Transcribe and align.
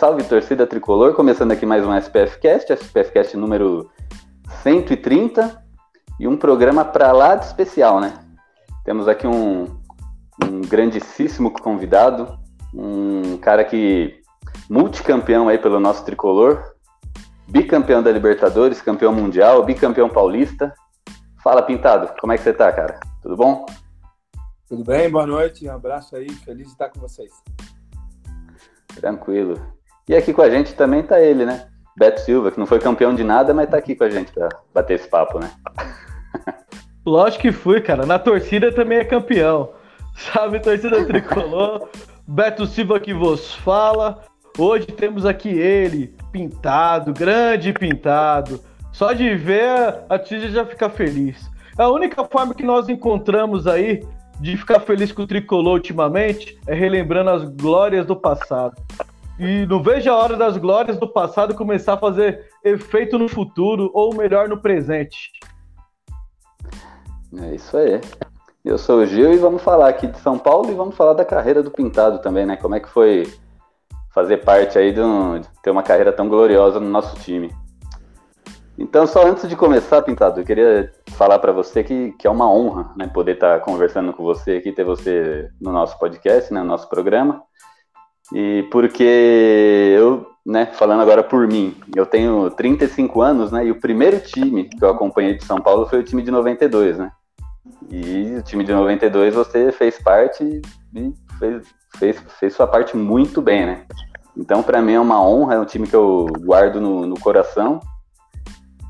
Salve, 0.00 0.24
torcida 0.24 0.66
tricolor, 0.66 1.12
começando 1.12 1.52
aqui 1.52 1.66
mais 1.66 1.84
um 1.84 1.94
SPF 1.94 2.38
Cast, 2.38 2.72
SPF 2.72 3.12
Cast 3.12 3.36
número 3.36 3.90
130 4.62 5.62
e 6.18 6.26
um 6.26 6.38
programa 6.38 6.86
para 6.86 7.12
lá 7.12 7.34
de 7.34 7.44
especial, 7.44 8.00
né? 8.00 8.18
Temos 8.82 9.06
aqui 9.06 9.26
um, 9.26 9.64
um 10.42 10.62
grandíssimo 10.66 11.50
convidado, 11.50 12.38
um 12.72 13.36
cara 13.36 13.62
que 13.62 14.22
multicampeão 14.70 15.50
aí 15.50 15.58
pelo 15.58 15.78
nosso 15.78 16.02
tricolor, 16.02 16.64
bicampeão 17.46 18.02
da 18.02 18.10
Libertadores, 18.10 18.80
campeão 18.80 19.12
mundial, 19.12 19.62
bicampeão 19.66 20.08
paulista. 20.08 20.74
Fala, 21.44 21.60
Pintado, 21.60 22.14
como 22.18 22.32
é 22.32 22.38
que 22.38 22.42
você 22.42 22.54
tá, 22.54 22.72
cara? 22.72 22.98
Tudo 23.20 23.36
bom? 23.36 23.66
Tudo 24.66 24.82
bem, 24.82 25.10
boa 25.10 25.26
noite, 25.26 25.68
um 25.68 25.74
abraço 25.74 26.16
aí, 26.16 26.30
feliz 26.30 26.68
de 26.68 26.72
estar 26.72 26.88
com 26.88 26.98
vocês. 26.98 27.30
Tranquilo. 28.98 29.78
E 30.08 30.14
aqui 30.14 30.32
com 30.32 30.42
a 30.42 30.50
gente 30.50 30.74
também 30.74 31.02
tá 31.02 31.20
ele, 31.20 31.44
né? 31.44 31.66
Beto 31.96 32.20
Silva, 32.20 32.50
que 32.50 32.58
não 32.58 32.66
foi 32.66 32.78
campeão 32.78 33.14
de 33.14 33.22
nada, 33.22 33.52
mas 33.52 33.68
tá 33.68 33.76
aqui 33.76 33.94
com 33.94 34.04
a 34.04 34.10
gente 34.10 34.32
pra 34.32 34.48
bater 34.72 34.94
esse 34.94 35.08
papo, 35.08 35.38
né? 35.38 35.50
Lógico 37.04 37.42
que 37.42 37.52
fui, 37.52 37.80
cara. 37.80 38.06
Na 38.06 38.18
torcida 38.18 38.72
também 38.72 38.98
é 38.98 39.04
campeão. 39.04 39.70
Sabe, 40.16 40.60
torcida 40.60 41.04
tricolor. 41.04 41.88
Beto 42.26 42.66
Silva 42.66 43.00
que 43.00 43.12
vos 43.12 43.54
fala. 43.54 44.22
Hoje 44.58 44.86
temos 44.86 45.24
aqui 45.24 45.48
ele, 45.48 46.14
pintado, 46.32 47.12
grande 47.12 47.72
pintado. 47.72 48.60
Só 48.92 49.12
de 49.12 49.34
ver, 49.34 50.04
a 50.08 50.18
Tígia 50.18 50.50
já 50.50 50.66
fica 50.66 50.90
feliz. 50.90 51.50
A 51.78 51.88
única 51.88 52.24
forma 52.24 52.54
que 52.54 52.62
nós 52.62 52.88
encontramos 52.88 53.66
aí 53.66 54.04
de 54.40 54.56
ficar 54.56 54.80
feliz 54.80 55.12
com 55.12 55.22
o 55.22 55.26
tricolor 55.26 55.74
ultimamente 55.74 56.58
é 56.66 56.74
relembrando 56.74 57.30
as 57.30 57.44
glórias 57.44 58.06
do 58.06 58.16
passado. 58.16 58.74
E 59.40 59.64
não 59.64 59.82
vejo 59.82 60.10
a 60.10 60.16
hora 60.16 60.36
das 60.36 60.58
glórias 60.58 60.98
do 60.98 61.08
passado 61.08 61.54
começar 61.54 61.94
a 61.94 61.96
fazer 61.96 62.46
efeito 62.62 63.18
no 63.18 63.26
futuro, 63.26 63.90
ou 63.94 64.14
melhor, 64.14 64.50
no 64.50 64.60
presente. 64.60 65.30
É 67.38 67.54
isso 67.54 67.74
aí. 67.74 68.02
Eu 68.62 68.76
sou 68.76 68.98
o 68.98 69.06
Gil 69.06 69.32
e 69.32 69.38
vamos 69.38 69.62
falar 69.62 69.88
aqui 69.88 70.06
de 70.06 70.18
São 70.18 70.38
Paulo 70.38 70.70
e 70.70 70.74
vamos 70.74 70.94
falar 70.94 71.14
da 71.14 71.24
carreira 71.24 71.62
do 71.62 71.70
Pintado 71.70 72.18
também, 72.18 72.44
né? 72.44 72.56
Como 72.56 72.74
é 72.74 72.80
que 72.80 72.90
foi 72.90 73.32
fazer 74.12 74.44
parte 74.44 74.78
aí 74.78 74.92
de, 74.92 75.00
um, 75.00 75.40
de 75.40 75.48
ter 75.62 75.70
uma 75.70 75.82
carreira 75.82 76.12
tão 76.12 76.28
gloriosa 76.28 76.78
no 76.78 76.90
nosso 76.90 77.16
time. 77.16 77.50
Então, 78.76 79.06
só 79.06 79.26
antes 79.26 79.48
de 79.48 79.56
começar, 79.56 80.02
Pintado, 80.02 80.40
eu 80.40 80.44
queria 80.44 80.92
falar 81.12 81.38
para 81.38 81.52
você 81.52 81.82
que, 81.82 82.12
que 82.12 82.26
é 82.26 82.30
uma 82.30 82.52
honra 82.52 82.92
né, 82.94 83.06
poder 83.06 83.36
estar 83.36 83.58
tá 83.58 83.64
conversando 83.64 84.12
com 84.12 84.22
você 84.22 84.56
aqui, 84.56 84.70
ter 84.70 84.84
você 84.84 85.48
no 85.58 85.72
nosso 85.72 85.98
podcast, 85.98 86.52
né, 86.52 86.60
no 86.60 86.66
nosso 86.66 86.90
programa. 86.90 87.42
E 88.34 88.66
porque 88.70 89.94
eu, 89.96 90.26
né, 90.46 90.66
falando 90.66 91.00
agora 91.00 91.22
por 91.22 91.46
mim, 91.46 91.74
eu 91.94 92.06
tenho 92.06 92.50
35 92.50 93.20
anos, 93.20 93.50
né, 93.52 93.66
e 93.66 93.70
o 93.70 93.80
primeiro 93.80 94.20
time 94.20 94.64
que 94.64 94.84
eu 94.84 94.90
acompanhei 94.90 95.36
de 95.36 95.44
São 95.44 95.60
Paulo 95.60 95.86
foi 95.86 96.00
o 96.00 96.04
time 96.04 96.22
de 96.22 96.30
92, 96.30 96.98
né? 96.98 97.10
E 97.90 98.36
o 98.36 98.42
time 98.42 98.64
de 98.64 98.72
92 98.72 99.34
você 99.34 99.72
fez 99.72 99.98
parte 100.00 100.44
e 100.44 101.12
fez, 101.38 101.74
fez, 101.98 102.24
fez 102.38 102.54
sua 102.54 102.66
parte 102.66 102.96
muito 102.96 103.42
bem, 103.42 103.66
né? 103.66 103.84
Então, 104.36 104.62
para 104.62 104.80
mim 104.80 104.92
é 104.92 105.00
uma 105.00 105.22
honra, 105.22 105.54
é 105.54 105.58
um 105.58 105.64
time 105.64 105.86
que 105.86 105.96
eu 105.96 106.26
guardo 106.40 106.80
no, 106.80 107.06
no 107.06 107.18
coração 107.18 107.80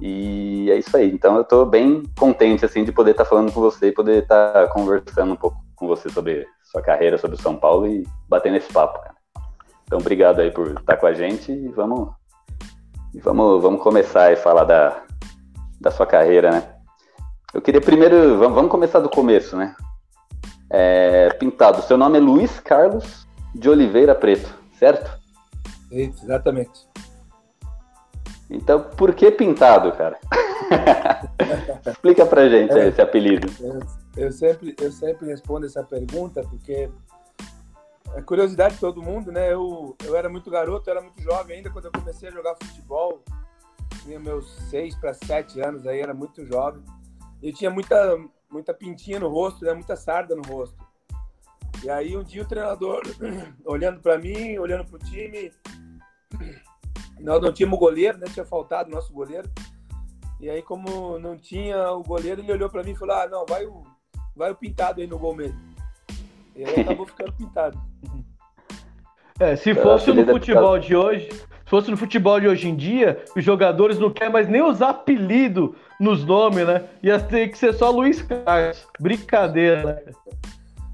e 0.00 0.70
é 0.70 0.78
isso 0.78 0.96
aí. 0.96 1.12
Então 1.12 1.36
eu 1.36 1.42
estou 1.42 1.66
bem 1.66 2.02
contente 2.18 2.64
assim 2.64 2.84
de 2.84 2.92
poder 2.92 3.12
estar 3.12 3.24
tá 3.24 3.28
falando 3.30 3.52
com 3.52 3.60
você 3.60 3.88
e 3.88 3.92
poder 3.92 4.22
estar 4.22 4.52
tá 4.52 4.68
conversando 4.68 5.32
um 5.32 5.36
pouco 5.36 5.58
com 5.76 5.86
você 5.86 6.08
sobre 6.08 6.46
sua 6.64 6.80
carreira, 6.80 7.18
sobre 7.18 7.36
o 7.36 7.40
São 7.40 7.56
Paulo 7.56 7.86
e 7.86 8.06
bater 8.28 8.50
nesse 8.50 8.72
papo, 8.72 9.00
cara. 9.00 9.19
Então 9.90 9.98
obrigado 9.98 10.38
aí 10.38 10.52
por 10.52 10.68
estar 10.68 10.96
com 10.98 11.06
a 11.08 11.12
gente 11.12 11.50
e 11.50 11.66
vamos 11.66 12.10
e 13.12 13.18
vamos, 13.18 13.60
vamos 13.60 13.82
começar 13.82 14.32
a 14.32 14.36
falar 14.36 14.62
da, 14.62 15.02
da 15.80 15.90
sua 15.90 16.06
carreira, 16.06 16.52
né? 16.52 16.76
Eu 17.52 17.60
queria 17.60 17.80
primeiro, 17.80 18.38
vamos, 18.38 18.54
vamos 18.54 18.70
começar 18.70 19.00
do 19.00 19.08
começo, 19.08 19.56
né? 19.56 19.74
É, 20.70 21.30
pintado, 21.30 21.82
seu 21.82 21.98
nome 21.98 22.18
é 22.18 22.20
Luiz 22.20 22.60
Carlos 22.60 23.26
de 23.52 23.68
Oliveira 23.68 24.14
Preto, 24.14 24.54
certo? 24.78 25.10
Isso, 25.90 26.24
exatamente. 26.24 26.88
Então, 28.48 28.84
por 28.96 29.12
que 29.12 29.28
pintado, 29.32 29.90
cara? 29.90 30.20
Explica 31.84 32.24
pra 32.24 32.48
gente 32.48 32.78
é, 32.78 32.86
esse 32.86 33.02
apelido. 33.02 33.48
Eu, 33.60 33.80
eu, 34.16 34.30
sempre, 34.30 34.72
eu 34.80 34.92
sempre 34.92 35.26
respondo 35.26 35.66
essa 35.66 35.82
pergunta 35.82 36.42
porque 36.48 36.88
é 38.14 38.22
curiosidade 38.22 38.74
de 38.74 38.80
todo 38.80 39.02
mundo, 39.02 39.30
né? 39.30 39.52
Eu, 39.52 39.96
eu 40.04 40.16
era 40.16 40.28
muito 40.28 40.50
garoto, 40.50 40.88
eu 40.88 40.92
era 40.92 41.02
muito 41.02 41.20
jovem 41.22 41.58
ainda 41.58 41.70
quando 41.70 41.86
eu 41.86 41.92
comecei 41.92 42.28
a 42.28 42.32
jogar 42.32 42.56
futebol. 42.62 43.22
Tinha 44.02 44.18
meus 44.18 44.50
seis 44.68 44.94
para 44.94 45.14
sete 45.14 45.60
anos 45.60 45.86
aí, 45.86 46.00
era 46.00 46.14
muito 46.14 46.44
jovem. 46.46 46.82
Eu 47.42 47.52
tinha 47.52 47.70
muita, 47.70 48.18
muita 48.50 48.74
pintinha 48.74 49.20
no 49.20 49.28
rosto, 49.28 49.64
né? 49.64 49.72
Muita 49.72 49.96
sarda 49.96 50.34
no 50.34 50.42
rosto. 50.42 50.76
E 51.82 51.88
aí 51.88 52.16
um 52.16 52.22
dia 52.22 52.42
o 52.42 52.48
treinador, 52.48 53.02
olhando 53.64 54.00
para 54.00 54.18
mim, 54.18 54.58
olhando 54.58 54.84
para 54.84 54.96
o 54.96 54.98
time, 54.98 55.52
nós 57.20 57.40
não 57.40 57.52
tínhamos 57.52 57.78
goleiro, 57.78 58.18
né? 58.18 58.26
Tinha 58.32 58.44
faltado 58.44 58.90
nosso 58.90 59.12
goleiro. 59.12 59.48
E 60.40 60.48
aí, 60.48 60.62
como 60.62 61.18
não 61.18 61.36
tinha 61.36 61.92
o 61.92 62.02
goleiro, 62.02 62.40
ele 62.40 62.52
olhou 62.52 62.70
para 62.70 62.82
mim 62.82 62.92
e 62.92 62.96
falou: 62.96 63.14
Ah, 63.14 63.28
não, 63.28 63.44
vai 63.46 63.66
o, 63.66 63.84
vai 64.34 64.50
o 64.50 64.56
pintado 64.56 65.00
aí 65.00 65.06
no 65.06 65.18
gol 65.18 65.34
mesmo. 65.34 65.69
E 66.60 66.64
aí 66.64 66.80
acabou 66.82 67.06
ficando 67.06 67.32
pintado. 67.32 67.80
É, 69.38 69.56
se 69.56 69.74
fosse 69.74 70.12
no 70.12 70.26
futebol 70.26 70.78
de 70.78 70.94
hoje, 70.94 71.30
se 71.30 71.70
fosse 71.70 71.90
no 71.90 71.96
futebol 71.96 72.38
de 72.38 72.46
hoje 72.46 72.68
em 72.68 72.76
dia, 72.76 73.24
os 73.34 73.42
jogadores 73.42 73.98
não 73.98 74.10
querem 74.10 74.30
mais 74.30 74.46
nem 74.46 74.60
usar 74.60 74.90
apelido 74.90 75.74
nos 75.98 76.22
nomes, 76.22 76.66
né? 76.66 76.84
Ia 77.02 77.18
ter 77.18 77.48
que 77.48 77.56
ser 77.56 77.72
só 77.72 77.90
Luiz 77.90 78.20
Carlos. 78.20 78.86
Brincadeira, 79.00 79.82
né? 79.84 80.12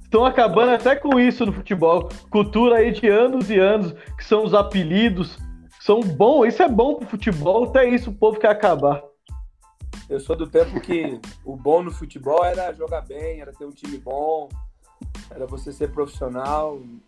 Estão 0.00 0.24
acabando 0.24 0.70
até 0.70 0.94
com 0.94 1.18
isso 1.18 1.44
no 1.44 1.52
futebol. 1.52 2.08
Cultura 2.30 2.76
aí 2.76 2.92
de 2.92 3.08
anos 3.08 3.50
e 3.50 3.58
anos, 3.58 3.92
que 4.16 4.24
são 4.24 4.44
os 4.44 4.54
apelidos, 4.54 5.36
são 5.80 5.98
bons, 5.98 6.46
isso 6.46 6.62
é 6.62 6.68
bom 6.68 6.94
pro 6.94 7.08
futebol, 7.08 7.64
até 7.64 7.88
isso 7.88 8.10
o 8.10 8.14
povo 8.14 8.38
quer 8.38 8.50
acabar. 8.50 9.02
Eu 10.08 10.20
sou 10.20 10.36
do 10.36 10.46
tempo 10.46 10.80
que 10.80 11.20
o 11.44 11.56
bom 11.56 11.82
no 11.82 11.90
futebol 11.90 12.44
era 12.44 12.72
jogar 12.72 13.00
bem, 13.00 13.40
era 13.40 13.52
ter 13.52 13.64
um 13.64 13.72
time 13.72 13.98
bom, 13.98 14.48
era 15.30 15.46
você 15.46 15.72
ser 15.72 15.90
profissional. 15.90 16.76
O 16.76 17.00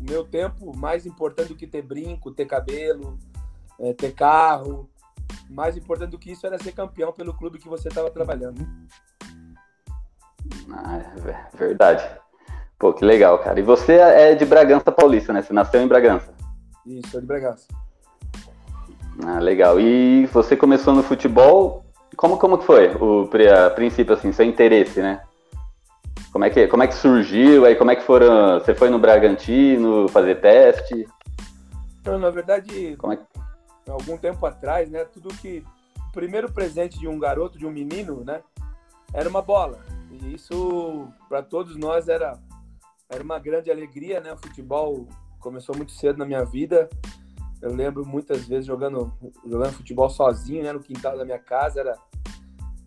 meu 0.00 0.24
tempo, 0.24 0.76
mais 0.76 1.06
importante 1.06 1.48
do 1.48 1.56
que 1.56 1.66
ter 1.66 1.82
brinco, 1.82 2.30
ter 2.30 2.46
cabelo, 2.46 3.18
é, 3.80 3.92
ter 3.92 4.12
carro, 4.12 4.88
mais 5.48 5.76
importante 5.76 6.10
do 6.10 6.18
que 6.18 6.30
isso 6.30 6.46
era 6.46 6.58
ser 6.58 6.72
campeão 6.72 7.12
pelo 7.12 7.34
clube 7.34 7.58
que 7.58 7.68
você 7.68 7.88
estava 7.88 8.10
trabalhando. 8.10 8.66
Ah, 10.72 10.98
é 10.98 11.56
verdade. 11.56 12.08
Pô, 12.78 12.92
que 12.92 13.04
legal, 13.04 13.38
cara. 13.40 13.58
E 13.58 13.62
você 13.62 13.94
é 13.94 14.34
de 14.34 14.44
Bragança 14.44 14.92
Paulista, 14.92 15.32
né? 15.32 15.42
Você 15.42 15.52
nasceu 15.52 15.80
em 15.82 15.88
Bragança. 15.88 16.32
Isso, 16.86 17.10
sou 17.10 17.20
de 17.20 17.26
Bragança. 17.26 17.66
Ah, 19.26 19.40
legal. 19.40 19.80
E 19.80 20.26
você 20.26 20.56
começou 20.56 20.94
no 20.94 21.02
futebol, 21.02 21.84
como, 22.16 22.38
como 22.38 22.56
que 22.58 22.64
foi 22.64 22.94
o 22.94 23.28
a 23.66 23.70
princípio, 23.70 24.14
assim, 24.14 24.32
seu 24.32 24.44
interesse, 24.44 25.02
né? 25.02 25.22
Como 26.38 26.44
é, 26.44 26.50
que, 26.50 26.68
como 26.68 26.82
é 26.84 26.86
que 26.86 26.94
surgiu, 26.94 27.64
aí 27.64 27.74
como 27.74 27.90
é 27.90 27.96
que 27.96 28.04
foram, 28.04 28.60
você 28.60 28.72
foi 28.72 28.88
no 28.88 28.98
Bragantino 29.00 30.08
fazer 30.08 30.40
teste? 30.40 31.04
Não, 32.04 32.16
na 32.16 32.30
verdade, 32.30 32.94
como 32.96 33.12
é 33.12 33.16
que... 33.16 33.24
algum 33.90 34.16
tempo 34.16 34.46
atrás, 34.46 34.88
né, 34.88 35.04
tudo 35.04 35.34
que, 35.34 35.64
o 35.96 36.12
primeiro 36.12 36.48
presente 36.52 36.96
de 36.96 37.08
um 37.08 37.18
garoto, 37.18 37.58
de 37.58 37.66
um 37.66 37.72
menino, 37.72 38.22
né, 38.24 38.40
era 39.12 39.28
uma 39.28 39.42
bola. 39.42 39.80
E 40.12 40.32
isso, 40.32 41.08
para 41.28 41.42
todos 41.42 41.74
nós, 41.76 42.06
era, 42.06 42.38
era 43.10 43.24
uma 43.24 43.40
grande 43.40 43.68
alegria, 43.68 44.20
né, 44.20 44.32
o 44.32 44.38
futebol 44.38 45.08
começou 45.40 45.76
muito 45.76 45.90
cedo 45.90 46.18
na 46.18 46.24
minha 46.24 46.44
vida, 46.44 46.88
eu 47.60 47.74
lembro 47.74 48.06
muitas 48.06 48.46
vezes 48.46 48.64
jogando, 48.66 49.12
jogando 49.44 49.72
futebol 49.72 50.08
sozinho, 50.08 50.62
né, 50.62 50.72
no 50.72 50.78
quintal 50.78 51.18
da 51.18 51.24
minha 51.24 51.40
casa. 51.40 51.80
Era 51.80 51.96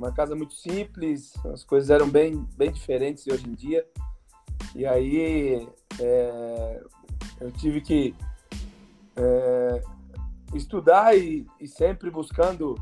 uma 0.01 0.11
casa 0.11 0.35
muito 0.35 0.55
simples, 0.55 1.33
as 1.45 1.63
coisas 1.63 1.91
eram 1.91 2.09
bem, 2.09 2.43
bem 2.57 2.71
diferentes 2.71 3.27
hoje 3.27 3.47
em 3.47 3.53
dia. 3.53 3.87
E 4.75 4.83
aí, 4.83 5.67
é, 5.99 6.83
Eu 7.39 7.51
tive 7.51 7.81
que 7.81 8.15
é, 9.15 9.81
estudar 10.55 11.15
e, 11.15 11.45
e, 11.59 11.67
sempre 11.67 12.09
buscando, 12.09 12.75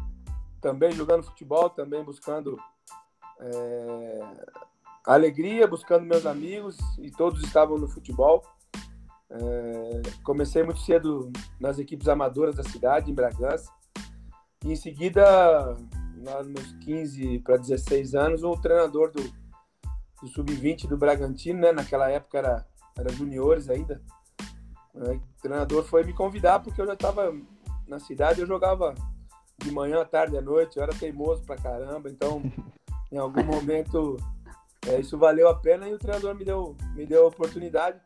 também 0.62 0.92
jogando 0.94 1.24
futebol, 1.24 1.70
também 1.70 2.04
buscando 2.04 2.58
é, 3.42 4.20
alegria, 5.06 5.68
buscando 5.68 6.06
meus 6.06 6.26
amigos 6.26 6.78
e 7.00 7.12
todos 7.12 7.44
estavam 7.44 7.78
no 7.78 7.88
futebol. 7.88 8.46
É, 9.30 10.02
comecei 10.24 10.64
muito 10.64 10.80
cedo 10.80 11.32
nas 11.60 11.80
equipes 11.80 12.08
amadoras 12.08 12.56
da 12.56 12.64
cidade, 12.64 13.12
em 13.12 13.16
Bragança. 13.16 13.70
E 14.64 14.72
em 14.72 14.76
seguida, 14.76 15.76
lá 16.24 16.44
nos 16.44 16.48
meus 16.48 16.72
15 16.84 17.40
para 17.40 17.58
16 17.58 18.16
anos, 18.16 18.44
o 18.44 18.56
treinador 18.58 19.12
do, 19.12 19.22
do 20.22 20.28
Sub-20 20.28 20.88
do 20.88 20.98
Bragantino, 20.98 21.60
né? 21.60 21.72
naquela 21.72 22.10
época 22.10 22.38
era, 22.38 22.66
era 22.98 23.10
juniores 23.10 23.70
ainda. 23.70 24.02
É, 24.96 25.12
o 25.14 25.22
treinador 25.42 25.84
foi 25.84 26.04
me 26.04 26.14
convidar 26.14 26.60
porque 26.60 26.82
eu 26.82 26.88
já 26.88 26.94
estava 26.94 27.34
na 27.88 28.00
cidade, 28.00 28.42
eu 28.42 28.48
jogava 28.48 28.94
de 29.58 29.72
manhã, 29.72 30.04
tarde, 30.06 30.38
à 30.38 30.42
noite, 30.42 30.78
eu 30.78 30.84
era 30.84 30.94
teimoso 30.94 31.44
pra 31.44 31.56
caramba, 31.56 32.10
então 32.10 32.42
em 33.12 33.18
algum 33.18 33.44
momento 33.44 34.18
é, 34.88 35.00
isso 35.00 35.18
valeu 35.18 35.48
a 35.50 35.56
pena 35.56 35.88
e 35.88 35.94
o 35.94 36.00
treinador 36.00 36.36
me 36.36 36.46
deu, 36.46 36.76
me 36.96 37.06
deu 37.06 37.26
a 37.26 37.28
oportunidade 37.28 38.00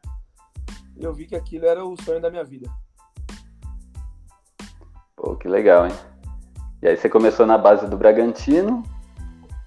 e 0.95 1.03
eu 1.03 1.13
vi 1.13 1.25
que 1.25 1.35
aquilo 1.35 1.65
era 1.65 1.83
o 1.83 1.99
sonho 2.01 2.21
da 2.21 2.29
minha 2.29 2.43
vida. 2.43 2.69
Pô, 5.15 5.35
que 5.35 5.47
legal, 5.47 5.87
hein? 5.87 6.12
E 6.83 6.87
aí 6.89 6.97
você 6.97 7.07
começou 7.07 7.45
na 7.45 7.57
base 7.57 7.87
do 7.87 7.95
Bragantino, 7.95 8.83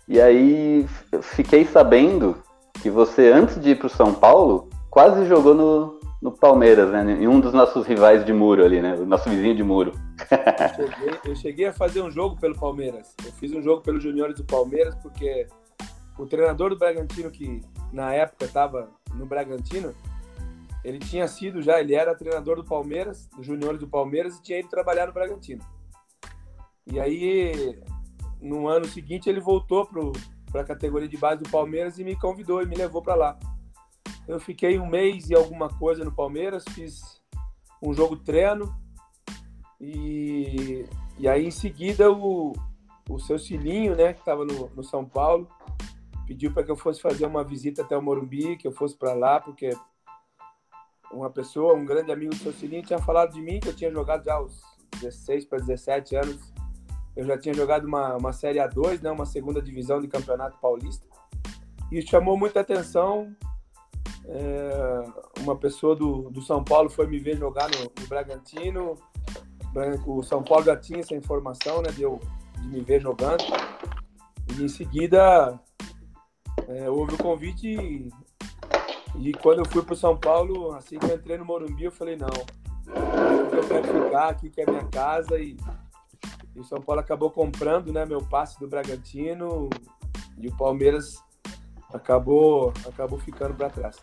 e 0.07 0.21
aí 0.21 0.87
fiquei 1.23 1.65
sabendo 1.65 2.37
que 2.75 2.91
você, 2.91 3.33
antes 3.33 3.59
de 3.59 3.71
ir 3.71 3.79
para 3.79 3.87
o 3.87 3.91
São 3.91 4.13
Paulo, 4.13 4.69
quase 4.91 5.25
jogou 5.25 5.55
no, 5.55 5.99
no 6.21 6.31
Palmeiras, 6.31 6.91
né? 6.91 7.17
Em 7.19 7.27
um 7.27 7.41
dos 7.41 7.55
nossos 7.55 7.87
rivais 7.87 8.23
de 8.23 8.35
muro 8.35 8.63
ali, 8.63 8.83
né? 8.83 8.97
O 8.97 9.07
nosso 9.07 9.31
vizinho 9.31 9.57
de 9.57 9.63
muro. 9.63 9.93
eu, 10.79 10.93
cheguei, 10.93 11.19
eu 11.25 11.37
cheguei 11.37 11.67
a 11.69 11.73
fazer 11.73 12.03
um 12.03 12.11
jogo 12.11 12.39
pelo 12.39 12.55
Palmeiras. 12.55 13.15
Eu 13.25 13.33
fiz 13.33 13.51
um 13.51 13.63
jogo 13.63 13.81
pelos 13.81 14.03
juniores 14.03 14.37
do 14.37 14.45
Palmeiras, 14.45 14.95
porque 14.97 15.47
o 16.19 16.27
treinador 16.27 16.69
do 16.69 16.79
Bragantino, 16.79 17.31
que 17.31 17.63
na 17.95 18.13
época 18.13 18.45
estava 18.45 18.91
no 19.15 19.25
Bragantino, 19.25 19.95
ele 20.85 20.99
tinha 20.99 21.27
sido 21.27 21.63
já, 21.63 21.81
ele 21.81 21.95
era 21.95 22.15
treinador 22.15 22.57
do 22.57 22.65
Palmeiras, 22.65 23.27
dos 23.35 23.47
juniores 23.47 23.81
do 23.81 23.89
Palmeiras, 23.89 24.37
e 24.37 24.43
tinha 24.43 24.59
ido 24.59 24.69
trabalhar 24.69 25.07
no 25.07 25.15
Bragantino. 25.15 25.65
E 26.87 27.01
aí, 27.01 27.81
no 28.41 28.69
ano 28.69 28.87
seguinte, 28.87 29.29
ele 29.29 29.41
voltou 29.41 29.89
para 30.51 30.61
a 30.61 30.65
categoria 30.65 31.09
de 31.09 31.17
base 31.17 31.43
do 31.43 31.51
Palmeiras 31.51 31.99
e 31.99 32.05
me 32.05 32.17
convidou 32.17 32.63
e 32.63 32.67
me 32.67 32.77
levou 32.77 33.03
para 33.03 33.15
lá. 33.15 33.39
Eu 34.27 34.39
fiquei 34.41 34.79
um 34.79 34.87
mês 34.87 35.29
e 35.29 35.35
alguma 35.35 35.69
coisa 35.69 36.05
no 36.05 36.13
Palmeiras, 36.13 36.65
fiz 36.71 37.21
um 37.83 37.93
jogo 37.93 38.17
treino 38.17 38.75
e, 39.81 40.85
e 41.19 41.29
aí 41.29 41.47
em 41.47 41.51
seguida 41.51 42.11
o, 42.11 42.53
o 43.09 43.19
seu 43.19 43.39
Cilinho, 43.39 43.95
né, 43.95 44.13
que 44.13 44.21
estava 44.21 44.45
no, 44.45 44.69
no 44.75 44.83
São 44.83 45.05
Paulo, 45.05 45.49
pediu 46.27 46.53
para 46.53 46.65
que 46.65 46.71
eu 46.71 46.77
fosse 46.77 47.01
fazer 47.01 47.27
uma 47.27 47.45
visita 47.45 47.83
até 47.83 47.97
o 47.97 48.03
Morumbi, 48.03 48.57
que 48.57 48.67
eu 48.67 48.73
fosse 48.73 48.97
para 48.97 49.13
lá, 49.13 49.41
porque 49.41 49.71
uma 51.13 51.31
pessoa, 51.31 51.75
um 51.75 51.85
grande 51.85 52.11
amigo 52.11 52.31
do 52.31 52.39
seu 52.39 52.53
Cilinho, 52.53 52.83
tinha 52.83 52.99
falado 52.99 53.33
de 53.33 53.41
mim, 53.41 53.61
que 53.61 53.69
eu 53.69 53.77
tinha 53.77 53.91
jogado 53.91 54.25
já 54.25 54.35
aos 54.35 54.61
16 55.01 55.45
para 55.45 55.59
17 55.59 56.17
anos. 56.17 56.56
Eu 57.17 57.25
já 57.25 57.39
tinha 57.39 57.55
jogado 57.55 57.87
uma, 57.87 58.17
uma 58.17 58.33
Série 58.33 58.59
A2, 58.59 59.03
né, 59.03 59.11
uma 59.11 59.27
segunda 59.27 59.63
divisão 59.63 60.01
de 60.01 60.09
Campeonato 60.09 60.59
Paulista. 60.59 61.07
E 61.91 62.03
chamou 62.03 62.37
muita 62.37 62.61
atenção 62.61 63.35
é, 64.29 65.05
uma 65.41 65.57
pessoa 65.57 65.95
do, 65.95 66.31
do 66.31 66.43
São 66.43 66.63
Paulo 66.63 66.91
foi 66.91 67.07
me 67.07 67.19
ver 67.19 67.37
jogar 67.37 67.69
no, 67.71 67.85
no 68.01 68.09
Bragantino. 68.09 68.97
O 70.07 70.23
São 70.23 70.43
Paulo 70.43 70.65
já 70.65 70.77
tinha 70.77 71.01
essa 71.01 71.15
informação, 71.15 71.83
né? 71.83 71.91
De, 71.91 72.03
eu, 72.03 72.19
de 72.61 72.69
me 72.69 72.81
ver 72.81 73.01
jogando. 73.01 73.45
E 74.57 74.65
em 74.65 74.69
seguida 74.69 75.59
é, 76.67 76.91
houve 76.91 77.15
o 77.15 77.19
convite 77.19 77.69
e, 77.69 78.11
e 79.17 79.33
quando 79.35 79.61
eu 79.61 79.67
fui 79.67 79.83
para 79.83 79.93
o 79.93 79.97
São 79.97 80.17
Paulo, 80.17 80.73
assim 80.73 80.99
que 80.99 81.07
eu 81.07 81.17
entrei 81.17 81.37
no 81.37 81.45
Morumbi, 81.45 81.85
eu 81.85 81.93
falei, 81.93 82.17
não, 82.17 82.29
eu 83.53 83.69
quero 83.69 84.05
ficar 84.05 84.29
aqui, 84.29 84.51
que 84.51 84.61
é 84.61 84.67
minha 84.67 84.85
casa. 84.87 85.39
E, 85.39 85.57
e 86.57 86.61
o 86.61 86.65
São 86.65 86.81
Paulo 86.81 87.01
acabou 87.01 87.31
comprando 87.31 87.93
né, 87.93 88.07
meu 88.07 88.23
passe 88.23 88.59
do 88.59 88.67
Bragantino 88.67 89.69
e 90.39 90.49
o 90.49 90.57
Palmeiras 90.57 91.23
acabou, 91.93 92.73
acabou 92.89 93.19
ficando 93.19 93.55
para 93.55 93.69
trás. 93.69 94.03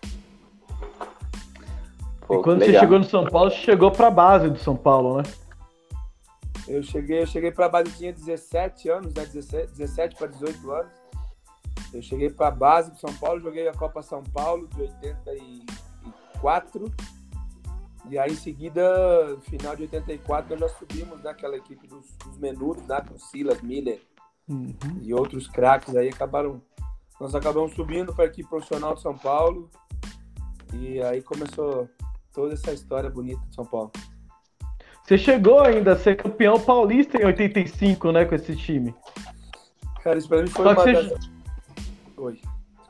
Pô, 2.22 2.40
e 2.40 2.44
quando 2.44 2.64
você 2.64 2.80
chegou 2.80 3.00
no 3.00 3.06
São 3.06 3.26
Paulo, 3.26 3.50
você 3.50 3.58
chegou 3.58 3.92
para 3.92 4.08
a 4.08 4.12
base 4.12 4.52
do 4.52 4.60
São 4.60 4.76
Paulo, 4.76 5.18
né? 5.18 5.24
Eu 6.68 6.84
cheguei, 6.84 7.24
eu 7.24 7.28
cheguei 7.28 7.52
para 7.52 7.66
a 7.66 7.70
base, 7.70 7.92
tinha 7.98 8.14
17 8.14 8.88
anos, 8.88 9.14
né? 9.16 9.26
17, 9.26 9.72
17 9.72 10.16
para 10.16 10.28
18 10.28 10.72
anos. 10.72 10.94
Eu 11.92 12.04
cheguei 12.04 12.30
para 12.30 12.50
a 12.50 12.52
base 12.52 12.92
do 12.92 13.00
São 13.00 13.14
Paulo, 13.16 13.42
joguei 13.42 13.68
a 13.68 13.74
Copa 13.74 14.04
São 14.04 14.24
Paulo 14.24 14.68
de 14.68 14.82
84. 14.82 16.86
E 18.10 18.18
aí, 18.18 18.32
em 18.32 18.36
seguida, 18.36 18.82
final 19.42 19.76
de 19.76 19.84
84, 19.84 20.60
nós 20.60 20.72
subimos 20.74 21.24
naquela 21.24 21.54
né, 21.54 21.60
equipe 21.60 21.88
dos, 21.88 22.06
dos 22.18 22.38
menudos, 22.38 22.86
né, 22.86 23.02
com 23.02 23.18
Silas, 23.18 23.62
Miller 23.62 24.02
uhum. 24.48 24.76
e 25.02 25.14
outros 25.14 25.48
craques 25.48 25.96
aí, 25.96 26.10
acabaram 26.10 26.62
nós 27.20 27.34
acabamos 27.36 27.74
subindo 27.74 28.14
para 28.14 28.26
a 28.26 28.28
equipe 28.28 28.50
profissional 28.50 28.96
de 28.96 29.02
São 29.02 29.18
Paulo 29.18 29.70
e 30.74 31.02
aí 31.02 31.22
começou 31.22 31.88
toda 32.34 32.54
essa 32.54 32.74
história 32.74 33.10
bonita 33.10 33.42
de 33.48 33.56
São 33.56 33.66
Paulo. 33.66 33.92
Você 35.04 35.18
chegou 35.18 35.62
ainda 35.62 35.94
a 35.94 35.96
ser 35.96 36.18
campeão 36.18 36.60
paulista 36.60 37.22
em 37.22 37.26
85, 37.26 38.12
né, 38.12 38.26
com 38.26 38.36
esse 38.36 38.56
time? 38.56 38.94
Cara, 40.02 40.18
isso 40.18 40.28
pra 40.28 40.42
mim 40.42 40.48
foi 40.48 40.66
só 40.66 40.72
uma 40.74 40.86
das... 40.86 41.30
Oi, 42.18 42.42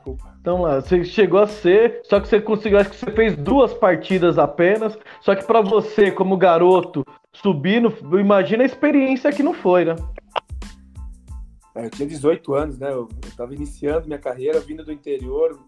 desculpa. 0.04 0.36
Então 0.40 0.60
lá, 0.60 0.80
você 0.80 1.02
chegou 1.04 1.40
a 1.40 1.46
ser, 1.46 2.02
só 2.04 2.20
que 2.20 2.28
você 2.28 2.40
conseguiu, 2.40 2.78
acho 2.78 2.90
que 2.90 2.96
você 2.96 3.10
fez 3.10 3.34
duas 3.36 3.72
partidas 3.72 4.38
apenas, 4.38 4.98
só 5.22 5.34
que 5.34 5.44
para 5.44 5.62
você, 5.62 6.10
como 6.10 6.36
garoto, 6.36 7.04
subindo, 7.32 7.92
imagina 8.18 8.62
a 8.62 8.66
experiência 8.66 9.32
que 9.32 9.42
não 9.42 9.54
foi, 9.54 9.86
né? 9.86 9.96
É, 11.74 11.86
eu 11.86 11.90
tinha 11.90 12.06
18 12.06 12.54
anos, 12.54 12.78
né? 12.78 12.92
Eu 12.92 13.08
estava 13.24 13.54
iniciando 13.54 14.06
minha 14.06 14.18
carreira, 14.18 14.60
vindo 14.60 14.84
do 14.84 14.92
interior. 14.92 15.58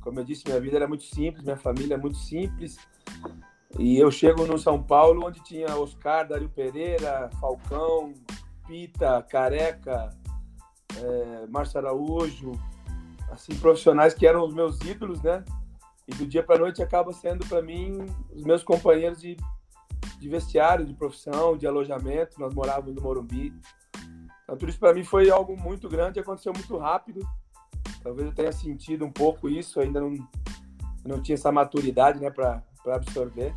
Como 0.00 0.18
eu 0.18 0.24
disse, 0.24 0.44
minha 0.46 0.60
vida 0.60 0.76
era 0.76 0.88
muito 0.88 1.04
simples, 1.04 1.44
minha 1.44 1.56
família 1.56 1.94
é 1.94 1.98
muito 1.98 2.16
simples. 2.16 2.76
E 3.78 3.98
eu 3.98 4.10
chego 4.10 4.46
no 4.46 4.58
São 4.58 4.82
Paulo, 4.82 5.26
onde 5.26 5.42
tinha 5.44 5.76
Oscar, 5.76 6.26
Dario 6.26 6.48
Pereira, 6.48 7.30
Falcão, 7.40 8.14
Pita, 8.66 9.22
Careca, 9.28 10.10
é, 10.96 11.46
Márcio 11.46 11.78
Araújo, 11.78 12.52
assim, 13.30 13.54
profissionais 13.56 14.14
que 14.14 14.26
eram 14.26 14.44
os 14.44 14.54
meus 14.54 14.80
ídolos, 14.80 15.22
né? 15.22 15.44
E 16.06 16.14
do 16.14 16.26
dia 16.26 16.42
para 16.42 16.58
noite 16.58 16.82
acaba 16.82 17.12
sendo 17.12 17.44
para 17.46 17.60
mim 17.60 17.98
os 18.32 18.44
meus 18.44 18.62
companheiros 18.62 19.20
de, 19.20 19.36
de 20.18 20.28
vestiário, 20.28 20.86
de 20.86 20.94
profissão, 20.94 21.56
de 21.56 21.66
alojamento. 21.66 22.38
Nós 22.38 22.54
morávamos 22.54 22.94
no 22.94 23.02
Morumbi. 23.02 23.52
Então, 24.44 24.56
tudo 24.56 24.68
isso 24.68 24.78
para 24.78 24.94
mim 24.94 25.02
foi 25.02 25.28
algo 25.28 25.56
muito 25.56 25.88
grande, 25.88 26.20
aconteceu 26.20 26.52
muito 26.52 26.76
rápido. 26.76 27.26
Talvez 28.02 28.28
eu 28.28 28.34
tenha 28.34 28.52
sentido 28.52 29.04
um 29.04 29.10
pouco 29.10 29.48
isso, 29.48 29.80
ainda 29.80 30.00
não, 30.00 30.14
não 31.04 31.20
tinha 31.20 31.34
essa 31.34 31.50
maturidade 31.50 32.20
né, 32.20 32.30
para 32.30 32.62
absorver. 32.86 33.52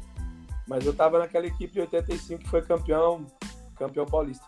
Mas 0.67 0.85
eu 0.85 0.91
estava 0.91 1.19
naquela 1.19 1.45
equipe 1.45 1.73
de 1.73 1.81
85 1.81 2.43
que 2.43 2.49
foi 2.49 2.63
campeão, 2.63 3.27
campeão 3.75 4.07
paulista. 4.07 4.45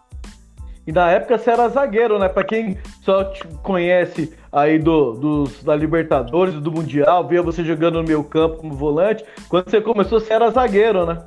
E 0.86 0.92
na 0.92 1.10
época 1.12 1.38
você 1.38 1.52
era 1.52 1.70
zagueiro, 1.70 2.18
né? 2.18 2.28
Para 2.28 2.44
quem 2.44 2.78
só 3.02 3.24
te 3.26 3.48
conhece 3.64 4.36
aí 4.52 4.80
do, 4.80 5.14
dos, 5.14 5.64
da 5.64 5.76
Libertadores, 5.76 6.56
do 6.56 6.72
Mundial, 6.72 7.28
via 7.28 7.42
você 7.42 7.64
jogando 7.64 8.02
no 8.02 8.08
meu 8.08 8.24
campo 8.24 8.58
como 8.58 8.74
volante. 8.74 9.24
Quando 9.48 9.70
você 9.70 9.80
começou, 9.80 10.20
você 10.20 10.34
era 10.34 10.50
zagueiro, 10.50 11.06
né? 11.06 11.24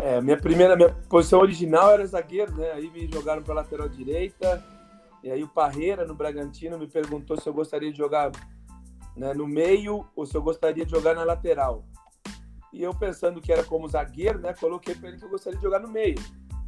É, 0.00 0.20
minha 0.20 0.36
primeira 0.36 0.76
minha 0.76 0.90
posição 1.08 1.40
original 1.40 1.92
era 1.92 2.06
zagueiro, 2.06 2.52
né? 2.52 2.72
Aí 2.72 2.90
me 2.90 3.10
jogaram 3.10 3.42
para 3.42 3.54
lateral 3.54 3.88
direita. 3.88 4.62
E 5.22 5.30
aí 5.30 5.42
o 5.42 5.48
Parreira 5.48 6.04
no 6.04 6.14
Bragantino 6.14 6.78
me 6.78 6.86
perguntou 6.86 7.40
se 7.40 7.48
eu 7.48 7.54
gostaria 7.54 7.90
de 7.90 7.96
jogar 7.96 8.30
né, 9.16 9.32
no 9.32 9.46
meio 9.46 10.04
ou 10.14 10.26
se 10.26 10.36
eu 10.36 10.42
gostaria 10.42 10.84
de 10.84 10.90
jogar 10.90 11.14
na 11.14 11.24
lateral. 11.24 11.86
E 12.70 12.82
eu 12.82 12.92
pensando 12.92 13.40
que 13.40 13.50
era 13.50 13.64
como 13.64 13.88
zagueiro, 13.88 14.38
né, 14.38 14.52
coloquei 14.52 14.94
para 14.94 15.08
ele 15.08 15.18
que 15.18 15.24
eu 15.24 15.30
gostaria 15.30 15.56
de 15.56 15.64
jogar 15.64 15.78
no 15.78 15.88
meio. 15.88 16.16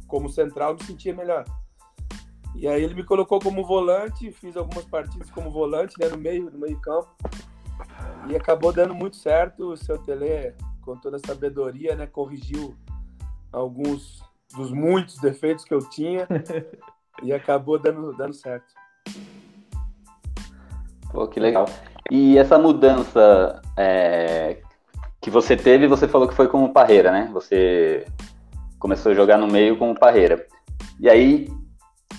Como 0.07 0.29
central 0.29 0.73
me 0.73 0.83
sentia 0.83 1.13
melhor. 1.13 1.45
E 2.55 2.67
aí 2.67 2.83
ele 2.83 2.95
me 2.95 3.03
colocou 3.03 3.39
como 3.39 3.63
volante, 3.63 4.31
fiz 4.31 4.57
algumas 4.57 4.83
partidas 4.85 5.29
como 5.29 5.51
volante, 5.51 5.93
né, 5.99 6.07
no 6.09 6.17
meio, 6.17 6.49
no 6.49 6.57
meio 6.57 6.79
campo. 6.79 7.07
E 8.27 8.35
acabou 8.35 8.73
dando 8.73 8.95
muito 8.95 9.15
certo. 9.15 9.71
O 9.71 9.77
seu 9.77 9.97
Tele, 9.99 10.55
com 10.81 10.97
toda 10.97 11.17
a 11.17 11.19
sabedoria, 11.19 11.95
né, 11.95 12.07
corrigiu 12.07 12.75
alguns 13.51 14.23
dos 14.55 14.71
muitos 14.71 15.17
defeitos 15.17 15.63
que 15.63 15.73
eu 15.73 15.87
tinha 15.89 16.27
e 17.21 17.31
acabou 17.31 17.77
dando, 17.77 18.11
dando 18.13 18.33
certo. 18.33 18.73
Pô, 21.11 21.27
que 21.27 21.39
legal. 21.39 21.65
E 22.09 22.37
essa 22.37 22.57
mudança, 22.57 23.61
é... 23.75 24.61
que 25.21 25.29
você 25.29 25.55
teve, 25.55 25.87
você 25.87 26.07
falou 26.07 26.27
que 26.27 26.33
foi 26.33 26.47
como 26.47 26.73
parreira, 26.73 27.11
né? 27.11 27.29
Você 27.33 28.05
começou 28.79 29.11
a 29.11 29.15
jogar 29.15 29.37
no 29.37 29.47
meio 29.47 29.77
como 29.77 29.97
parreira. 29.97 30.45
E 30.99 31.09
aí, 31.09 31.47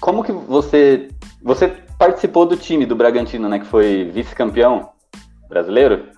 como 0.00 0.22
que 0.22 0.32
você 0.32 1.08
você 1.42 1.68
participou 1.98 2.46
do 2.46 2.56
time 2.56 2.86
do 2.86 2.96
Bragantino, 2.96 3.48
né? 3.48 3.58
Que 3.58 3.66
foi 3.66 4.04
vice-campeão 4.04 4.90
brasileiro? 5.48 6.08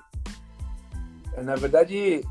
Na 1.43 1.55
verdade, 1.57 2.23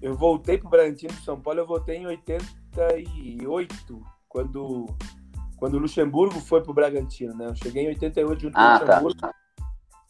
eu 0.00 0.14
voltei 0.14 0.56
pro 0.58 0.70
Bragantino 0.70 1.12
de 1.12 1.22
São 1.22 1.38
Paulo, 1.38 1.60
eu 1.60 1.66
voltei 1.66 1.96
em 1.96 2.06
88, 2.06 4.02
quando, 4.28 4.86
quando 5.56 5.74
o 5.74 5.78
Luxemburgo 5.78 6.40
foi 6.40 6.62
pro 6.62 6.72
Bragantino, 6.72 7.34
né? 7.34 7.46
Eu 7.46 7.54
cheguei 7.54 7.84
em 7.84 7.88
88 7.88 8.40
junto 8.40 8.56
ah, 8.56 8.78
com 8.78 8.84
o 8.84 8.86
tá. 8.86 9.00
Luxemburgo. 9.00 9.20
Tá. 9.20 9.34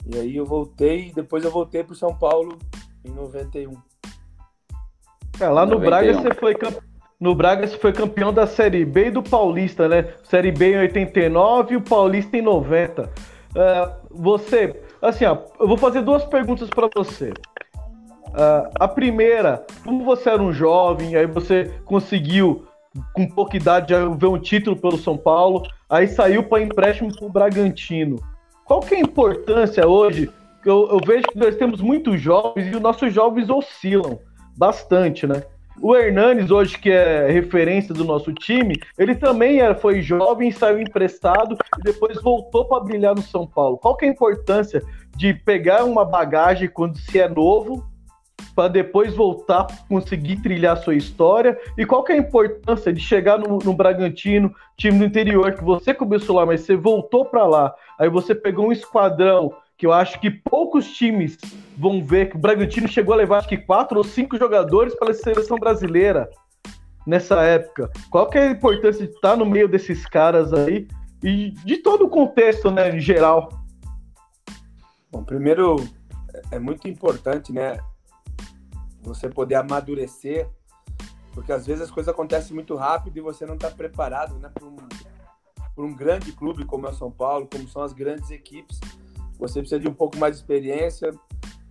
E 0.07 0.19
aí 0.19 0.37
eu 0.37 0.47
voltei, 0.47 1.12
depois 1.12 1.45
eu 1.45 1.50
voltei 1.50 1.85
pro 1.85 1.95
São 1.95 2.17
Paulo 2.17 2.59
em 3.05 3.11
91. 3.11 3.75
É, 5.41 5.49
lá 5.49 5.64
no 5.64 5.79
91. 5.79 5.81
Braga 5.81 6.14
você 6.14 6.35
foi 6.35 6.55
campeão. 6.55 6.92
No 7.23 7.37
Braga 7.37 7.69
foi 7.69 7.93
campeão 7.93 8.33
da 8.33 8.49
Série 8.49 8.85
B 8.85 9.07
e 9.07 9.11
do 9.12 9.23
Paulista, 9.23 9.88
né? 9.88 10.09
Série 10.25 10.50
B 10.50 10.73
em 10.73 10.79
89 10.79 11.75
e 11.75 11.76
o 11.76 11.81
Paulista 11.81 12.37
em 12.37 12.43
90. 12.43 13.02
Uh, 13.05 13.09
é, 13.55 13.93
você, 14.11 14.83
assim, 15.00 15.25
ó, 15.25 15.38
eu 15.61 15.69
vou 15.69 15.76
fazer 15.76 16.02
duas 16.02 16.25
perguntas 16.25 16.69
para 16.69 16.88
você. 16.93 17.31
Uh, 17.31 18.69
a 18.75 18.88
primeira, 18.88 19.64
como 19.85 20.05
você 20.05 20.31
era 20.31 20.43
um 20.43 20.52
jovem, 20.52 21.14
aí 21.14 21.25
você 21.25 21.73
conseguiu, 21.85 22.67
com 23.12 23.25
pouca 23.29 23.57
idade, 23.57 23.95
ver 24.17 24.26
um 24.26 24.38
título 24.41 24.75
pelo 24.75 24.99
São 24.99 25.17
Paulo, 25.17 25.62
aí 25.88 26.09
saiu 26.09 26.43
para 26.43 26.61
empréstimo 26.61 27.14
para 27.14 27.25
o 27.25 27.31
Bragantino. 27.31 28.17
Qual 28.64 28.81
que 28.81 28.97
é 28.97 28.99
a 28.99 29.00
importância 29.00 29.87
hoje? 29.87 30.29
Eu, 30.67 30.88
eu 30.91 30.99
vejo 31.07 31.29
que 31.29 31.38
nós 31.38 31.55
temos 31.55 31.81
muitos 31.81 32.21
jovens 32.21 32.67
e 32.67 32.75
os 32.75 32.83
nossos 32.83 33.14
jovens 33.14 33.49
oscilam 33.49 34.19
bastante, 34.57 35.25
né? 35.25 35.45
O 35.81 35.97
Hernanes, 35.97 36.50
hoje, 36.50 36.79
que 36.79 36.91
é 36.91 37.31
referência 37.31 37.95
do 37.95 38.05
nosso 38.05 38.33
time, 38.33 38.75
ele 38.99 39.14
também 39.14 39.61
era, 39.61 39.75
foi 39.75 40.00
jovem, 40.02 40.50
saiu 40.50 40.81
emprestado 40.81 41.57
e 41.79 41.83
depois 41.83 42.21
voltou 42.23 42.67
para 42.67 42.85
brilhar 42.85 43.14
no 43.14 43.23
São 43.23 43.47
Paulo. 43.47 43.79
Qual 43.79 43.97
que 43.97 44.05
é 44.05 44.09
a 44.09 44.12
importância 44.12 44.83
de 45.17 45.35
pegar 45.35 45.85
uma 45.85 46.05
bagagem 46.05 46.69
quando 46.69 46.99
se 46.99 47.19
é 47.19 47.29
novo 47.29 47.85
para 48.55 48.69
depois 48.69 49.14
voltar 49.14 49.67
conseguir 49.88 50.43
trilhar 50.43 50.76
sua 50.76 50.95
história? 50.95 51.59
E 51.76 51.87
qual 51.87 52.05
que 52.05 52.12
é 52.12 52.17
a 52.17 52.19
importância 52.19 52.93
de 52.93 53.00
chegar 53.00 53.38
no, 53.38 53.59
no 53.59 53.73
Bragantino, 53.73 54.55
time 54.76 54.99
do 54.99 55.05
interior, 55.05 55.52
que 55.52 55.64
você 55.64 55.95
começou 55.95 56.37
lá, 56.37 56.47
mas 56.47 56.61
você 56.61 56.76
voltou 56.76 57.25
para 57.25 57.45
lá, 57.45 57.75
aí 57.99 58.09
você 58.09 58.35
pegou 58.35 58.69
um 58.69 58.73
esquadrão 58.73 59.52
que 59.76 59.87
eu 59.87 59.93
acho 59.93 60.21
que 60.21 60.31
poucos 60.31 60.93
times 60.93 61.38
vão 61.76 62.05
ver 62.05 62.31
que 62.31 62.37
o 62.37 62.38
Bragantino 62.38 62.88
chegou 62.88 63.14
a 63.14 63.17
levar 63.17 63.38
acho 63.38 63.49
que 63.49 63.57
quatro 63.57 63.99
ou 63.99 64.05
cinco 64.05 64.38
jogadores 64.38 64.95
para 64.95 65.11
a 65.11 65.14
seleção 65.14 65.57
brasileira 65.57 66.29
nessa 67.07 67.43
época. 67.43 67.91
Qual 68.11 68.29
que 68.29 68.38
é 68.38 68.49
a 68.49 68.50
importância 68.50 69.07
de 69.07 69.12
estar 69.12 69.37
no 69.37 69.47
meio 69.47 69.69
desses 69.69 70.07
caras 70.07 70.52
aí 70.52 70.87
e 71.23 71.50
de 71.64 71.79
todo 71.79 72.07
o 72.07 72.11
contexto, 72.11 72.71
né, 72.71 72.95
em 72.95 73.00
geral? 73.00 73.49
Bom, 75.11 75.23
primeiro 75.23 75.76
é 76.50 76.59
muito 76.59 76.88
importante, 76.88 77.52
né, 77.52 77.79
você 79.02 79.29
poder 79.29 79.57
amadurecer, 79.57 80.49
porque 81.33 81.52
às 81.52 81.67
vezes 81.67 81.83
as 81.83 81.91
coisas 81.91 82.12
acontecem 82.12 82.55
muito 82.55 82.75
rápido 82.76 83.17
e 83.17 83.21
você 83.21 83.45
não 83.45 83.55
está 83.55 83.71
preparado, 83.71 84.38
né, 84.38 84.50
para 84.52 84.64
um, 84.64 84.76
um 85.76 85.95
grande 85.95 86.33
clube 86.33 86.64
como 86.64 86.87
é 86.87 86.91
o 86.91 86.95
São 86.95 87.11
Paulo, 87.11 87.49
como 87.50 87.69
são 87.69 87.83
as 87.83 87.93
grandes 87.93 88.31
equipes. 88.31 88.79
Você 89.38 89.59
precisa 89.59 89.81
de 89.81 89.88
um 89.88 89.95
pouco 89.95 90.17
mais 90.17 90.37
de 90.37 90.43
experiência, 90.43 91.11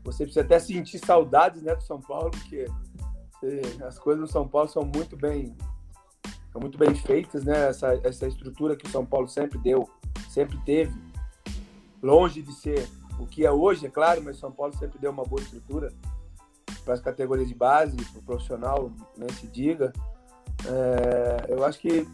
você 0.03 0.23
precisa 0.23 0.41
até 0.41 0.59
sentir 0.59 0.99
saudades, 0.99 1.61
né, 1.61 1.75
do 1.75 1.83
São 1.83 1.99
Paulo, 1.99 2.31
porque 2.31 2.65
as 3.85 3.97
coisas 3.97 4.21
no 4.21 4.27
São 4.27 4.47
Paulo 4.47 4.67
são 4.67 4.83
muito 4.83 5.15
bem 5.15 5.55
são 6.51 6.59
muito 6.59 6.77
bem 6.77 6.93
feitas, 6.93 7.45
né? 7.45 7.69
Essa, 7.69 7.99
essa 8.03 8.27
estrutura 8.27 8.75
que 8.75 8.85
o 8.85 8.89
São 8.89 9.05
Paulo 9.05 9.27
sempre 9.27 9.57
deu, 9.57 9.89
sempre 10.29 10.57
teve, 10.65 10.93
longe 12.03 12.41
de 12.41 12.51
ser 12.51 12.89
o 13.17 13.25
que 13.25 13.45
é 13.45 13.51
hoje, 13.51 13.85
é 13.85 13.89
claro, 13.89 14.21
mas 14.21 14.37
São 14.37 14.51
Paulo 14.51 14.75
sempre 14.77 14.99
deu 14.99 15.11
uma 15.11 15.23
boa 15.23 15.41
estrutura 15.41 15.93
para 16.83 16.93
as 16.93 16.99
categorias 16.99 17.47
de 17.47 17.55
base, 17.55 17.95
para 17.95 18.19
o 18.19 18.23
profissional, 18.23 18.91
né, 19.15 19.27
se 19.39 19.47
diga. 19.47 19.93
É, 20.65 21.53
eu 21.53 21.63
acho 21.63 21.79
que 21.79 22.05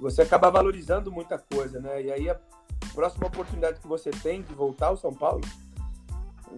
você 0.00 0.22
acaba 0.22 0.50
valorizando 0.50 1.12
muita 1.12 1.38
coisa, 1.38 1.78
né? 1.78 2.02
E 2.02 2.10
aí 2.10 2.30
a 2.30 2.40
próxima 2.94 3.26
oportunidade 3.26 3.80
que 3.80 3.86
você 3.86 4.10
tem 4.10 4.42
de 4.42 4.54
voltar 4.54 4.88
ao 4.88 4.96
São 4.96 5.12
Paulo, 5.12 5.42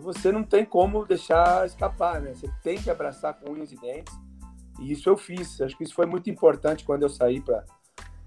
você 0.00 0.32
não 0.32 0.42
tem 0.42 0.64
como 0.64 1.04
deixar 1.04 1.66
escapar, 1.66 2.20
né? 2.20 2.34
Você 2.34 2.50
tem 2.62 2.80
que 2.80 2.90
abraçar 2.90 3.34
com 3.34 3.52
unhas 3.52 3.72
e 3.72 3.76
dentes. 3.76 4.14
E 4.80 4.92
isso 4.92 5.08
eu 5.08 5.16
fiz. 5.16 5.60
Acho 5.60 5.76
que 5.76 5.84
isso 5.84 5.94
foi 5.94 6.06
muito 6.06 6.28
importante 6.28 6.84
quando 6.84 7.02
eu 7.02 7.08
saí 7.08 7.40
para 7.40 7.64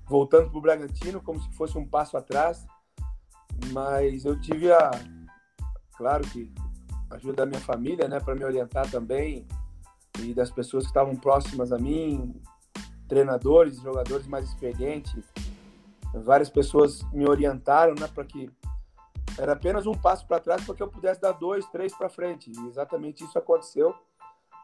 voltando 0.06 0.50
para 0.50 0.58
o 0.58 0.62
Bragantino, 0.62 1.22
como 1.22 1.42
se 1.42 1.52
fosse 1.52 1.78
um 1.78 1.86
passo 1.86 2.16
atrás. 2.18 2.66
Mas 3.72 4.24
eu 4.24 4.40
tive 4.40 4.72
a, 4.72 4.92
claro 5.98 6.24
que 6.30 6.54
ajuda 7.10 7.38
da 7.38 7.46
minha 7.46 7.60
família, 7.60 8.08
né, 8.08 8.20
para 8.20 8.36
me 8.36 8.44
orientar 8.44 8.90
também 8.90 9.48
e 10.20 10.34
das 10.34 10.52
pessoas 10.52 10.84
que 10.84 10.90
estavam 10.90 11.16
próximas 11.16 11.72
a 11.72 11.78
mim, 11.78 12.40
treinadores, 13.08 13.82
jogadores 13.82 14.28
mais 14.28 14.46
experientes. 14.46 15.24
Várias 16.14 16.50
pessoas 16.50 17.02
me 17.12 17.28
orientaram, 17.28 17.96
né, 17.96 18.08
para 18.08 18.24
que 18.24 18.50
era 19.38 19.54
apenas 19.54 19.86
um 19.86 19.94
passo 19.94 20.26
para 20.26 20.40
trás 20.40 20.64
para 20.66 20.76
que 20.76 20.82
eu 20.82 20.88
pudesse 20.88 21.22
dar 21.22 21.34
dois, 21.34 21.66
três 21.68 21.96
para 21.96 22.10
frente. 22.10 22.52
E 22.52 22.68
exatamente 22.68 23.24
isso 23.24 23.38
aconteceu. 23.38 23.94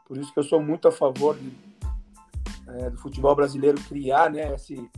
Por 0.06 0.18
isso 0.18 0.34
que 0.34 0.40
eu 0.40 0.44
sou 0.44 0.62
muito 0.62 0.88
a 0.88 0.92
favor 0.92 1.38
de, 1.38 1.56
é, 2.68 2.90
do 2.90 2.98
futebol 2.98 3.36
brasileiro 3.36 3.80
criar, 3.84 4.32
né, 4.32 4.54
esse, 4.54 4.90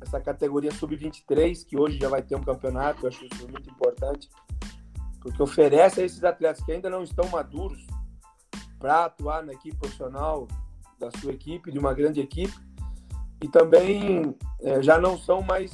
essa 0.00 0.20
categoria 0.20 0.72
sub-23 0.72 1.64
que 1.64 1.78
hoje 1.78 1.98
já 1.98 2.08
vai 2.08 2.22
ter 2.22 2.34
um 2.34 2.42
campeonato. 2.42 3.04
Eu 3.04 3.08
acho 3.08 3.24
isso 3.24 3.48
muito 3.48 3.70
importante 3.70 4.28
porque 5.20 5.42
oferece 5.42 6.00
a 6.00 6.04
esses 6.04 6.22
atletas 6.22 6.64
que 6.64 6.70
ainda 6.70 6.88
não 6.88 7.02
estão 7.02 7.28
maduros 7.28 7.84
para 8.78 9.06
atuar 9.06 9.42
na 9.42 9.52
equipe 9.52 9.76
profissional 9.76 10.46
da 11.00 11.10
sua 11.18 11.32
equipe, 11.32 11.72
de 11.72 11.78
uma 11.80 11.92
grande 11.92 12.20
equipe, 12.20 12.54
e 13.42 13.48
também 13.48 14.36
é, 14.60 14.80
já 14.80 15.00
não 15.00 15.18
são 15.18 15.42
mais 15.42 15.72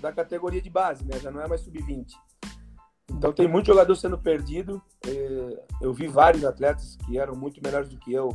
da 0.00 0.10
categoria 0.10 0.60
de 0.60 0.70
base, 0.70 1.04
né? 1.04 1.18
já 1.20 1.30
não 1.30 1.42
é 1.42 1.46
mais 1.46 1.60
sub-20. 1.60 2.14
Então 3.16 3.32
tem 3.32 3.46
muito 3.46 3.66
jogador 3.66 3.94
sendo 3.94 4.18
perdido. 4.18 4.82
É, 5.06 5.64
eu 5.80 5.92
vi 5.92 6.08
vários 6.08 6.44
atletas 6.44 6.96
que 7.04 7.18
eram 7.18 7.34
muito 7.34 7.60
melhores 7.62 7.88
do 7.88 7.98
que 7.98 8.12
eu 8.12 8.30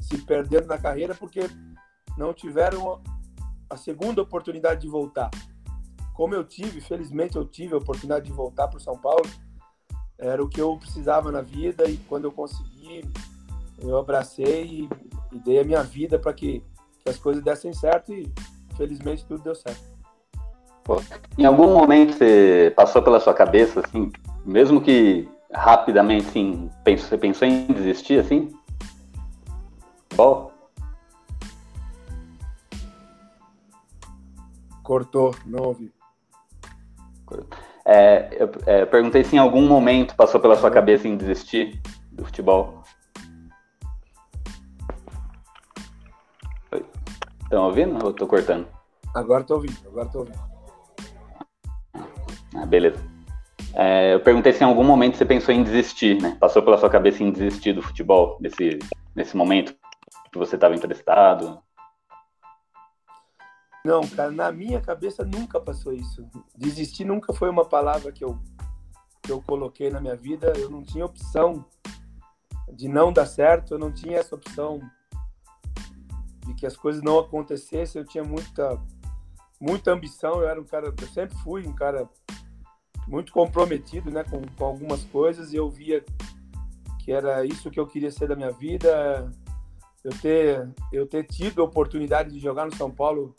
se 0.00 0.18
perdendo 0.18 0.66
na 0.66 0.78
carreira 0.78 1.14
porque 1.14 1.40
não 2.16 2.32
tiveram 2.32 3.00
a 3.68 3.76
segunda 3.76 4.22
oportunidade 4.22 4.82
de 4.82 4.88
voltar. 4.88 5.30
Como 6.14 6.34
eu 6.34 6.44
tive, 6.44 6.80
felizmente 6.80 7.36
eu 7.36 7.44
tive 7.44 7.74
a 7.74 7.78
oportunidade 7.78 8.26
de 8.26 8.32
voltar 8.32 8.68
para 8.68 8.78
o 8.78 8.80
São 8.80 8.96
Paulo 8.98 9.28
era 10.18 10.42
o 10.42 10.48
que 10.48 10.60
eu 10.60 10.76
precisava 10.76 11.30
na 11.30 11.40
vida 11.40 11.88
e 11.88 11.96
quando 11.96 12.24
eu 12.24 12.32
consegui, 12.32 13.08
eu 13.78 13.96
abracei 13.96 14.88
e, 15.32 15.38
dei 15.38 15.60
a 15.60 15.64
minha 15.64 15.82
vida 15.82 16.18
para 16.18 16.32
que, 16.32 16.64
que, 17.00 17.08
as 17.08 17.18
coisas 17.18 17.42
dessem 17.42 17.72
certo 17.72 18.12
e 18.12 18.30
felizmente 18.76 19.24
tudo 19.24 19.44
deu 19.44 19.54
certo. 19.54 19.97
Pô, 20.88 21.02
em 21.36 21.44
algum 21.44 21.74
momento 21.74 22.14
você 22.14 22.72
passou 22.74 23.02
pela 23.02 23.20
sua 23.20 23.34
cabeça, 23.34 23.80
assim, 23.80 24.10
mesmo 24.42 24.80
que 24.80 25.28
rapidamente, 25.52 26.28
assim, 26.28 26.70
você 26.82 27.18
pensou 27.18 27.46
em 27.46 27.66
desistir, 27.66 28.18
assim? 28.18 28.50
Bom. 30.14 30.50
Cortou, 34.82 35.34
não 35.44 35.62
ouvi. 35.64 35.92
É, 37.84 38.42
eu, 38.42 38.50
é, 38.64 38.86
perguntei 38.86 39.22
se 39.24 39.36
em 39.36 39.38
algum 39.38 39.68
momento 39.68 40.16
passou 40.16 40.40
pela 40.40 40.56
sua 40.56 40.70
cabeça 40.70 41.06
em 41.06 41.18
desistir 41.18 41.82
do 42.12 42.24
futebol. 42.24 42.82
Estão 47.42 47.64
ouvindo 47.64 48.02
ou 48.02 48.10
estou 48.10 48.26
cortando? 48.26 48.66
Agora 49.14 49.42
estou 49.42 49.58
ouvindo, 49.58 49.86
agora 49.86 50.06
estou 50.06 50.22
ouvindo. 50.22 50.57
Ah, 52.60 52.66
beleza. 52.66 53.02
É, 53.74 54.14
eu 54.14 54.20
perguntei 54.20 54.52
se 54.52 54.62
em 54.62 54.66
algum 54.66 54.82
momento 54.82 55.16
você 55.16 55.24
pensou 55.24 55.54
em 55.54 55.62
desistir, 55.62 56.20
né? 56.20 56.36
Passou 56.40 56.62
pela 56.62 56.78
sua 56.78 56.90
cabeça 56.90 57.22
em 57.22 57.30
desistir 57.30 57.72
do 57.72 57.82
futebol 57.82 58.36
nesse, 58.40 58.78
nesse 59.14 59.36
momento 59.36 59.74
que 60.32 60.38
você 60.38 60.56
estava 60.56 60.74
emprestado? 60.74 61.62
Não, 63.84 64.00
cara, 64.08 64.30
na 64.30 64.50
minha 64.50 64.80
cabeça 64.80 65.24
nunca 65.24 65.60
passou 65.60 65.92
isso. 65.92 66.28
Desistir 66.56 67.04
nunca 67.04 67.32
foi 67.32 67.48
uma 67.48 67.64
palavra 67.64 68.10
que 68.10 68.24
eu, 68.24 68.38
que 69.22 69.30
eu 69.30 69.40
coloquei 69.40 69.90
na 69.90 70.00
minha 70.00 70.16
vida. 70.16 70.52
Eu 70.56 70.68
não 70.68 70.82
tinha 70.82 71.04
opção 71.04 71.64
de 72.72 72.88
não 72.88 73.12
dar 73.12 73.26
certo, 73.26 73.74
eu 73.74 73.78
não 73.78 73.92
tinha 73.92 74.18
essa 74.18 74.34
opção 74.34 74.80
de 76.46 76.54
que 76.54 76.66
as 76.66 76.76
coisas 76.76 77.02
não 77.02 77.18
acontecessem. 77.18 78.02
Eu 78.02 78.06
tinha 78.06 78.24
muita, 78.24 78.78
muita 79.60 79.92
ambição. 79.92 80.40
Eu 80.40 80.48
era 80.48 80.60
um 80.60 80.64
cara, 80.64 80.92
eu 81.00 81.08
sempre 81.08 81.36
fui 81.38 81.66
um 81.66 81.74
cara 81.74 82.08
muito 83.08 83.32
comprometido, 83.32 84.10
né, 84.10 84.22
com, 84.22 84.42
com 84.56 84.64
algumas 84.64 85.02
coisas 85.04 85.52
e 85.52 85.56
eu 85.56 85.68
via 85.68 86.04
que 87.00 87.10
era 87.10 87.44
isso 87.44 87.70
que 87.70 87.80
eu 87.80 87.86
queria 87.86 88.10
ser 88.10 88.28
da 88.28 88.36
minha 88.36 88.50
vida. 88.50 89.32
Eu 90.04 90.12
ter, 90.20 90.68
eu 90.92 91.06
ter 91.06 91.24
tido 91.24 91.62
a 91.62 91.64
oportunidade 91.64 92.30
de 92.30 92.38
jogar 92.38 92.66
no 92.66 92.76
São 92.76 92.90
Paulo 92.90 93.34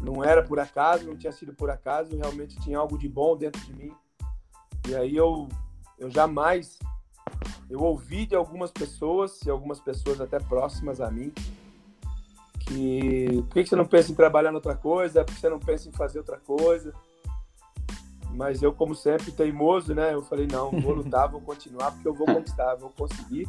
não 0.00 0.22
era 0.22 0.42
por 0.42 0.60
acaso, 0.60 1.06
não 1.06 1.16
tinha 1.16 1.32
sido 1.32 1.52
por 1.54 1.70
acaso, 1.70 2.16
realmente 2.16 2.60
tinha 2.60 2.78
algo 2.78 2.98
de 2.98 3.08
bom 3.08 3.36
dentro 3.36 3.60
de 3.62 3.74
mim. 3.74 3.92
E 4.86 4.94
aí 4.94 5.16
eu, 5.16 5.48
eu 5.98 6.10
jamais, 6.10 6.78
eu 7.68 7.80
ouvi 7.80 8.26
de 8.26 8.34
algumas 8.34 8.70
pessoas, 8.70 9.42
e 9.42 9.50
algumas 9.50 9.80
pessoas 9.80 10.20
até 10.20 10.38
próximas 10.38 11.00
a 11.00 11.10
mim, 11.10 11.32
que 12.60 13.42
por 13.48 13.54
que 13.54 13.66
você 13.66 13.76
não 13.76 13.86
pensa 13.86 14.12
em 14.12 14.14
trabalhar 14.14 14.52
em 14.52 14.54
outra 14.54 14.76
coisa, 14.76 15.24
por 15.24 15.34
que 15.34 15.40
você 15.40 15.48
não 15.48 15.58
pensa 15.58 15.88
em 15.88 15.92
fazer 15.92 16.18
outra 16.18 16.38
coisa? 16.38 16.94
Mas 18.38 18.62
eu, 18.62 18.72
como 18.72 18.94
sempre, 18.94 19.32
teimoso, 19.32 19.92
né? 19.92 20.14
Eu 20.14 20.22
falei, 20.22 20.46
não, 20.46 20.70
vou 20.70 20.94
lutar, 20.94 21.28
vou 21.28 21.40
continuar, 21.40 21.90
porque 21.90 22.06
eu 22.06 22.14
vou 22.14 22.24
conquistar, 22.24 22.76
vou 22.76 22.88
conseguir. 22.96 23.48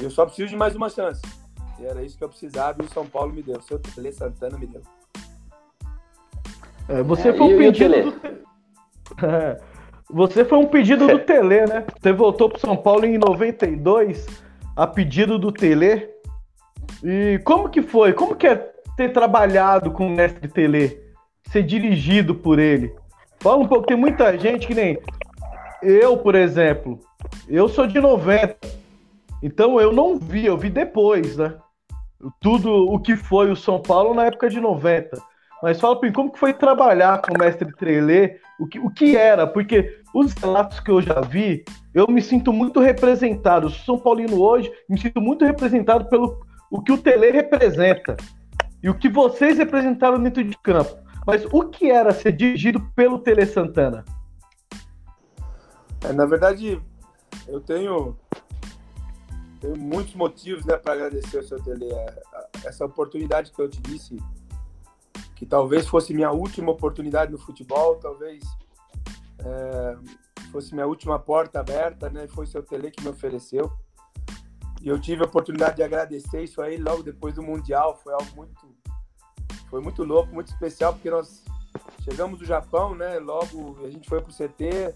Eu 0.00 0.08
só 0.12 0.24
preciso 0.24 0.50
de 0.50 0.56
mais 0.56 0.76
uma 0.76 0.88
chance. 0.88 1.20
E 1.76 1.84
era 1.84 2.00
isso 2.00 2.16
que 2.16 2.22
eu 2.22 2.28
precisava 2.28 2.80
e 2.80 2.86
o 2.86 2.88
São 2.88 3.04
Paulo 3.04 3.32
me 3.32 3.42
deu. 3.42 3.58
O 3.58 3.62
seu 3.62 3.80
Tele 3.80 4.12
Santana 4.12 4.56
me 4.56 4.68
deu. 4.68 4.80
É, 6.88 7.02
você 7.02 7.32
foi 7.32 7.52
um 7.52 7.58
pedido 7.58 8.12
do... 8.12 9.26
É, 9.26 9.60
você 10.08 10.44
foi 10.44 10.58
um 10.58 10.66
pedido 10.68 11.08
do 11.08 11.18
Tele, 11.26 11.66
né? 11.66 11.84
Você 12.00 12.12
voltou 12.12 12.48
para 12.48 12.60
São 12.60 12.76
Paulo 12.76 13.04
em 13.04 13.18
92 13.18 14.24
a 14.76 14.86
pedido 14.86 15.36
do 15.36 15.50
Tele. 15.50 16.08
E 17.02 17.40
como 17.44 17.68
que 17.68 17.82
foi? 17.82 18.12
Como 18.12 18.36
que 18.36 18.46
é 18.46 18.54
ter 18.96 19.12
trabalhado 19.12 19.90
com 19.90 20.06
o 20.06 20.10
mestre 20.10 20.46
Tele? 20.46 21.00
Ser 21.48 21.64
dirigido 21.64 22.36
por 22.36 22.60
ele? 22.60 22.99
Fala 23.42 23.56
um 23.56 23.66
pouco, 23.66 23.86
tem 23.86 23.96
muita 23.96 24.38
gente 24.38 24.66
que 24.66 24.74
nem 24.74 24.98
eu, 25.82 26.16
por 26.16 26.34
exemplo. 26.34 27.00
Eu 27.48 27.68
sou 27.68 27.86
de 27.86 27.98
90. 27.98 28.56
Então 29.42 29.80
eu 29.80 29.92
não 29.92 30.18
vi, 30.18 30.44
eu 30.44 30.58
vi 30.58 30.68
depois, 30.68 31.36
né? 31.38 31.54
Tudo 32.38 32.70
o 32.70 32.98
que 32.98 33.16
foi 33.16 33.50
o 33.50 33.56
São 33.56 33.80
Paulo 33.80 34.12
na 34.12 34.26
época 34.26 34.50
de 34.50 34.60
90. 34.60 35.16
Mas 35.62 35.80
fala 35.80 35.98
para 35.98 36.08
mim, 36.08 36.14
como 36.14 36.32
que 36.32 36.38
foi 36.38 36.52
trabalhar 36.52 37.20
com 37.22 37.34
o 37.34 37.38
mestre 37.38 37.70
Trelê? 37.76 38.38
O 38.58 38.66
que, 38.66 38.78
o 38.78 38.90
que 38.90 39.16
era? 39.16 39.46
Porque 39.46 39.98
os 40.14 40.32
relatos 40.34 40.80
que 40.80 40.90
eu 40.90 41.00
já 41.00 41.20
vi, 41.22 41.64
eu 41.94 42.06
me 42.08 42.20
sinto 42.20 42.52
muito 42.52 42.78
representado. 42.80 43.66
Eu 43.66 43.70
sou 43.70 43.96
São 43.96 43.98
Paulino 43.98 44.40
hoje, 44.40 44.70
me 44.88 44.98
sinto 44.98 45.20
muito 45.20 45.44
representado 45.46 46.06
pelo 46.10 46.40
o 46.70 46.82
que 46.82 46.92
o 46.92 46.98
Tele 46.98 47.30
representa. 47.30 48.16
E 48.82 48.88
o 48.88 48.94
que 48.94 49.08
vocês 49.08 49.56
representaram 49.58 50.22
dentro 50.22 50.44
de 50.44 50.56
campo. 50.58 50.94
Mas 51.30 51.44
o 51.52 51.68
que 51.68 51.88
era 51.88 52.12
ser 52.12 52.32
dirigido 52.32 52.80
pelo 52.96 53.20
Tele 53.20 53.46
Santana? 53.46 54.04
É, 56.00 56.12
na 56.12 56.26
verdade, 56.26 56.82
eu 57.46 57.60
tenho, 57.60 58.16
tenho 59.60 59.78
muitos 59.78 60.14
motivos 60.14 60.64
né, 60.64 60.76
para 60.76 60.94
agradecer 60.94 61.36
ao 61.36 61.44
seu 61.44 61.62
Tele. 61.62 61.88
É, 61.88 62.22
essa 62.64 62.84
oportunidade 62.84 63.52
que 63.52 63.62
eu 63.62 63.68
te 63.68 63.80
disse 63.80 64.16
que 65.36 65.46
talvez 65.46 65.86
fosse 65.86 66.12
minha 66.12 66.32
última 66.32 66.72
oportunidade 66.72 67.30
no 67.30 67.38
futebol, 67.38 67.94
talvez 67.94 68.42
é, 69.38 69.96
fosse 70.50 70.74
minha 70.74 70.86
última 70.88 71.16
porta 71.16 71.60
aberta, 71.60 72.10
né? 72.10 72.26
Foi 72.26 72.44
seu 72.44 72.60
Tele 72.60 72.90
que 72.90 73.04
me 73.04 73.10
ofereceu. 73.10 73.70
E 74.82 74.88
eu 74.88 75.00
tive 75.00 75.22
a 75.22 75.26
oportunidade 75.26 75.76
de 75.76 75.84
agradecer 75.84 76.42
isso 76.42 76.60
aí 76.60 76.76
logo 76.76 77.04
depois 77.04 77.36
do 77.36 77.42
Mundial. 77.42 77.96
Foi 78.02 78.12
algo 78.12 78.26
muito, 78.34 78.54
foi 79.70 79.80
muito 79.80 80.02
louco, 80.02 80.34
muito 80.34 80.48
especial, 80.48 80.92
porque 80.92 81.08
nós 81.08 81.44
chegamos 82.02 82.38
do 82.38 82.44
Japão, 82.44 82.94
né? 82.94 83.18
Logo 83.18 83.78
a 83.84 83.88
gente 83.88 84.08
foi 84.08 84.20
pro 84.20 84.32
CT, 84.32 84.94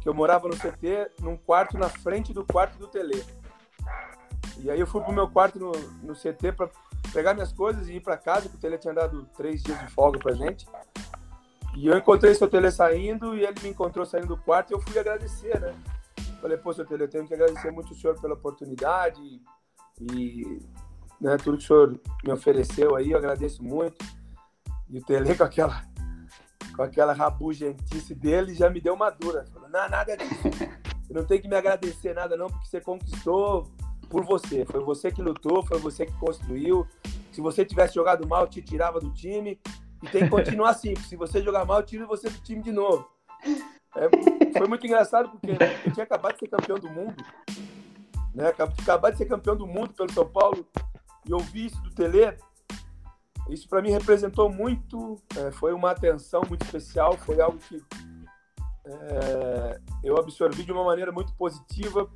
que 0.00 0.08
eu 0.08 0.14
morava 0.14 0.46
no 0.46 0.56
CT, 0.56 1.10
num 1.20 1.36
quarto 1.36 1.78
na 1.78 1.88
frente 1.88 2.32
do 2.32 2.44
quarto 2.44 2.78
do 2.78 2.86
Tele. 2.86 3.24
E 4.58 4.70
aí 4.70 4.78
eu 4.78 4.86
fui 4.86 5.02
pro 5.02 5.12
meu 5.12 5.28
quarto 5.28 5.58
no, 5.58 5.72
no 6.02 6.14
CT 6.14 6.52
para 6.52 6.70
pegar 7.12 7.34
minhas 7.34 7.52
coisas 7.52 7.88
e 7.88 7.94
ir 7.94 8.00
para 8.00 8.16
casa, 8.16 8.42
porque 8.42 8.58
o 8.58 8.60
Tele 8.60 8.78
tinha 8.78 8.94
dado 8.94 9.26
três 9.36 9.62
dias 9.62 9.78
de 9.80 9.86
folga 9.88 10.18
pra 10.18 10.34
gente. 10.34 10.66
E 11.76 11.86
eu 11.86 11.96
encontrei 11.96 12.34
seu 12.34 12.48
Tele 12.48 12.70
saindo 12.70 13.34
e 13.36 13.44
ele 13.44 13.60
me 13.62 13.70
encontrou 13.70 14.04
saindo 14.04 14.28
do 14.28 14.36
quarto 14.36 14.70
e 14.70 14.74
eu 14.74 14.80
fui 14.80 14.98
agradecer, 14.98 15.58
né? 15.60 15.74
Falei, 16.40 16.58
pô, 16.58 16.72
seu 16.72 16.84
Tele, 16.84 17.04
eu 17.04 17.08
tenho 17.08 17.26
que 17.26 17.34
agradecer 17.34 17.70
muito 17.70 17.92
o 17.92 17.96
senhor 17.96 18.20
pela 18.20 18.34
oportunidade 18.34 19.20
e 20.00 20.60
né, 21.20 21.36
tudo 21.36 21.58
que 21.58 21.64
o 21.64 21.66
senhor 21.66 22.00
me 22.24 22.32
ofereceu 22.32 22.96
aí, 22.96 23.10
eu 23.10 23.18
agradeço 23.18 23.62
muito. 23.62 24.02
E 24.90 24.98
o 24.98 25.04
Tele 25.04 25.34
com 25.36 25.44
aquela, 25.44 25.84
com 26.74 26.82
aquela 26.82 27.12
rabugentice 27.12 28.14
dele 28.14 28.54
já 28.54 28.68
me 28.68 28.80
deu 28.80 28.94
uma 28.94 29.08
dura. 29.10 29.44
Falou, 29.52 29.68
não, 29.68 29.88
nada 29.88 30.16
disso. 30.16 30.42
Você 31.02 31.12
não 31.12 31.24
tem 31.24 31.40
que 31.40 31.48
me 31.48 31.56
agradecer 31.56 32.14
nada 32.14 32.36
não, 32.36 32.48
porque 32.48 32.66
você 32.66 32.80
conquistou 32.80 33.70
por 34.08 34.24
você. 34.24 34.64
Foi 34.64 34.80
você 34.80 35.10
que 35.12 35.22
lutou, 35.22 35.64
foi 35.64 35.78
você 35.78 36.04
que 36.04 36.12
construiu. 36.18 36.86
Se 37.30 37.40
você 37.40 37.64
tivesse 37.64 37.94
jogado 37.94 38.26
mal, 38.26 38.48
te 38.48 38.60
tirava 38.60 39.00
do 39.00 39.12
time. 39.12 39.60
E 40.02 40.08
tem 40.08 40.24
que 40.24 40.28
continuar 40.28 40.70
assim. 40.70 40.96
Se 40.96 41.14
você 41.14 41.42
jogar 41.42 41.64
mal, 41.64 41.82
tira 41.82 42.06
você 42.06 42.28
do 42.28 42.38
time 42.40 42.62
de 42.62 42.72
novo. 42.72 43.08
É, 43.96 44.58
foi 44.58 44.66
muito 44.66 44.86
engraçado 44.86 45.30
porque 45.30 45.50
eu 45.50 45.92
tinha 45.92 46.04
acabado 46.04 46.34
de 46.34 46.40
ser 46.40 46.48
campeão 46.48 46.78
do 46.78 46.90
mundo. 46.90 47.24
Né? 48.34 48.48
Acabado 48.48 49.12
de 49.12 49.18
ser 49.18 49.26
campeão 49.26 49.56
do 49.56 49.66
mundo 49.66 49.92
pelo 49.92 50.12
São 50.12 50.26
Paulo. 50.26 50.66
E 51.26 51.32
ouvi 51.32 51.66
isso 51.66 51.80
do 51.82 51.90
Tele. 51.90 52.36
Isso 53.48 53.68
para 53.68 53.82
mim 53.82 53.90
representou 53.90 54.50
muito. 54.50 55.20
É, 55.36 55.50
foi 55.50 55.72
uma 55.72 55.90
atenção 55.90 56.42
muito 56.48 56.64
especial. 56.64 57.16
Foi 57.16 57.40
algo 57.40 57.58
que 57.58 57.82
é, 58.84 59.80
eu 60.04 60.16
absorvi 60.16 60.62
de 60.62 60.72
uma 60.72 60.84
maneira 60.84 61.12
muito 61.12 61.32
positiva 61.34 62.10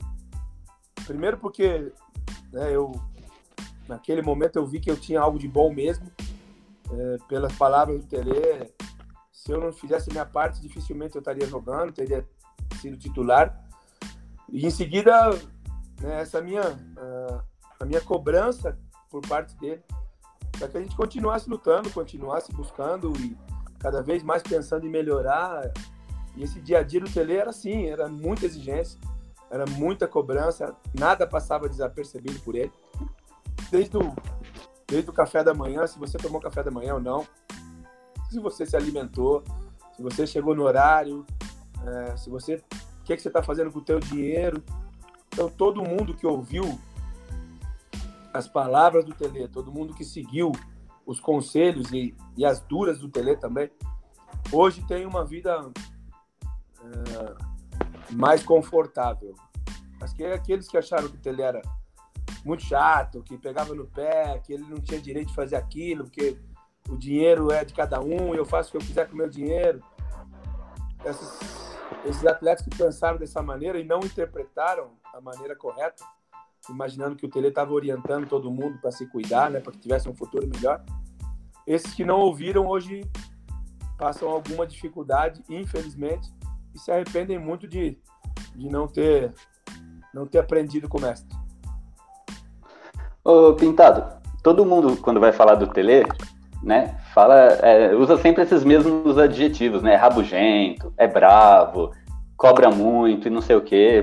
Primeiro 1.06 1.37
porque 1.38 1.92
né, 2.52 2.74
eu 2.74 2.92
naquele 3.87 4.22
momento 4.22 4.56
eu 4.56 4.66
vi 4.66 4.80
que 4.80 4.90
eu 4.90 4.96
tinha 4.96 5.20
algo 5.20 5.38
de 5.38 5.48
bom 5.48 5.72
mesmo. 5.72 6.10
É, 6.90 7.16
pelas 7.28 7.52
palavras 7.56 7.98
do 8.00 8.06
Tele, 8.06 8.72
se 9.32 9.50
eu 9.50 9.60
não 9.60 9.72
fizesse 9.72 10.10
minha 10.10 10.26
parte, 10.26 10.60
dificilmente 10.60 11.16
eu 11.16 11.20
estaria 11.20 11.46
jogando, 11.46 11.92
teria 11.92 12.26
sido 12.80 12.96
titular. 12.96 13.58
E 14.50 14.66
em 14.66 14.70
seguida, 14.70 15.30
né, 16.00 16.20
essa 16.20 16.40
minha 16.40 16.62
a, 16.62 17.44
a 17.80 17.84
minha 17.84 18.00
cobrança 18.00 18.78
por 19.10 19.22
parte 19.26 19.56
dele, 19.56 19.82
para 20.64 20.72
que 20.72 20.79
a 20.79 20.83
gente 20.83 20.96
continuasse 20.96 21.48
lutando, 21.48 21.90
continuasse 21.90 22.53
buscando 22.53 23.12
e 23.20 23.37
cada 23.79 24.03
vez 24.03 24.22
mais 24.22 24.42
pensando 24.42 24.87
em 24.87 24.90
melhorar. 24.90 25.70
E 26.37 26.42
esse 26.42 26.61
dia 26.61 26.79
a 26.79 26.83
dia 26.83 27.00
do 27.00 27.11
Tele 27.11 27.37
era 27.37 27.50
assim, 27.50 27.87
era 27.87 28.09
muita 28.09 28.46
exigência 28.46 28.98
era 29.55 29.66
muita 29.66 30.09
cobrança, 30.09 30.74
nada 30.92 31.29
passava 31.29 31.68
desapercebido 31.68 32.40
por 32.40 32.57
ele. 32.57 32.72
Desde 33.70 33.96
o, 33.96 34.12
desde 34.85 35.09
o 35.09 35.12
café 35.12 35.44
da 35.44 35.55
manhã, 35.55 35.87
se 35.87 35.96
você 35.96 36.18
tomou 36.18 36.40
café 36.40 36.61
da 36.64 36.72
manhã 36.72 36.94
ou 36.94 37.00
não, 37.00 37.24
se 38.29 38.40
você 38.40 38.66
se 38.66 38.77
alimentou, 38.77 39.44
se 39.94 40.03
você 40.03 40.27
chegou 40.27 40.57
no 40.57 40.64
horário, 40.64 41.24
é, 41.87 42.16
se 42.16 42.29
você, 42.29 42.57
o 42.57 43.05
que, 43.05 43.12
é 43.12 43.16
que 43.16 43.22
você 43.22 43.29
está 43.29 43.44
fazendo 43.44 43.70
com 43.70 43.79
o 43.79 43.85
teu 43.85 44.00
dinheiro. 44.00 44.61
Então, 45.29 45.48
todo 45.48 45.85
mundo 45.85 46.14
que 46.14 46.27
ouviu 46.27 46.77
as 48.35 48.49
palavras 48.49 49.05
do 49.05 49.14
Tele, 49.14 49.47
todo 49.47 49.70
mundo 49.70 49.94
que 49.94 50.05
seguiu 50.05 50.51
os 51.07 51.20
conselhos 51.20 51.92
e, 51.92 52.16
e 52.37 52.44
as 52.44 52.59
duras 52.61 52.99
do 52.99 53.09
Tele 53.09 53.37
também, 53.37 53.70
hoje 54.53 54.85
tem 54.88 55.07
uma 55.07 55.25
vida 55.25 55.70
é, 56.81 58.12
mais 58.12 58.42
confortável. 58.42 59.37
Mas 60.01 60.12
que 60.12 60.25
aqueles 60.25 60.66
que 60.66 60.77
acharam 60.77 61.09
que 61.09 61.29
ele 61.29 61.42
era 61.42 61.62
muito 62.44 62.64
chato, 62.64 63.23
que 63.23 63.38
pegava 63.38 63.73
no 63.73 63.87
pé, 63.87 64.40
que 64.40 64.53
ele 64.53 64.64
não 64.64 64.81
tinha 64.81 65.01
direito 65.01 65.29
de 65.29 65.35
fazer 65.35 65.55
aquilo, 65.55 66.03
porque 66.05 66.37
o 66.88 66.97
dinheiro 66.97 67.53
é 67.53 67.64
de 67.64 67.73
cada 67.73 68.01
um 68.01 68.35
eu 68.35 68.44
faço 68.44 68.68
o 68.68 68.73
que 68.73 68.77
eu 68.79 68.87
quiser 68.87 69.07
com 69.07 69.14
o 69.14 69.18
meu 69.18 69.31
dinheiro. 69.31 69.81
Esses, 71.05 71.77
esses 72.05 72.27
atletas 72.27 72.64
que 72.64 72.77
pensaram 72.77 73.16
dessa 73.16 73.40
maneira 73.40 73.79
e 73.79 73.85
não 73.85 74.01
interpretaram 74.01 74.90
a 75.12 75.20
maneira 75.20 75.55
correta, 75.55 76.05
imaginando 76.70 77.16
que 77.16 77.27
o 77.27 77.29
Tele 77.29 77.48
estava 77.48 77.72
orientando 77.72 78.27
todo 78.27 78.50
mundo 78.50 78.79
para 78.81 78.90
se 78.90 79.07
cuidar, 79.07 79.50
né, 79.50 79.61
para 79.61 79.72
que 79.72 79.79
tivesse 79.79 80.09
um 80.09 80.14
futuro 80.14 80.46
melhor. 80.46 80.83
Esses 81.66 81.94
que 81.94 82.05
não 82.05 82.20
ouviram 82.20 82.66
hoje 82.66 83.03
passam 83.98 84.29
alguma 84.29 84.66
dificuldade, 84.66 85.42
infelizmente, 85.48 86.29
e 86.74 86.79
se 86.79 86.90
arrependem 86.90 87.38
muito 87.38 87.66
de, 87.66 87.98
de 88.55 88.68
não 88.68 88.87
ter 88.87 89.33
não 90.12 90.27
ter 90.27 90.38
aprendido 90.38 90.88
com 90.88 90.98
o 90.98 91.00
mestre. 91.00 91.37
Ô, 93.24 93.53
Pintado, 93.55 94.20
todo 94.44 94.64
mundo, 94.64 94.96
quando 94.98 95.18
vai 95.18 95.33
falar 95.33 95.57
do 95.57 95.66
Tele, 95.66 96.05
né, 96.62 96.96
fala, 97.12 97.35
é, 97.35 97.94
usa 97.94 98.16
sempre 98.18 98.42
esses 98.42 98.62
mesmos 98.62 99.18
adjetivos, 99.18 99.83
né? 99.83 99.96
Rabugento, 99.96 100.92
é 100.96 101.09
bravo, 101.09 101.90
cobra 102.37 102.70
muito 102.70 103.27
e 103.27 103.31
não 103.31 103.40
sei 103.40 103.57
o 103.57 103.61
quê. 103.61 104.00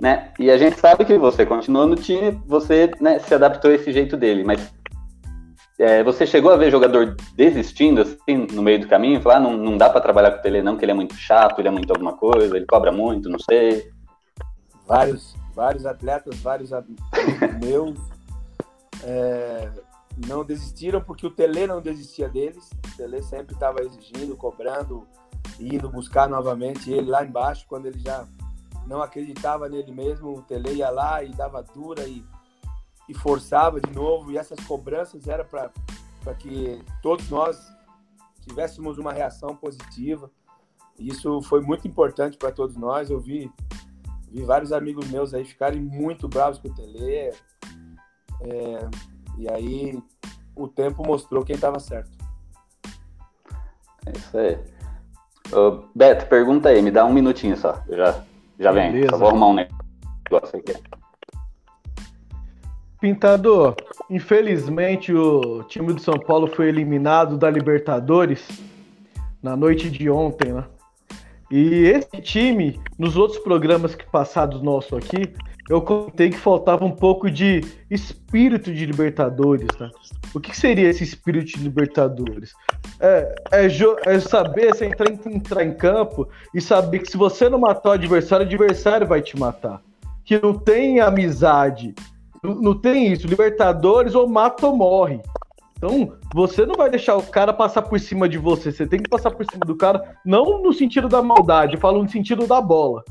Né? 0.00 0.32
E 0.38 0.50
a 0.50 0.56
gente 0.56 0.78
sabe 0.78 1.04
que 1.04 1.18
você 1.18 1.44
continuou 1.44 1.86
no 1.86 1.96
time, 1.96 2.40
você 2.46 2.90
né, 3.00 3.18
se 3.18 3.34
adaptou 3.34 3.70
a 3.70 3.74
esse 3.74 3.92
jeito 3.92 4.16
dele, 4.16 4.44
mas 4.44 4.72
é, 5.78 6.02
você 6.02 6.26
chegou 6.26 6.52
a 6.52 6.56
ver 6.56 6.70
jogador 6.70 7.16
desistindo 7.34 8.02
assim 8.02 8.46
no 8.52 8.62
meio 8.62 8.80
do 8.80 8.88
caminho, 8.88 9.20
falar, 9.20 9.36
ah, 9.36 9.40
não, 9.40 9.56
não 9.56 9.76
dá 9.76 9.88
para 9.88 10.00
trabalhar 10.00 10.32
com 10.32 10.38
o 10.38 10.42
Tele 10.42 10.62
não, 10.62 10.76
que 10.76 10.84
ele 10.84 10.92
é 10.92 10.94
muito 10.94 11.14
chato, 11.14 11.60
ele 11.60 11.68
é 11.68 11.70
muito 11.70 11.92
alguma 11.92 12.16
coisa, 12.16 12.56
ele 12.56 12.66
cobra 12.66 12.92
muito, 12.92 13.28
não 13.28 13.38
sei. 13.38 13.90
Vários, 14.86 15.36
vários 15.54 15.86
atletas, 15.86 16.38
vários 16.40 16.70
meus 17.62 17.98
é, 19.04 19.70
não 20.26 20.44
desistiram 20.44 21.00
porque 21.00 21.26
o 21.26 21.30
Tele 21.30 21.66
não 21.66 21.80
desistia 21.80 22.28
deles. 22.28 22.70
O 22.86 22.96
Tele 22.96 23.22
sempre 23.22 23.54
estava 23.54 23.80
exigindo, 23.82 24.36
cobrando, 24.36 25.06
indo 25.60 25.88
buscar 25.88 26.28
novamente 26.28 26.90
ele 26.90 27.10
lá 27.10 27.24
embaixo, 27.24 27.66
quando 27.68 27.86
ele 27.86 27.98
já 28.00 28.26
não 28.86 29.02
acreditava 29.02 29.68
nele 29.68 29.92
mesmo, 29.92 30.38
o 30.38 30.42
Tele 30.42 30.74
ia 30.74 30.90
lá 30.90 31.22
e 31.22 31.34
dava 31.34 31.62
dura 31.62 32.06
e, 32.06 32.24
e 33.08 33.14
forçava 33.14 33.80
de 33.80 33.92
novo. 33.92 34.30
E 34.30 34.38
essas 34.38 34.58
cobranças 34.66 35.26
eram 35.26 35.44
para 35.44 36.34
que 36.34 36.82
todos 37.02 37.28
nós 37.28 37.58
tivéssemos 38.40 38.98
uma 38.98 39.12
reação 39.12 39.54
positiva. 39.54 40.30
Isso 40.98 41.40
foi 41.42 41.60
muito 41.60 41.86
importante 41.86 42.36
para 42.36 42.50
todos 42.50 42.76
nós. 42.76 43.10
Eu 43.10 43.20
vi, 43.20 43.52
vi 44.30 44.42
vários 44.42 44.72
amigos 44.72 45.08
meus 45.08 45.34
aí 45.34 45.44
ficarem 45.44 45.80
muito 45.80 46.28
bravos 46.28 46.58
com 46.58 46.68
o 46.68 46.74
Tele. 46.74 47.32
É, 48.40 48.90
e 49.36 49.48
aí 49.50 50.02
o 50.56 50.66
tempo 50.66 51.06
mostrou 51.06 51.44
quem 51.44 51.54
estava 51.54 51.78
certo. 51.78 52.10
É 54.06 54.12
isso 54.16 54.38
aí. 54.38 54.58
Beto, 55.94 56.26
pergunta 56.26 56.68
aí, 56.68 56.82
me 56.82 56.90
dá 56.90 57.04
um 57.04 57.12
minutinho 57.12 57.56
só. 57.56 57.82
Já, 57.88 58.24
já 58.58 58.72
venho. 58.72 59.08
Só 59.10 59.16
vou 59.16 59.28
arrumar 59.28 59.48
um 59.48 59.54
negócio 59.54 60.58
aqui. 60.58 60.74
Pintador, 63.00 63.76
infelizmente 64.10 65.14
o 65.14 65.62
time 65.64 65.92
do 65.92 66.00
São 66.00 66.18
Paulo 66.18 66.48
foi 66.48 66.68
eliminado 66.68 67.38
da 67.38 67.48
Libertadores 67.48 68.46
na 69.40 69.56
noite 69.56 69.88
de 69.88 70.10
ontem, 70.10 70.52
né? 70.52 70.64
E 71.50 71.84
esse 71.84 72.20
time, 72.20 72.78
nos 72.98 73.16
outros 73.16 73.38
programas 73.38 73.94
que 73.94 74.04
passados 74.10 74.60
nosso 74.60 74.96
aqui, 74.96 75.32
eu 75.68 75.82
contei 75.82 76.30
que 76.30 76.38
faltava 76.38 76.84
um 76.84 76.90
pouco 76.90 77.30
de 77.30 77.60
espírito 77.90 78.72
de 78.72 78.86
Libertadores, 78.86 79.68
né? 79.78 79.90
O 80.34 80.40
que 80.40 80.56
seria 80.56 80.88
esse 80.88 81.04
espírito 81.04 81.58
de 81.58 81.62
Libertadores? 81.62 82.52
É, 82.98 83.34
é, 83.52 83.66
é 83.66 84.20
saber 84.20 84.74
você 84.74 84.86
entrar, 84.86 85.10
entrar 85.10 85.64
em 85.64 85.74
campo 85.74 86.28
e 86.54 86.60
saber 86.60 87.00
que 87.00 87.10
se 87.10 87.16
você 87.16 87.48
não 87.48 87.58
matar 87.58 87.90
o 87.90 87.92
adversário, 87.92 88.44
o 88.44 88.48
adversário 88.48 89.06
vai 89.06 89.20
te 89.20 89.38
matar. 89.38 89.82
Que 90.24 90.40
não 90.40 90.54
tem 90.54 91.00
amizade, 91.00 91.94
não, 92.42 92.54
não 92.54 92.74
tem 92.74 93.12
isso. 93.12 93.26
Libertadores 93.26 94.14
ou 94.14 94.28
mata 94.28 94.66
ou 94.66 94.76
morre. 94.76 95.20
Então, 95.76 96.12
você 96.34 96.66
não 96.66 96.74
vai 96.74 96.90
deixar 96.90 97.16
o 97.16 97.22
cara 97.22 97.52
passar 97.52 97.82
por 97.82 98.00
cima 98.00 98.28
de 98.28 98.36
você. 98.36 98.72
Você 98.72 98.86
tem 98.86 99.00
que 99.00 99.08
passar 99.08 99.30
por 99.30 99.46
cima 99.46 99.64
do 99.64 99.76
cara, 99.76 100.16
não 100.24 100.60
no 100.60 100.72
sentido 100.72 101.08
da 101.08 101.22
maldade, 101.22 101.74
eu 101.74 101.80
falo 101.80 102.02
no 102.02 102.08
sentido 102.08 102.46
da 102.46 102.60
bola. 102.60 103.04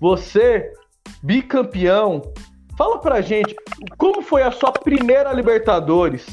Você, 0.00 0.72
bicampeão, 1.22 2.22
fala 2.76 2.98
pra 2.98 3.20
gente 3.20 3.54
como 3.96 4.22
foi 4.22 4.42
a 4.42 4.50
sua 4.50 4.72
primeira 4.72 5.32
Libertadores. 5.32 6.26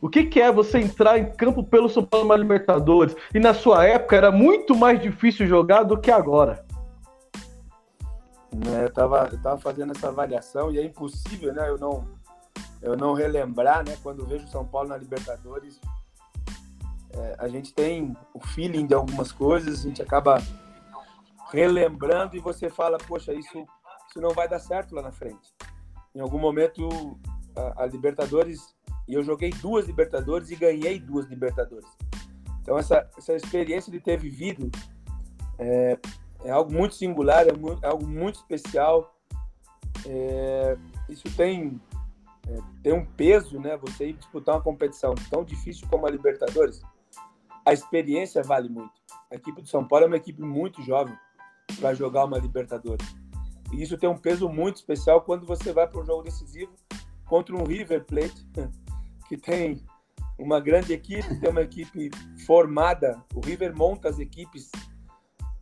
O 0.00 0.08
que, 0.08 0.24
que 0.24 0.40
é 0.40 0.52
você 0.52 0.78
entrar 0.78 1.18
em 1.18 1.32
campo 1.32 1.64
pelo 1.64 1.88
São 1.88 2.04
Paulo 2.04 2.28
na 2.28 2.36
Libertadores? 2.36 3.16
E 3.34 3.38
na 3.38 3.54
sua 3.54 3.84
época 3.84 4.16
era 4.16 4.30
muito 4.30 4.76
mais 4.76 5.00
difícil 5.00 5.46
jogar 5.46 5.82
do 5.82 5.98
que 5.98 6.10
agora. 6.10 6.64
É, 8.78 8.84
eu, 8.84 8.92
tava, 8.92 9.28
eu 9.32 9.42
tava 9.42 9.58
fazendo 9.58 9.92
essa 9.92 10.08
avaliação 10.08 10.70
e 10.70 10.78
é 10.78 10.84
impossível, 10.84 11.52
né? 11.52 11.68
Eu 11.68 11.78
não, 11.78 12.06
eu 12.80 12.96
não 12.96 13.14
relembrar, 13.14 13.84
né? 13.84 13.96
Quando 14.02 14.24
vejo 14.24 14.46
São 14.48 14.64
Paulo 14.64 14.88
na 14.88 14.96
Libertadores, 14.96 15.80
é, 17.12 17.36
a 17.38 17.48
gente 17.48 17.72
tem 17.74 18.16
o 18.32 18.40
feeling 18.40 18.86
de 18.86 18.94
algumas 18.94 19.32
coisas, 19.32 19.80
a 19.80 19.82
gente 19.82 20.02
acaba 20.02 20.42
relembrando 21.50 22.36
e 22.36 22.40
você 22.40 22.68
fala, 22.68 22.98
poxa, 22.98 23.32
isso, 23.32 23.66
isso 24.08 24.20
não 24.20 24.30
vai 24.30 24.48
dar 24.48 24.58
certo 24.58 24.94
lá 24.94 25.02
na 25.02 25.12
frente. 25.12 25.54
Em 26.14 26.20
algum 26.20 26.38
momento, 26.38 27.18
a, 27.54 27.84
a 27.84 27.86
Libertadores, 27.86 28.74
e 29.08 29.14
eu 29.14 29.22
joguei 29.22 29.50
duas 29.50 29.86
Libertadores 29.86 30.50
e 30.50 30.56
ganhei 30.56 30.98
duas 30.98 31.26
Libertadores. 31.26 31.88
Então, 32.62 32.78
essa, 32.78 33.08
essa 33.16 33.34
experiência 33.34 33.92
de 33.92 34.00
ter 34.00 34.18
vivido 34.18 34.70
é, 35.58 35.98
é 36.44 36.50
algo 36.50 36.72
muito 36.72 36.94
singular, 36.94 37.46
é, 37.46 37.52
muito, 37.52 37.84
é 37.84 37.88
algo 37.88 38.06
muito 38.06 38.36
especial. 38.36 39.14
É, 40.06 40.76
isso 41.08 41.24
tem 41.36 41.80
é, 42.48 42.58
tem 42.82 42.92
um 42.92 43.04
peso, 43.04 43.58
né? 43.58 43.76
Você 43.78 44.08
ir 44.08 44.12
disputar 44.14 44.54
uma 44.54 44.62
competição 44.62 45.14
tão 45.30 45.44
difícil 45.44 45.86
como 45.88 46.06
a 46.06 46.10
Libertadores, 46.10 46.80
a 47.64 47.72
experiência 47.72 48.42
vale 48.42 48.68
muito. 48.68 48.92
A 49.30 49.34
equipe 49.34 49.60
do 49.60 49.68
São 49.68 49.86
Paulo 49.86 50.04
é 50.04 50.08
uma 50.08 50.16
equipe 50.16 50.40
muito 50.40 50.82
jovem 50.82 51.16
para 51.80 51.94
jogar 51.94 52.24
uma 52.24 52.38
Libertadores. 52.38 53.06
E 53.72 53.82
isso 53.82 53.98
tem 53.98 54.08
um 54.08 54.16
peso 54.16 54.48
muito 54.48 54.76
especial 54.76 55.22
quando 55.22 55.46
você 55.46 55.72
vai 55.72 55.86
para 55.86 56.00
um 56.00 56.04
jogo 56.04 56.22
decisivo 56.22 56.72
contra 57.24 57.54
um 57.54 57.64
River 57.64 58.04
Plate, 58.04 58.46
que 59.28 59.36
tem 59.36 59.82
uma 60.38 60.60
grande 60.60 60.92
equipe, 60.92 61.40
tem 61.40 61.50
uma 61.50 61.62
equipe 61.62 62.10
formada. 62.46 63.22
O 63.34 63.40
River 63.40 63.74
monta 63.76 64.08
as 64.08 64.18
equipes 64.18 64.70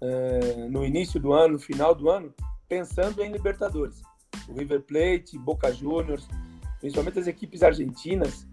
é, 0.00 0.68
no 0.68 0.84
início 0.84 1.20
do 1.20 1.32
ano, 1.32 1.54
no 1.54 1.58
final 1.58 1.94
do 1.94 2.10
ano, 2.10 2.34
pensando 2.68 3.22
em 3.22 3.32
Libertadores. 3.32 4.02
O 4.48 4.54
River 4.54 4.82
Plate, 4.82 5.38
Boca 5.38 5.72
Juniors, 5.72 6.28
principalmente 6.80 7.18
as 7.18 7.26
equipes 7.26 7.62
argentinas, 7.62 8.46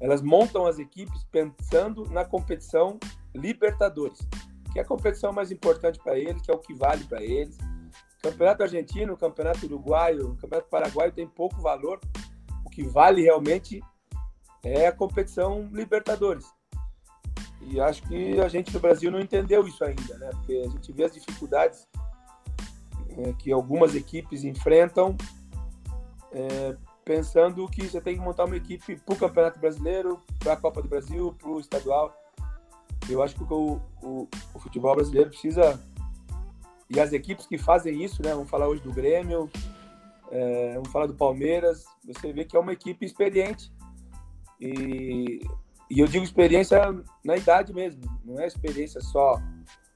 elas 0.00 0.22
montam 0.22 0.66
as 0.66 0.78
equipes 0.78 1.24
pensando 1.24 2.08
na 2.10 2.24
competição 2.24 2.98
Libertadores, 3.34 4.18
que 4.72 4.78
é 4.78 4.82
a 4.82 4.84
competição 4.84 5.32
mais 5.32 5.52
importante 5.52 6.00
para 6.02 6.18
eles, 6.18 6.42
que 6.42 6.50
é 6.50 6.54
o 6.54 6.58
que 6.58 6.74
vale 6.74 7.04
para 7.04 7.22
eles. 7.22 7.56
Campeonato 8.22 8.62
argentino, 8.62 9.16
campeonato 9.16 9.64
uruguaio, 9.66 10.36
campeonato 10.36 10.68
paraguaio 10.68 11.12
tem 11.12 11.26
pouco 11.26 11.60
valor. 11.60 12.00
O 12.64 12.70
que 12.70 12.82
vale 12.82 13.22
realmente 13.22 13.80
é 14.62 14.86
a 14.86 14.92
competição 14.92 15.68
Libertadores. 15.72 16.46
E 17.62 17.80
acho 17.80 18.02
que 18.02 18.40
a 18.40 18.48
gente 18.48 18.72
no 18.72 18.80
Brasil 18.80 19.10
não 19.10 19.20
entendeu 19.20 19.66
isso 19.66 19.84
ainda, 19.84 20.16
né? 20.18 20.30
Porque 20.30 20.62
a 20.66 20.68
gente 20.68 20.92
vê 20.92 21.04
as 21.04 21.12
dificuldades 21.12 21.86
é, 23.18 23.32
que 23.34 23.52
algumas 23.52 23.94
equipes 23.94 24.44
enfrentam 24.44 25.16
é, 26.32 26.76
pensando 27.04 27.66
que 27.68 27.88
você 27.88 28.00
tem 28.00 28.14
que 28.14 28.20
montar 28.20 28.44
uma 28.44 28.56
equipe 28.56 28.96
para 28.96 29.14
o 29.14 29.18
Campeonato 29.18 29.58
Brasileiro, 29.58 30.20
para 30.38 30.54
a 30.54 30.56
Copa 30.56 30.80
do 30.80 30.88
Brasil, 30.88 31.34
para 31.38 31.50
o 31.50 31.60
estadual. 31.60 32.14
Eu 33.08 33.22
acho 33.22 33.34
que 33.34 33.42
o, 33.42 33.80
o, 34.02 34.28
o, 34.54 34.58
futebol 34.58 34.94
brasileiro 34.94 35.30
precisa 35.30 35.80
e 36.90 36.98
as 36.98 37.12
equipes 37.12 37.46
que 37.46 37.56
fazem 37.56 38.02
isso, 38.02 38.20
né? 38.20 38.34
Vamos 38.34 38.50
falar 38.50 38.66
hoje 38.66 38.82
do 38.82 38.92
Grêmio, 38.92 39.48
é, 40.30 40.74
vamos 40.74 40.90
falar 40.90 41.06
do 41.06 41.14
Palmeiras. 41.14 41.84
Você 42.04 42.32
vê 42.32 42.44
que 42.44 42.56
é 42.56 42.60
uma 42.60 42.72
equipe 42.72 43.06
experiente 43.06 43.72
e, 44.60 45.40
e 45.88 46.00
eu 46.00 46.06
digo 46.08 46.24
experiência 46.24 46.80
na 47.24 47.36
idade 47.36 47.72
mesmo, 47.72 48.02
não 48.24 48.40
é 48.40 48.46
experiência 48.46 49.00
só 49.00 49.40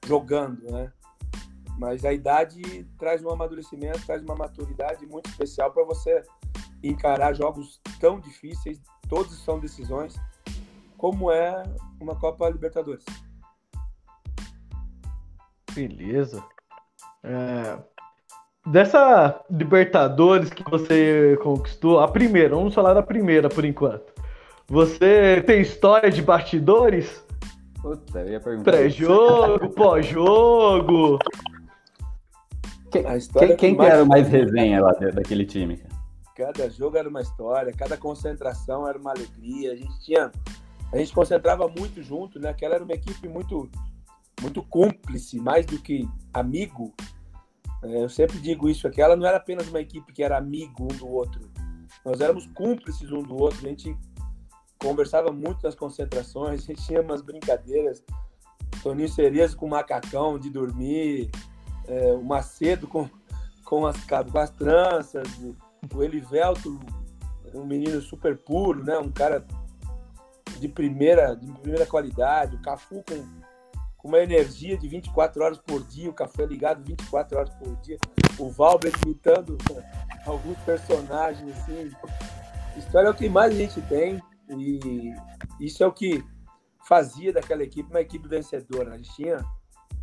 jogando, 0.05 0.71
né? 0.71 0.91
Mas 1.77 2.05
a 2.05 2.13
idade 2.13 2.87
traz 2.97 3.21
um 3.21 3.29
amadurecimento, 3.29 4.05
traz 4.05 4.23
uma 4.23 4.35
maturidade 4.35 5.05
muito 5.05 5.29
especial 5.29 5.73
para 5.73 5.83
você 5.83 6.23
encarar 6.81 7.33
jogos 7.33 7.81
tão 7.99 8.21
difíceis, 8.21 8.81
todos 9.09 9.37
são 9.43 9.59
decisões, 9.59 10.15
como 10.97 11.29
é 11.29 11.61
uma 11.99 12.15
Copa 12.15 12.47
Libertadores. 12.49 13.03
Beleza. 15.73 16.41
É... 17.25 17.77
Dessa 18.67 19.43
Libertadores 19.49 20.49
que 20.49 20.63
você 20.69 21.37
conquistou, 21.43 21.99
a 21.99 22.07
primeira, 22.07 22.55
vamos 22.55 22.73
falar 22.73 22.93
da 22.93 23.03
primeira 23.03 23.47
por 23.47 23.63
enquanto. 23.63 24.11
Você 24.67 25.43
tem 25.45 25.61
história 25.61 26.09
de 26.09 26.21
bastidores? 26.21 27.23
Puta, 27.79 28.21
eu 28.21 28.29
ia 28.31 28.39
perguntar. 28.39 28.71
Pré-jogo, 28.71 29.69
pós-jogo. 29.69 31.19
Quem, 33.57 33.75
que 33.75 33.81
era 33.81 34.03
o 34.03 34.07
mais 34.07 34.27
resenha 34.27 34.81
lá 34.81 34.91
daquele 34.93 35.45
time? 35.45 35.83
Cada 36.35 36.69
jogo 36.69 36.97
era 36.97 37.07
uma 37.07 37.21
história, 37.21 37.71
cada 37.71 37.95
concentração 37.95 38.87
era 38.87 38.97
uma 38.97 39.11
alegria. 39.11 39.73
A 39.73 39.75
gente 39.75 39.99
tinha, 40.03 40.31
a 40.91 40.97
gente 40.97 41.13
concentrava 41.13 41.67
muito 41.67 42.01
junto, 42.01 42.39
né? 42.39 42.49
Aquela 42.49 42.75
era 42.75 42.83
uma 42.83 42.93
equipe 42.93 43.27
muito, 43.27 43.69
muito 44.41 44.63
cúmplice, 44.63 45.39
mais 45.39 45.65
do 45.65 45.77
que 45.77 46.07
amigo. 46.33 46.93
É, 47.85 48.03
eu 48.03 48.09
sempre 48.09 48.39
digo 48.39 48.67
isso, 48.67 48.87
aquela 48.87 49.15
não 49.15 49.27
era 49.27 49.37
apenas 49.37 49.67
uma 49.67 49.79
equipe 49.79 50.11
que 50.11 50.23
era 50.23 50.37
amigo 50.37 50.83
um 50.83 50.97
do 50.97 51.07
outro. 51.07 51.49
Nós 52.03 52.19
éramos 52.19 52.45
cúmplices 52.47 53.11
um 53.11 53.21
do 53.21 53.35
outro. 53.35 53.65
A 53.65 53.69
gente 53.69 53.95
conversava 54.79 55.31
muito 55.31 55.63
nas 55.63 55.75
concentrações, 55.75 56.63
a 56.63 56.65
gente 56.67 56.85
tinha 56.85 57.01
umas 57.01 57.21
brincadeiras. 57.21 58.03
Toninho 58.81 59.09
Cerezo 59.09 59.57
com 59.57 59.67
macacão 59.67 60.37
de 60.37 60.49
dormir, 60.49 61.29
é, 61.87 62.13
o 62.13 62.23
Macedo 62.23 62.87
com, 62.87 63.09
com, 63.63 63.85
as, 63.85 63.97
com 64.03 64.37
as 64.37 64.49
tranças, 64.51 65.27
o 65.93 66.03
Elivelto, 66.03 66.79
um 67.53 67.65
menino 67.65 68.01
super 68.01 68.37
puro, 68.37 68.83
né? 68.83 68.97
Um 68.97 69.11
cara 69.11 69.45
de 70.59 70.67
primeira, 70.67 71.35
de 71.35 71.51
primeira 71.53 71.85
qualidade, 71.85 72.55
o 72.55 72.61
Cafu 72.61 73.03
com, 73.07 73.25
uma 74.05 74.19
energia 74.19 74.77
de 74.77 74.87
24 74.87 75.43
horas 75.43 75.57
por 75.57 75.83
dia, 75.83 76.07
o 76.07 76.13
Cafu 76.13 76.43
é 76.43 76.45
ligado 76.45 76.83
24 76.83 77.39
horas 77.39 77.49
por 77.55 77.75
dia, 77.77 77.97
o 78.37 78.51
Valber 78.51 78.93
imitando 79.03 79.57
alguns 80.27 80.57
personagens, 80.59 81.57
assim. 81.57 81.91
História 82.77 83.07
é 83.07 83.09
o 83.09 83.15
que 83.15 83.27
mais 83.27 83.51
a 83.51 83.57
gente 83.57 83.81
tem 83.81 84.21
e 84.47 85.11
isso 85.59 85.83
é 85.83 85.87
o 85.87 85.91
que 85.91 86.23
fazia 86.87 87.33
daquela 87.33 87.63
equipe 87.63 87.89
uma 87.89 87.99
equipe 87.99 88.27
vencedora. 88.27 88.93
A 88.93 88.97
gente 88.97 89.11
tinha 89.15 89.43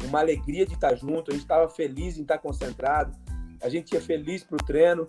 uma 0.02 0.18
alegria 0.18 0.66
de 0.66 0.74
estar 0.74 0.96
junto, 0.96 1.30
a 1.30 1.34
gente 1.34 1.44
estava 1.44 1.68
feliz 1.68 2.18
em 2.18 2.22
estar 2.22 2.38
concentrado, 2.38 3.16
a 3.62 3.68
gente 3.68 3.92
ia 3.92 4.00
feliz 4.00 4.42
para 4.42 4.56
o 4.56 4.64
treino. 4.64 5.06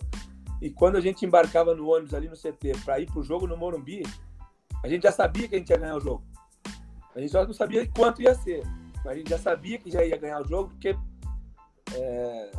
E 0.61 0.69
quando 0.69 0.97
a 0.97 1.01
gente 1.01 1.25
embarcava 1.25 1.73
no 1.73 1.89
ônibus 1.89 2.13
ali 2.13 2.29
no 2.29 2.37
CT 2.37 2.73
para 2.85 2.99
ir 2.99 3.07
para 3.07 3.19
o 3.19 3.23
jogo 3.23 3.47
no 3.47 3.57
Morumbi, 3.57 4.03
a 4.83 4.87
gente 4.87 5.01
já 5.01 5.11
sabia 5.11 5.47
que 5.47 5.55
a 5.55 5.57
gente 5.57 5.71
ia 5.71 5.77
ganhar 5.77 5.95
o 5.95 5.99
jogo. 5.99 6.23
A 7.15 7.19
gente 7.19 7.31
só 7.31 7.43
não 7.43 7.53
sabia 7.53 7.87
quanto 7.87 8.21
ia 8.21 8.35
ser, 8.35 8.63
mas 9.03 9.13
a 9.13 9.15
gente 9.15 9.29
já 9.29 9.37
sabia 9.37 9.77
que 9.77 9.91
já 9.91 10.03
ia 10.03 10.17
ganhar 10.17 10.41
o 10.41 10.47
jogo, 10.47 10.69
porque 10.69 10.95
é, 11.93 12.51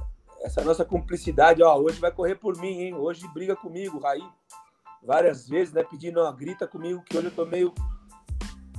essa 0.43 0.63
nossa 0.63 0.85
cumplicidade, 0.85 1.63
ó, 1.63 1.77
hoje 1.77 1.99
vai 1.99 2.13
correr 2.13 2.35
por 2.35 2.57
mim, 2.59 2.81
hein? 2.81 2.95
Hoje 2.95 3.27
briga 3.33 3.57
comigo, 3.57 3.99
Raí, 3.99 4.23
várias 5.03 5.49
vezes, 5.49 5.73
né, 5.73 5.83
pedindo, 5.83 6.21
ó, 6.21 6.31
grita 6.33 6.67
comigo 6.67 7.03
que 7.03 7.17
hoje 7.17 7.29
eu 7.29 7.35
tô 7.35 7.47
meio 7.47 7.73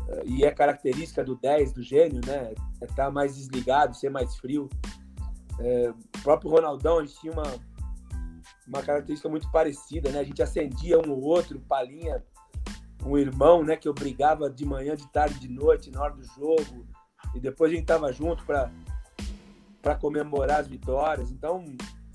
eh, 0.07 0.23
e 0.25 0.45
é 0.45 0.51
característica 0.51 1.23
do 1.23 1.35
10, 1.35 1.73
do 1.73 1.81
gênio, 1.81 2.21
né? 2.25 2.53
É 2.81 2.85
estar 2.85 3.05
tá 3.05 3.11
mais 3.11 3.35
desligado, 3.35 3.95
ser 3.95 4.09
mais 4.09 4.35
frio. 4.37 4.69
É, 5.59 5.89
o 5.89 6.21
próprio 6.21 6.51
Ronaldão, 6.51 6.99
a 6.99 7.05
gente 7.05 7.19
tinha 7.19 7.33
uma, 7.33 7.55
uma 8.67 8.81
característica 8.81 9.29
muito 9.29 9.49
parecida, 9.51 10.11
né? 10.11 10.19
A 10.19 10.23
gente 10.23 10.41
acendia 10.41 10.99
um 10.99 11.11
ou 11.11 11.21
outro, 11.21 11.59
palinha, 11.61 12.23
um 13.03 13.17
irmão, 13.17 13.63
né? 13.63 13.75
Que 13.75 13.87
eu 13.87 13.93
brigava 13.93 14.49
de 14.49 14.65
manhã, 14.65 14.95
de 14.95 15.07
tarde, 15.11 15.39
de 15.39 15.49
noite, 15.49 15.91
na 15.91 16.01
hora 16.01 16.13
do 16.13 16.23
jogo. 16.23 16.85
E 17.35 17.39
depois 17.39 17.71
a 17.71 17.75
gente 17.75 17.85
tava 17.85 18.11
junto 18.11 18.43
para 18.45 18.71
para 19.85 19.93
comemorar 19.93 20.61
as 20.61 20.67
vitórias. 20.67 21.29
Então, 21.29 21.63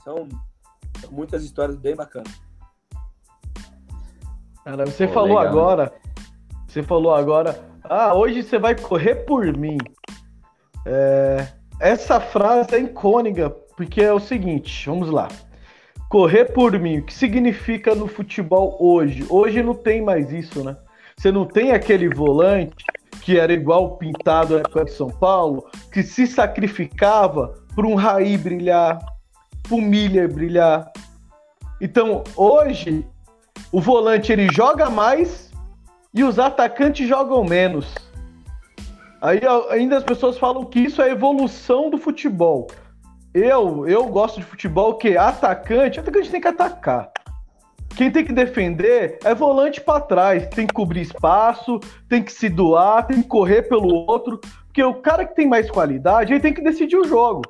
são 0.03 0.29
muitas 1.09 1.45
histórias 1.45 1.77
bem 1.77 1.95
bacanas. 1.95 2.43
Cara, 4.65 4.87
você 4.87 5.07
Pô, 5.07 5.15
falou 5.15 5.39
legal, 5.39 5.47
agora, 5.47 5.85
né? 5.85 5.91
você 6.67 6.83
falou 6.83 7.15
agora, 7.15 7.65
ah, 7.85 8.13
hoje 8.13 8.43
você 8.43 8.59
vai 8.59 8.75
correr 8.75 9.25
por 9.25 9.57
mim. 9.57 9.79
É, 10.85 11.47
essa 11.79 12.21
frase 12.21 12.75
é 12.75 12.81
icônica, 12.81 13.51
porque 13.77 14.03
é 14.03 14.13
o 14.13 14.19
seguinte, 14.19 14.89
vamos 14.89 15.09
lá. 15.09 15.29
Correr 16.09 16.47
por 16.47 16.77
mim, 16.77 16.99
o 16.99 17.07
que 17.07 17.15
significa 17.15 17.95
no 17.95 18.09
futebol 18.09 18.77
hoje? 18.81 19.25
Hoje 19.31 19.63
não 19.63 19.75
tem 19.75 20.03
mais 20.03 20.33
isso, 20.33 20.65
né? 20.65 20.77
Você 21.17 21.31
não 21.31 21.47
tem 21.47 21.71
aquele 21.71 22.09
volante 22.09 22.85
que 23.21 23.39
era 23.39 23.53
igual 23.53 23.97
pintado 23.97 24.55
na 24.55 24.61
época 24.61 24.85
de 24.85 24.93
São 24.93 25.09
Paulo, 25.09 25.69
que 25.93 26.03
se 26.03 26.27
sacrificava 26.27 27.55
para 27.75 27.87
um 27.87 27.95
Raí 27.95 28.37
brilhar, 28.37 28.99
para 29.63 29.77
um 29.77 29.81
Miller 29.81 30.33
brilhar. 30.33 30.91
Então, 31.81 32.25
hoje, 32.37 33.07
o 33.73 33.81
volante 33.81 34.33
ele 34.33 34.49
joga 34.53 34.91
mais 34.91 35.51
e 36.13 36.25
os 36.25 36.39
atacantes 36.39 37.09
jogam 37.09 37.45
menos. 37.45 37.95
Aí 39.21 39.41
ainda 39.71 39.99
as 39.99 40.05
pessoas 40.05 40.39
falam 40.39 40.65
que 40.65 40.81
isso 40.81 41.03
é 41.03 41.11
evolução 41.11 41.91
do 41.91 41.99
futebol. 41.99 42.69
Eu, 43.33 43.87
eu 43.87 44.07
gosto 44.07 44.41
de 44.41 44.47
futebol 44.47 44.95
que 44.95 45.17
atacante, 45.17 46.01
atacante 46.01 46.31
tem 46.31 46.41
que 46.41 46.49
atacar. 46.49 47.13
Quem 48.01 48.11
tem 48.11 48.25
que 48.25 48.33
defender 48.33 49.19
é 49.23 49.35
volante 49.35 49.79
para 49.79 50.01
trás, 50.01 50.49
tem 50.49 50.67
que 50.67 50.73
cobrir 50.73 51.03
espaço, 51.03 51.79
tem 52.09 52.23
que 52.23 52.33
se 52.33 52.49
doar, 52.49 53.07
tem 53.07 53.21
que 53.21 53.29
correr 53.29 53.69
pelo 53.69 53.95
outro, 54.09 54.41
porque 54.65 54.83
o 54.83 54.95
cara 54.95 55.27
que 55.27 55.37
tem 55.37 55.47
mais 55.47 55.71
qualidade, 55.71 56.33
ele 56.33 56.41
tem 56.41 56.55
que 56.55 56.63
decidir 56.63 56.97
o 56.97 57.05
jogo. 57.05 57.43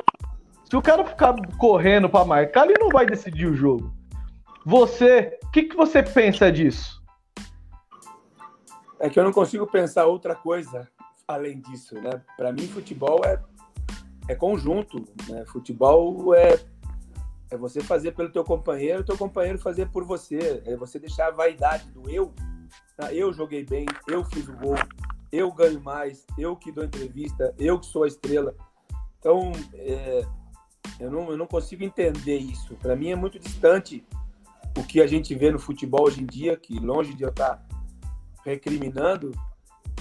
Se 0.68 0.76
o 0.76 0.82
cara 0.82 1.04
ficar 1.04 1.36
correndo 1.56 2.08
para 2.08 2.24
marcar, 2.24 2.64
ele 2.64 2.80
não 2.80 2.88
vai 2.88 3.06
decidir 3.06 3.46
o 3.46 3.54
jogo. 3.54 3.94
Você, 4.66 5.38
o 5.44 5.50
que, 5.52 5.62
que 5.62 5.76
você 5.76 6.02
pensa 6.02 6.50
disso? 6.50 7.00
É 8.98 9.08
que 9.08 9.20
eu 9.20 9.22
não 9.22 9.32
consigo 9.32 9.68
pensar 9.68 10.06
outra 10.06 10.34
coisa 10.34 10.88
além 11.28 11.60
disso, 11.60 11.94
né? 11.94 12.22
Para 12.36 12.50
mim, 12.50 12.66
futebol 12.66 13.20
é, 13.24 13.38
é 14.26 14.34
conjunto, 14.34 15.04
né? 15.28 15.44
Futebol 15.46 16.34
é, 16.34 16.58
é 17.50 17.56
você 17.56 17.80
fazer 17.80 18.12
pelo 18.12 18.30
teu 18.30 18.44
companheiro, 18.44 19.04
teu 19.04 19.18
companheiro 19.18 19.58
fazer 19.58 19.88
por 19.90 20.04
você. 20.04 20.62
É 20.64 20.76
você 20.76 20.98
deixar 20.98 21.28
a 21.28 21.30
vaidade 21.32 21.90
do 21.90 22.08
eu. 22.08 22.32
Tá? 22.96 23.12
Eu 23.12 23.32
joguei 23.32 23.64
bem, 23.64 23.86
eu 24.06 24.24
fiz 24.24 24.48
o 24.48 24.52
gol, 24.52 24.76
eu 25.32 25.50
ganho 25.52 25.80
mais, 25.80 26.24
eu 26.38 26.56
que 26.56 26.70
dou 26.70 26.84
entrevista, 26.84 27.54
eu 27.58 27.78
que 27.78 27.86
sou 27.86 28.04
a 28.04 28.08
estrela. 28.08 28.54
Então, 29.18 29.52
é, 29.74 30.24
eu, 30.98 31.10
não, 31.10 31.30
eu 31.30 31.36
não 31.36 31.46
consigo 31.46 31.82
entender 31.82 32.38
isso. 32.38 32.74
Para 32.76 32.94
mim 32.94 33.10
é 33.10 33.16
muito 33.16 33.38
distante 33.38 34.04
o 34.76 34.84
que 34.84 35.00
a 35.00 35.06
gente 35.06 35.34
vê 35.34 35.50
no 35.50 35.58
futebol 35.58 36.06
hoje 36.06 36.22
em 36.22 36.26
dia, 36.26 36.56
que 36.56 36.78
longe 36.78 37.14
de 37.14 37.24
eu 37.24 37.30
estar 37.30 37.56
tá 37.56 37.62
recriminando, 38.44 39.32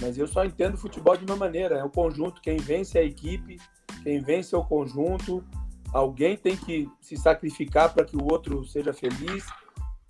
mas 0.00 0.16
eu 0.16 0.26
só 0.26 0.44
entendo 0.44 0.78
futebol 0.78 1.16
de 1.16 1.24
uma 1.24 1.36
maneira, 1.36 1.76
é 1.76 1.84
o 1.84 1.90
conjunto, 1.90 2.40
quem 2.40 2.56
vence 2.56 2.96
é 2.96 3.02
a 3.02 3.04
equipe, 3.04 3.58
quem 4.02 4.20
vence 4.20 4.54
é 4.54 4.58
o 4.58 4.64
conjunto, 4.64 5.44
alguém 5.92 6.36
tem 6.36 6.56
que 6.56 6.88
se 7.00 7.16
sacrificar 7.16 7.92
para 7.92 8.04
que 8.04 8.16
o 8.16 8.24
outro 8.24 8.64
seja 8.64 8.92
feliz. 8.92 9.46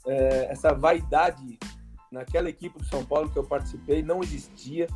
É, 0.07 0.47
essa 0.51 0.73
vaidade 0.73 1.59
naquela 2.11 2.49
equipe 2.49 2.79
do 2.79 2.85
São 2.85 3.05
Paulo 3.05 3.31
que 3.31 3.39
eu 3.39 3.45
participei 3.45 4.03
não 4.03 4.23
existia. 4.23 4.87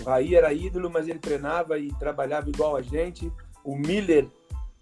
O 0.00 0.04
Raí 0.04 0.34
era 0.34 0.52
ídolo, 0.52 0.90
mas 0.90 1.08
ele 1.08 1.18
treinava 1.18 1.78
e 1.78 1.92
trabalhava 1.94 2.48
igual 2.48 2.76
a 2.76 2.82
gente. 2.82 3.32
O 3.64 3.76
Miller, 3.76 4.28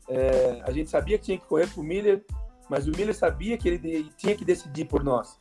é, 0.08 0.62
a 0.64 0.70
gente 0.70 0.90
sabia 0.90 1.18
que 1.18 1.24
tinha 1.24 1.38
que 1.38 1.46
correr 1.46 1.66
para 1.66 1.80
o 1.80 1.84
Miller, 1.84 2.24
mas 2.68 2.86
o 2.86 2.92
Miller 2.92 3.14
sabia 3.14 3.56
que 3.56 3.68
ele 3.68 4.10
tinha 4.16 4.36
que 4.36 4.44
decidir 4.44 4.84
por 4.84 5.02
nós. 5.02 5.38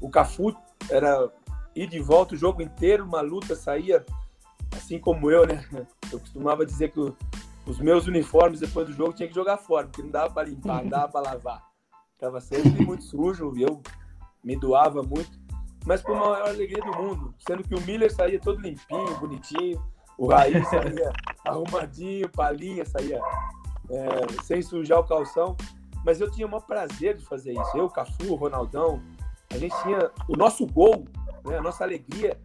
O 0.00 0.10
Cafu 0.10 0.54
era 0.90 1.30
ir 1.74 1.88
de 1.88 2.00
volta 2.00 2.34
o 2.34 2.38
jogo 2.38 2.62
inteiro, 2.62 3.04
uma 3.04 3.20
luta 3.20 3.54
saía 3.54 4.04
assim 4.76 4.98
como 4.98 5.30
eu, 5.30 5.46
né? 5.46 5.64
Eu 6.12 6.20
costumava 6.20 6.66
dizer 6.66 6.90
que 6.90 7.00
os 7.66 7.78
meus 7.78 8.06
uniformes 8.06 8.60
depois 8.60 8.86
do 8.86 8.92
jogo 8.92 9.12
tinha 9.12 9.28
que 9.28 9.34
jogar 9.34 9.56
fora, 9.56 9.86
porque 9.86 10.02
não 10.02 10.10
dava 10.10 10.32
para 10.32 10.48
limpar, 10.48 10.82
não 10.82 10.90
dava 10.90 11.08
para 11.08 11.32
lavar. 11.32 11.62
Tava 12.18 12.40
sempre 12.40 12.84
muito 12.84 13.04
sujo 13.04 13.52
eu 13.56 13.82
me 14.42 14.56
doava 14.56 15.02
muito, 15.02 15.38
mas 15.86 16.02
por 16.02 16.12
uma 16.12 16.30
maior 16.30 16.48
alegria 16.48 16.82
do 16.82 16.96
mundo, 16.96 17.34
sendo 17.38 17.62
que 17.62 17.74
o 17.74 17.80
Miller 17.80 18.12
saía 18.12 18.38
todo 18.38 18.60
limpinho, 18.60 19.18
bonitinho, 19.18 19.82
o 20.18 20.28
Raiz 20.28 20.68
saía 20.68 21.12
arrumadinho, 21.46 22.28
palinha, 22.28 22.84
saía 22.84 23.20
é, 23.90 24.42
sem 24.42 24.62
sujar 24.62 25.00
o 25.00 25.04
calção. 25.04 25.56
Mas 26.04 26.20
eu 26.20 26.30
tinha 26.30 26.46
o 26.46 26.50
maior 26.50 26.66
prazer 26.66 27.16
de 27.16 27.24
fazer 27.24 27.52
isso. 27.52 27.76
Eu, 27.76 27.88
Cafu, 27.88 28.34
Ronaldão, 28.34 29.02
a 29.50 29.56
gente 29.56 29.74
tinha 29.82 30.10
o 30.28 30.36
nosso 30.36 30.66
gol, 30.66 31.06
né, 31.46 31.56
a 31.56 31.62
nossa 31.62 31.82
alegria 31.82 32.38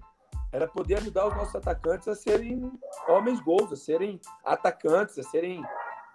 era 0.51 0.67
poder 0.67 0.95
ajudar 0.97 1.27
os 1.27 1.35
nossos 1.35 1.55
atacantes 1.55 2.07
a 2.07 2.15
serem 2.15 2.71
homens 3.07 3.39
gols, 3.41 3.71
a 3.71 3.75
serem 3.75 4.19
atacantes, 4.43 5.17
a 5.19 5.23
serem 5.23 5.63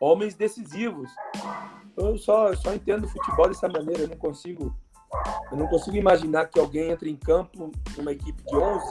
homens 0.01 0.35
decisivos. 0.35 1.11
Eu 1.97 2.19
só, 2.19 2.49
eu 2.49 2.57
só 2.57 2.75
entendo 2.75 3.09
futebol 3.09 3.49
dessa 3.49 3.69
maneira, 3.69 4.03
eu 4.03 4.09
não 4.09 4.17
consigo 4.17 4.75
eu 5.51 5.57
não 5.57 5.69
consigo 5.69 5.97
imaginar 5.97 6.47
que 6.47 6.59
alguém 6.59 6.91
entre 6.91 7.09
em 7.09 7.17
campo 7.17 7.71
numa 7.97 8.13
equipe 8.13 8.43
de 8.43 8.57
11, 8.57 8.85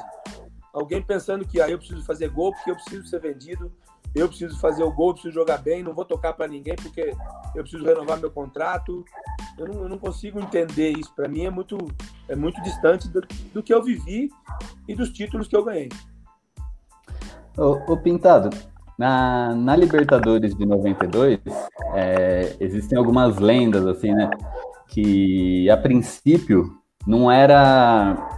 alguém 0.72 1.02
pensando 1.02 1.46
que 1.46 1.60
ah, 1.62 1.70
eu 1.70 1.78
preciso 1.78 2.04
fazer 2.06 2.30
gol 2.30 2.54
porque 2.54 2.72
eu 2.72 2.76
preciso 2.76 3.06
ser 3.08 3.20
vendido, 3.20 3.72
eu 4.16 4.28
preciso 4.28 4.60
fazer 4.60 4.84
o 4.84 4.92
gol, 4.92 5.14
preciso 5.14 5.34
jogar 5.34 5.58
bem, 5.58 5.84
não 5.84 5.94
vou 5.94 6.06
tocar 6.06 6.34
para 6.34 6.48
ninguém 6.48 6.76
porque 6.76 7.14
eu 7.56 7.64
preciso 7.64 7.84
renovar 7.84 8.20
meu 8.20 8.32
contrato. 8.32 9.04
Eu 9.58 9.68
não, 9.68 9.84
eu 9.84 9.90
não 9.90 9.98
consigo 9.98 10.40
entender 10.40 10.92
isso. 10.92 11.14
Para 11.16 11.28
mim 11.28 11.46
é 11.46 11.50
muito, 11.50 11.78
é 12.28 12.36
muito 12.36 12.62
distante 12.64 13.08
do, 13.10 13.22
do, 13.54 13.64
que 13.64 13.74
eu 13.74 13.84
vivi 13.84 14.30
e 14.88 14.96
dos 14.96 15.10
títulos 15.10 15.48
que 15.48 15.56
eu 15.56 15.64
ganhei. 15.64 15.90
Ô, 17.58 17.96
Pintado, 17.98 18.50
na, 18.98 19.54
na 19.56 19.76
Libertadores 19.76 20.56
de 20.56 20.66
92, 20.66 21.40
é, 21.94 22.56
existem 22.60 22.98
algumas 22.98 23.38
lendas, 23.38 23.86
assim, 23.86 24.12
né? 24.12 24.30
Que 24.88 25.70
a 25.70 25.78
princípio 25.78 26.78
não 27.06 27.32
era 27.32 28.34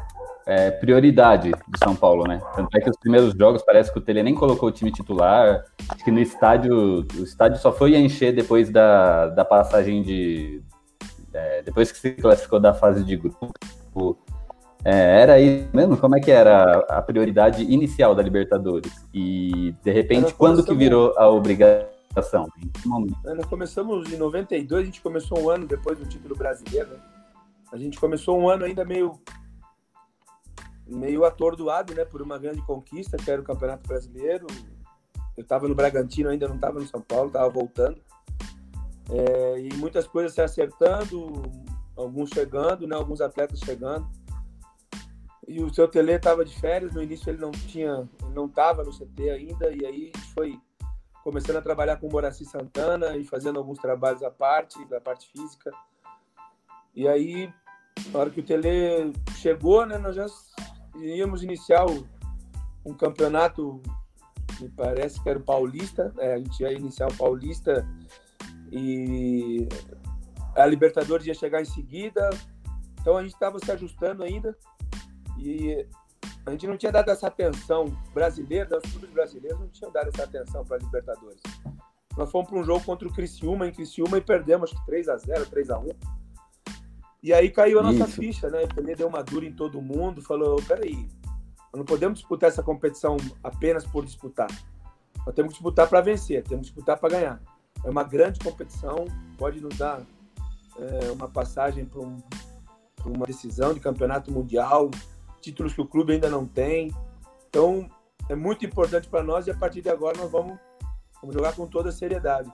é, 0.45 0.71
prioridade 0.71 1.51
do 1.51 1.78
São 1.84 1.95
Paulo, 1.95 2.28
né? 2.28 2.39
Tanto 2.56 2.75
é 2.78 2.82
que 2.82 2.89
os 2.89 2.97
primeiros 2.97 3.34
jogos 3.34 3.63
parece 3.63 3.91
que 3.91 3.99
o 3.99 4.01
Tele 4.01 4.21
nem 4.21 4.36
colocou 4.36 4.69
o 4.69 4.71
time 4.71 4.91
titular. 4.91 5.63
Acho 5.89 6.04
que 6.04 6.12
no 6.12 6.19
estádio, 6.19 7.06
o 7.15 7.23
estádio 7.23 7.60
só 7.60 7.71
foi 7.71 7.95
encher 7.95 8.34
depois 8.34 8.69
da, 8.69 9.28
da 9.28 9.43
passagem 9.43 10.04
de. 10.04 10.62
É, 11.35 11.61
depois 11.61 11.91
que 11.91 11.99
se 11.99 12.11
classificou 12.13 12.61
da 12.61 12.73
fase 12.73 13.03
de 13.03 13.17
grupo. 13.17 14.17
É, 14.85 15.21
era 15.21 15.39
isso 15.39 15.67
mesmo? 15.73 15.97
Como 15.97 16.15
é 16.15 16.21
que 16.21 16.31
era 16.31 16.79
a 16.87 17.01
prioridade 17.01 17.63
inicial 17.63 18.15
da 18.15 18.23
Libertadores? 18.23 18.93
E, 19.13 19.75
de 19.83 19.91
repente, 19.91 20.33
quando 20.33 20.63
que 20.63 20.73
virou 20.73 21.13
a 21.17 21.27
obrigação? 21.27 22.47
Nós 22.85 23.45
começamos 23.49 24.13
em 24.13 24.15
92, 24.15 24.81
a 24.81 24.85
gente 24.85 25.01
começou 25.01 25.39
um 25.41 25.49
ano 25.49 25.67
depois 25.67 25.99
do 25.99 26.05
título 26.05 26.35
brasileiro. 26.35 26.91
Né? 26.91 26.99
A 27.73 27.77
gente 27.77 27.99
começou 27.99 28.39
um 28.39 28.47
ano 28.47 28.63
ainda 28.63 28.85
meio 28.85 29.19
meio 30.87 31.25
atordoado, 31.25 31.95
né, 31.95 32.05
por 32.05 32.21
uma 32.21 32.37
grande 32.37 32.61
conquista, 32.61 33.17
que 33.17 33.29
era 33.29 33.41
o 33.41 33.43
Campeonato 33.43 33.87
Brasileiro. 33.87 34.45
Eu 35.35 35.41
estava 35.41 35.67
no 35.67 35.73
Bragantino, 35.73 36.29
ainda 36.29 36.47
não 36.47 36.55
estava 36.55 36.79
no 36.79 36.85
São 36.85 37.01
Paulo, 37.01 37.27
estava 37.27 37.49
voltando. 37.49 37.99
É, 39.09 39.59
e 39.59 39.73
muitas 39.75 40.07
coisas 40.07 40.33
se 40.33 40.41
acertando, 40.41 41.43
alguns 41.95 42.29
chegando, 42.29 42.87
né? 42.87 42.95
Alguns 42.95 43.21
atletas 43.21 43.59
chegando. 43.59 44.07
E 45.47 45.61
o 45.61 45.71
seu 45.73 45.87
Tele 45.87 46.13
estava 46.13 46.43
de 46.43 46.59
férias, 46.59 46.93
no 46.93 47.03
início 47.03 47.29
ele 47.29 47.37
não 47.37 47.51
tinha, 47.51 48.09
não 48.33 48.47
estava 48.47 48.83
no 48.83 48.91
CT 48.91 49.29
ainda, 49.29 49.71
e 49.71 49.85
aí 49.85 50.11
foi 50.33 50.59
começando 51.23 51.57
a 51.57 51.61
trabalhar 51.61 51.97
com 51.97 52.07
o 52.07 52.11
Moraci 52.11 52.45
Santana 52.45 53.15
e 53.15 53.23
fazendo 53.23 53.59
alguns 53.59 53.77
trabalhos 53.77 54.23
à 54.23 54.31
parte, 54.31 54.83
da 54.85 54.99
parte 54.99 55.27
física. 55.31 55.71
E 56.95 57.07
aí, 57.07 57.51
na 58.11 58.19
hora 58.19 58.29
que 58.31 58.39
o 58.39 58.43
Tele 58.43 59.13
chegou, 59.37 59.85
né, 59.85 59.99
nós 59.99 60.15
já 60.15 60.25
íamos 60.95 61.43
iniciar 61.43 61.85
um 62.83 62.93
campeonato, 62.93 63.81
me 64.59 64.69
parece 64.69 65.21
que 65.21 65.29
era 65.29 65.37
o 65.37 65.43
Paulista, 65.43 66.13
é, 66.17 66.33
a 66.33 66.37
gente 66.37 66.61
ia 66.61 66.71
iniciar 66.73 67.07
o 67.07 67.17
Paulista 67.17 67.87
e 68.71 69.67
a 70.56 70.65
Libertadores 70.65 71.25
ia 71.25 71.34
chegar 71.34 71.62
em 71.62 71.65
seguida, 71.65 72.30
então 72.99 73.17
a 73.17 73.21
gente 73.21 73.34
estava 73.34 73.60
se 73.60 73.71
ajustando 73.71 74.23
ainda 74.23 74.58
e 75.38 75.88
a 76.45 76.51
gente 76.51 76.67
não 76.67 76.78
tinha 76.78 76.91
dado 76.91 77.10
essa 77.10 77.28
atenção 77.28 77.86
brasileira, 78.13 78.78
os 78.78 78.91
clubes 78.91 79.10
brasileiros 79.10 79.60
não 79.60 79.67
tinham 79.67 79.91
dado 79.91 80.10
essa 80.10 80.23
atenção 80.23 80.63
para 80.63 80.78
a 80.78 80.80
Libertadores. 80.80 81.41
Nós 82.17 82.32
fomos 82.32 82.49
para 82.49 82.60
um 82.60 82.63
jogo 82.63 82.86
contra 82.86 83.08
o 83.08 83.13
Criciúma, 83.13 83.67
em 83.67 83.73
Criciúma, 83.73 84.17
e 84.17 84.21
perdemos 84.21 84.71
acho 84.71 84.80
que 84.80 84.86
3 84.86 85.10
a 85.10 85.17
0 85.17 85.45
3 85.47 85.69
a 85.69 85.80
1 85.80 85.89
E 87.21 87.34
aí 87.34 87.49
caiu 87.49 87.80
a 87.80 87.84
nossa 87.84 88.06
Isso. 88.06 88.21
ficha, 88.21 88.49
né? 88.49 88.63
O 88.63 88.67
Pelé 88.73 88.95
deu 88.95 89.08
uma 89.08 89.21
dura 89.21 89.45
em 89.45 89.54
todo 89.54 89.82
mundo, 89.82 90.21
falou: 90.21 90.56
peraí, 90.67 90.95
nós 90.95 91.73
não 91.73 91.86
podemos 91.86 92.19
disputar 92.19 92.49
essa 92.49 92.63
competição 92.63 93.17
apenas 93.43 93.86
por 93.86 94.06
disputar. 94.06 94.47
Nós 95.25 95.36
temos 95.36 95.54
que 95.54 95.60
disputar 95.60 95.89
para 95.89 96.01
vencer, 96.01 96.43
temos 96.43 96.69
que 96.69 96.73
disputar 96.73 96.97
para 96.97 97.10
ganhar. 97.10 97.41
É 97.85 97.89
uma 97.89 98.03
grande 98.03 98.39
competição, 98.39 99.05
pode 99.37 99.61
nos 99.61 99.77
dar 99.77 100.01
é, 100.77 101.11
uma 101.11 101.27
passagem 101.27 101.85
para 101.85 102.01
um, 102.01 102.17
uma 103.05 103.25
decisão 103.25 103.73
de 103.73 103.79
campeonato 103.79 104.31
mundial, 104.31 104.89
títulos 105.39 105.73
que 105.73 105.81
o 105.81 105.87
clube 105.87 106.13
ainda 106.13 106.29
não 106.29 106.45
tem. 106.45 106.93
Então, 107.47 107.87
é 108.27 108.35
muito 108.35 108.65
importante 108.65 109.07
para 109.07 109.23
nós 109.23 109.45
e 109.45 109.51
a 109.51 109.55
partir 109.55 109.81
de 109.81 109.89
agora 109.89 110.17
nós 110.17 110.31
vamos, 110.31 110.57
vamos 111.21 111.35
jogar 111.35 111.53
com 111.55 111.67
toda 111.67 111.89
a 111.89 111.91
seriedade. 111.91 112.51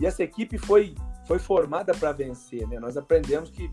E 0.00 0.06
essa 0.06 0.22
equipe 0.22 0.58
foi, 0.58 0.96
foi 1.26 1.38
formada 1.38 1.94
para 1.94 2.10
vencer, 2.10 2.66
né? 2.66 2.80
Nós 2.80 2.96
aprendemos 2.96 3.50
que 3.50 3.70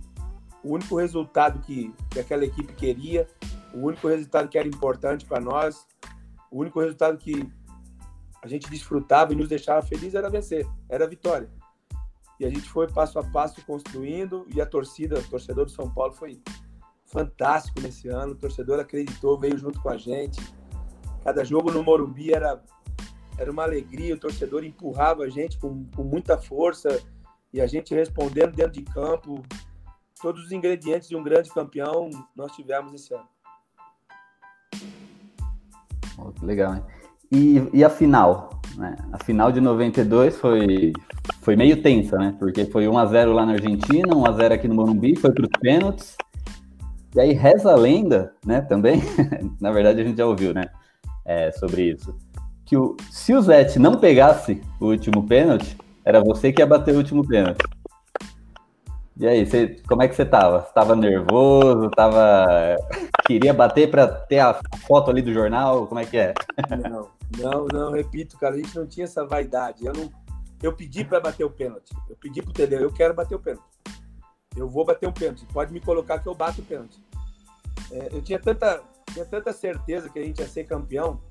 o 0.63 0.73
único 0.73 0.95
resultado 0.95 1.59
que, 1.59 1.93
que 2.11 2.19
aquela 2.19 2.45
equipe 2.45 2.73
queria, 2.73 3.27
o 3.73 3.87
único 3.87 4.07
resultado 4.07 4.47
que 4.47 4.57
era 4.57 4.67
importante 4.67 5.25
para 5.25 5.39
nós, 5.39 5.87
o 6.51 6.59
único 6.59 6.79
resultado 6.79 7.17
que 7.17 7.51
a 8.41 8.47
gente 8.47 8.69
desfrutava 8.69 9.33
e 9.33 9.35
nos 9.35 9.49
deixava 9.49 9.85
felizes 9.85 10.15
era 10.15 10.29
vencer, 10.29 10.67
era 10.87 11.07
vitória. 11.07 11.49
E 12.39 12.45
a 12.45 12.49
gente 12.49 12.69
foi 12.69 12.87
passo 12.87 13.19
a 13.19 13.23
passo 13.23 13.63
construindo 13.65 14.45
e 14.53 14.61
a 14.61 14.65
torcida, 14.65 15.19
o 15.19 15.23
torcedor 15.23 15.65
do 15.65 15.71
São 15.71 15.93
Paulo 15.93 16.13
foi 16.13 16.41
fantástico 17.05 17.81
nesse 17.81 18.07
ano. 18.07 18.31
O 18.31 18.35
torcedor 18.35 18.79
acreditou, 18.79 19.37
veio 19.37 19.57
junto 19.57 19.81
com 19.81 19.89
a 19.89 19.97
gente. 19.97 20.41
Cada 21.23 21.43
jogo 21.43 21.69
no 21.69 21.83
Morumbi 21.83 22.33
era, 22.33 22.63
era 23.37 23.51
uma 23.51 23.63
alegria, 23.63 24.15
o 24.15 24.19
torcedor 24.19 24.63
empurrava 24.63 25.23
a 25.23 25.29
gente 25.29 25.59
com, 25.59 25.85
com 25.93 26.03
muita 26.03 26.37
força 26.37 27.03
e 27.51 27.59
a 27.59 27.67
gente 27.67 27.93
respondendo 27.93 28.55
dentro 28.55 28.71
de 28.71 28.83
campo. 28.83 29.43
Todos 30.21 30.45
os 30.45 30.51
ingredientes 30.53 31.09
de 31.09 31.17
um 31.17 31.23
grande 31.23 31.49
campeão 31.49 32.09
nós 32.33 32.53
tivemos 32.53 32.93
esse 32.93 33.13
ano. 33.13 33.27
Legal, 36.41 36.75
hein? 36.75 36.98
E, 37.31 37.61
e 37.73 37.83
a 37.83 37.89
final? 37.89 38.61
Né? 38.75 38.95
A 39.11 39.23
final 39.23 39.51
de 39.51 39.61
92 39.61 40.37
foi, 40.37 40.93
foi 41.41 41.55
meio 41.55 41.81
tensa, 41.81 42.17
né? 42.17 42.35
Porque 42.39 42.65
foi 42.65 42.85
1x0 42.85 43.33
lá 43.33 43.45
na 43.45 43.53
Argentina, 43.53 44.15
1x0 44.15 44.51
aqui 44.51 44.67
no 44.67 44.75
Morumbi, 44.75 45.15
foi 45.15 45.31
para 45.31 45.43
os 45.43 45.51
pênaltis. 45.59 46.15
E 47.15 47.19
aí 47.19 47.33
reza 47.33 47.71
a 47.71 47.75
lenda, 47.75 48.33
né, 48.45 48.61
também, 48.61 49.01
na 49.59 49.71
verdade 49.71 49.99
a 49.99 50.03
gente 50.03 50.17
já 50.17 50.27
ouviu, 50.27 50.53
né, 50.53 50.65
é, 51.25 51.51
sobre 51.51 51.89
isso, 51.89 52.15
que 52.65 52.77
o, 52.77 52.95
se 53.09 53.33
o 53.33 53.41
Zete 53.41 53.79
não 53.79 53.95
pegasse 53.95 54.61
o 54.79 54.85
último 54.85 55.25
pênalti, 55.25 55.75
era 56.05 56.23
você 56.23 56.53
que 56.53 56.61
ia 56.61 56.67
bater 56.67 56.93
o 56.93 56.97
último 56.97 57.27
pênalti. 57.27 57.63
E 59.19 59.27
aí, 59.27 59.45
como 59.87 60.01
é 60.01 60.07
que 60.07 60.15
você 60.15 60.25
tava? 60.25 60.61
Você 60.61 60.73
tava 60.73 60.95
nervoso? 60.95 61.89
Tava... 61.91 62.77
Queria 63.27 63.53
bater 63.53 63.91
para 63.91 64.07
ter 64.07 64.39
a 64.39 64.59
foto 64.87 65.11
ali 65.11 65.21
do 65.21 65.33
jornal? 65.33 65.85
Como 65.87 65.99
é 65.99 66.05
que 66.05 66.17
é? 66.17 66.33
Não, 66.89 67.09
não, 67.37 67.67
não, 67.67 67.91
repito, 67.91 68.37
cara, 68.37 68.55
a 68.55 68.57
gente 68.57 68.75
não 68.75 68.87
tinha 68.87 69.03
essa 69.03 69.25
vaidade. 69.25 69.85
Eu, 69.85 69.93
não, 69.93 70.09
eu 70.63 70.73
pedi 70.73 71.03
para 71.03 71.19
bater 71.19 71.43
o 71.43 71.49
pênalti. 71.49 71.93
Eu 72.09 72.15
pedi 72.15 72.41
pro 72.41 72.53
Tedeu, 72.53 72.79
eu 72.79 72.91
quero 72.91 73.13
bater 73.13 73.35
o 73.35 73.39
pênalti 73.39 73.69
eu 74.55 74.69
vou 74.69 74.85
bater 74.85 75.07
um 75.07 75.11
pênalti. 75.11 75.45
Pode 75.53 75.71
me 75.71 75.79
colocar 75.79 76.19
que 76.19 76.27
eu 76.27 76.35
bato 76.35 76.61
o 76.61 76.65
pênalti. 76.65 76.99
É, 77.91 78.09
eu 78.11 78.21
tinha 78.21 78.39
tanta, 78.39 78.81
tinha 79.13 79.25
tanta 79.25 79.53
certeza 79.53 80.09
que 80.09 80.19
a 80.19 80.23
gente 80.23 80.39
ia 80.39 80.47
ser 80.47 80.65
campeão, 80.65 81.21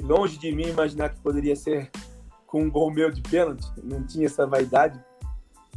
longe 0.00 0.38
de 0.38 0.50
mim 0.52 0.68
imaginar 0.68 1.10
que 1.10 1.20
poderia 1.20 1.54
ser 1.54 1.90
com 2.46 2.62
um 2.62 2.70
gol 2.70 2.90
meu 2.90 3.10
de 3.10 3.22
pênalti. 3.22 3.66
Não 3.82 4.04
tinha 4.06 4.26
essa 4.26 4.46
vaidade. 4.46 4.98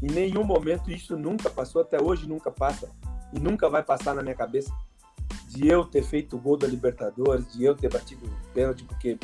Em 0.02 0.08
nenhum 0.08 0.44
momento 0.44 0.92
isso 0.92 1.18
nunca 1.18 1.50
passou, 1.50 1.82
até 1.82 2.02
hoje 2.02 2.28
nunca 2.28 2.52
passa. 2.52 2.90
E 3.34 3.40
nunca 3.40 3.70
vai 3.70 3.84
passar 3.84 4.16
na 4.16 4.22
minha 4.22 4.36
cabeça 4.36 4.72
de 5.50 5.68
eu 5.68 5.84
ter 5.86 6.04
feito 6.04 6.36
o 6.36 6.40
gol 6.40 6.58
da 6.58 6.68
Libertadores, 6.68 7.52
de 7.54 7.64
eu 7.64 7.76
ter 7.76 7.92
batido 7.92 8.26
o 8.26 8.54
pênalti, 8.54 8.84
porque 8.84 9.18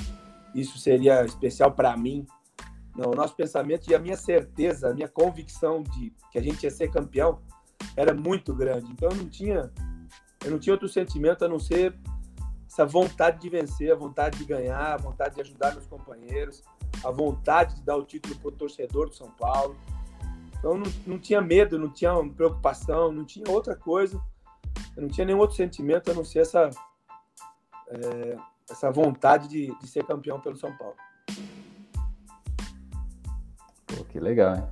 isso 0.53 0.77
seria 0.77 1.23
especial 1.25 1.71
para 1.71 1.95
mim. 1.95 2.25
Não, 2.95 3.11
o 3.11 3.15
nosso 3.15 3.35
pensamento 3.35 3.89
e 3.89 3.95
a 3.95 3.99
minha 3.99 4.17
certeza, 4.17 4.89
a 4.89 4.93
minha 4.93 5.07
convicção 5.07 5.81
de 5.83 6.13
que 6.31 6.37
a 6.37 6.41
gente 6.41 6.63
ia 6.63 6.71
ser 6.71 6.91
campeão 6.91 7.39
era 7.95 8.13
muito 8.13 8.53
grande. 8.53 8.91
Então 8.91 9.09
eu 9.09 9.15
não 9.15 9.29
tinha, 9.29 9.71
eu 10.43 10.51
não 10.51 10.59
tinha 10.59 10.73
outro 10.73 10.87
sentimento 10.87 11.43
a 11.43 11.47
não 11.47 11.59
ser 11.59 11.95
essa 12.67 12.85
vontade 12.85 13.39
de 13.39 13.49
vencer, 13.49 13.91
a 13.91 13.95
vontade 13.95 14.37
de 14.37 14.45
ganhar, 14.45 14.93
a 14.93 14.97
vontade 14.97 15.35
de 15.35 15.41
ajudar 15.41 15.73
meus 15.73 15.85
companheiros, 15.85 16.63
a 17.03 17.11
vontade 17.11 17.75
de 17.75 17.83
dar 17.83 17.95
o 17.95 18.03
título 18.03 18.35
para 18.35 18.47
o 18.47 18.51
torcedor 18.51 19.09
do 19.09 19.15
São 19.15 19.29
Paulo. 19.31 19.75
Então 20.63 20.77
não, 20.77 20.89
não 21.05 21.19
tinha 21.19 21.41
medo, 21.41 21.77
não 21.77 21.89
tinha 21.89 22.13
preocupação, 22.37 23.11
não 23.11 23.25
tinha 23.25 23.43
outra 23.49 23.75
coisa, 23.75 24.17
eu 24.95 25.01
não 25.01 25.09
tinha 25.09 25.27
nenhum 25.27 25.39
outro 25.39 25.57
sentimento 25.57 26.09
a 26.09 26.13
não 26.13 26.23
ser 26.23 26.39
essa, 26.39 26.69
é, 27.89 28.37
essa 28.71 28.89
vontade 28.89 29.49
de, 29.49 29.77
de 29.77 29.87
ser 29.89 30.05
campeão 30.05 30.39
pelo 30.39 30.55
São 30.55 30.71
Paulo. 30.77 30.95
Pô, 33.87 34.05
que 34.05 34.21
legal, 34.21 34.55
hein? 34.55 34.63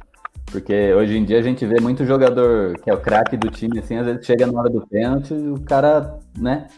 Porque 0.45 0.93
hoje 0.93 1.17
em 1.17 1.25
dia 1.25 1.39
a 1.39 1.41
gente 1.41 1.65
vê 1.65 1.81
muito 1.81 2.05
jogador 2.05 2.79
que 2.79 2.89
é 2.89 2.93
o 2.93 3.01
craque 3.01 3.35
do 3.35 3.49
time, 3.49 3.79
assim, 3.79 3.97
às 3.97 4.05
vezes 4.05 4.25
chega 4.25 4.47
na 4.47 4.57
hora 4.57 4.69
do 4.69 4.87
pênalti 4.87 5.33
e 5.33 5.49
o 5.49 5.59
cara, 5.59 6.19
né, 6.37 6.69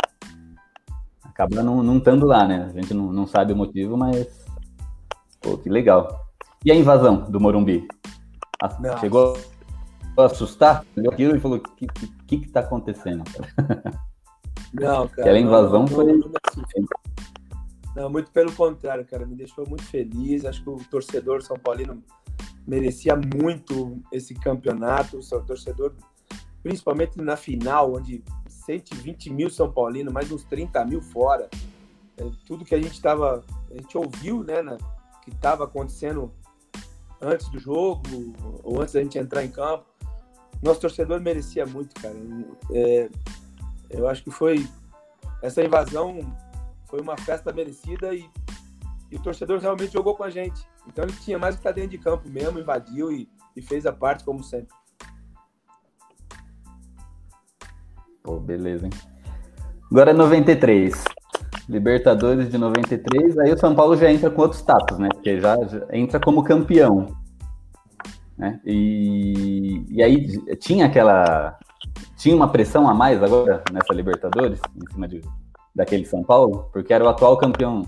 acaba 1.24 1.62
não, 1.62 1.84
não 1.84 2.00
estando 2.00 2.26
lá, 2.26 2.48
né? 2.48 2.68
A 2.68 2.82
gente 2.82 2.96
não, 2.96 3.14
não 3.14 3.28
sabe 3.28 3.54
o 3.54 3.56
motivo, 3.56 3.96
mas, 3.96 4.44
pô, 5.40 5.56
que 5.56 5.70
legal. 5.70 6.26
E 6.66 6.72
a 6.72 6.76
invasão 6.76 7.30
do 7.30 7.40
Morumbi? 7.40 7.88
Não. 8.80 8.98
Chegou 9.00 9.38
a 10.18 10.26
assustar? 10.26 10.86
Olhou 10.96 11.14
aquilo 11.14 11.36
e 11.36 11.40
falou, 11.40 11.58
o 11.58 11.62
que, 11.62 11.88
que, 12.28 12.38
que 12.40 12.50
tá 12.50 12.62
acontecendo? 12.62 13.24
Não, 14.74 15.08
cara. 15.08 15.22
Aquela 15.22 15.40
invasão 15.40 15.82
não, 15.82 15.88
foi... 15.88 16.14
Não, 16.14 16.32
não, 17.96 18.10
muito 18.10 18.32
pelo 18.32 18.52
contrário, 18.54 19.06
cara. 19.06 19.24
Me 19.24 19.36
deixou 19.36 19.68
muito 19.70 19.84
feliz. 19.84 20.46
Acho 20.46 20.64
que 20.64 20.70
o 20.70 20.78
torcedor 20.90 21.44
São 21.44 21.58
Paulino 21.58 22.04
merecia 22.66 23.16
muito 23.16 24.02
esse 24.12 24.34
campeonato, 24.34 25.18
o 25.18 25.22
seu 25.22 25.44
torcedor, 25.44 25.94
principalmente 26.64 27.22
na 27.22 27.38
final, 27.38 27.94
onde 27.94 28.24
120 28.48 29.30
mil 29.30 29.50
São 29.52 29.72
Paulino, 29.72 30.12
mais 30.12 30.32
uns 30.32 30.44
30 30.46 30.84
mil 30.86 31.02
fora. 31.02 31.50
É, 32.18 32.28
tudo 32.48 32.66
que 32.66 32.74
a 32.74 32.82
gente 32.82 32.94
estava, 32.94 33.44
a 33.70 33.74
gente 33.76 33.96
ouviu, 33.96 34.44
né, 34.44 34.62
na, 34.64 34.78
que 35.22 35.30
estava 35.30 35.66
acontecendo 35.66 36.34
antes 37.24 37.50
do 37.50 37.60
jogo 37.60 38.04
ou 38.64 38.82
antes 38.82 38.94
da 38.94 39.02
gente 39.02 39.18
entrar 39.18 39.44
em 39.44 39.50
campo. 39.50 39.86
Nosso 40.62 40.82
torcedor 40.82 41.20
merecia 41.20 41.66
muito, 41.66 42.00
cara. 42.00 42.16
É, 42.72 43.10
eu 43.90 44.08
acho 44.08 44.24
que 44.24 44.32
foi 44.32 44.68
essa 45.42 45.64
invasão 45.64 46.20
foi 46.94 47.02
uma 47.02 47.18
festa 47.18 47.52
merecida 47.52 48.14
e, 48.14 48.30
e 49.10 49.16
o 49.16 49.20
torcedor 49.20 49.60
realmente 49.60 49.94
jogou 49.94 50.16
com 50.16 50.24
a 50.24 50.30
gente. 50.30 50.64
Então 50.88 51.04
ele 51.04 51.14
tinha 51.14 51.40
mais 51.40 51.56
que 51.56 51.60
estar 51.60 51.72
dentro 51.72 51.90
de 51.90 51.98
campo 51.98 52.30
mesmo, 52.30 52.60
invadiu 52.60 53.12
e, 53.12 53.28
e 53.56 53.62
fez 53.64 53.88
a 53.88 53.92
parte 53.92 54.24
como 54.24 54.44
sempre. 54.44 54.74
Pô, 58.22 58.40
beleza, 58.40 58.86
hein? 58.86 58.92
Agora 59.92 60.12
é 60.12 60.14
93. 60.14 61.04
Libertadores 61.68 62.50
de 62.50 62.58
93, 62.58 63.38
aí 63.40 63.54
o 63.54 63.58
São 63.58 63.74
Paulo 63.74 63.96
já 63.96 64.12
entra 64.12 64.30
com 64.30 64.42
outro 64.42 64.58
status, 64.58 65.00
né? 65.00 65.08
Porque 65.14 65.40
já, 65.40 65.56
já 65.64 65.86
entra 65.92 66.20
como 66.20 66.44
campeão. 66.44 67.08
Né? 68.38 68.60
E, 68.66 69.86
e 69.90 70.04
aí 70.04 70.28
tinha 70.58 70.86
aquela. 70.86 71.58
Tinha 72.18 72.36
uma 72.36 72.50
pressão 72.50 72.90
a 72.90 72.94
mais 72.94 73.22
agora 73.24 73.64
nessa 73.72 73.94
Libertadores, 73.94 74.60
em 74.76 74.94
cima 74.94 75.08
de, 75.08 75.22
daquele 75.74 76.06
São 76.06 76.24
Paulo, 76.24 76.70
porque 76.74 76.94
era 76.94 77.04
o 77.04 77.08
atual 77.08 77.38
campeão 77.38 77.84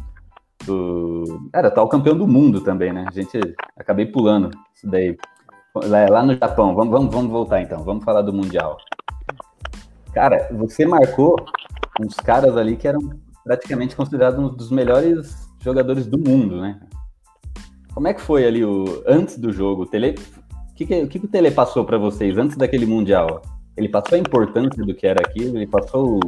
do. 0.66 1.50
Era 1.54 1.68
atual 1.68 1.90
campeão 1.90 2.18
do 2.18 2.28
mundo 2.28 2.62
também, 2.62 2.94
né? 2.94 3.06
A 3.08 3.12
gente 3.12 3.38
acabei 3.76 4.06
pulando 4.06 4.52
isso 4.74 4.88
daí. 4.88 5.18
Lá 6.10 6.24
no 6.24 6.34
Japão, 6.38 6.74
vamos, 6.74 6.92
vamos, 6.92 7.14
vamos 7.14 7.32
voltar 7.32 7.62
então, 7.62 7.84
vamos 7.84 8.06
falar 8.06 8.22
do 8.22 8.32
Mundial. 8.32 8.78
Cara, 10.14 10.48
você 10.54 10.86
marcou 10.86 11.36
uns 12.00 12.16
caras 12.16 12.56
ali 12.56 12.78
que 12.78 12.88
eram 12.88 13.02
praticamente 13.46 13.96
considerados 13.96 14.40
um 14.40 14.50
dos 14.50 14.72
melhores 14.72 15.48
jogadores 15.62 16.08
do 16.08 16.18
mundo, 16.18 16.60
né? 16.60 16.82
Como 17.94 18.08
é 18.08 18.14
que 18.14 18.20
foi 18.20 18.46
ali 18.46 18.66
o 18.66 19.04
antes 19.08 19.38
do 19.38 19.54
jogo? 19.54 19.84
O 19.84 19.86
Tele, 19.86 20.16
o 20.72 20.74
que, 20.74 20.86
que, 20.86 21.04
o 21.04 21.08
que, 21.08 21.20
que 21.20 21.26
o 21.26 21.30
Tele 21.30 21.52
passou 21.52 21.86
para 21.86 21.98
vocês 21.98 22.38
antes 22.38 22.58
daquele 22.58 22.88
mundial? 22.88 23.44
Ele 23.78 23.88
passou 23.88 24.18
a 24.18 24.20
importância 24.20 24.84
do 24.84 24.96
que 24.96 25.06
era 25.06 25.22
aquilo? 25.22 25.58
Ele 25.58 25.68
passou, 25.68 26.20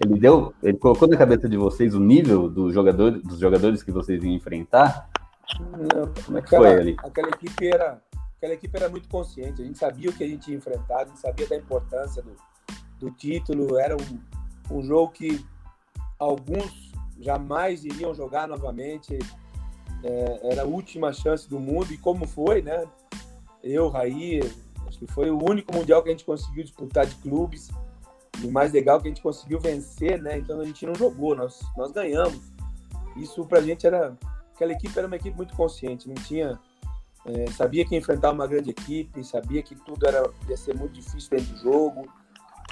ele 0.00 0.18
deu, 0.18 0.52
ele 0.62 0.78
colocou 0.78 1.06
na 1.06 1.16
cabeça 1.16 1.48
de 1.48 1.56
vocês 1.58 1.94
o 1.94 2.00
nível 2.00 2.48
do 2.48 2.72
jogador, 2.72 3.12
dos 3.12 3.38
jogadores 3.38 3.82
que 3.82 3.92
vocês 3.92 4.24
iam 4.24 4.32
enfrentar? 4.32 5.08
Não, 5.60 6.12
Como 6.24 6.38
é 6.38 6.40
que 6.40 6.46
aquela, 6.46 6.68
foi 6.70 6.80
ali? 6.80 6.96
Aquela 6.98 7.28
equipe 7.28 7.68
era, 7.68 8.02
aquela 8.38 8.54
equipe 8.54 8.76
era 8.76 8.88
muito 8.88 9.08
consciente. 9.08 9.60
A 9.60 9.64
gente 9.64 9.78
sabia 9.78 10.08
o 10.08 10.12
que 10.12 10.24
a 10.24 10.28
gente 10.28 10.50
ia 10.50 10.56
enfrentar, 10.56 11.02
a 11.02 11.04
gente 11.04 11.18
sabia 11.18 11.46
da 11.46 11.56
importância 11.56 12.22
do, 12.22 12.34
do 12.98 13.10
título. 13.10 13.78
Era 13.78 13.94
um, 13.94 14.76
um 14.78 14.82
jogo 14.82 15.12
que 15.12 15.44
alguns 16.20 16.92
jamais 17.18 17.84
iriam 17.84 18.14
jogar 18.14 18.46
novamente. 18.46 19.18
É, 20.04 20.52
era 20.52 20.62
a 20.62 20.66
última 20.66 21.12
chance 21.12 21.48
do 21.48 21.58
mundo 21.58 21.92
e 21.92 21.96
como 21.96 22.26
foi, 22.26 22.62
né? 22.62 22.86
Eu, 23.62 23.88
Raí, 23.88 24.40
acho 24.86 24.98
que 24.98 25.06
foi 25.06 25.30
o 25.30 25.38
único 25.38 25.74
mundial 25.74 26.02
que 26.02 26.08
a 26.08 26.12
gente 26.12 26.24
conseguiu 26.24 26.62
disputar 26.62 27.06
de 27.06 27.14
clubes. 27.16 27.68
E 28.42 28.46
o 28.46 28.52
mais 28.52 28.72
legal 28.72 28.98
é 28.98 29.02
que 29.02 29.08
a 29.08 29.10
gente 29.10 29.22
conseguiu 29.22 29.58
vencer, 29.58 30.20
né? 30.20 30.38
Então 30.38 30.60
a 30.60 30.64
gente 30.64 30.86
não 30.86 30.94
jogou, 30.94 31.34
nós, 31.34 31.60
nós 31.76 31.90
ganhamos. 31.90 32.40
Isso 33.16 33.44
pra 33.46 33.60
gente 33.60 33.86
era. 33.86 34.16
Aquela 34.54 34.72
equipe 34.72 34.96
era 34.96 35.06
uma 35.06 35.16
equipe 35.16 35.36
muito 35.36 35.54
consciente, 35.56 36.06
não 36.06 36.14
tinha. 36.14 36.58
é, 37.24 37.50
sabia 37.50 37.84
que 37.84 37.96
enfrentar 37.96 38.30
uma 38.30 38.46
grande 38.46 38.70
equipe, 38.70 39.24
sabia 39.24 39.62
que 39.62 39.74
tudo 39.74 40.06
era, 40.06 40.30
ia 40.48 40.56
ser 40.56 40.74
muito 40.74 40.92
difícil 40.92 41.30
dentro 41.30 41.54
do 41.54 41.58
jogo. 41.58 42.08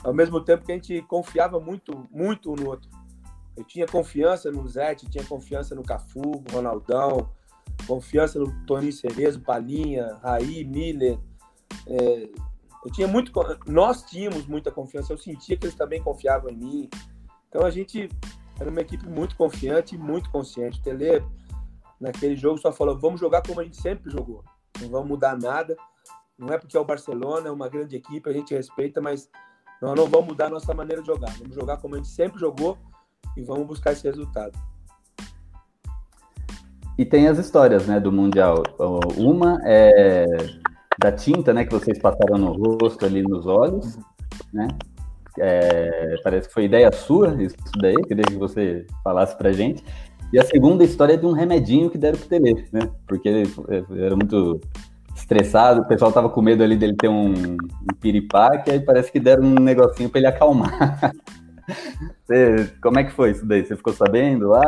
Ao 0.05 0.15
mesmo 0.15 0.41
tempo 0.41 0.65
que 0.65 0.73
a 0.73 0.75
gente 0.75 1.03
confiava 1.03 1.59
muito, 1.59 2.07
muito 2.11 2.53
um 2.53 2.57
no 2.57 2.69
outro. 2.69 2.89
Eu 3.59 3.65
tinha 3.65 3.87
confiança 3.87 4.53
no 4.53 4.69
Zete, 4.69 5.11
tinha 5.11 5.25
confiança 5.25 5.75
no 5.75 5.83
Cafu, 5.83 6.45
Ronaldão, 6.53 7.29
confiança 7.89 8.39
no 8.39 8.65
Toninho 8.65 8.93
Cerezo, 8.93 9.41
Palinha, 9.41 10.15
Raí, 10.23 10.63
Miller. 10.63 11.19
É, 11.85 12.31
eu 12.85 12.93
tinha 12.93 13.09
muito, 13.09 13.33
nós 13.67 14.05
tínhamos 14.05 14.47
muita 14.47 14.71
confiança. 14.71 15.13
Eu 15.13 15.19
sentia 15.19 15.57
que 15.57 15.67
eles 15.67 15.75
também 15.75 16.01
confiavam 16.01 16.53
em 16.53 16.57
mim. 16.57 16.91
Então 17.49 17.67
a 17.67 17.71
gente 17.71 18.09
era 18.61 18.71
uma 18.71 18.81
equipe 18.81 19.09
muito 19.09 19.35
confiante 19.35 19.97
e 19.97 19.99
muito 19.99 20.31
consciente. 20.31 20.79
O 20.79 20.83
Tele 20.85 21.21
naquele 22.01 22.37
jogo 22.37 22.59
só 22.59 22.73
falou: 22.73 22.97
vamos 22.97 23.19
jogar 23.19 23.43
como 23.43 23.61
a 23.61 23.65
gente 23.65 23.83
sempre 23.83 24.09
jogou. 24.09 24.45
Não 24.81 24.89
vamos 24.89 25.09
mudar 25.09 25.37
nada. 25.37 25.77
Não 26.39 26.55
é 26.55 26.59
porque 26.59 26.77
é 26.77 26.81
o 26.81 26.85
Barcelona, 26.85 27.49
é 27.49 27.51
uma 27.51 27.69
grande 27.69 27.97
equipe, 27.97 28.31
a 28.31 28.33
gente 28.33 28.55
respeita, 28.55 29.01
mas 29.01 29.29
nós 29.83 29.97
não 29.97 30.07
vamos 30.07 30.29
mudar 30.29 30.47
a 30.47 30.51
nossa 30.51 30.73
maneira 30.73 31.03
de 31.03 31.09
jogar. 31.09 31.37
Vamos 31.39 31.57
jogar 31.57 31.79
como 31.79 31.97
a 31.97 31.99
gente 31.99 32.09
sempre 32.09 32.39
jogou 32.39 32.79
e 33.39 33.43
vamos 33.43 33.67
buscar 33.67 33.93
esse 33.93 34.07
resultado. 34.07 34.53
E 36.99 37.05
tem 37.05 37.29
as 37.29 37.39
histórias, 37.39 37.87
né, 37.87 38.01
do 38.01 38.11
Mundial. 38.11 38.63
Uma 39.17 39.59
é 39.65 40.27
da 41.01 41.13
tinta, 41.13 41.55
né, 41.55 41.65
que 41.65 41.73
vocês 41.73 41.97
passaram 42.01 42.37
no 42.37 42.53
rosto 42.53 43.07
ali 43.07 43.23
nos 43.23 43.47
olhos, 43.47 43.97
né? 44.53 44.67
É, 45.39 46.17
parece 46.25 46.49
que 46.49 46.55
foi 46.55 46.65
ideia 46.65 46.91
sua 46.91 47.41
isso 47.41 47.55
daí, 47.81 47.95
queria 47.95 48.25
que 48.25 48.35
você 48.35 48.85
falasse 49.05 49.39
pra 49.39 49.53
gente. 49.53 49.85
E 50.33 50.39
a 50.41 50.45
segunda 50.45 50.83
história 50.83 51.15
é 51.15 51.17
de 51.17 51.25
um 51.25 51.33
remedinho 51.33 51.89
que 51.89 51.97
deram 51.97 52.19
pro 52.19 52.29
Tele, 52.29 52.67
né? 52.73 52.91
Porque 53.07 53.29
ele 53.29 53.49
era 53.97 54.17
muito 54.17 54.61
estressado, 55.15 55.83
o 55.83 55.87
pessoal 55.87 56.11
tava 56.11 56.29
com 56.29 56.43
medo 56.43 56.65
ali 56.65 56.77
dele 56.77 56.97
ter 56.97 57.09
um, 57.09 57.33
um 57.33 57.95
piripaque, 58.01 58.73
aí 58.73 58.81
parece 58.81 59.13
que 59.13 59.21
deram 59.21 59.45
um 59.45 59.55
negocinho 59.55 60.11
pra 60.11 60.19
ele 60.19 60.27
acalmar. 60.27 61.13
Você- 62.27 62.75
como 62.83 62.99
é 62.99 63.05
que 63.05 63.13
foi 63.13 63.31
isso 63.33 63.47
daí? 63.47 63.65
Você 63.65 63.77
ficou 63.77 63.93
sabendo 63.93 64.49
lá? 64.49 64.63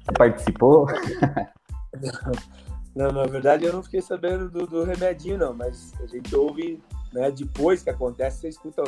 Você 0.00 0.12
participou? 0.16 0.86
Não, 2.94 3.10
na 3.10 3.24
verdade 3.24 3.64
eu 3.64 3.72
não 3.72 3.82
fiquei 3.82 4.02
sabendo 4.02 4.50
do, 4.50 4.66
do 4.66 4.84
remedinho, 4.84 5.38
não, 5.38 5.54
mas 5.54 5.94
a 5.98 6.06
gente 6.06 6.34
ouve, 6.36 6.78
né, 7.10 7.30
depois 7.30 7.82
que 7.82 7.88
acontece, 7.88 8.40
você 8.40 8.48
escuta 8.50 8.84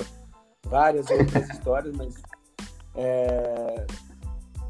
várias 0.67 1.09
outras 1.09 1.49
histórias, 1.49 1.97
mas 1.97 2.15
é, 2.95 3.87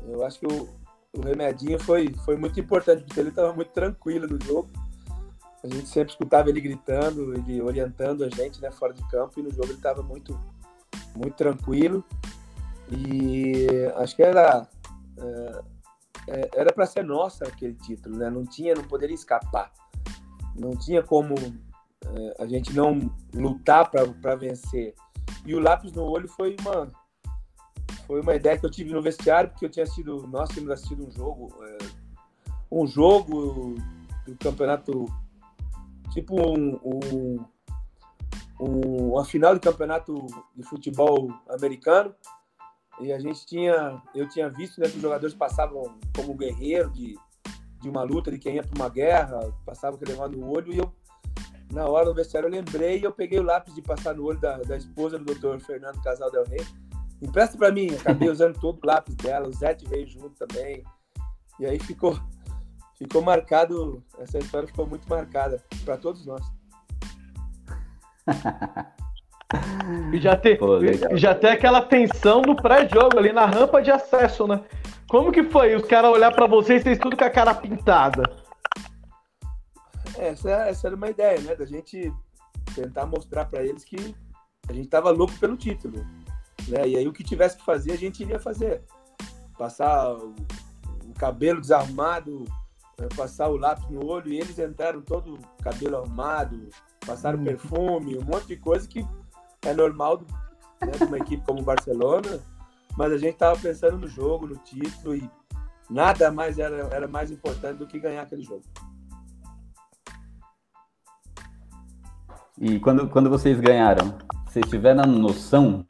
eu 0.07 0.25
acho 0.25 0.39
que 0.39 0.47
o, 0.47 0.69
o 1.13 1.21
remedinho 1.21 1.81
foi, 1.81 2.15
foi 2.25 2.37
muito 2.37 2.59
importante, 2.61 3.03
porque 3.03 3.19
ele 3.19 3.31
estava 3.31 3.53
muito 3.53 3.73
tranquilo 3.73 4.27
no 4.29 4.41
jogo. 4.45 4.69
A 5.63 5.67
gente 5.67 5.89
sempre 5.89 6.13
escutava 6.13 6.51
ele 6.51 6.61
gritando, 6.61 7.35
ele 7.35 7.61
orientando 7.61 8.23
a 8.23 8.29
gente, 8.29 8.61
né, 8.61 8.71
fora 8.71 8.93
de 8.93 9.03
campo, 9.09 9.41
e 9.41 9.43
no 9.43 9.51
jogo 9.51 9.67
ele 9.67 9.75
estava 9.75 10.03
muito, 10.03 10.39
muito 11.17 11.35
tranquilo. 11.35 12.05
E 12.91 13.67
acho 13.97 14.15
que 14.17 14.23
era. 14.23 14.69
é, 15.19 15.63
é, 16.29 16.51
era 16.55 16.73
para 16.73 16.87
ser 16.87 17.05
nossa 17.05 17.45
aquele 17.47 17.75
título, 17.75 18.17
né? 18.17 18.31
Não 18.31 18.45
tinha, 18.45 18.75
não 18.75 18.85
poderia 18.85 19.15
escapar. 19.15 19.73
Não 20.57 20.71
tinha 20.77 21.03
como 21.03 21.35
é, 21.37 22.43
a 22.43 22.47
gente 22.47 22.73
não 22.75 23.11
lutar 23.35 23.91
para 23.91 24.35
vencer. 24.37 24.95
E 25.45 25.55
o 25.55 25.61
lápis 25.61 25.93
no 25.93 26.05
olho 26.05 26.29
foi 26.29 26.57
uma 26.61 26.91
foi 28.07 28.21
uma 28.21 28.35
ideia 28.35 28.59
que 28.59 28.67
eu 28.67 28.71
tive 28.71 28.93
no 28.93 29.01
vestiário 29.01 29.49
porque 29.51 29.65
eu 29.65 29.71
tinha 29.71 29.87
sido 29.87 30.27
nós 30.27 30.51
tínhamos 30.51 30.73
assistido 30.73 31.07
um 31.07 31.11
jogo 31.11 31.55
um 32.71 32.87
jogo 32.87 33.77
do 34.27 34.37
campeonato 34.39 35.07
tipo 36.13 36.35
um, 36.39 36.75
um, 36.85 37.45
um- 38.61 39.13
uma 39.13 39.25
final 39.25 39.55
do 39.55 39.61
campeonato 39.61 40.15
de 40.55 40.63
futebol 40.65 41.29
americano 41.49 42.15
e 43.01 43.13
a 43.13 43.19
gente 43.19 43.45
tinha, 43.45 44.01
eu 44.15 44.29
tinha 44.29 44.49
visto 44.49 44.81
né, 44.81 44.89
que 44.89 44.97
os 44.97 45.03
jogadores 45.03 45.35
passavam 45.35 45.99
como 46.15 46.35
guerreiro 46.35 46.91
de, 46.91 47.19
de 47.81 47.89
uma 47.89 48.03
luta, 48.03 48.31
de 48.31 48.39
quem 48.39 48.57
ia 48.57 48.63
para 48.63 48.77
uma 48.77 48.89
guerra, 48.89 49.53
passavam 49.65 49.99
que 49.99 50.05
levando 50.05 50.37
o 50.37 50.49
olho, 50.49 50.73
e 50.73 50.79
eu, 50.79 50.93
na 51.73 51.87
hora 51.89 52.05
do 52.05 52.15
vestiário, 52.15 52.47
eu 52.47 52.53
lembrei 52.53 53.01
e 53.01 53.05
eu 53.05 53.13
peguei 53.13 53.39
o 53.39 53.43
lápis 53.43 53.75
de 53.75 53.83
passar 53.83 54.15
no 54.15 54.25
olho 54.25 54.39
da, 54.39 54.59
da 54.59 54.77
esposa 54.77 55.19
do 55.19 55.35
Dr. 55.35 55.59
Fernando 55.61 56.01
Casal 56.03 56.31
Del 56.31 56.45
Rey. 56.45 56.65
Empresta 57.21 57.59
para 57.59 57.73
mim, 57.73 57.89
acabei 57.95 58.29
usando 58.29 58.59
todo 58.61 58.79
o 58.83 58.87
lápis 58.87 59.15
dela, 59.17 59.49
o 59.49 59.53
Zete 59.53 59.87
veio 59.87 60.07
junto 60.07 60.31
também. 60.47 60.85
E 61.59 61.67
aí 61.67 61.79
ficou, 61.79 62.19
ficou 62.97 63.23
marcado, 63.23 64.05
essa 64.19 64.39
história 64.39 64.69
ficou 64.69 64.87
muito 64.87 65.09
marcada 65.09 65.63
para 65.85 65.97
todos 65.97 66.25
nós. 66.27 66.45
E 70.13 70.21
já 70.21 70.37
tem, 70.37 70.57
Pô, 70.57 70.79
e 70.79 71.17
já 71.17 71.35
tem 71.35 71.51
aquela 71.51 71.83
tensão 71.83 72.43
no 72.43 72.55
pré-jogo 72.55 73.19
ali 73.19 73.33
na 73.33 73.47
rampa 73.47 73.83
de 73.83 73.91
acesso, 73.91 74.47
né? 74.47 74.61
Como 75.09 75.33
que 75.33 75.43
foi 75.45 75.75
os 75.75 75.85
caras 75.85 76.11
olhar 76.11 76.33
pra 76.33 76.47
vocês, 76.47 76.83
vocês 76.83 76.99
tudo 76.99 77.17
com 77.17 77.25
a 77.25 77.31
cara 77.31 77.55
pintada? 77.55 78.23
Essa, 80.17 80.51
essa 80.69 80.87
era 80.87 80.97
uma 80.97 81.11
ideia, 81.11 81.41
né? 81.41 81.55
Da 81.55 81.67
gente 81.67 82.13
tentar 82.75 83.07
mostrar 83.07 83.45
para 83.47 83.65
eles 83.65 83.85
que 83.85 84.15
a 84.69 84.73
gente 84.73 84.89
tava 84.89 85.11
louco 85.11 85.35
pelo 85.39 85.57
título. 85.57 86.05
Né? 86.69 86.89
E 86.89 86.97
aí 86.97 87.07
o 87.07 87.13
que 87.13 87.25
tivesse 87.25 87.57
que 87.57 87.65
fazer, 87.65 87.93
a 87.93 87.99
gente 87.99 88.23
iria 88.23 88.39
fazer. 88.39 88.83
Passar 89.59 90.13
o, 90.15 90.35
o 91.09 91.15
cabelo 91.19 91.61
desarrumado, 91.61 92.45
eh, 92.99 93.09
passar 93.17 93.49
o 93.49 93.57
lápis 93.57 93.89
no 93.89 94.07
olho, 94.07 94.33
e 94.33 94.41
eles 94.41 94.59
entraram 94.59 95.01
todo 95.01 95.39
cabelo 95.63 95.99
arrumado, 95.99 96.69
passaram 97.07 97.43
perfume, 97.43 98.17
um 98.17 98.25
monte 98.25 98.47
de 98.47 98.57
coisa 98.57 98.89
que 98.89 99.07
é 99.65 99.75
normal 99.75 100.23
né, 100.83 100.91
de 100.93 101.05
uma 101.05 101.19
equipe 101.19 101.45
como 101.47 101.61
o 101.61 101.65
Barcelona, 101.65 102.41
mas 102.97 103.13
a 103.13 103.19
gente 103.19 103.37
tava 103.37 103.59
pensando 103.59 103.99
no 103.99 104.07
jogo, 104.09 104.47
no 104.47 104.57
título, 104.57 105.15
e 105.17 105.29
nada 105.91 106.31
mais 106.31 106.59
era, 106.59 106.77
era 106.93 107.09
mais 107.09 107.31
importante 107.31 107.79
do 107.79 107.87
que 107.87 107.99
ganhar 107.99 108.23
aquele 108.23 108.43
jogo. 108.43 108.63
E 112.61 112.79
quando, 112.79 113.09
quando 113.09 113.29
vocês 113.29 113.59
ganharam, 113.61 114.17
vocês 114.47 114.65
tiveram 114.69 115.05
noção 115.07 115.85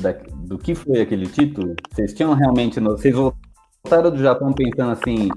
da- 0.00 0.12
do 0.46 0.56
que 0.56 0.74
foi 0.74 1.00
aquele 1.00 1.26
título? 1.26 1.74
Vocês 1.90 2.14
tinham 2.14 2.32
realmente. 2.34 2.78
no- 2.78 2.92
Vocês 2.92 3.14
voltaram 3.14 4.10
do 4.10 4.18
Japão 4.18 4.52
pensando 4.52 4.92
assim: 4.92 5.28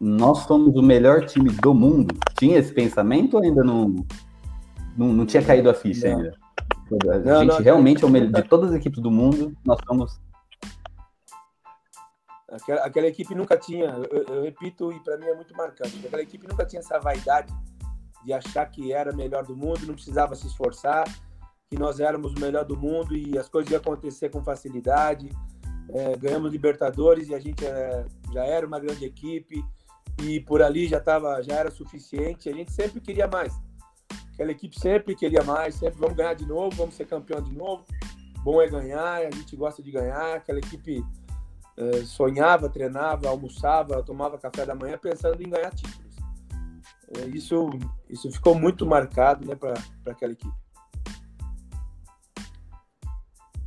nós 0.00 0.38
somos 0.40 0.74
o 0.74 0.82
melhor 0.82 1.24
time 1.26 1.50
do 1.50 1.72
mundo? 1.72 2.12
Tinha 2.36 2.58
esse 2.58 2.72
pensamento 2.74 3.36
ou 3.36 3.42
ainda 3.44 3.62
não, 3.62 3.94
não, 4.96 5.12
não 5.12 5.24
tinha 5.26 5.44
caído 5.44 5.70
a 5.70 5.74
ficha 5.74 6.08
Não. 6.10 6.16
ainda? 6.16 6.41
A 7.10 7.18
Não, 7.18 7.40
gente 7.40 7.48
não, 7.48 7.58
realmente 7.60 8.04
é 8.04 8.06
o 8.06 8.10
melhor. 8.10 8.42
De 8.42 8.48
todas 8.48 8.70
as 8.70 8.76
equipes 8.76 9.00
do 9.00 9.10
mundo, 9.10 9.56
nós 9.64 9.78
somos. 9.86 10.20
Aquela, 12.50 12.80
aquela 12.84 13.06
equipe 13.06 13.34
nunca 13.34 13.56
tinha, 13.56 13.86
eu, 13.86 14.04
eu- 14.04 14.34
eu 14.36 14.42
repito, 14.42 14.92
e 14.92 15.00
para 15.00 15.16
mim 15.16 15.24
é 15.26 15.34
muito 15.34 15.56
marcante, 15.56 16.04
aquela 16.06 16.20
equipe 16.22 16.46
nunca 16.46 16.66
tinha 16.66 16.80
essa 16.80 16.98
vaidade 16.98 17.52
de 18.24 18.32
achar 18.32 18.66
que 18.66 18.92
era 18.92 19.10
melhor 19.14 19.44
do 19.44 19.56
mundo, 19.56 19.86
não 19.86 19.94
precisava 19.94 20.34
se 20.34 20.46
esforçar, 20.46 21.04
que 21.70 21.78
nós 21.78 21.98
éramos 21.98 22.32
o 22.34 22.38
melhor 22.40 22.64
do 22.66 22.76
mundo 22.76 23.16
e 23.16 23.38
as 23.38 23.48
coisas 23.48 23.70
iam 23.70 23.80
acontecer 23.80 24.28
com 24.28 24.42
facilidade. 24.44 25.30
é, 25.94 26.16
ganhamos 26.16 26.52
Libertadores 26.52 27.28
e 27.28 27.34
a 27.34 27.38
gente 27.40 27.64
é, 27.66 28.04
já 28.32 28.44
era 28.44 28.66
uma 28.66 28.78
grande 28.78 29.04
equipe 29.04 29.62
e 30.22 30.38
por 30.40 30.62
ali 30.62 30.86
já 30.86 31.00
tava, 31.00 31.42
já 31.42 31.54
era 31.54 31.70
suficiente. 31.70 32.48
A 32.48 32.52
gente 32.52 32.70
sempre 32.72 33.00
queria 33.00 33.26
mais. 33.26 33.52
Aquela 34.32 34.50
equipe 34.50 34.78
sempre 34.78 35.14
queria 35.14 35.42
mais, 35.42 35.74
sempre 35.74 35.98
vamos 35.98 36.16
ganhar 36.16 36.34
de 36.34 36.46
novo, 36.46 36.76
vamos 36.76 36.94
ser 36.94 37.06
campeão 37.06 37.40
de 37.40 37.54
novo. 37.54 37.84
Bom 38.42 38.60
é 38.60 38.68
ganhar, 38.68 39.18
a 39.18 39.30
gente 39.30 39.54
gosta 39.54 39.82
de 39.82 39.90
ganhar. 39.90 40.36
Aquela 40.36 40.58
equipe 40.58 41.04
é, 41.76 42.04
sonhava, 42.04 42.68
treinava, 42.68 43.28
almoçava, 43.28 44.02
tomava 44.02 44.38
café 44.38 44.66
da 44.66 44.74
manhã 44.74 44.98
pensando 44.98 45.40
em 45.42 45.48
ganhar 45.48 45.70
títulos. 45.70 46.16
É, 47.18 47.26
isso, 47.26 47.70
isso 48.08 48.30
ficou 48.30 48.54
muito 48.54 48.86
marcado 48.86 49.46
né, 49.46 49.54
para 49.54 49.74
aquela 50.06 50.32
equipe. 50.32 50.54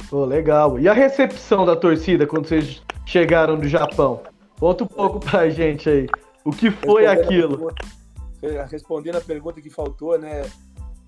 Pô, 0.09 0.25
legal. 0.25 0.79
E 0.79 0.87
a 0.87 0.93
recepção 0.93 1.65
da 1.65 1.75
torcida 1.75 2.27
quando 2.27 2.47
vocês 2.47 2.81
chegaram 3.05 3.57
do 3.57 3.67
Japão? 3.67 4.23
Conta 4.59 4.83
um 4.83 4.87
pouco 4.87 5.19
pra 5.19 5.49
gente 5.49 5.89
aí. 5.89 6.07
O 6.43 6.51
que 6.51 6.69
foi 6.69 7.05
aquilo? 7.05 7.57
Pergunta, 7.57 7.85
respondendo 8.69 9.17
a 9.17 9.21
pergunta 9.21 9.61
que 9.61 9.69
faltou, 9.69 10.17
né? 10.17 10.41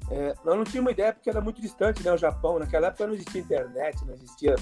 É, 0.10 0.34
nós 0.46 0.56
não 0.56 0.64
tínhamos 0.64 0.94
ideia 0.94 1.14
porque 1.14 1.30
era 1.30 1.42
muito 1.42 1.62
distante, 1.62 2.04
né? 2.04 2.12
O 2.12 2.18
Japão. 2.18 2.60
Naquela 2.60 2.88
época 2.88 3.08
não 3.08 3.14
existia 3.14 3.42
internet, 3.42 4.06
não 4.06 4.14
existia 4.14 4.56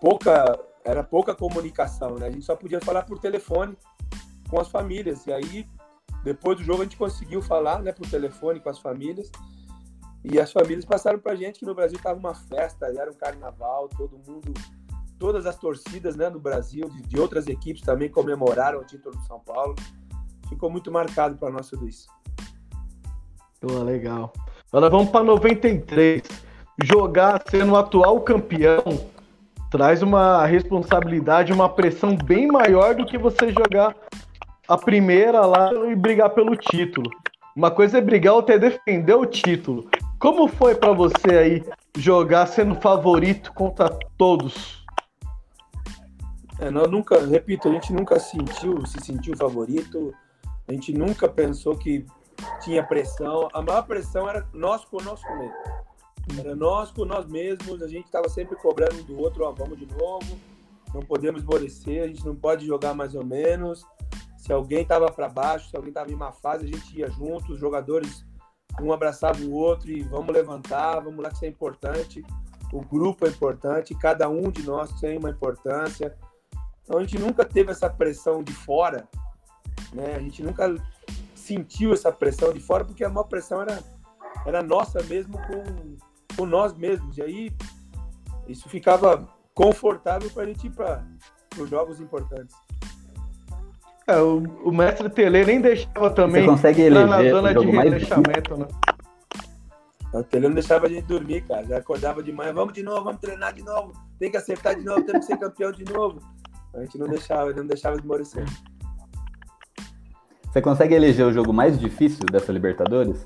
pouca, 0.00 0.58
era 0.84 1.02
pouca 1.02 1.34
comunicação, 1.34 2.16
né? 2.16 2.26
A 2.26 2.30
gente 2.30 2.44
só 2.44 2.56
podia 2.56 2.80
falar 2.80 3.04
por 3.04 3.18
telefone 3.18 3.76
com 4.48 4.60
as 4.60 4.68
famílias. 4.68 5.26
E 5.26 5.32
aí, 5.32 5.68
depois 6.24 6.58
do 6.58 6.64
jogo, 6.64 6.80
a 6.80 6.84
gente 6.84 6.96
conseguiu 6.96 7.40
falar, 7.40 7.82
né, 7.82 7.92
por 7.92 8.08
telefone 8.08 8.60
com 8.60 8.68
as 8.68 8.78
famílias. 8.78 9.30
E 10.24 10.38
as 10.38 10.52
famílias 10.52 10.84
passaram 10.84 11.18
para 11.18 11.32
a 11.32 11.36
gente 11.36 11.58
que 11.58 11.64
no 11.66 11.74
Brasil 11.74 11.96
estava 11.96 12.18
uma 12.18 12.34
festa, 12.34 12.86
era 12.86 13.10
um 13.10 13.14
carnaval, 13.14 13.88
todo 13.88 14.18
mundo, 14.18 14.52
todas 15.18 15.46
as 15.46 15.56
torcidas 15.56 16.14
né, 16.14 16.28
no 16.28 16.38
Brasil, 16.38 16.88
de, 16.90 17.02
de 17.02 17.18
outras 17.18 17.46
equipes 17.46 17.82
também 17.82 18.10
comemoraram 18.10 18.80
o 18.80 18.84
título 18.84 19.16
do 19.16 19.22
São 19.22 19.40
Paulo. 19.40 19.74
Ficou 20.50 20.68
muito 20.68 20.92
marcado 20.92 21.38
para 21.38 21.50
nós 21.50 21.70
tudo 21.70 21.88
isso. 21.88 22.06
Oh, 23.62 23.82
legal. 23.82 24.32
Agora 24.70 24.90
vamos 24.90 25.10
para 25.10 25.24
93. 25.24 26.22
Jogar 26.84 27.42
sendo 27.48 27.72
o 27.72 27.76
atual 27.76 28.20
campeão 28.20 28.82
traz 29.70 30.02
uma 30.02 30.44
responsabilidade, 30.44 31.52
uma 31.52 31.68
pressão 31.68 32.16
bem 32.16 32.48
maior 32.48 32.94
do 32.94 33.06
que 33.06 33.16
você 33.16 33.52
jogar 33.52 33.94
a 34.66 34.76
primeira 34.76 35.46
lá 35.46 35.72
e 35.88 35.94
brigar 35.94 36.30
pelo 36.30 36.56
título. 36.56 37.08
Uma 37.56 37.70
coisa 37.70 37.98
é 37.98 38.00
brigar, 38.00 38.34
outra 38.34 38.56
é 38.56 38.58
defender 38.58 39.14
o 39.14 39.26
título. 39.26 39.88
Como 40.18 40.48
foi 40.48 40.74
para 40.74 40.92
você 40.92 41.36
aí 41.36 41.64
jogar 41.96 42.46
sendo 42.46 42.74
favorito 42.74 43.52
contra 43.52 43.88
todos? 44.18 44.84
É, 46.58 46.70
nós 46.70 46.90
nunca, 46.90 47.18
repito, 47.26 47.68
a 47.68 47.72
gente 47.72 47.92
nunca 47.92 48.18
sentiu, 48.18 48.84
se 48.84 49.00
sentiu 49.00 49.36
favorito. 49.36 50.12
A 50.70 50.72
gente 50.72 50.92
nunca 50.92 51.28
pensou 51.28 51.76
que 51.76 52.06
tinha 52.62 52.80
pressão. 52.80 53.48
A 53.52 53.60
maior 53.60 53.82
pressão 53.82 54.28
era 54.28 54.48
nós 54.52 54.84
conosco 54.84 55.28
mesmo. 55.36 55.56
Era 56.38 56.54
nós 56.54 56.92
com 56.92 57.04
nós 57.04 57.26
mesmos. 57.26 57.82
A 57.82 57.88
gente 57.88 58.04
estava 58.04 58.28
sempre 58.28 58.54
cobrando 58.54 59.02
do 59.02 59.18
outro, 59.18 59.44
ó, 59.44 59.50
vamos 59.50 59.76
de 59.76 59.86
novo. 59.86 60.38
Não 60.94 61.02
podemos 61.02 61.40
esmorecer, 61.40 62.04
a 62.04 62.06
gente 62.06 62.24
não 62.24 62.36
pode 62.36 62.64
jogar 62.64 62.94
mais 62.94 63.16
ou 63.16 63.24
menos. 63.24 63.84
Se 64.38 64.52
alguém 64.52 64.82
estava 64.82 65.10
para 65.10 65.28
baixo, 65.28 65.68
se 65.68 65.76
alguém 65.76 65.90
estava 65.90 66.08
em 66.08 66.14
uma 66.14 66.30
fase, 66.30 66.66
a 66.66 66.68
gente 66.68 66.96
ia 66.96 67.10
junto, 67.10 67.52
os 67.52 67.58
jogadores 67.58 68.24
um 68.80 68.92
abraçava 68.92 69.42
o 69.42 69.52
outro 69.52 69.90
e 69.90 70.02
vamos 70.02 70.32
levantar, 70.32 71.00
vamos 71.00 71.20
lá 71.20 71.30
que 71.30 71.34
isso 71.34 71.44
é 71.46 71.48
importante. 71.48 72.24
O 72.72 72.80
grupo 72.80 73.26
é 73.26 73.28
importante, 73.28 73.92
cada 73.96 74.28
um 74.28 74.52
de 74.52 74.62
nós 74.62 74.92
tem 75.00 75.18
uma 75.18 75.30
importância. 75.30 76.16
Então 76.84 76.98
a 76.98 77.00
gente 77.00 77.18
nunca 77.18 77.44
teve 77.44 77.72
essa 77.72 77.90
pressão 77.90 78.40
de 78.40 78.52
fora, 78.52 79.08
né? 79.92 80.14
A 80.16 80.20
gente 80.20 80.42
nunca 80.42 80.74
sentiu 81.34 81.92
essa 81.92 82.12
pressão 82.12 82.52
de 82.52 82.60
fora 82.60 82.84
porque 82.84 83.04
a 83.04 83.08
maior 83.08 83.24
pressão 83.24 83.62
era 83.62 83.82
era 84.46 84.62
nossa 84.62 85.02
mesmo 85.02 85.38
com, 85.38 85.96
com 86.36 86.46
nós 86.46 86.74
mesmos. 86.74 87.18
E 87.18 87.22
aí 87.22 87.52
isso 88.48 88.68
ficava 88.68 89.28
confortável 89.54 90.30
para 90.30 90.44
a 90.44 90.46
gente 90.46 90.66
ir 90.66 90.70
para 90.70 91.04
os 91.58 91.68
jogos 91.68 92.00
importantes. 92.00 92.54
É, 94.06 94.16
o, 94.16 94.38
o 94.64 94.72
mestre 94.72 95.08
Tele 95.08 95.44
nem 95.44 95.60
deixava 95.60 96.10
também. 96.10 96.44
Você 96.44 96.50
consegue 96.50 96.82
eleger 96.82 97.08
na 97.08 97.30
zona 97.30 97.54
de 97.54 97.66
rebaixamento, 97.66 98.56
né? 98.56 98.66
O 100.12 100.24
Tele 100.24 100.48
não 100.48 100.54
deixava 100.54 100.86
a 100.86 100.88
gente 100.88 101.04
dormir, 101.04 101.42
cara. 101.42 101.64
Já 101.64 101.78
acordava 101.78 102.22
de 102.22 102.32
manhã, 102.32 102.52
vamos 102.52 102.72
de 102.72 102.82
novo, 102.82 103.04
vamos 103.04 103.20
treinar 103.20 103.52
de 103.52 103.62
novo, 103.62 103.92
tem 104.18 104.30
que 104.30 104.36
acertar 104.36 104.74
de 104.74 104.84
novo, 104.84 105.02
temos 105.02 105.26
que 105.26 105.32
ser 105.32 105.38
campeão 105.38 105.70
de 105.70 105.84
novo. 105.84 106.20
A 106.74 106.80
gente 106.80 106.98
não 106.98 107.06
deixava, 107.06 107.50
ele 107.50 107.60
não 107.60 107.66
deixava 107.66 107.96
de 107.96 108.02
esmorecer. 108.02 108.44
Você 110.50 110.60
consegue 110.60 110.94
eleger 110.94 111.24
o 111.24 111.32
jogo 111.32 111.52
mais 111.52 111.78
difícil 111.78 112.26
dessa 112.26 112.52
Libertadores? 112.52 113.24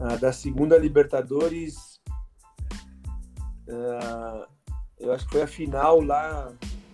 Ah, 0.00 0.16
da 0.16 0.32
segunda 0.32 0.78
Libertadores, 0.78 2.00
ah, 3.68 4.46
eu 5.00 5.12
acho 5.12 5.26
que 5.26 5.32
foi 5.32 5.42
a 5.42 5.48
final 5.48 6.00
lá 6.00 6.52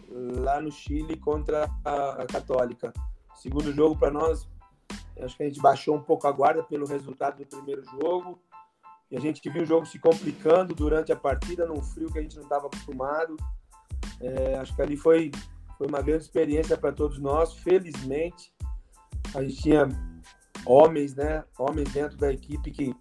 lá 0.09 0.61
no 0.61 0.73
Chile 0.73 1.17
contra 1.17 1.69
a, 1.85 2.23
a 2.23 2.27
Católica. 2.27 2.93
Segundo 3.35 3.71
jogo 3.73 3.97
para 3.97 4.11
nós, 4.11 4.49
acho 5.21 5.37
que 5.37 5.43
a 5.43 5.47
gente 5.47 5.61
baixou 5.61 5.95
um 5.95 6.03
pouco 6.03 6.27
a 6.27 6.33
guarda 6.33 6.63
pelo 6.63 6.87
resultado 6.87 7.37
do 7.37 7.47
primeiro 7.47 7.85
jogo. 7.85 8.41
E 9.11 9.17
a 9.17 9.21
gente 9.21 9.49
viu 9.51 9.63
o 9.63 9.67
jogo 9.67 9.85
se 9.85 9.99
complicando 9.99 10.75
durante 10.75 11.13
a 11.13 11.17
partida, 11.17 11.67
num 11.67 11.83
frio 11.83 12.11
que 12.11 12.19
a 12.19 12.23
gente 12.23 12.37
não 12.37 12.45
estava 12.45 12.67
acostumado. 12.67 13.37
É, 14.21 14.55
acho 14.57 14.75
que 14.75 14.83
ali 14.83 14.97
foi, 14.97 15.31
foi 15.77 15.87
uma 15.87 16.01
grande 16.01 16.25
experiência 16.25 16.77
para 16.77 16.93
todos 16.93 17.19
nós. 17.19 17.55
Felizmente, 17.55 18.53
a 19.35 19.43
gente 19.43 19.63
tinha 19.63 19.89
homens, 20.65 21.15
né? 21.15 21.45
Homens 21.59 21.93
dentro 21.93 22.17
da 22.17 22.33
equipe 22.33 22.71
que, 22.71 22.95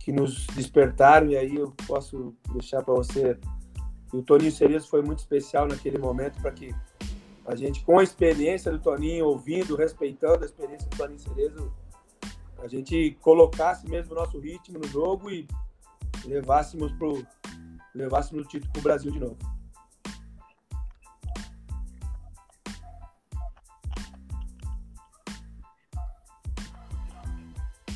que 0.00 0.12
nos 0.12 0.46
despertaram. 0.48 1.28
E 1.28 1.36
aí 1.36 1.56
eu 1.56 1.72
posso 1.86 2.34
deixar 2.52 2.82
para 2.82 2.94
você 2.94 3.38
o 4.12 4.22
Toninho 4.22 4.52
Cerezo 4.52 4.88
foi 4.88 5.02
muito 5.02 5.18
especial 5.18 5.66
naquele 5.66 5.98
momento 5.98 6.40
para 6.40 6.50
que 6.50 6.74
a 7.46 7.54
gente, 7.54 7.82
com 7.84 7.98
a 7.98 8.02
experiência 8.02 8.70
do 8.70 8.78
Toninho, 8.78 9.26
ouvindo, 9.26 9.76
respeitando 9.76 10.42
a 10.42 10.46
experiência 10.46 10.88
do 10.88 10.96
Toninho 10.96 11.18
Cerezo, 11.18 11.72
a 12.58 12.68
gente 12.68 13.16
colocasse 13.20 13.88
mesmo 13.88 14.12
o 14.12 14.14
nosso 14.16 14.38
ritmo 14.38 14.78
no 14.78 14.88
jogo 14.88 15.30
e 15.30 15.46
levássemos 16.24 16.92
pro 16.92 17.24
levássemos 17.94 18.44
o 18.44 18.48
título 18.48 18.72
para 18.72 18.80
o 18.80 18.82
Brasil 18.82 19.10
de 19.10 19.18
novo. 19.18 19.57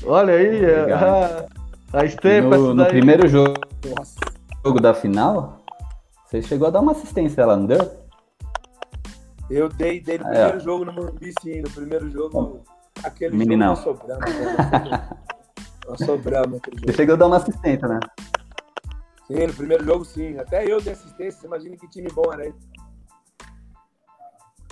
Olha 0.04 0.34
aí, 0.34 0.64
a, 0.92 1.46
a 1.92 2.04
estampa. 2.04 2.56
No, 2.56 2.74
no 2.74 2.86
primeiro 2.86 3.28
jogo, 3.28 3.54
jogo 4.64 4.80
da 4.80 4.92
final, 4.92 5.62
você 6.26 6.42
chegou 6.42 6.68
a 6.68 6.70
dar 6.70 6.80
uma 6.80 6.92
assistência 6.92 7.46
lá, 7.46 7.56
não 7.56 7.66
deu? 7.66 8.02
Eu 9.48 9.68
dei, 9.68 10.00
dei 10.00 10.18
no 10.18 10.24
primeiro 10.24 10.60
jogo 10.60 10.84
no 10.84 10.92
Morumbi, 10.92 11.32
sim. 11.42 11.60
No 11.60 11.70
primeiro 11.70 12.10
jogo, 12.10 12.62
aquele 13.04 13.36
Meninão. 13.36 13.76
jogo 13.76 14.00
nós 14.08 14.18
sobramos. 14.18 14.34
Né? 14.34 15.08
nós 15.86 15.98
sobramos 16.00 16.58
aquele 16.58 16.76
jogo. 16.78 16.90
Você 16.90 16.96
chegou 16.96 17.14
a 17.14 17.18
dar 17.18 17.26
uma 17.26 17.36
assistência, 17.36 17.86
né? 17.86 18.00
Sim, 19.26 19.46
no 19.46 19.54
primeiro 19.54 19.84
jogo, 19.84 20.04
sim. 20.04 20.38
Até 20.38 20.64
eu 20.64 20.80
dei 20.80 20.94
assistência. 20.94 21.40
Você 21.40 21.46
imagina 21.46 21.76
que 21.76 21.88
time 21.88 22.08
bom 22.12 22.32
era 22.32 22.46
esse. 22.46 22.58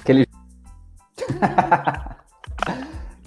Aquele... 0.00 0.26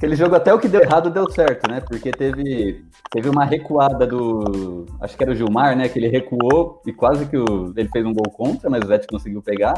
Aquele 0.04 0.18
jogo 0.18 0.36
até 0.36 0.54
o 0.54 0.60
que 0.60 0.68
deu 0.68 0.82
errado 0.82 1.10
deu 1.10 1.32
certo, 1.32 1.72
né? 1.72 1.80
Porque 1.80 2.12
teve, 2.12 2.84
teve 3.10 3.30
uma 3.30 3.46
recuada 3.46 4.06
do. 4.06 4.86
Acho 5.00 5.16
que 5.16 5.24
era 5.24 5.32
o 5.32 5.36
Gilmar, 5.36 5.78
né? 5.78 5.88
Que 5.88 5.98
ele 5.98 6.10
recuou 6.10 6.82
e 6.86 6.92
quase 6.92 7.26
que 7.26 7.38
o, 7.38 7.74
ele 7.74 7.88
fez 7.88 8.06
um 8.06 8.12
gol 8.12 8.30
contra, 8.30 8.70
mas 8.70 8.84
o 8.84 8.88
Zete 8.88 9.08
conseguiu 9.08 9.42
pegar. 9.42 9.74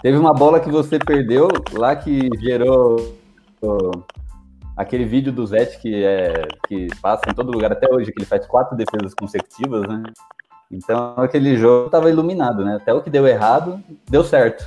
Teve 0.00 0.16
uma 0.16 0.32
bola 0.32 0.60
que 0.60 0.70
você 0.70 1.00
perdeu 1.00 1.48
lá 1.72 1.96
que 1.96 2.28
gerou 2.38 3.18
aquele 4.76 5.04
vídeo 5.04 5.32
do 5.32 5.44
Zete 5.44 5.80
que, 5.80 6.04
é, 6.04 6.46
que 6.68 6.86
passa 7.02 7.28
em 7.28 7.34
todo 7.34 7.50
lugar 7.50 7.72
até 7.72 7.92
hoje, 7.92 8.12
que 8.12 8.20
ele 8.20 8.26
faz 8.26 8.46
quatro 8.46 8.76
defesas 8.76 9.14
consecutivas, 9.14 9.82
né? 9.88 10.00
Então 10.70 11.14
aquele 11.16 11.56
jogo 11.56 11.86
estava 11.86 12.08
iluminado, 12.08 12.64
né? 12.64 12.76
Até 12.76 12.94
o 12.94 13.02
que 13.02 13.10
deu 13.10 13.26
errado, 13.26 13.82
deu 14.08 14.22
certo. 14.22 14.64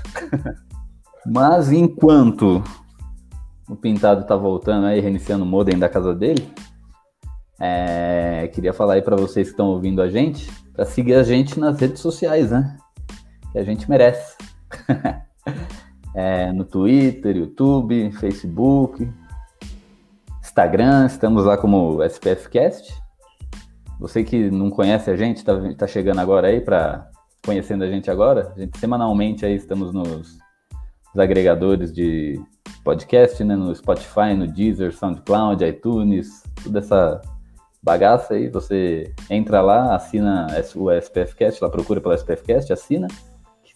Mas 1.26 1.72
enquanto 1.72 2.62
o 3.68 3.76
Pintado 3.76 4.26
tá 4.26 4.36
voltando 4.36 4.88
aí, 4.88 5.00
reiniciando 5.00 5.44
o 5.44 5.48
modem 5.48 5.78
da 5.78 5.90
casa 5.90 6.16
dele. 6.16 6.48
É, 7.60 8.50
queria 8.54 8.72
falar 8.72 8.94
aí 8.94 9.02
para 9.02 9.16
vocês 9.16 9.48
que 9.48 9.54
estão 9.54 9.68
ouvindo 9.68 10.02
a 10.02 10.10
gente, 10.10 10.50
para 10.74 10.86
seguir 10.86 11.16
a 11.16 11.24
gente 11.24 11.60
nas 11.60 11.80
redes 11.80 12.00
sociais, 12.00 12.52
né? 12.52 12.78
Que 13.52 13.60
a 13.60 13.64
gente 13.64 13.90
merece. 13.90 14.38
é, 16.16 16.52
no 16.52 16.64
Twitter, 16.64 17.36
YouTube, 17.36 18.12
Facebook, 18.12 19.10
Instagram, 20.42 21.06
estamos 21.08 21.46
lá 21.46 21.58
como 21.58 22.02
SPFcast. 22.04 22.94
você 24.00 24.24
que 24.24 24.50
não 24.50 24.70
conhece 24.70 25.10
a 25.10 25.16
gente, 25.16 25.44
tá, 25.44 25.54
tá 25.78 25.88
chegando 25.88 26.20
agora 26.20 26.48
aí 26.48 26.62
para 26.62 27.10
conhecendo 27.44 27.84
a 27.84 27.88
gente 27.88 28.12
agora, 28.12 28.54
a 28.56 28.60
gente 28.60 28.78
semanalmente 28.78 29.46
aí 29.46 29.56
estamos 29.56 29.94
nos, 29.94 30.38
nos 31.14 31.24
agregadores 31.24 31.94
de 31.94 32.40
podcast, 32.84 33.44
né, 33.44 33.56
no 33.56 33.74
Spotify, 33.76 34.34
no 34.36 34.48
Deezer, 34.48 34.94
SoundCloud, 34.94 35.64
iTunes, 35.66 36.44
toda 36.64 36.80
essa 36.80 37.22
bagaça 37.82 38.34
aí, 38.34 38.50
você 38.50 39.14
entra 39.30 39.62
lá, 39.62 39.96
assina 39.96 40.48
o 40.76 40.92
SPFcast, 40.92 41.64
lá 41.64 41.70
procura 41.70 42.02
pelo 42.02 42.14
SPFcast, 42.14 42.72
assina. 42.74 43.08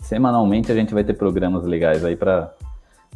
Semanalmente 0.02 0.72
a 0.72 0.76
gente 0.76 0.94
vai 0.94 1.04
ter 1.04 1.14
programas 1.14 1.64
legais 1.64 2.04
aí 2.04 2.16
para 2.16 2.54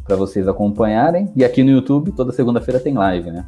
vocês 0.08 0.46
acompanharem. 0.46 1.32
E 1.34 1.44
aqui 1.44 1.62
no 1.62 1.70
YouTube, 1.70 2.12
toda 2.12 2.32
segunda-feira 2.32 2.78
tem 2.78 2.94
live, 2.94 3.30
né? 3.30 3.44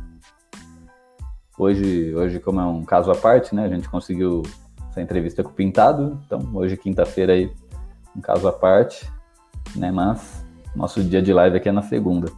Hoje, 1.57 2.14
hoje, 2.14 2.41
como 2.41 2.61
é 2.61 2.64
um 2.64 2.85
caso 2.85 3.11
à 3.11 3.14
parte, 3.14 3.55
né? 3.55 3.64
A 3.64 3.69
gente 3.69 3.89
conseguiu 3.89 4.43
essa 4.91 5.01
entrevista 5.01 5.43
com 5.43 5.51
o 5.51 5.55
Pintado. 5.55 6.21
Então, 6.27 6.41
hoje, 6.55 6.77
quinta-feira, 6.77 7.33
aí, 7.33 7.51
um 8.16 8.21
caso 8.21 8.47
à 8.47 8.53
parte, 8.53 9.09
né? 9.75 9.91
Mas 9.91 10.38
nosso 10.79 11.03
dia 11.03 11.20
de 11.20 11.33
live 11.33 11.57
aqui 11.57 11.68
é 11.68 11.72
na 11.72 11.83
segunda. 11.83 12.31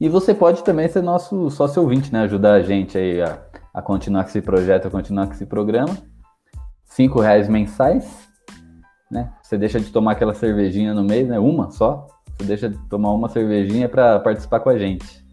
E 0.00 0.08
você 0.08 0.34
pode 0.34 0.64
também 0.64 0.88
ser 0.88 1.02
nosso 1.02 1.48
sócio 1.50 1.80
ouvinte, 1.80 2.12
né? 2.12 2.22
Ajudar 2.22 2.54
a 2.54 2.60
gente 2.60 2.98
aí 2.98 3.22
a, 3.22 3.38
a 3.72 3.80
continuar 3.80 4.24
com 4.24 4.28
esse 4.28 4.42
projeto, 4.42 4.88
a 4.88 4.90
continuar 4.90 5.26
com 5.26 5.32
esse 5.32 5.46
programa. 5.46 5.96
Cinco 6.84 7.20
reais 7.20 7.48
mensais, 7.48 8.28
né? 9.10 9.32
Você 9.40 9.56
deixa 9.56 9.78
de 9.78 9.90
tomar 9.90 10.12
aquela 10.12 10.34
cervejinha 10.34 10.92
no 10.92 11.04
mês, 11.04 11.28
né? 11.28 11.38
Uma 11.38 11.70
só. 11.70 12.08
Você 12.36 12.44
deixa 12.44 12.68
de 12.68 12.76
tomar 12.88 13.12
uma 13.12 13.28
cervejinha 13.28 13.88
para 13.88 14.18
participar 14.18 14.60
com 14.60 14.68
a 14.68 14.76
gente. 14.76 15.24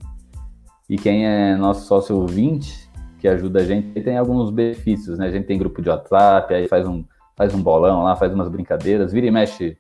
E 0.88 0.96
quem 0.96 1.26
é 1.26 1.56
nosso 1.56 1.88
sócio 1.88 2.16
ouvinte, 2.16 2.88
que 3.18 3.28
ajuda 3.28 3.62
a 3.62 3.66
gente, 3.66 4.00
tem 4.02 4.18
alguns 4.18 4.52
benefícios, 4.52 5.18
né? 5.18 5.26
A 5.26 5.32
gente 5.32 5.48
tem 5.48 5.58
grupo 5.58 5.82
de 5.82 5.90
WhatsApp, 5.90 6.54
aí 6.54 6.68
faz 6.68 6.88
um, 6.88 7.04
faz 7.36 7.54
um 7.54 7.62
bolão 7.62 8.04
lá, 8.04 8.16
faz 8.16 8.32
umas 8.32 8.48
brincadeiras, 8.48 9.12
vira 9.12 9.26
e 9.26 9.32
mexe. 9.32 9.76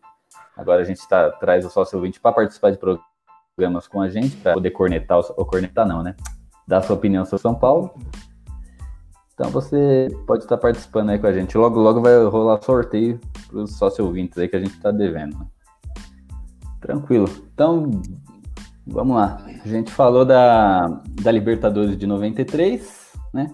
Agora 0.55 0.81
a 0.81 0.85
gente 0.85 1.07
tá, 1.07 1.31
traz 1.31 1.65
o 1.65 1.69
sócio 1.69 1.97
ouvinte 1.97 2.19
para 2.19 2.33
participar 2.33 2.71
de 2.71 2.77
programas 2.77 3.87
com 3.87 4.01
a 4.01 4.09
gente, 4.09 4.35
para 4.37 4.53
poder 4.53 4.71
cornetar, 4.71 5.19
ou 5.35 5.45
cornetar 5.45 5.87
não, 5.87 6.03
né? 6.03 6.15
Dar 6.67 6.81
sua 6.81 6.95
opinião 6.95 7.25
sobre 7.25 7.41
São 7.41 7.55
Paulo. 7.55 7.93
Então 9.33 9.49
você 9.49 10.07
pode 10.27 10.43
estar 10.43 10.57
participando 10.57 11.09
aí 11.09 11.19
com 11.19 11.27
a 11.27 11.33
gente. 11.33 11.57
Logo, 11.57 11.79
logo 11.79 12.01
vai 12.01 12.23
rolar 12.25 12.61
sorteio 12.61 13.19
para 13.47 13.59
os 13.59 13.75
sócio 13.75 14.05
ouvintes 14.05 14.37
aí 14.37 14.47
que 14.47 14.55
a 14.55 14.59
gente 14.59 14.75
está 14.75 14.91
devendo. 14.91 15.37
Né? 15.37 15.45
Tranquilo. 16.79 17.27
Então, 17.51 17.89
vamos 18.85 19.15
lá. 19.15 19.43
A 19.63 19.67
gente 19.67 19.91
falou 19.91 20.23
da, 20.23 20.85
da 21.21 21.31
Libertadores 21.31 21.97
de 21.97 22.05
93, 22.05 23.11
né? 23.33 23.49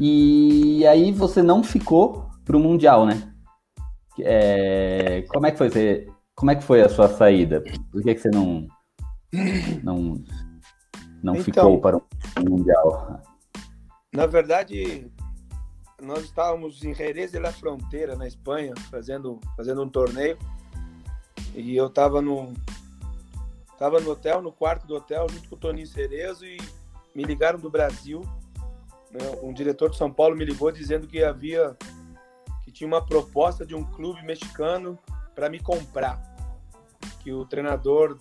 E 0.00 0.84
aí 0.86 1.12
você 1.12 1.40
não 1.40 1.62
ficou 1.62 2.26
pro 2.44 2.58
Mundial, 2.58 3.06
né? 3.06 3.33
É, 4.20 5.22
como 5.28 5.46
é 5.46 5.50
que 5.50 5.58
foi 5.58 5.70
você, 5.70 6.08
como 6.34 6.50
é 6.50 6.56
que 6.56 6.64
foi 6.64 6.82
a 6.82 6.88
sua 6.88 7.08
saída? 7.08 7.62
Por 7.90 8.02
que, 8.02 8.14
que 8.14 8.20
você 8.20 8.30
não 8.30 8.66
não 9.82 10.22
não 11.22 11.36
então, 11.36 11.44
ficou 11.44 11.80
para 11.80 11.96
o 11.96 12.02
Mundial? 12.48 13.20
Na 14.12 14.26
verdade, 14.26 15.10
nós 16.00 16.24
estávamos 16.24 16.84
em 16.84 16.94
Jerez 16.94 17.32
de 17.32 17.38
la 17.38 17.50
Fronteira, 17.52 18.14
na 18.14 18.26
Espanha, 18.26 18.74
fazendo 18.90 19.40
fazendo 19.56 19.82
um 19.82 19.88
torneio. 19.88 20.38
E 21.54 21.76
eu 21.76 21.86
estava 21.86 22.20
no 22.20 22.52
tava 23.78 24.00
no 24.00 24.10
hotel, 24.10 24.42
no 24.42 24.52
quarto 24.52 24.86
do 24.86 24.96
hotel, 24.96 25.26
junto 25.28 25.48
com 25.48 25.56
o 25.56 25.58
Toninho 25.58 25.86
Cerezo 25.86 26.44
e 26.44 26.58
me 27.14 27.24
ligaram 27.24 27.58
do 27.58 27.70
Brasil. 27.70 28.22
Né? 29.10 29.38
Um 29.42 29.52
diretor 29.52 29.90
de 29.90 29.96
São 29.96 30.12
Paulo 30.12 30.36
me 30.36 30.44
ligou 30.44 30.70
dizendo 30.70 31.06
que 31.06 31.22
havia 31.22 31.76
tinha 32.74 32.88
uma 32.88 33.04
proposta 33.04 33.64
de 33.64 33.74
um 33.74 33.84
clube 33.84 34.22
mexicano 34.22 34.98
para 35.34 35.48
me 35.48 35.60
comprar. 35.60 36.20
Que 37.20 37.32
o 37.32 37.46
treinador 37.46 38.18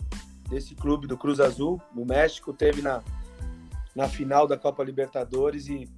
desse 0.47 0.75
clube 0.75 1.07
do 1.07 1.17
Cruz 1.17 1.39
Azul, 1.39 1.81
no 1.93 2.05
México, 2.05 2.53
teve 2.53 2.81
na, 2.81 3.03
na 3.95 4.07
final 4.07 4.47
da 4.47 4.57
Copa 4.57 4.83
Libertadores 4.83 5.67
e, 5.67 5.89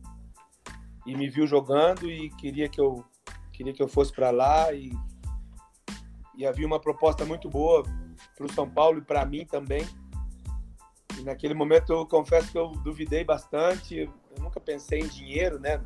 e 1.06 1.16
me 1.16 1.30
viu 1.30 1.46
jogando 1.46 2.10
e 2.10 2.30
queria 2.32 2.70
que 2.70 2.80
eu 2.80 3.06
queria 3.52 3.74
que 3.74 3.82
eu 3.82 3.88
fosse 3.88 4.12
para 4.12 4.32
lá 4.32 4.74
e 4.74 4.92
e 6.38 6.46
havia 6.46 6.68
uma 6.68 6.80
proposta 6.80 7.24
muito 7.26 7.50
boa 7.50 7.84
para 8.36 8.46
o 8.46 8.52
São 8.52 8.70
Paulo 8.70 9.00
e 9.00 9.02
para 9.02 9.26
mim 9.26 9.46
também. 9.46 9.88
E 11.18 11.24
naquele 11.24 11.54
momento 11.54 11.94
eu 11.94 12.06
confesso 12.06 12.52
que 12.52 12.58
eu 12.58 12.72
duvidei 12.72 13.24
bastante. 13.24 14.00
Eu 14.00 14.44
nunca 14.44 14.60
pensei 14.60 15.00
em 15.00 15.08
dinheiro, 15.08 15.60
né? 15.60 15.82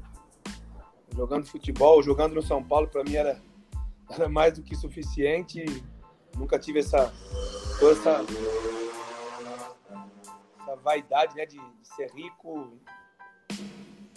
Jogando 1.19 1.45
futebol, 1.47 2.01
jogando 2.01 2.35
no 2.35 2.41
São 2.41 2.63
Paulo, 2.63 2.87
para 2.87 3.03
mim 3.03 3.15
era, 3.15 3.37
era 4.09 4.29
mais 4.29 4.53
do 4.53 4.63
que 4.63 4.73
suficiente. 4.73 5.65
Nunca 6.37 6.57
tive 6.57 6.79
essa 6.79 7.11
toda 7.77 7.91
essa, 7.91 8.25
essa 10.61 10.75
vaidade, 10.77 11.35
né, 11.35 11.45
de, 11.45 11.57
de 11.57 11.87
ser 11.93 12.09
rico. 12.13 12.71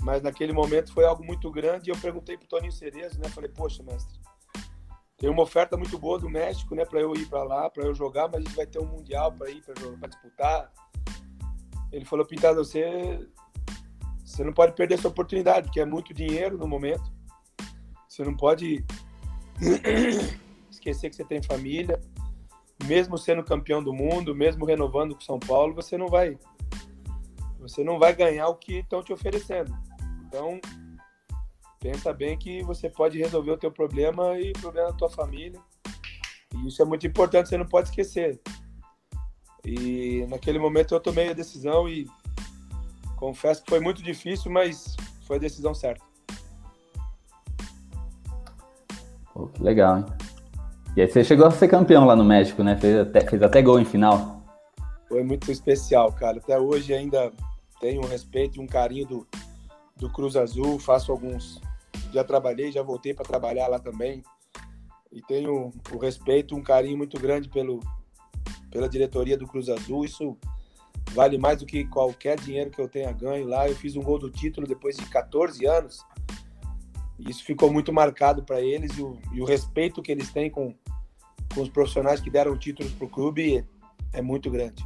Mas 0.01 0.23
naquele 0.23 0.53
momento 0.53 0.93
foi 0.93 1.05
algo 1.05 1.25
muito 1.25 1.51
grande. 1.51 1.91
E 1.91 1.93
eu 1.93 1.99
perguntei 1.99 2.37
para 2.37 2.45
o 2.45 2.49
Toninho 2.49 2.71
Cerezo, 2.71 3.19
né? 3.19 3.29
Falei, 3.31 3.51
poxa, 3.51 3.83
mestre, 3.83 4.21
tem 5.17 5.29
uma 5.29 5.43
oferta 5.43 5.77
muito 5.77 5.99
boa 5.99 6.21
do 6.21 6.31
México, 6.31 6.73
né, 6.77 6.85
para 6.85 7.01
eu 7.01 7.13
ir 7.17 7.27
para 7.27 7.43
lá, 7.43 7.69
para 7.69 7.85
eu 7.85 7.93
jogar, 7.93 8.29
mas 8.29 8.37
a 8.37 8.41
gente 8.43 8.55
vai 8.55 8.67
ter 8.67 8.79
um 8.79 8.87
mundial 8.87 9.33
para 9.33 9.51
ir 9.51 9.61
para 9.61 10.09
disputar. 10.09 10.73
Ele 11.91 12.05
falou, 12.05 12.25
Pintado, 12.25 12.65
você 12.65 13.29
você 14.25 14.45
não 14.45 14.53
pode 14.53 14.75
perder 14.75 14.95
essa 14.95 15.09
oportunidade, 15.09 15.67
porque 15.67 15.81
é 15.81 15.85
muito 15.85 16.15
dinheiro 16.15 16.57
no 16.57 16.67
momento. 16.67 17.13
Você 18.09 18.25
não 18.25 18.37
pode 18.37 18.85
esquecer 20.71 21.11
que 21.11 21.17
você 21.17 21.25
tem 21.25 21.43
família. 21.43 22.01
Mesmo 22.85 23.17
sendo 23.17 23.45
campeão 23.45 23.83
do 23.83 23.93
mundo, 23.93 24.35
mesmo 24.35 24.65
renovando 24.65 25.15
com 25.15 25.21
São 25.21 25.39
Paulo, 25.39 25.75
você 25.75 25.97
não 25.97 26.09
vai 26.09 26.37
você 27.63 27.85
não 27.85 27.97
vai 27.97 28.13
ganhar 28.13 28.49
o 28.49 28.57
que 28.57 28.79
estão 28.79 29.05
te 29.05 29.13
oferecendo. 29.13 29.73
Então, 30.27 30.61
pensa 31.79 32.13
bem 32.13 32.37
que 32.37 32.61
você 32.65 32.91
pode 32.91 33.19
resolver 33.19 33.53
o 33.53 33.57
teu 33.57 33.71
problema 33.71 34.37
e 34.39 34.51
o 34.51 34.61
problema 34.61 34.91
da 34.91 34.97
tua 34.97 35.09
família. 35.09 35.61
E 36.57 36.67
isso 36.67 36.83
é 36.83 36.85
muito 36.85 37.07
importante, 37.07 37.49
você 37.49 37.57
não 37.57 37.67
pode 37.67 37.89
esquecer. 37.89 38.41
E 39.65 40.27
naquele 40.29 40.59
momento 40.59 40.93
eu 40.93 41.01
tomei 41.01 41.31
a 41.31 41.35
decisão 41.35 41.89
e 41.89 42.05
confesso 43.23 43.63
que 43.63 43.71
foi 43.71 43.79
muito 43.79 44.03
difícil, 44.03 44.51
mas 44.51 44.97
foi 45.29 45.37
a 45.37 45.39
decisão 45.39 45.73
certa. 45.73 46.05
Pô, 49.33 49.47
que 49.47 49.63
legal, 49.63 49.99
hein? 49.99 50.07
E 50.97 51.03
aí 51.03 51.09
você 51.09 51.23
chegou 51.23 51.47
a 51.47 51.51
ser 51.53 51.69
campeão 51.69 52.05
lá 52.05 52.17
no 52.17 52.25
México, 52.25 52.65
né? 52.65 52.77
Fez 52.77 52.99
até, 52.99 53.21
fez 53.21 53.41
até 53.41 53.63
gol 53.63 53.79
em 53.79 53.85
final. 53.85 54.43
Foi 55.09 55.23
muito 55.23 55.53
especial, 55.53 56.13
cara. 56.13 56.39
Até 56.39 56.59
hoje 56.59 56.93
ainda 56.93 57.33
tenho 57.81 58.03
um 58.03 58.09
respeito 58.09 58.59
e 58.59 58.61
um 58.61 58.67
carinho 58.67 59.07
do, 59.07 59.27
do 59.97 60.11
Cruz 60.11 60.35
Azul. 60.35 60.81
Faço 60.81 61.13
alguns 61.13 61.61
já 62.13 62.25
trabalhei, 62.25 62.73
já 62.73 62.83
voltei 62.83 63.15
para 63.15 63.25
trabalhar 63.25 63.69
lá 63.69 63.79
também. 63.79 64.21
E 65.13 65.23
tenho 65.23 65.73
o 65.93 65.99
respeito, 65.99 66.57
um 66.57 66.63
carinho 66.63 66.99
muito 66.99 67.21
grande 67.21 67.49
pelo, 67.49 67.79
pela 68.69 68.89
diretoria 68.89 69.39
do 69.39 69.47
Cruz 69.47 69.69
Azul. 69.69 70.05
Isso 70.05 70.37
vale 71.13 71.39
mais 71.39 71.59
do 71.59 71.67
que 71.67 71.85
qualquer 71.85 72.39
dinheiro 72.39 72.71
que 72.71 72.81
eu 72.81 72.89
tenha 72.89 73.13
ganho 73.13 73.47
lá. 73.47 73.69
Eu 73.69 73.75
fiz 73.75 73.97
um 73.97 74.03
gol 74.03 74.19
do 74.19 74.31
título 74.31 74.67
depois 74.67 74.97
de 74.97 75.07
14 75.07 75.65
anos. 75.67 76.05
Isso 77.19 77.45
ficou 77.45 77.73
muito 77.73 77.93
marcado 77.93 78.43
para 78.43 78.61
eles 78.61 78.97
e 78.99 79.03
o, 79.03 79.19
e 79.33 79.41
o, 79.41 79.45
respeito 79.45 80.03
que 80.03 80.11
eles 80.11 80.33
têm 80.33 80.51
com, 80.51 80.75
com 81.55 81.63
os 81.63 81.69
profissionais 81.69 82.21
que 82.21 82.31
deram 82.31 82.57
títulos 82.57 82.93
para 82.93 83.07
o 83.07 83.11
clube 83.11 83.65
é 84.13 84.21
muito 84.21 84.51
grande. 84.51 84.85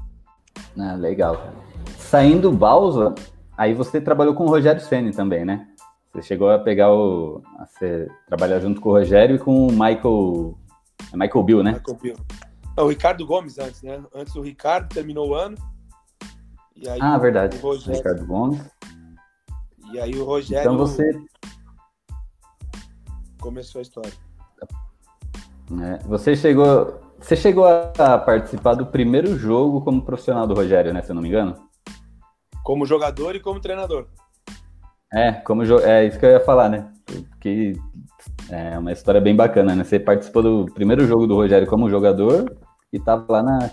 Ah, 0.79 0.95
legal. 0.95 1.53
Saindo 1.99 2.53
Balsa, 2.53 3.14
aí 3.57 3.72
você 3.72 4.01
trabalhou 4.01 4.35
com 4.35 4.45
o 4.45 4.49
Rogério 4.49 4.81
Ceni 4.81 5.12
também, 5.12 5.45
né? 5.45 5.68
Você 6.12 6.22
chegou 6.22 6.51
a 6.51 6.59
pegar 6.59 6.93
o. 6.93 7.43
A 7.59 7.66
ser, 7.66 8.11
trabalhar 8.27 8.59
junto 8.61 8.81
com 8.81 8.89
o 8.89 8.93
Rogério 8.93 9.37
e 9.37 9.39
com 9.39 9.66
o 9.66 9.70
Michael. 9.70 10.59
É 11.12 11.16
Michael 11.16 11.45
Bill, 11.45 11.62
né? 11.62 11.72
Michael 11.72 11.99
Bill. 11.99 12.16
Não, 12.77 12.85
o 12.85 12.89
Ricardo 12.89 13.27
Gomes 13.27 13.59
antes, 13.59 13.83
né? 13.83 14.03
Antes 14.14 14.35
o 14.35 14.41
Ricardo 14.41 14.89
terminou 14.89 15.31
o 15.31 15.35
ano. 15.35 15.57
E 16.77 16.89
aí 16.89 16.99
ah, 17.01 17.16
verdade. 17.16 17.57
O 17.57 17.61
Rogério... 17.61 17.97
Ricardo 17.97 18.27
Gomes. 18.27 18.61
E 19.93 19.99
aí 19.99 20.14
o 20.14 20.24
Rogério. 20.24 20.62
Então 20.62 20.77
você. 20.77 21.11
Começou 23.41 23.79
a 23.79 23.83
história. 23.83 24.12
É, 25.83 25.99
você 26.07 26.37
chegou. 26.37 27.01
Você 27.18 27.35
chegou 27.35 27.64
a 27.66 28.18
participar 28.18 28.74
do 28.74 28.87
primeiro 28.87 29.39
jogo 29.39 29.81
como 29.81 30.05
profissional 30.05 30.47
do 30.47 30.55
Rogério, 30.55 30.93
né? 30.93 31.01
Se 31.03 31.11
eu 31.11 31.14
não 31.14 31.22
me 31.22 31.29
engano? 31.29 31.57
Como 32.62 32.85
jogador 32.85 33.35
e 33.35 33.41
como 33.41 33.59
treinador. 33.59 34.07
É, 35.12 35.33
como 35.33 35.62
é 35.62 36.07
isso 36.07 36.18
que 36.18 36.27
eu 36.27 36.31
ia 36.31 36.41
falar, 36.41 36.68
né? 36.68 36.93
Que 37.41 37.72
é 38.51 38.79
uma 38.79 38.93
história 38.93 39.20
bem 39.20 39.35
bacana, 39.35 39.74
né? 39.74 39.83
Você 39.83 39.99
participou 39.99 40.43
do 40.43 40.66
primeiro 40.74 41.07
jogo 41.07 41.27
do 41.27 41.35
Rogério 41.35 41.66
como 41.66 41.89
jogador 41.89 42.55
e 42.93 43.01
tava 43.01 43.24
lá 43.33 43.43
na 43.43 43.70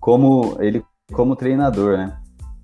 como 0.00 0.56
ele 0.60 0.84
como 1.12 1.36
treinador, 1.36 1.96
né? 1.96 2.16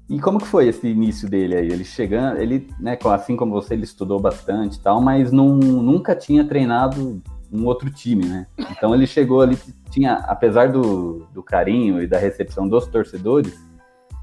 E 0.09 0.20
como 0.20 0.38
que 0.38 0.47
foi 0.47 0.68
esse 0.68 0.86
início 0.86 1.28
dele 1.28 1.57
aí? 1.57 1.68
Ele 1.68 1.84
chegando, 1.84 2.38
ele, 2.38 2.68
né, 2.78 2.99
assim 3.05 3.36
como 3.36 3.53
você, 3.53 3.74
ele 3.74 3.84
estudou 3.84 4.20
bastante 4.20 4.76
e 4.76 4.80
tal, 4.80 5.01
mas 5.01 5.32
não, 5.32 5.57
nunca 5.57 6.14
tinha 6.14 6.45
treinado 6.45 7.22
um 7.51 7.64
outro 7.64 7.90
time, 7.90 8.26
né? 8.26 8.47
Então 8.70 8.95
ele 8.95 9.07
chegou 9.07 9.40
ali, 9.40 9.59
tinha, 9.90 10.14
apesar 10.26 10.70
do, 10.70 11.26
do 11.32 11.42
carinho 11.42 12.03
e 12.03 12.07
da 12.07 12.18
recepção 12.18 12.68
dos 12.68 12.86
torcedores, 12.86 13.59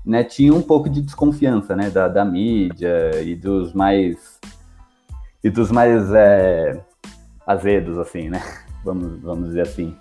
né, 0.05 0.23
tinha 0.23 0.53
um 0.53 0.61
pouco 0.61 0.89
de 0.89 1.01
desconfiança, 1.01 1.75
né, 1.75 1.89
da, 1.89 2.07
da 2.07 2.25
mídia 2.25 3.21
e 3.21 3.35
dos 3.35 3.73
mais 3.73 4.39
e 5.43 5.49
dos 5.49 5.71
mais 5.71 6.11
é, 6.11 6.79
azedos, 7.45 7.97
assim, 7.97 8.29
né? 8.29 8.41
Vamos, 8.83 9.21
vamos 9.21 9.49
dizer 9.49 9.61
assim. 9.61 9.95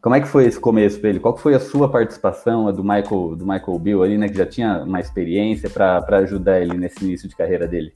Como 0.00 0.14
é 0.14 0.20
que 0.20 0.26
foi 0.26 0.46
esse 0.46 0.58
começo 0.58 0.98
para 0.98 1.10
ele? 1.10 1.20
Qual 1.20 1.36
foi 1.36 1.54
a 1.54 1.60
sua 1.60 1.90
participação, 1.90 2.66
a 2.66 2.72
do 2.72 2.82
Michael, 2.82 3.36
do 3.36 3.46
Michael 3.46 3.78
Bill 3.78 4.02
ali, 4.02 4.16
né, 4.16 4.30
que 4.30 4.36
já 4.36 4.46
tinha 4.46 4.82
uma 4.82 4.98
experiência 4.98 5.68
para 5.68 6.18
ajudar 6.18 6.58
ele 6.58 6.74
nesse 6.78 7.04
início 7.04 7.28
de 7.28 7.36
carreira 7.36 7.68
dele? 7.68 7.92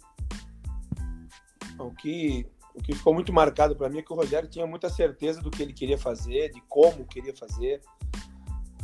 O 1.79 1.91
que, 1.93 2.47
o 2.75 2.83
que 2.83 2.95
ficou 2.95 3.15
muito 3.15 3.33
marcado 3.33 3.75
para 3.75 3.89
mim 3.89 3.99
é 3.99 4.03
que 4.03 4.13
o 4.13 4.17
Rogério 4.17 4.49
tinha 4.49 4.67
muita 4.67 4.91
certeza 4.91 5.41
do 5.41 5.51
que 5.51 5.63
ele 5.63 5.73
queria 5.73 5.97
fazer, 5.97 6.51
de 6.51 6.61
como 6.69 7.07
queria 7.07 7.35
fazer. 7.35 7.81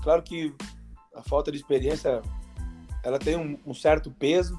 Claro 0.02 0.22
que 0.22 0.54
a 1.14 1.22
falta 1.22 1.52
de 1.52 1.58
experiência 1.58 2.22
ela 3.04 3.18
tem 3.18 3.36
um, 3.36 3.58
um 3.66 3.74
certo 3.74 4.10
peso, 4.10 4.58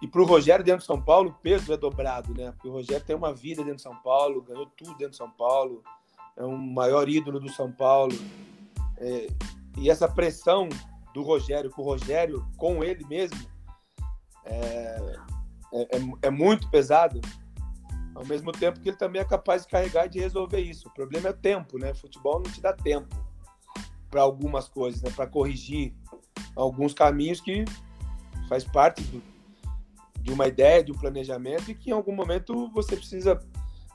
e 0.00 0.06
para 0.06 0.22
o 0.22 0.24
Rogério 0.24 0.64
dentro 0.64 0.80
de 0.80 0.86
São 0.86 1.00
Paulo, 1.02 1.30
o 1.30 1.42
peso 1.42 1.72
é 1.72 1.76
dobrado, 1.76 2.32
né? 2.32 2.52
Porque 2.52 2.68
o 2.68 2.72
Rogério 2.72 3.04
tem 3.04 3.16
uma 3.16 3.32
vida 3.32 3.62
dentro 3.62 3.76
de 3.76 3.82
São 3.82 3.96
Paulo, 3.96 4.42
ganhou 4.42 4.66
tudo 4.76 4.90
dentro 4.90 5.10
de 5.10 5.16
São 5.16 5.30
Paulo, 5.30 5.82
é 6.36 6.44
um 6.44 6.56
maior 6.56 7.08
ídolo 7.08 7.40
do 7.40 7.48
São 7.50 7.72
Paulo. 7.72 8.14
É, 8.98 9.26
e 9.78 9.90
essa 9.90 10.08
pressão 10.08 10.68
do 11.12 11.22
Rogério 11.22 11.70
com 11.70 11.82
o 11.82 11.84
Rogério, 11.84 12.46
com 12.56 12.84
ele 12.84 13.04
mesmo, 13.06 13.38
é, 14.44 15.16
é, 15.72 15.96
é, 15.96 16.00
é 16.22 16.30
muito 16.30 16.70
pesado. 16.70 17.20
Ao 18.14 18.24
mesmo 18.24 18.50
tempo 18.50 18.80
que 18.80 18.88
ele 18.88 18.96
também 18.96 19.20
é 19.20 19.24
capaz 19.24 19.62
de 19.62 19.68
carregar 19.68 20.06
e 20.06 20.08
de 20.08 20.18
resolver 20.18 20.60
isso. 20.60 20.88
O 20.88 20.94
problema 20.94 21.28
é 21.28 21.30
o 21.30 21.36
tempo, 21.36 21.78
né? 21.78 21.92
Futebol 21.92 22.40
não 22.42 22.50
te 22.50 22.60
dá 22.60 22.72
tempo 22.72 23.14
para 24.10 24.22
algumas 24.22 24.68
coisas, 24.68 25.02
né? 25.02 25.10
Para 25.10 25.26
corrigir 25.26 25.94
alguns 26.54 26.94
caminhos 26.94 27.40
que 27.40 27.64
faz 28.48 28.64
parte 28.64 29.02
do, 29.02 29.22
de 30.22 30.32
uma 30.32 30.46
ideia, 30.46 30.82
de 30.82 30.92
um 30.92 30.98
planejamento 30.98 31.70
e 31.70 31.74
que 31.74 31.90
em 31.90 31.92
algum 31.92 32.14
momento 32.14 32.70
você 32.72 32.96
precisa 32.96 33.38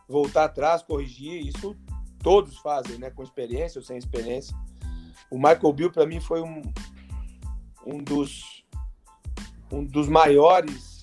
voltar 0.08 0.46
atrás, 0.46 0.84
corrigir. 0.84 1.48
Isso 1.48 1.76
todos 2.22 2.57
fazem, 2.57 2.97
né? 2.97 3.09
Com 3.09 3.24
experiência 3.24 3.80
ou 3.80 3.86
sem 3.86 3.97
experiência. 3.97 4.55
O 5.30 5.38
Michael 5.38 5.74
Bill, 5.74 5.91
para 5.91 6.05
mim, 6.05 6.19
foi 6.19 6.41
um, 6.41 6.61
um, 7.86 7.97
dos, 8.03 8.63
um 9.72 9.84
dos 9.84 10.07
maiores 10.07 11.01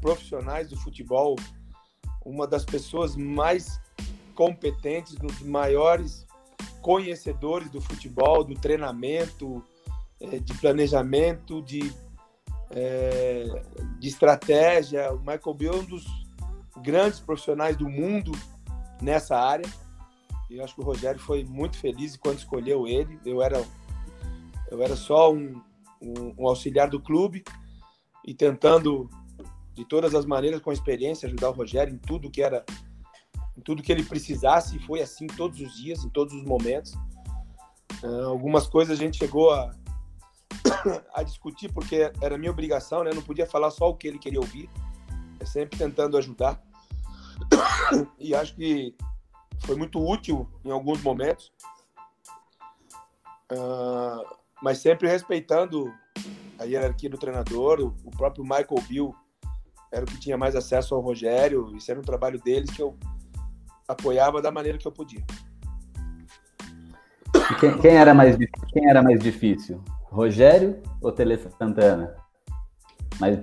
profissionais 0.00 0.68
do 0.68 0.76
futebol, 0.76 1.36
uma 2.24 2.46
das 2.46 2.64
pessoas 2.64 3.16
mais 3.16 3.80
competentes, 4.34 5.14
dos 5.14 5.40
maiores 5.40 6.26
conhecedores 6.80 7.70
do 7.70 7.80
futebol, 7.80 8.42
do 8.42 8.54
treinamento, 8.54 9.62
eh, 10.20 10.38
de 10.38 10.54
planejamento, 10.54 11.62
de, 11.62 11.92
é, 12.70 13.62
de 13.98 14.08
estratégia. 14.08 15.12
O 15.12 15.18
Michael 15.18 15.54
Bill 15.54 15.72
é 15.72 15.76
um 15.76 15.84
dos 15.84 16.06
grandes 16.82 17.20
profissionais 17.20 17.76
do 17.76 17.88
mundo 17.88 18.32
nessa 19.00 19.36
área. 19.36 19.68
E 20.50 20.60
acho 20.60 20.74
que 20.74 20.80
o 20.80 20.84
Rogério 20.84 21.20
foi 21.20 21.44
muito 21.44 21.78
feliz 21.78 22.16
quando 22.16 22.38
escolheu 22.38 22.88
ele. 22.88 23.20
Eu 23.24 23.40
era, 23.40 23.64
eu 24.68 24.82
era 24.82 24.96
só 24.96 25.32
um, 25.32 25.62
um, 26.02 26.34
um 26.36 26.48
auxiliar 26.48 26.90
do 26.90 27.00
clube 27.00 27.44
e 28.26 28.34
tentando 28.34 29.08
de 29.72 29.84
todas 29.84 30.12
as 30.12 30.26
maneiras 30.26 30.60
com 30.60 30.72
experiência 30.72 31.28
ajudar 31.28 31.50
o 31.50 31.52
Rogério 31.52 31.94
em 31.94 31.98
tudo 31.98 32.28
que 32.28 32.42
era 32.42 32.64
em 33.56 33.60
tudo 33.60 33.82
que 33.82 33.92
ele 33.92 34.02
precisasse 34.02 34.76
e 34.76 34.80
foi 34.80 35.00
assim 35.00 35.26
todos 35.28 35.60
os 35.60 35.76
dias 35.76 36.04
em 36.04 36.10
todos 36.10 36.34
os 36.34 36.44
momentos. 36.44 36.94
Uh, 38.02 38.26
algumas 38.26 38.66
coisas 38.66 38.98
a 38.98 39.00
gente 39.00 39.18
chegou 39.18 39.52
a, 39.52 39.70
a 41.14 41.22
discutir 41.22 41.72
porque 41.72 42.10
era 42.20 42.36
minha 42.36 42.50
obrigação 42.50 43.04
né? 43.04 43.10
Eu 43.10 43.14
não 43.14 43.22
podia 43.22 43.46
falar 43.46 43.70
só 43.70 43.88
o 43.88 43.94
que 43.94 44.08
ele 44.08 44.18
queria 44.18 44.40
ouvir. 44.40 44.68
É 45.38 45.44
sempre 45.44 45.78
tentando 45.78 46.16
ajudar. 46.18 46.60
E 48.20 48.34
acho 48.34 48.54
que 48.54 48.94
foi 49.60 49.76
muito 49.76 50.00
útil 50.04 50.48
em 50.64 50.70
alguns 50.70 51.02
momentos, 51.02 51.52
uh, 53.52 54.36
mas 54.62 54.78
sempre 54.78 55.08
respeitando 55.08 55.92
a 56.58 56.64
hierarquia 56.64 57.08
do 57.08 57.18
treinador. 57.18 57.80
O, 57.80 57.94
o, 58.04 58.10
próprio 58.10 58.44
Michael 58.44 58.82
Bill 58.88 59.14
era 59.92 60.04
o 60.04 60.06
que 60.06 60.18
tinha 60.18 60.36
mais 60.36 60.54
acesso 60.54 60.94
ao 60.94 61.00
Rogério, 61.00 61.74
isso 61.76 61.90
era 61.90 62.00
um 62.00 62.04
trabalho 62.04 62.40
deles 62.40 62.70
que 62.70 62.82
eu 62.82 62.96
apoiava 63.88 64.40
da 64.40 64.50
maneira 64.50 64.78
que 64.78 64.86
eu 64.86 64.92
podia. 64.92 65.24
Quem, 67.58 67.78
quem, 67.78 67.96
era 67.96 68.14
mais, 68.14 68.36
quem 68.72 68.88
era 68.88 69.02
mais 69.02 69.18
difícil? 69.20 69.82
Rogério 70.04 70.80
ou 71.00 71.12
Tele 71.12 71.36
Santana? 71.36 72.14
Mais, 73.18 73.38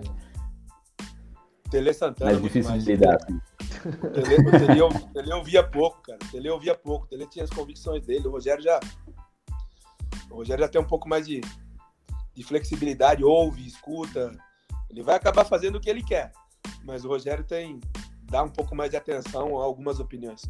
Tele 1.70 1.94
Santana. 1.94 2.32
Mais 2.32 2.42
difícil 2.42 2.72
mais 2.72 2.84
de 2.84 2.92
lidar. 2.92 3.18
O 3.88 4.10
Tele, 4.10 4.36
o, 4.36 4.52
Tele, 4.52 4.82
o 4.82 5.14
Tele 5.14 5.34
ouvia 5.34 5.64
pouco, 5.64 6.02
cara. 6.02 6.20
O 6.22 6.32
Tele 6.32 6.50
ouvia 6.50 6.76
pouco. 6.76 7.06
O 7.06 7.08
Tele 7.08 7.28
tinha 7.28 7.46
as 7.46 7.50
convicções 7.50 8.06
dele. 8.06 8.28
O 8.28 8.32
Rogério 8.32 8.64
já. 8.64 8.80
O 10.30 10.36
Rogério 10.36 10.64
já 10.64 10.70
tem 10.70 10.82
um 10.82 10.88
pouco 10.88 11.08
mais 11.08 11.26
de, 11.26 11.42
de 12.34 12.44
flexibilidade, 12.44 13.24
ouve, 13.24 13.66
escuta. 13.66 14.32
Ele 14.90 15.02
vai 15.02 15.16
acabar 15.16 15.46
fazendo 15.46 15.78
o 15.78 15.82
que 15.82 15.90
ele 15.90 16.04
quer. 16.04 16.32
Mas 16.84 17.06
o 17.06 17.08
Rogério 17.08 17.44
tem. 17.44 17.80
dá 18.24 18.44
um 18.44 18.50
pouco 18.50 18.76
mais 18.76 18.92
de 18.92 18.98
atenção 18.98 19.60
a 19.60 19.64
algumas 19.64 20.00
opiniões. 20.00 20.42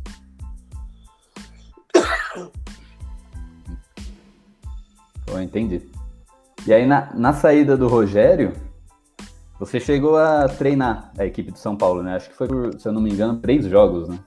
Eu 5.27 5.41
entendi. 5.41 5.81
E 6.65 6.73
aí, 6.73 6.85
na, 6.85 7.13
na 7.13 7.33
saída 7.33 7.77
do 7.77 7.87
Rogério, 7.87 8.53
você 9.59 9.79
chegou 9.79 10.17
a 10.17 10.47
treinar 10.47 11.11
a 11.17 11.25
equipe 11.25 11.51
do 11.51 11.57
São 11.57 11.75
Paulo, 11.75 12.03
né? 12.03 12.15
Acho 12.15 12.29
que 12.29 12.35
foi, 12.35 12.47
por, 12.47 12.79
se 12.79 12.87
eu 12.87 12.91
não 12.91 13.01
me 13.01 13.11
engano, 13.11 13.39
três 13.39 13.65
jogos, 13.65 14.07
né? 14.07 14.19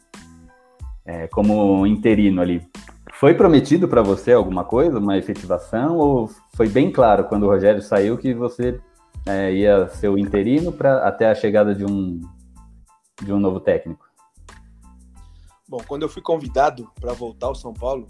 É, 1.05 1.29
como 1.29 1.87
interino 1.87 2.41
ali. 2.41 2.67
Foi 3.15 3.35
prometido 3.35 3.87
para 3.87 4.03
você 4.03 4.33
alguma 4.33 4.65
coisa, 4.65 4.99
uma 4.99 5.17
efetivação, 5.17 5.97
ou 5.97 6.31
foi 6.55 6.69
bem 6.69 6.91
claro 6.91 7.25
quando 7.25 7.45
o 7.45 7.49
Rogério 7.49 7.83
saiu 7.83 8.17
que 8.19 8.35
você 8.35 8.81
é, 9.27 9.53
ia 9.53 9.89
ser 9.89 10.09
o 10.09 10.19
interino 10.19 10.73
para 10.73 11.07
até 11.07 11.31
a 11.31 11.35
chegada 11.35 11.75
de 11.75 11.85
um, 11.85 12.21
de 13.23 13.33
um 13.33 13.39
novo 13.39 13.61
técnico? 13.61 14.09
Bom, 15.69 15.79
quando 15.87 16.03
eu 16.03 16.09
fui 16.09 16.23
convidado 16.23 16.91
para 17.01 17.13
voltar 17.13 17.47
ao 17.47 17.55
São 17.55 17.73
Paulo, 17.73 18.09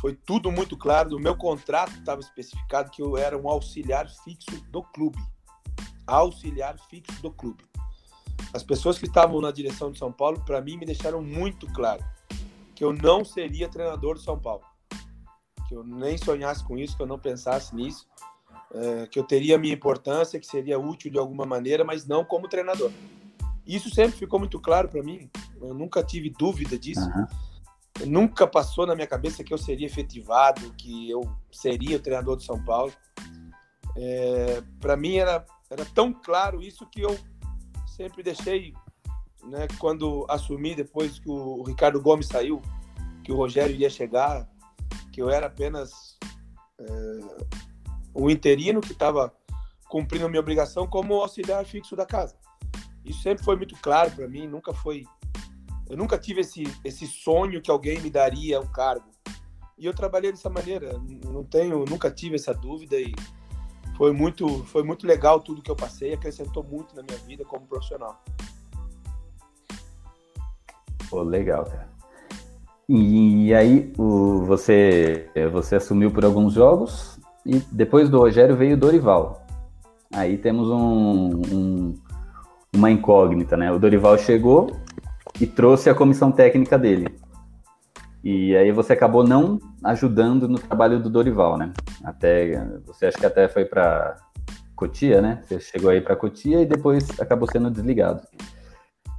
foi 0.00 0.14
tudo 0.14 0.50
muito 0.50 0.76
claro. 0.76 1.10
No 1.10 1.18
meu 1.18 1.36
contrato 1.36 1.92
estava 1.92 2.20
especificado 2.20 2.90
que 2.90 3.02
eu 3.02 3.18
era 3.18 3.36
um 3.36 3.48
auxiliar 3.48 4.08
fixo 4.08 4.62
do 4.70 4.82
clube 4.82 5.18
auxiliar 6.06 6.78
fixo 6.90 7.20
do 7.22 7.30
clube. 7.30 7.64
As 8.52 8.62
pessoas 8.62 8.98
que 8.98 9.06
estavam 9.06 9.40
na 9.40 9.50
direção 9.50 9.90
de 9.90 9.98
São 9.98 10.12
Paulo, 10.12 10.40
para 10.44 10.60
mim, 10.60 10.76
me 10.76 10.86
deixaram 10.86 11.22
muito 11.22 11.66
claro 11.72 12.04
que 12.74 12.84
eu 12.84 12.92
não 12.92 13.24
seria 13.24 13.68
treinador 13.68 14.14
do 14.14 14.20
São 14.20 14.38
Paulo. 14.38 14.62
Que 15.68 15.74
eu 15.74 15.82
nem 15.82 16.16
sonhasse 16.16 16.62
com 16.62 16.76
isso, 16.78 16.96
que 16.96 17.02
eu 17.02 17.06
não 17.06 17.18
pensasse 17.18 17.74
nisso. 17.74 18.06
É, 18.72 19.06
que 19.06 19.18
eu 19.18 19.24
teria 19.24 19.58
minha 19.58 19.74
importância, 19.74 20.38
que 20.38 20.46
seria 20.46 20.78
útil 20.78 21.10
de 21.10 21.18
alguma 21.18 21.46
maneira, 21.46 21.84
mas 21.84 22.06
não 22.06 22.24
como 22.24 22.48
treinador. 22.48 22.90
Isso 23.66 23.92
sempre 23.92 24.16
ficou 24.16 24.38
muito 24.38 24.60
claro 24.60 24.88
para 24.88 25.02
mim. 25.02 25.28
Eu 25.60 25.74
nunca 25.74 26.02
tive 26.02 26.30
dúvida 26.30 26.78
disso. 26.78 27.00
Uhum. 27.00 27.26
Nunca 28.06 28.46
passou 28.46 28.86
na 28.86 28.94
minha 28.94 29.06
cabeça 29.06 29.42
que 29.42 29.52
eu 29.52 29.58
seria 29.58 29.86
efetivado, 29.86 30.72
que 30.74 31.10
eu 31.10 31.22
seria 31.50 31.96
o 31.96 32.00
treinador 32.00 32.36
do 32.36 32.42
São 32.42 32.62
Paulo. 32.62 32.92
É, 33.96 34.62
para 34.78 34.96
mim 34.96 35.16
era 35.16 35.44
era 35.70 35.84
tão 35.84 36.12
claro 36.12 36.62
isso 36.62 36.86
que 36.86 37.00
eu 37.00 37.18
sempre 37.86 38.22
deixei, 38.22 38.74
né, 39.44 39.66
quando 39.78 40.26
assumi 40.28 40.74
depois 40.74 41.18
que 41.18 41.28
o 41.28 41.62
Ricardo 41.62 42.00
Gomes 42.00 42.26
saiu, 42.26 42.60
que 43.24 43.32
o 43.32 43.36
Rogério 43.36 43.74
ia 43.74 43.90
chegar, 43.90 44.48
que 45.12 45.20
eu 45.20 45.30
era 45.30 45.46
apenas 45.46 46.18
é, 46.78 46.84
um 48.14 48.30
interino 48.30 48.80
que 48.80 48.92
estava 48.92 49.32
cumprindo 49.88 50.26
a 50.26 50.28
minha 50.28 50.40
obrigação 50.40 50.86
como 50.86 51.14
auxiliar 51.14 51.64
fixo 51.64 51.96
da 51.96 52.04
casa. 52.04 52.36
Isso 53.04 53.22
sempre 53.22 53.44
foi 53.44 53.56
muito 53.56 53.74
claro 53.76 54.10
para 54.10 54.28
mim, 54.28 54.46
nunca 54.46 54.72
foi 54.72 55.04
eu 55.88 55.96
nunca 55.96 56.18
tive 56.18 56.40
esse 56.40 56.64
esse 56.84 57.06
sonho 57.06 57.62
que 57.62 57.70
alguém 57.70 58.00
me 58.00 58.10
daria 58.10 58.60
um 58.60 58.66
cargo. 58.66 59.08
E 59.78 59.86
eu 59.86 59.94
trabalhei 59.94 60.32
dessa 60.32 60.50
maneira, 60.50 60.98
não 61.24 61.44
tenho, 61.44 61.84
nunca 61.84 62.10
tive 62.10 62.36
essa 62.36 62.52
dúvida 62.52 62.96
e 62.98 63.14
foi 63.96 64.12
muito, 64.12 64.46
foi 64.64 64.82
muito 64.82 65.06
legal 65.06 65.40
tudo 65.40 65.62
que 65.62 65.70
eu 65.70 65.76
passei, 65.76 66.12
acrescentou 66.12 66.62
muito 66.62 66.94
na 66.94 67.02
minha 67.02 67.18
vida 67.26 67.44
como 67.44 67.66
profissional. 67.66 68.22
Pô, 71.08 71.22
legal, 71.22 71.64
cara. 71.64 71.88
E, 72.88 73.46
e 73.46 73.54
aí 73.54 73.92
o, 73.98 74.44
você, 74.44 75.28
você 75.50 75.76
assumiu 75.76 76.10
por 76.10 76.24
alguns 76.24 76.52
jogos 76.52 77.18
e 77.44 77.58
depois 77.72 78.08
do 78.08 78.18
Rogério 78.18 78.56
veio 78.56 78.76
o 78.76 78.78
Dorival. 78.78 79.44
aí 80.12 80.36
temos 80.36 80.68
um, 80.68 81.40
um, 81.52 81.94
uma 82.74 82.90
incógnita, 82.90 83.56
né? 83.56 83.72
O 83.72 83.78
Dorival 83.78 84.18
chegou 84.18 84.76
e 85.40 85.46
trouxe 85.46 85.88
a 85.88 85.94
comissão 85.94 86.30
técnica 86.30 86.78
dele. 86.78 87.08
E 88.28 88.56
aí 88.56 88.72
você 88.72 88.92
acabou 88.92 89.22
não 89.22 89.60
ajudando 89.84 90.48
no 90.48 90.58
trabalho 90.58 90.98
do 90.98 91.08
Dorival, 91.08 91.56
né? 91.56 91.72
Até 92.02 92.60
você 92.84 93.06
acha 93.06 93.16
que 93.16 93.24
até 93.24 93.46
foi 93.46 93.64
para 93.64 94.16
Cotia, 94.74 95.22
né? 95.22 95.42
Você 95.44 95.60
chegou 95.60 95.90
aí 95.90 96.00
para 96.00 96.16
Cotia 96.16 96.60
e 96.60 96.66
depois 96.66 97.08
acabou 97.20 97.48
sendo 97.48 97.70
desligado. 97.70 98.22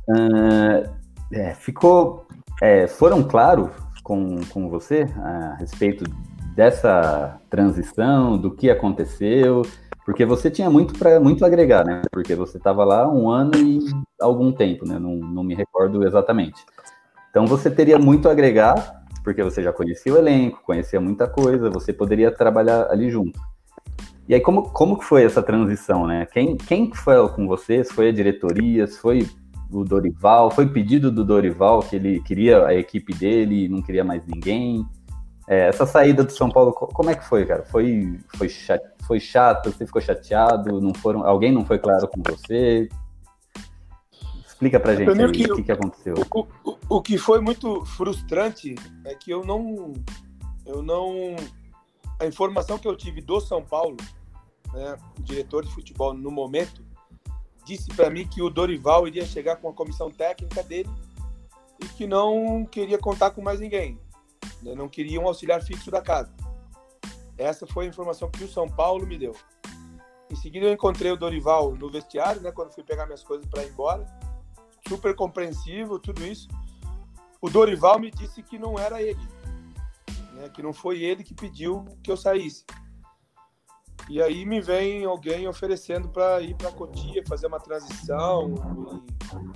Uh, 0.09 0.91
é, 1.31 1.53
ficou, 1.53 2.27
é, 2.61 2.85
foram 2.85 3.23
claros 3.23 3.69
com, 4.03 4.41
com 4.49 4.67
você 4.67 5.07
a 5.23 5.55
respeito 5.57 6.03
dessa 6.53 7.39
transição, 7.49 8.37
do 8.37 8.51
que 8.51 8.69
aconteceu, 8.69 9.61
porque 10.05 10.25
você 10.25 10.51
tinha 10.51 10.69
muito 10.69 10.99
para 10.99 11.17
muito 11.17 11.45
agregar, 11.45 11.85
né? 11.85 12.01
Porque 12.11 12.35
você 12.35 12.57
estava 12.57 12.83
lá 12.83 13.09
um 13.09 13.29
ano 13.29 13.55
e 13.55 13.79
algum 14.19 14.51
tempo, 14.51 14.85
né? 14.85 14.99
Não, 14.99 15.15
não 15.15 15.45
me 15.45 15.55
recordo 15.55 16.05
exatamente. 16.05 16.61
Então 17.29 17.45
você 17.45 17.69
teria 17.69 17.99
muito 17.99 18.27
a 18.27 18.31
agregar, 18.31 18.96
porque 19.27 19.43
você 19.43 19.61
já 19.61 19.73
conhecia 19.73 20.13
o 20.13 20.17
elenco, 20.17 20.61
conhecia 20.63 21.01
muita 21.01 21.27
coisa, 21.27 21.69
você 21.69 21.91
poderia 21.91 22.31
trabalhar 22.31 22.89
ali 22.89 23.11
junto. 23.11 23.37
E 24.25 24.33
aí, 24.33 24.39
como, 24.39 24.69
como 24.69 25.01
foi 25.01 25.25
essa 25.25 25.43
transição, 25.43 26.07
né? 26.07 26.25
Quem, 26.27 26.55
quem 26.55 26.93
foi 26.93 27.27
com 27.27 27.45
vocês? 27.45 27.91
Foi 27.91 28.07
a 28.07 28.11
diretoria? 28.13 28.87
Foi 28.87 29.27
o 29.69 29.83
Dorival? 29.83 30.49
Foi 30.49 30.65
pedido 30.65 31.11
do 31.11 31.25
Dorival 31.25 31.81
que 31.81 31.97
ele 31.97 32.21
queria 32.21 32.65
a 32.65 32.73
equipe 32.73 33.13
dele 33.13 33.67
não 33.67 33.81
queria 33.81 34.01
mais 34.01 34.25
ninguém? 34.25 34.85
É, 35.45 35.67
essa 35.67 35.85
saída 35.85 36.23
do 36.23 36.31
São 36.31 36.49
Paulo, 36.49 36.71
como 36.71 37.09
é 37.09 37.15
que 37.15 37.25
foi, 37.25 37.45
cara? 37.45 37.65
Foi, 37.65 38.17
foi, 38.37 38.47
chato, 38.47 38.89
foi 39.05 39.19
chato? 39.19 39.73
Você 39.73 39.85
ficou 39.85 40.01
chateado? 40.01 40.79
Não 40.79 40.93
foram, 40.93 41.27
alguém 41.27 41.51
não 41.51 41.65
foi 41.65 41.79
claro 41.79 42.07
com 42.07 42.23
você? 42.23 42.87
Explica 44.57 44.79
pra 44.79 44.95
gente 44.95 45.11
aí, 45.11 45.31
que, 45.31 45.51
o 45.51 45.55
que, 45.55 45.63
que 45.63 45.71
aconteceu. 45.71 46.15
O, 46.33 46.47
o, 46.65 46.77
o 46.89 47.01
que 47.01 47.15
foi 47.15 47.39
muito 47.39 47.85
frustrante 47.85 48.73
é 49.05 49.13
que 49.13 49.29
eu 49.29 49.45
não, 49.45 49.93
eu 50.65 50.81
não, 50.81 51.35
a 52.19 52.25
informação 52.25 52.79
que 52.79 52.87
eu 52.87 52.97
tive 52.97 53.21
do 53.21 53.39
São 53.39 53.63
Paulo, 53.63 53.97
né, 54.73 54.97
o 55.15 55.21
diretor 55.21 55.63
de 55.63 55.71
futebol 55.71 56.11
no 56.11 56.31
momento, 56.31 56.83
disse 57.63 57.93
para 57.95 58.09
mim 58.09 58.27
que 58.27 58.41
o 58.41 58.49
Dorival 58.49 59.07
iria 59.07 59.27
chegar 59.27 59.57
com 59.57 59.69
a 59.69 59.73
comissão 59.73 60.09
técnica 60.09 60.63
dele 60.63 60.89
e 61.79 61.85
que 61.89 62.07
não 62.07 62.65
queria 62.65 62.97
contar 62.97 63.29
com 63.29 63.43
mais 63.43 63.59
ninguém. 63.59 63.99
Eu 64.65 64.75
não 64.75 64.89
queria 64.89 65.21
um 65.21 65.27
auxiliar 65.27 65.61
fixo 65.61 65.91
da 65.91 66.01
casa. 66.01 66.33
Essa 67.37 67.67
foi 67.67 67.85
a 67.85 67.89
informação 67.89 68.27
que 68.31 68.43
o 68.43 68.49
São 68.49 68.67
Paulo 68.67 69.05
me 69.05 69.19
deu. 69.19 69.35
Em 70.31 70.35
seguida, 70.35 70.65
eu 70.65 70.73
encontrei 70.73 71.11
o 71.11 71.15
Dorival 71.15 71.75
no 71.75 71.91
vestiário, 71.91 72.41
né, 72.41 72.51
quando 72.51 72.73
fui 72.73 72.83
pegar 72.83 73.05
minhas 73.05 73.23
coisas 73.23 73.45
para 73.45 73.63
ir 73.63 73.69
embora. 73.69 74.03
Super 74.87 75.15
compreensivo, 75.15 75.99
tudo 75.99 76.25
isso. 76.25 76.47
O 77.41 77.49
Dorival 77.49 77.99
me 77.99 78.11
disse 78.11 78.41
que 78.41 78.57
não 78.57 78.77
era 78.77 79.01
ele, 79.01 79.19
né, 80.33 80.49
que 80.49 80.61
não 80.61 80.73
foi 80.73 81.01
ele 81.01 81.23
que 81.23 81.33
pediu 81.33 81.85
que 82.03 82.11
eu 82.11 82.17
saísse. 82.17 82.65
E 84.09 84.21
aí 84.21 84.45
me 84.45 84.61
vem 84.61 85.05
alguém 85.05 85.47
oferecendo 85.47 86.09
para 86.09 86.41
ir 86.41 86.55
para 86.55 86.71
Cotia, 86.71 87.23
fazer 87.27 87.47
uma 87.47 87.59
transição, 87.59 88.55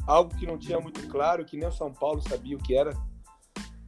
algo 0.05 0.35
que 0.35 0.45
não 0.45 0.57
tinha 0.57 0.79
muito 0.79 1.07
claro, 1.07 1.45
que 1.45 1.57
nem 1.57 1.67
o 1.67 1.71
São 1.71 1.91
Paulo 1.91 2.21
sabia 2.21 2.57
o 2.57 2.61
que 2.61 2.75
era 2.75 2.93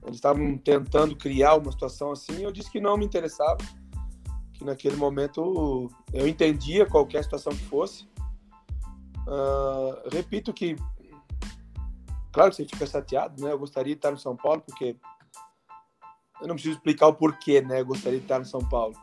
eles 0.05 0.17
estavam 0.17 0.57
tentando 0.57 1.15
criar 1.15 1.55
uma 1.55 1.71
situação 1.71 2.11
assim. 2.11 2.43
Eu 2.43 2.51
disse 2.51 2.69
que 2.69 2.79
não 2.79 2.97
me 2.97 3.05
interessava, 3.05 3.57
que 4.53 4.63
naquele 4.63 4.95
momento 4.95 5.89
eu 6.11 6.27
entendia 6.27 6.85
qualquer 6.85 7.23
situação 7.23 7.53
que 7.53 7.63
fosse. 7.65 8.07
Uh, 9.25 10.09
repito 10.11 10.51
que, 10.51 10.75
claro 12.33 12.49
que 12.49 12.57
você 12.57 12.65
fica 12.65 12.85
chateado, 12.85 13.41
né? 13.41 13.51
Eu 13.51 13.59
gostaria 13.59 13.93
de 13.93 13.99
estar 13.99 14.11
no 14.11 14.17
São 14.17 14.35
Paulo, 14.35 14.61
porque 14.61 14.97
eu 16.41 16.47
não 16.47 16.55
preciso 16.55 16.75
explicar 16.75 17.07
o 17.07 17.13
porquê, 17.13 17.61
né? 17.61 17.79
Eu 17.79 17.85
gostaria 17.85 18.19
de 18.19 18.25
estar 18.25 18.39
no 18.39 18.45
São 18.45 18.67
Paulo. 18.67 18.95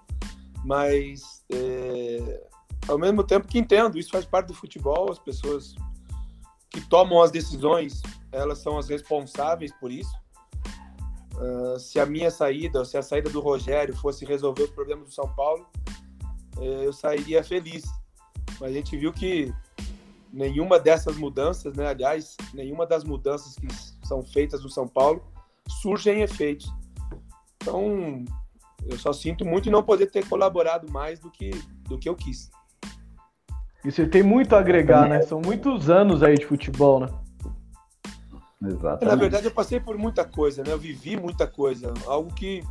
Mas, 0.65 1.45
é, 1.51 2.47
ao 2.89 2.99
mesmo 2.99 3.25
tempo 3.25 3.47
que 3.47 3.59
entendo, 3.59 3.99
isso 3.99 4.11
faz 4.11 4.27
parte 4.27 4.49
do 4.49 4.55
futebol, 4.55 5.11
as 5.11 5.19
pessoas 5.19 5.75
que 6.71 6.81
tomam 6.81 7.23
as 7.23 7.31
decisões, 7.31 8.03
elas 8.31 8.59
são 8.59 8.77
as 8.77 8.89
responsáveis 8.89 9.73
por 9.81 9.91
isso. 9.91 10.15
Uh, 11.35 11.79
se 11.79 11.99
a 11.99 12.05
minha 12.05 12.31
saída, 12.31 12.85
se 12.85 12.99
a 12.99 13.03
saída 13.03 13.31
do 13.31 13.41
Rogério 13.41 13.97
fosse 13.97 14.27
resolver 14.27 14.65
os 14.65 14.71
problemas 14.71 15.09
do 15.09 15.15
São 15.15 15.35
Paulo, 15.35 15.67
uh, 16.59 16.63
eu 16.63 16.93
sairia 16.93 17.43
feliz. 17.43 17.85
Mas 18.61 18.71
a 18.71 18.75
gente 18.75 18.97
viu 18.97 19.13
que 19.13 19.53
nenhuma 20.33 20.79
dessas 20.79 21.17
mudanças, 21.17 21.75
né, 21.75 21.89
aliás, 21.89 22.37
nenhuma 22.55 22.87
das 22.87 23.05
mudanças 23.05 23.55
que 23.57 23.69
são 24.07 24.23
feitas 24.23 24.63
no 24.63 24.71
São 24.71 24.87
Paulo 24.87 25.23
surgem 25.83 26.23
efeitos. 26.23 26.71
Então, 27.57 28.25
eu 28.87 28.99
só 28.99 29.13
sinto 29.13 29.45
muito 29.45 29.69
em 29.69 29.73
não 29.73 29.83
poder 29.83 30.07
ter 30.07 30.27
colaborado 30.29 30.91
mais 30.91 31.21
do 31.21 31.31
que, 31.31 31.51
do 31.89 31.99
que 31.99 32.09
eu 32.09 32.15
quis. 32.15 32.51
E 33.85 33.91
você 33.91 34.07
tem 34.07 34.23
muito 34.23 34.55
a 34.55 34.59
agregar, 34.59 35.09
né? 35.09 35.23
São 35.23 35.41
muitos 35.41 35.89
anos 35.89 36.23
aí 36.23 36.37
de 36.37 36.45
futebol, 36.45 37.01
né? 37.01 37.09
Exatamente. 38.63 39.05
Na 39.05 39.17
verdade, 39.17 39.47
eu 39.47 39.51
passei 39.51 39.81
por 39.81 39.97
muita 39.97 40.25
coisa, 40.25 40.63
né? 40.63 40.73
Eu 40.73 40.79
vivi 40.79 41.17
muita 41.17 41.47
coisa, 41.47 41.93
algo 42.07 42.33
que 42.35 42.63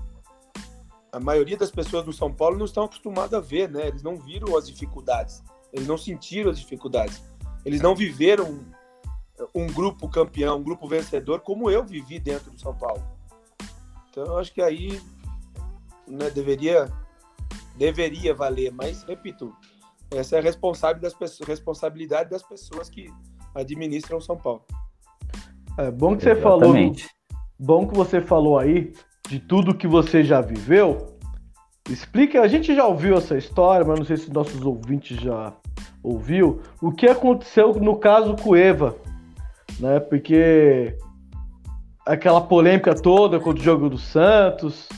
a 1.12 1.20
maioria 1.20 1.58
das 1.58 1.72
pessoas 1.72 2.06
no 2.06 2.14
São 2.14 2.32
Paulo 2.32 2.58
não 2.58 2.66
estão 2.66 2.84
acostumadas 2.84 3.34
a 3.34 3.40
ver, 3.40 3.70
né? 3.70 3.88
Eles 3.88 4.04
não 4.04 4.16
viram 4.16 4.56
as 4.56 4.68
dificuldades, 4.68 5.44
eles 5.74 5.88
não 5.88 5.98
sentiram 5.98 6.52
as 6.52 6.60
dificuldades, 6.60 7.24
eles 7.66 7.82
não 7.82 7.96
viveram 7.96 8.60
um 9.54 9.68
grupo 9.68 10.10
campeão, 10.10 10.58
um 10.58 10.64
grupo 10.64 10.88
vencedor 10.88 11.42
como 11.42 11.70
eu 11.70 11.84
vivi 11.84 12.20
dentro 12.20 12.52
do 12.52 12.60
São 12.60 12.76
Paulo. 12.76 13.04
Então, 14.10 14.26
eu 14.26 14.38
acho 14.38 14.54
que 14.54 14.62
aí 14.62 15.00
né, 16.08 16.30
deveria 16.30 16.92
deveria 17.76 18.34
valer, 18.34 18.74
mas 18.74 19.04
repito, 19.04 19.56
essa 20.12 20.36
é 20.36 20.40
a 20.40 20.42
responsabilidade 20.42 21.02
das 21.02 21.14
pessoas, 21.14 21.48
responsabilidade 21.48 22.30
das 22.30 22.44
pessoas 22.44 22.90
que 22.90 23.10
administram 23.56 24.18
o 24.18 24.22
São 24.22 24.36
Paulo. 24.36 24.64
É 25.78 25.90
bom 25.90 26.18
que 26.18 26.24
você 26.24 26.32
Exatamente. 26.32 27.04
falou. 27.04 27.20
Bom 27.58 27.88
que 27.88 27.96
você 27.96 28.22
falou 28.22 28.60
aí 28.60 28.94
de 29.30 29.40
tudo 29.40 29.76
que 29.76 29.88
você 29.88 30.24
já 30.24 30.42
viveu. 30.42 31.18
Explica, 31.90 32.42
a 32.42 32.48
gente 32.48 32.76
já 32.76 32.86
ouviu 32.86 33.16
essa 33.16 33.38
história, 33.38 33.86
mas 33.86 34.00
não 34.00 34.06
sei 34.06 34.18
se 34.18 34.32
nossos 34.32 34.62
ouvintes 34.62 35.18
já 35.18 35.54
ouviu. 36.04 36.62
O 36.82 36.92
que 36.92 37.08
aconteceu 37.08 37.74
no 37.74 37.98
caso 37.98 38.36
com 38.36 38.56
Eva, 38.56 38.96
né? 39.80 40.00
Porque 40.00 40.98
aquela 42.06 42.42
polêmica 42.42 43.00
toda 43.00 43.40
com 43.40 43.52
o 43.52 43.58
jogo 43.58 43.90
do 43.90 43.98
Santos. 43.98 44.90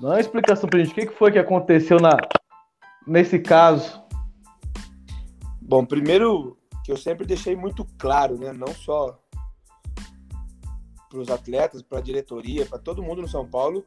Dá 0.00 0.08
uma 0.08 0.20
explicação 0.20 0.68
pra 0.68 0.78
gente. 0.78 0.92
O 0.92 0.94
que 0.94 1.06
foi 1.08 1.32
que 1.32 1.38
aconteceu 1.38 1.98
na, 1.98 2.16
nesse 3.06 3.38
caso? 3.38 4.02
Bom, 5.60 5.84
primeiro 5.84 6.56
que 6.84 6.92
eu 6.92 6.96
sempre 6.96 7.26
deixei 7.26 7.56
muito 7.56 7.86
claro, 7.98 8.38
né? 8.38 8.52
Não 8.52 8.68
só 8.68 9.18
para 11.08 11.18
os 11.18 11.28
atletas, 11.28 11.82
para 11.82 11.98
a 11.98 12.02
diretoria, 12.02 12.64
para 12.66 12.78
todo 12.78 13.02
mundo 13.02 13.22
no 13.22 13.28
São 13.28 13.46
Paulo, 13.46 13.84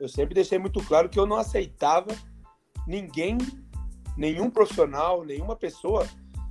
eu 0.00 0.08
sempre 0.08 0.34
deixei 0.34 0.58
muito 0.58 0.82
claro 0.84 1.08
que 1.08 1.18
eu 1.18 1.26
não 1.26 1.36
aceitava 1.36 2.08
ninguém, 2.86 3.38
nenhum 4.16 4.50
profissional, 4.50 5.24
nenhuma 5.24 5.56
pessoa 5.56 6.06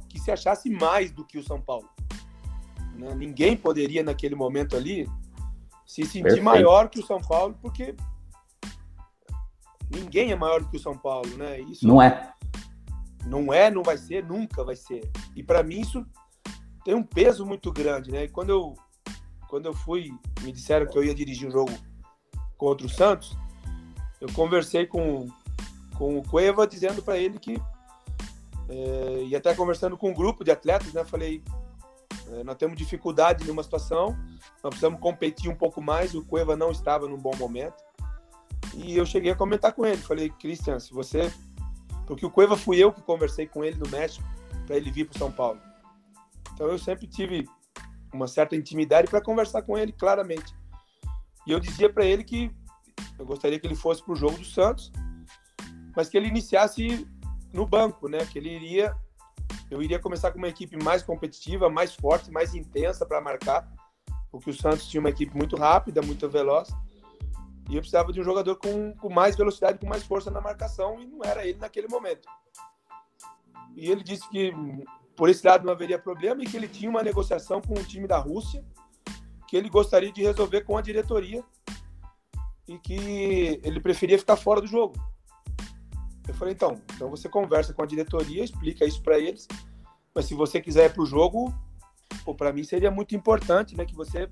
que 0.10 0.20
se 0.20 0.32
achasse 0.32 0.70
mais 0.70 1.12
do 1.12 1.26
que 1.26 1.38
o 1.38 1.44
São 1.44 1.62
Paulo. 1.62 1.90
Né? 2.96 3.14
Ninguém 3.16 3.56
poderia 3.56 4.04
naquele 4.04 4.36
momento 4.36 4.76
ali 4.76 5.08
se 5.86 6.04
sentir 6.04 6.24
Perfeito. 6.24 6.44
maior 6.44 6.90
que 6.90 7.00
o 7.00 7.06
São 7.06 7.20
Paulo, 7.20 7.58
porque 7.62 7.96
ninguém 9.90 10.32
é 10.32 10.36
maior 10.36 10.62
do 10.62 10.70
que 10.70 10.78
o 10.78 10.80
São 10.80 10.98
Paulo, 10.98 11.30
né? 11.38 11.60
Isso 11.62 11.88
não 11.88 12.02
é. 12.02 12.34
Não 13.26 13.54
é, 13.54 13.70
não 13.70 13.84
vai 13.84 13.98
ser, 13.98 14.26
nunca 14.26 14.64
vai 14.64 14.76
ser. 14.76 15.10
E 15.36 15.44
para 15.44 15.62
mim 15.64 15.82
isso 15.82 16.06
tem 16.84 16.96
um 16.96 17.04
peso 17.04 17.46
muito 17.46 17.72
grande, 17.72 18.12
né? 18.12 18.24
E 18.24 18.30
quando 18.30 18.50
eu 18.50 18.76
quando 19.52 19.66
eu 19.66 19.74
fui, 19.74 20.10
me 20.44 20.52
disseram 20.54 20.88
que 20.88 20.98
eu 20.98 21.04
ia 21.04 21.14
dirigir 21.14 21.50
o 21.50 21.52
jogo 21.52 21.74
contra 22.58 22.88
o 22.88 22.90
Santos, 22.90 23.36
eu 24.22 24.32
conversei 24.32 24.86
com, 24.86 25.28
com 26.02 26.18
o 26.18 26.24
Cueva 26.24 26.66
dizendo 26.66 27.04
para 27.04 27.20
ele 27.20 27.38
que 27.38 27.62
é, 28.68 29.24
e 29.24 29.36
até 29.36 29.54
conversando 29.54 29.96
com 29.96 30.10
um 30.10 30.14
grupo 30.16 30.44
de 30.44 30.50
atletas, 30.50 30.92
né? 30.94 31.06
Falei, 31.06 31.44
é, 32.32 32.44
nós 32.44 32.58
temos 32.58 32.76
dificuldade 32.76 33.46
numa 33.46 33.62
situação, 33.62 34.18
nós 34.64 34.72
precisamos 34.72 35.00
competir 35.00 35.48
um 35.48 35.56
pouco 35.56 35.80
mais. 35.80 36.16
O 36.16 36.26
Cueva 36.26 36.56
não 36.56 36.72
estava 36.72 37.08
num 37.08 37.18
bom 37.18 37.36
momento. 37.38 37.76
E 38.74 38.98
eu 38.98 39.06
cheguei 39.06 39.32
a 39.32 39.36
comentar 39.36 39.74
com 39.74 39.86
ele. 39.86 39.98
Falei, 39.98 40.32
Christian, 40.32 40.80
se 40.80 40.92
você 40.92 41.32
porque 42.08 42.26
o 42.26 42.32
Cueva 42.32 42.58
fui 42.58 42.78
eu 42.78 42.92
que 42.92 43.02
conversei 43.04 43.46
com 43.46 43.64
ele 43.64 43.78
no 43.78 43.88
México 43.88 44.28
para 44.66 44.78
ele 44.78 44.90
vir 44.90 45.08
para 45.08 45.20
São 45.20 45.32
Paulo. 45.32 45.62
Então 46.56 46.66
eu 46.66 46.80
sempre 46.80 47.06
tive 47.06 47.48
uma 48.12 48.28
certa 48.28 48.56
intimidade 48.56 49.08
para 49.08 49.22
conversar 49.22 49.62
com 49.62 49.78
ele 49.78 49.92
claramente. 49.92 50.56
E 51.46 51.52
eu 51.52 51.60
dizia 51.60 51.94
para 51.94 52.06
ele 52.06 52.24
que 52.24 52.52
eu 53.20 53.26
gostaria 53.26 53.60
que 53.60 53.68
ele 53.68 53.76
fosse 53.76 54.04
para 54.04 54.14
o 54.14 54.16
jogo 54.16 54.40
do 54.40 54.46
Santos, 54.46 54.92
mas 55.96 56.10
que 56.10 56.18
ele 56.18 56.28
iniciasse 56.28 57.08
no 57.54 57.66
banco, 57.66 58.08
né? 58.08 58.26
Que 58.26 58.40
ele 58.40 58.50
iria, 58.50 58.96
eu 59.70 59.82
iria 59.82 60.00
começar 60.00 60.32
com 60.32 60.38
uma 60.38 60.48
equipe 60.48 60.82
mais 60.82 61.04
competitiva, 61.04 61.70
mais 61.70 61.94
forte, 61.94 62.32
mais 62.32 62.56
intensa 62.56 63.06
para 63.06 63.22
marcar, 63.22 63.68
porque 64.32 64.50
o 64.50 64.54
Santos 64.54 64.88
tinha 64.88 65.00
uma 65.00 65.10
equipe 65.10 65.36
muito 65.36 65.56
rápida, 65.56 66.02
muito 66.02 66.30
veloz, 66.30 66.70
e 67.70 67.76
eu 67.76 67.82
precisava 67.82 68.12
de 68.12 68.20
um 68.20 68.24
jogador 68.24 68.56
com, 68.56 68.94
com 68.96 69.10
mais 69.10 69.36
velocidade, 69.36 69.80
com 69.80 69.88
mais 69.88 70.04
força 70.04 70.32
na 70.32 70.42
marcação, 70.42 71.00
e 71.00 71.06
não 71.06 71.24
era 71.24 71.46
ele 71.46 71.60
naquele 71.60 71.88
momento. 71.88 72.28
E 73.76 73.90
ele 73.90 74.04
disse 74.04 74.28
que 74.30 74.54
por 75.16 75.30
esse 75.30 75.46
lado 75.46 75.66
não 75.66 75.74
haveria 75.74 76.00
problema 76.00 76.44
e 76.44 76.48
que 76.48 76.58
ele 76.58 76.68
tinha 76.68 76.90
uma 76.90 77.04
negociação 77.04 77.62
com 77.62 77.74
o 77.74 77.84
time 77.84 78.08
da 78.08 78.18
Rússia 78.18 78.64
que 79.48 79.58
ele 79.58 79.70
gostaria 79.70 80.12
de 80.12 80.22
resolver 80.22 80.62
com 80.62 80.78
a 80.78 80.82
diretoria 80.82 81.44
e 82.66 82.78
que 82.80 83.60
ele 83.62 83.82
preferia 83.82 84.18
ficar 84.18 84.38
fora 84.38 84.62
do 84.62 84.68
jogo. 84.68 84.96
Falei, 86.42 86.56
então, 86.56 86.82
então 86.96 87.08
você 87.08 87.30
conversa 87.30 87.72
com 87.72 87.84
a 87.84 87.86
diretoria, 87.86 88.44
explica 88.44 88.84
isso 88.84 89.00
para 89.04 89.20
eles, 89.20 89.48
mas 90.12 90.26
se 90.26 90.34
você 90.34 90.60
quiser 90.60 90.88
ir 90.88 90.94
para 90.94 91.04
o 91.04 91.06
jogo, 91.06 91.54
para 92.36 92.52
mim 92.52 92.64
seria 92.64 92.90
muito 92.90 93.16
importante 93.16 93.78
né, 93.78 93.86
que 93.86 93.94
você 93.94 94.28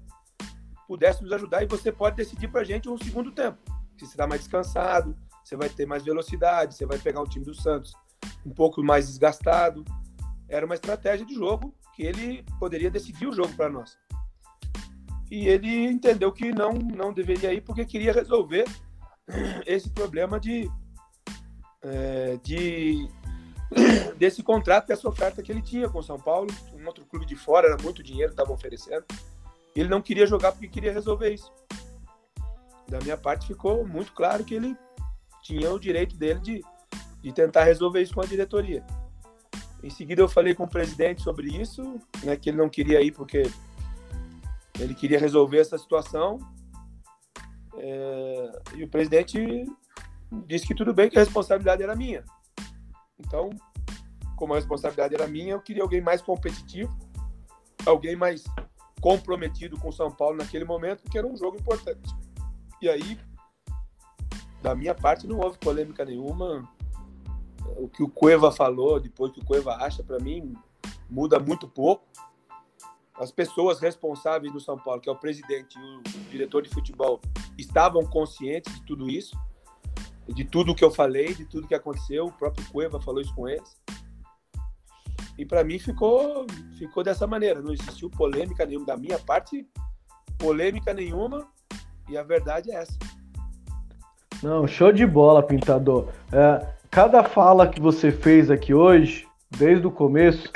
pudesse 0.88 1.22
nos 1.22 1.32
ajudar 1.32 1.62
e 1.62 1.68
você 1.68 1.92
pode 1.92 2.16
decidir 2.16 2.48
para 2.48 2.62
a 2.62 2.64
gente 2.64 2.90
um 2.90 2.98
segundo 2.98 3.32
tempo. 3.32 3.60
Se 3.96 4.08
você 4.08 4.14
está 4.14 4.26
mais 4.26 4.42
descansado, 4.42 5.16
você 5.44 5.56
vai 5.56 5.70
ter 5.70 5.86
mais 5.86 6.04
velocidade, 6.04 6.74
você 6.74 6.84
vai 6.84 6.98
pegar 6.98 7.22
o 7.22 7.28
time 7.28 7.46
do 7.46 7.54
Santos 7.54 7.94
um 8.44 8.56
pouco 8.56 8.82
mais 8.82 9.06
desgastado. 9.06 9.86
Era 10.48 10.66
uma 10.66 10.74
estratégia 10.74 11.28
de 11.28 11.36
jogo 11.36 11.76
que 11.96 12.02
ele 12.02 12.44
poderia 12.60 12.90
decidir 12.90 13.28
o 13.28 13.34
jogo 13.34 13.54
para 13.54 13.70
nós 13.70 13.96
e 15.30 15.48
ele 15.48 15.86
entendeu 15.86 16.32
que 16.32 16.52
não, 16.52 16.74
não 16.74 17.14
deveria 17.14 17.54
ir 17.54 17.62
porque 17.62 17.86
queria 17.86 18.12
resolver 18.12 18.66
esse 19.68 19.92
problema 19.92 20.40
de, 20.40 20.68
é, 21.82 22.38
de 22.44 23.08
desse 24.18 24.44
contrato, 24.44 24.88
dessa 24.88 25.08
oferta 25.08 25.42
que 25.42 25.52
ele 25.52 25.62
tinha 25.62 25.90
com 25.90 26.00
o 26.00 26.04
São 26.04 26.20
Paulo. 26.20 26.50
Um 26.74 26.86
outro 26.86 27.06
clube 27.06 27.26
de 27.26 27.36
fora, 27.36 27.68
era 27.68 27.82
muito 27.82 28.04
dinheiro 28.04 28.30
que 28.30 28.34
estava 28.34 28.52
oferecendo. 28.52 29.06
Ele 29.76 29.90
não 29.90 30.02
queria 30.02 30.26
jogar 30.26 30.52
porque 30.52 30.68
queria 30.68 30.92
resolver 30.92 31.34
isso. 31.34 31.52
Da 32.88 33.00
minha 33.00 33.18
parte, 33.18 33.48
ficou 33.48 33.86
muito 33.88 34.12
claro 34.14 34.44
que 34.44 34.56
ele 34.56 34.76
tinha 35.44 35.72
o 35.72 35.80
direito 35.80 36.18
dele 36.18 36.40
de, 36.40 36.62
de 37.22 37.32
tentar 37.32 37.64
resolver 37.64 38.02
isso 38.02 38.14
com 38.14 38.22
a 38.22 38.26
diretoria. 38.26 38.84
Em 39.82 39.90
seguida, 39.90 40.22
eu 40.22 40.28
falei 40.28 40.54
com 40.54 40.64
o 40.64 40.70
presidente 40.70 41.22
sobre 41.22 41.48
isso, 41.48 42.02
né, 42.24 42.36
que 42.36 42.50
ele 42.50 42.58
não 42.58 42.68
queria 42.68 43.02
ir 43.02 43.12
porque 43.12 43.44
ele 44.78 44.94
queria 44.94 45.20
resolver 45.20 45.60
essa 45.60 45.78
situação 45.78 46.40
é, 47.78 48.62
e 48.76 48.84
o 48.84 48.90
presidente 48.90 49.66
disse 50.46 50.66
que 50.66 50.76
tudo 50.76 50.94
bem, 50.94 51.10
que 51.10 51.18
a 51.18 51.24
responsabilidade 51.24 51.84
era 51.84 51.96
minha. 51.96 52.24
Então, 53.20 53.50
como 54.36 54.54
a 54.54 54.56
responsabilidade 54.56 55.14
era 55.14 55.28
minha, 55.28 55.54
eu 55.54 55.62
queria 55.62 55.84
alguém 55.84 56.02
mais 56.02 56.22
competitivo, 56.22 56.96
alguém 57.86 58.16
mais 58.16 58.44
comprometido 59.02 59.80
com 59.80 59.92
São 59.92 60.12
Paulo 60.12 60.38
naquele 60.38 60.66
momento, 60.66 61.04
porque 61.04 61.18
era 61.18 61.28
um 61.28 61.38
jogo 61.38 61.58
importante. 61.58 62.14
E 62.82 62.88
aí, 62.88 63.20
da 64.62 64.76
minha 64.76 64.96
parte, 64.96 65.28
não 65.28 65.40
houve 65.40 65.58
polêmica 65.58 66.06
nenhuma. 66.06 66.68
O 67.78 67.88
que 67.88 68.04
o 68.04 68.10
Cueva 68.10 68.52
falou, 68.52 69.00
depois 69.00 69.32
que 69.32 69.40
o 69.40 69.46
Cueva 69.46 69.76
acha, 69.76 70.04
para 70.04 70.20
mim, 70.20 70.54
muda 71.10 71.40
muito 71.40 71.68
pouco 71.68 72.08
as 73.20 73.32
pessoas 73.32 73.82
responsáveis 73.82 74.52
do 74.54 74.62
São 74.62 74.78
Paulo, 74.78 75.02
que 75.02 75.10
é 75.10 75.12
o 75.12 75.16
presidente 75.16 75.78
e 75.78 76.18
o 76.18 76.30
diretor 76.32 76.62
de 76.62 76.70
futebol, 76.70 77.20
estavam 77.58 78.06
conscientes 78.06 78.74
de 78.74 78.82
tudo 78.84 79.10
isso, 79.10 79.38
de 80.34 80.44
tudo 80.44 80.76
que 80.76 80.84
eu 80.84 80.92
falei, 80.92 81.34
de 81.34 81.46
tudo 81.46 81.68
que 81.68 81.76
aconteceu. 81.76 82.26
O 82.26 82.32
próprio 82.32 82.66
Cueva 82.72 83.02
falou 83.02 83.22
isso 83.22 83.34
com 83.34 83.48
eles. 83.48 83.78
E 85.38 85.46
para 85.46 85.64
mim 85.64 85.80
ficou, 85.80 86.46
ficou 86.78 87.04
dessa 87.04 87.26
maneira. 87.26 87.62
Não 87.62 87.74
existiu 87.74 88.10
polêmica 88.10 88.66
nenhuma 88.66 88.86
da 88.86 88.98
minha 88.98 89.18
parte, 89.20 89.66
polêmica 90.38 90.94
nenhuma. 90.94 91.48
E 92.10 92.18
a 92.18 92.24
verdade 92.24 92.72
é 92.72 92.76
essa. 92.76 92.98
Não, 94.42 94.68
show 94.68 94.92
de 94.92 95.06
bola, 95.06 95.44
Pintador. 95.44 96.08
É, 96.32 96.66
cada 96.90 97.24
fala 97.24 97.68
que 97.68 97.80
você 97.80 98.12
fez 98.12 98.50
aqui 98.50 98.74
hoje, 98.74 99.28
desde 99.58 99.86
o 99.86 99.92
começo, 99.92 100.52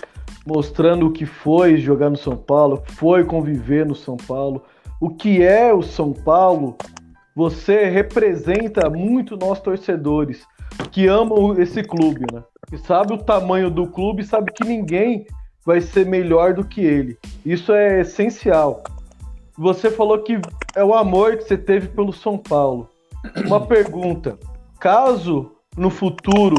mostrando 0.45 1.07
o 1.07 1.11
que 1.11 1.25
foi 1.25 1.77
jogar 1.77 2.09
no 2.09 2.17
São 2.17 2.35
Paulo, 2.35 2.83
foi 2.87 3.23
conviver 3.23 3.85
no 3.85 3.95
São 3.95 4.17
Paulo, 4.17 4.63
o 4.99 5.09
que 5.09 5.41
é 5.41 5.73
o 5.73 5.81
São 5.81 6.13
Paulo. 6.13 6.77
Você 7.35 7.85
representa 7.85 8.89
muito 8.89 9.35
nós 9.35 9.59
torcedores 9.59 10.45
que 10.91 11.07
amam 11.07 11.59
esse 11.59 11.83
clube, 11.83 12.25
né? 12.31 12.43
Que 12.69 12.77
sabe 12.77 13.13
o 13.13 13.17
tamanho 13.17 13.69
do 13.69 13.87
clube, 13.87 14.23
sabe 14.23 14.51
que 14.51 14.63
ninguém 14.63 15.25
vai 15.65 15.81
ser 15.81 16.05
melhor 16.05 16.53
do 16.53 16.63
que 16.63 16.81
ele. 16.81 17.17
Isso 17.45 17.71
é 17.71 18.01
essencial. 18.01 18.83
Você 19.57 19.89
falou 19.89 20.19
que 20.19 20.39
é 20.75 20.83
o 20.83 20.93
amor 20.93 21.37
que 21.37 21.43
você 21.43 21.57
teve 21.57 21.87
pelo 21.87 22.13
São 22.13 22.37
Paulo. 22.37 22.89
Uma 23.45 23.65
pergunta: 23.65 24.37
caso 24.79 25.51
no 25.75 25.89
futuro 25.89 26.57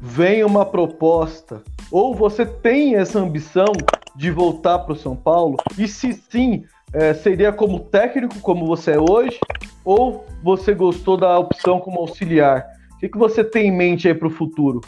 venha 0.00 0.46
uma 0.46 0.66
proposta 0.66 1.62
ou 1.90 2.14
você 2.14 2.44
tem 2.44 2.96
essa 2.96 3.18
ambição 3.18 3.72
de 4.16 4.30
voltar 4.30 4.80
para 4.80 4.92
o 4.92 4.96
São 4.96 5.16
Paulo? 5.16 5.56
E 5.78 5.88
se 5.88 6.12
sim, 6.12 6.64
é, 6.94 7.12
seria 7.12 7.52
como 7.52 7.80
técnico, 7.80 8.38
como 8.40 8.66
você 8.66 8.92
é 8.92 8.98
hoje? 8.98 9.38
Ou 9.84 10.24
você 10.42 10.72
gostou 10.72 11.16
da 11.16 11.36
opção 11.38 11.80
como 11.80 11.98
auxiliar? 11.98 12.64
O 12.92 12.98
que, 12.98 13.08
que 13.08 13.18
você 13.18 13.42
tem 13.42 13.66
em 13.68 13.76
mente 13.76 14.06
aí 14.06 14.14
para 14.14 14.28
o 14.28 14.30
futuro? 14.30 14.80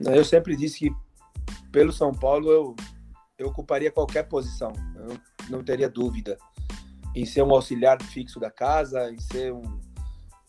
Eu 0.00 0.24
sempre 0.24 0.56
disse 0.56 0.80
que 0.80 0.96
pelo 1.70 1.92
São 1.92 2.12
Paulo 2.12 2.50
eu, 2.50 2.76
eu 3.38 3.46
ocuparia 3.46 3.92
qualquer 3.92 4.24
posição. 4.24 4.72
Eu 4.96 5.16
não 5.48 5.62
teria 5.62 5.88
dúvida 5.88 6.36
em 7.14 7.24
ser 7.24 7.42
um 7.42 7.54
auxiliar 7.54 8.02
fixo 8.02 8.40
da 8.40 8.50
casa, 8.50 9.08
em 9.10 9.20
ser 9.20 9.52
um, 9.52 9.80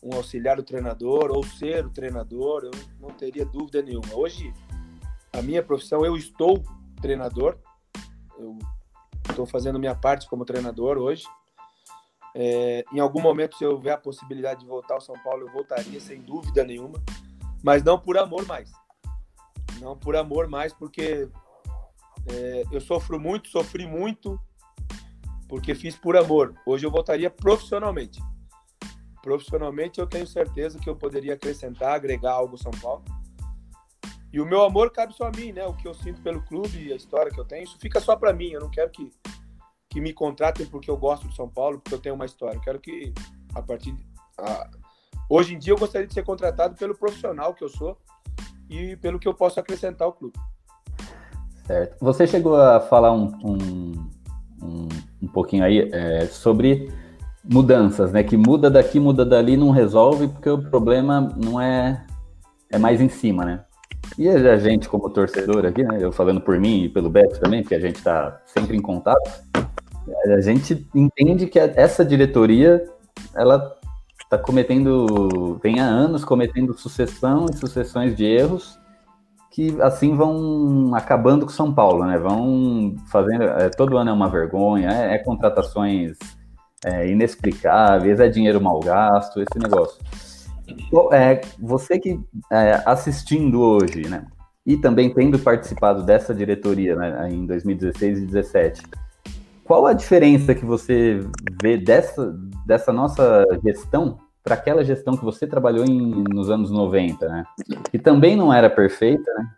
um 0.04 0.16
auxiliar 0.16 0.56
do 0.56 0.64
treinador 0.64 1.30
ou 1.32 1.44
ser 1.44 1.86
o 1.86 1.92
treinador. 1.92 2.64
Eu 2.64 2.72
não 3.00 3.10
teria 3.10 3.46
dúvida 3.46 3.84
nenhuma. 3.84 4.16
Hoje 4.16 4.52
a 5.32 5.44
minha 5.44 5.62
profissão, 5.62 6.04
eu 6.04 6.18
estou 6.18 6.64
treinador, 7.00 7.56
eu 8.38 8.58
estou 9.30 9.46
fazendo 9.46 9.80
minha 9.80 9.96
parte 9.96 10.28
como 10.28 10.46
treinador 10.46 10.98
hoje. 10.98 11.26
É, 12.36 12.84
em 12.94 13.00
algum 13.00 13.22
momento, 13.22 13.58
se 13.58 13.64
eu 13.64 13.72
houver 13.72 13.94
a 13.94 13.98
possibilidade 13.98 14.62
de 14.62 14.68
voltar 14.68 14.96
ao 14.96 15.02
São 15.02 15.16
Paulo, 15.24 15.48
eu 15.48 15.52
voltaria 15.52 16.00
sem 16.00 16.22
dúvida 16.22 16.64
nenhuma, 16.64 17.02
mas 17.64 17.84
não 17.84 18.00
por 18.00 18.18
amor 18.18 18.46
mais. 18.46 18.72
Não 19.80 19.98
por 19.98 20.16
amor 20.16 20.48
mais, 20.48 20.74
porque 20.74 21.28
é, 22.28 22.64
eu 22.72 22.82
sofro 22.82 23.20
muito, 23.20 23.50
sofri 23.50 23.88
muito, 23.88 24.40
porque 25.48 25.74
fiz 25.74 25.96
por 25.96 26.16
amor. 26.16 26.54
Hoje 26.66 26.86
eu 26.86 26.92
voltaria 26.92 27.30
profissionalmente. 27.30 28.22
Profissionalmente, 29.22 30.00
eu 30.00 30.08
tenho 30.08 30.28
certeza 30.28 30.80
que 30.80 30.90
eu 30.90 30.96
poderia 30.96 31.34
acrescentar, 31.34 31.94
agregar 31.94 32.34
algo 32.34 32.54
ao 32.54 32.58
São 32.58 32.72
Paulo. 32.72 33.04
E 34.32 34.40
o 34.40 34.46
meu 34.46 34.62
amor 34.64 34.92
cabe 34.92 35.14
só 35.14 35.28
a 35.28 35.32
mim, 35.32 35.52
né? 35.52 35.66
O 35.66 35.74
que 35.74 35.88
eu 35.88 35.94
sinto 35.94 36.22
pelo 36.22 36.42
clube 36.44 36.88
e 36.88 36.94
a 36.94 36.96
história 36.96 37.32
que 37.32 37.40
eu 37.40 37.46
tenho, 37.46 37.64
isso 37.64 37.78
fica 37.80 38.00
só 38.00 38.16
para 38.16 38.32
mim. 38.32 38.50
Eu 38.52 38.62
não 38.62 38.70
quero 38.70 38.92
que, 38.92 39.12
que 39.90 40.00
me 40.00 40.14
contratem 40.14 40.68
porque 40.68 40.90
eu 40.90 40.98
gosto 40.98 41.28
de 41.28 41.36
São 41.36 41.50
Paulo, 41.50 41.80
porque 41.80 41.96
eu 41.96 42.00
tenho 42.00 42.16
uma 42.16 42.26
história. 42.26 42.58
Eu 42.58 42.62
quero 42.62 42.80
que, 42.80 43.14
a 43.56 43.62
partir. 43.62 43.92
De, 43.92 44.06
a... 44.38 44.70
Hoje 45.30 45.56
em 45.56 45.60
dia, 45.60 45.74
eu 45.74 45.78
gostaria 45.78 46.08
de 46.08 46.14
ser 46.14 46.24
contratado 46.24 46.76
pelo 46.76 46.96
profissional 46.96 47.54
que 47.54 47.64
eu 47.64 47.70
sou 47.70 47.98
e 48.70 48.96
pelo 48.98 49.20
que 49.20 49.28
eu 49.28 49.34
posso 49.34 49.60
acrescentar 49.60 50.06
ao 50.06 50.14
clube. 50.14 50.38
Certo. 51.66 51.98
Você 52.00 52.28
chegou 52.28 52.56
a 52.56 52.80
falar 52.80 53.12
um, 53.12 53.32
um, 53.44 54.10
um, 54.62 54.90
um 55.24 55.28
pouquinho 55.28 55.64
aí 55.64 55.90
é, 55.92 56.28
sobre 56.28 56.92
mudanças, 57.44 58.12
né? 58.12 58.24
Que 58.24 58.38
muda 58.38 58.70
daqui, 58.70 59.00
muda 59.00 59.26
dali, 59.26 59.58
não 59.58 59.72
resolve, 59.72 60.28
porque 60.28 60.50
o 60.50 60.70
problema 60.70 61.22
não 61.36 61.60
é, 61.60 62.06
é 62.72 62.78
mais 62.78 63.02
em 63.02 63.10
cima, 63.10 63.44
né? 63.44 63.66
E 64.18 64.28
a 64.28 64.58
gente, 64.58 64.90
como 64.90 65.10
torcedor 65.10 65.66
aqui, 65.66 65.84
né, 65.84 65.98
eu 66.02 66.12
falando 66.12 66.42
por 66.42 66.60
mim 66.60 66.84
e 66.84 66.90
pelo 66.90 67.10
Beto 67.10 67.40
também, 67.40 67.64
que 67.64 67.74
a 67.74 67.80
gente 67.80 67.98
está 67.98 68.42
sempre 68.46 68.76
em 68.76 68.82
contato, 68.82 69.30
a 70.26 70.42
gente 70.42 70.88
entende 70.94 71.48
que 71.48 71.60
essa 71.60 72.04
diretoria, 72.04 72.84
ela 73.36 73.78
está 74.22 74.38
cometendo, 74.38 75.60
vem 75.64 75.80
há 75.80 75.86
anos 75.86 76.24
cometendo 76.26 76.78
sucessão 76.78 77.46
e 77.50 77.56
sucessões 77.56 78.16
de 78.16 78.26
erros 78.26 78.80
que 79.52 79.82
assim 79.82 80.16
vão 80.16 80.94
acabando 80.94 81.46
com 81.46 81.52
São 81.52 81.74
Paulo, 81.74 82.06
né? 82.06 82.18
Vão 82.18 82.96
fazendo, 83.12 83.44
é, 83.44 83.70
todo 83.70 83.98
ano 83.98 84.12
é 84.12 84.14
uma 84.14 84.30
vergonha, 84.30 84.90
é, 84.90 85.16
é 85.16 85.18
contratações 85.18 86.18
é, 86.86 87.10
inexplicáveis, 87.10 88.20
é 88.20 88.30
dinheiro 88.30 88.62
mal 88.62 88.80
gasto, 88.80 89.42
esse 89.42 89.60
negócio. 89.60 90.00
É, 91.12 91.42
você 91.60 92.00
que 92.00 92.20
é, 92.52 92.82
assistindo 92.86 93.62
hoje, 93.62 94.08
né, 94.08 94.26
e 94.66 94.78
também 94.78 95.14
tendo 95.14 95.40
participado 95.40 96.04
dessa 96.04 96.34
diretoria 96.34 96.96
né, 96.96 97.30
em 97.32 97.46
2016 97.46 98.18
e 98.20 98.22
2017, 98.26 98.84
qual 99.64 99.86
a 99.86 99.94
diferença 99.94 100.56
que 100.56 100.66
você 100.66 101.20
vê 101.62 101.78
dessa, 101.78 102.36
dessa 102.66 102.92
nossa 102.92 103.46
gestão 103.64 104.18
para 104.44 104.56
aquela 104.56 104.84
gestão 104.84 105.16
que 105.16 105.24
você 105.24 105.46
trabalhou 105.46 105.86
em, 105.86 106.24
nos 106.28 106.50
anos 106.50 106.72
90, 106.72 107.28
né? 107.28 107.44
Que 107.92 108.00
também 108.00 108.36
não 108.36 108.52
era 108.52 108.70
perfeita, 108.70 109.32
né? 109.34 109.50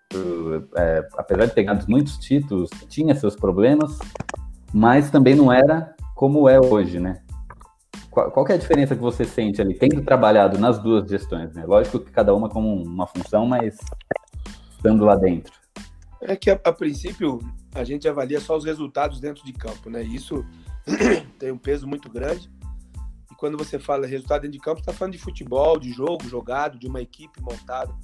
É, 0.75 1.07
apesar 1.15 1.45
de 1.45 1.53
ter 1.53 1.63
ganhado 1.63 1.85
muitos 1.87 2.17
títulos, 2.17 2.69
tinha 2.89 3.15
seus 3.15 3.35
problemas, 3.35 3.97
mas 4.73 5.09
também 5.09 5.33
não 5.33 5.51
era 5.51 5.95
como 6.13 6.49
é 6.49 6.59
hoje, 6.59 6.99
né? 6.99 7.21
Qual, 8.11 8.29
qual 8.29 8.45
é 8.49 8.53
a 8.53 8.57
diferença 8.57 8.93
que 8.93 9.01
você 9.01 9.23
sente 9.23 9.61
ali, 9.61 9.73
tendo 9.73 10.03
trabalhado 10.03 10.59
nas 10.59 10.77
duas 10.77 11.09
gestões, 11.09 11.53
né? 11.53 11.65
Lógico 11.65 12.01
que 12.01 12.11
cada 12.11 12.35
uma 12.35 12.49
com 12.49 12.61
uma 12.61 13.07
função, 13.07 13.45
mas 13.45 13.77
estando 14.69 15.05
lá 15.05 15.15
dentro. 15.15 15.53
É 16.19 16.35
que 16.35 16.51
a, 16.51 16.59
a 16.61 16.73
princípio 16.73 17.39
a 17.73 17.85
gente 17.85 18.07
avalia 18.09 18.41
só 18.41 18.57
os 18.57 18.65
resultados 18.65 19.21
dentro 19.21 19.45
de 19.45 19.53
campo, 19.53 19.89
né? 19.89 20.03
Isso 20.03 20.45
tem 21.39 21.53
um 21.53 21.57
peso 21.57 21.87
muito 21.87 22.09
grande. 22.09 22.51
E 23.31 23.35
quando 23.35 23.57
você 23.57 23.79
fala 23.79 24.05
resultado 24.05 24.41
dentro 24.41 24.57
de 24.57 24.63
campo, 24.63 24.81
está 24.81 24.91
falando 24.91 25.13
de 25.13 25.19
futebol, 25.19 25.79
de 25.79 25.93
jogo 25.93 26.27
jogado, 26.27 26.77
de 26.77 26.87
uma 26.87 27.01
equipe 27.01 27.41
montada. 27.41 27.95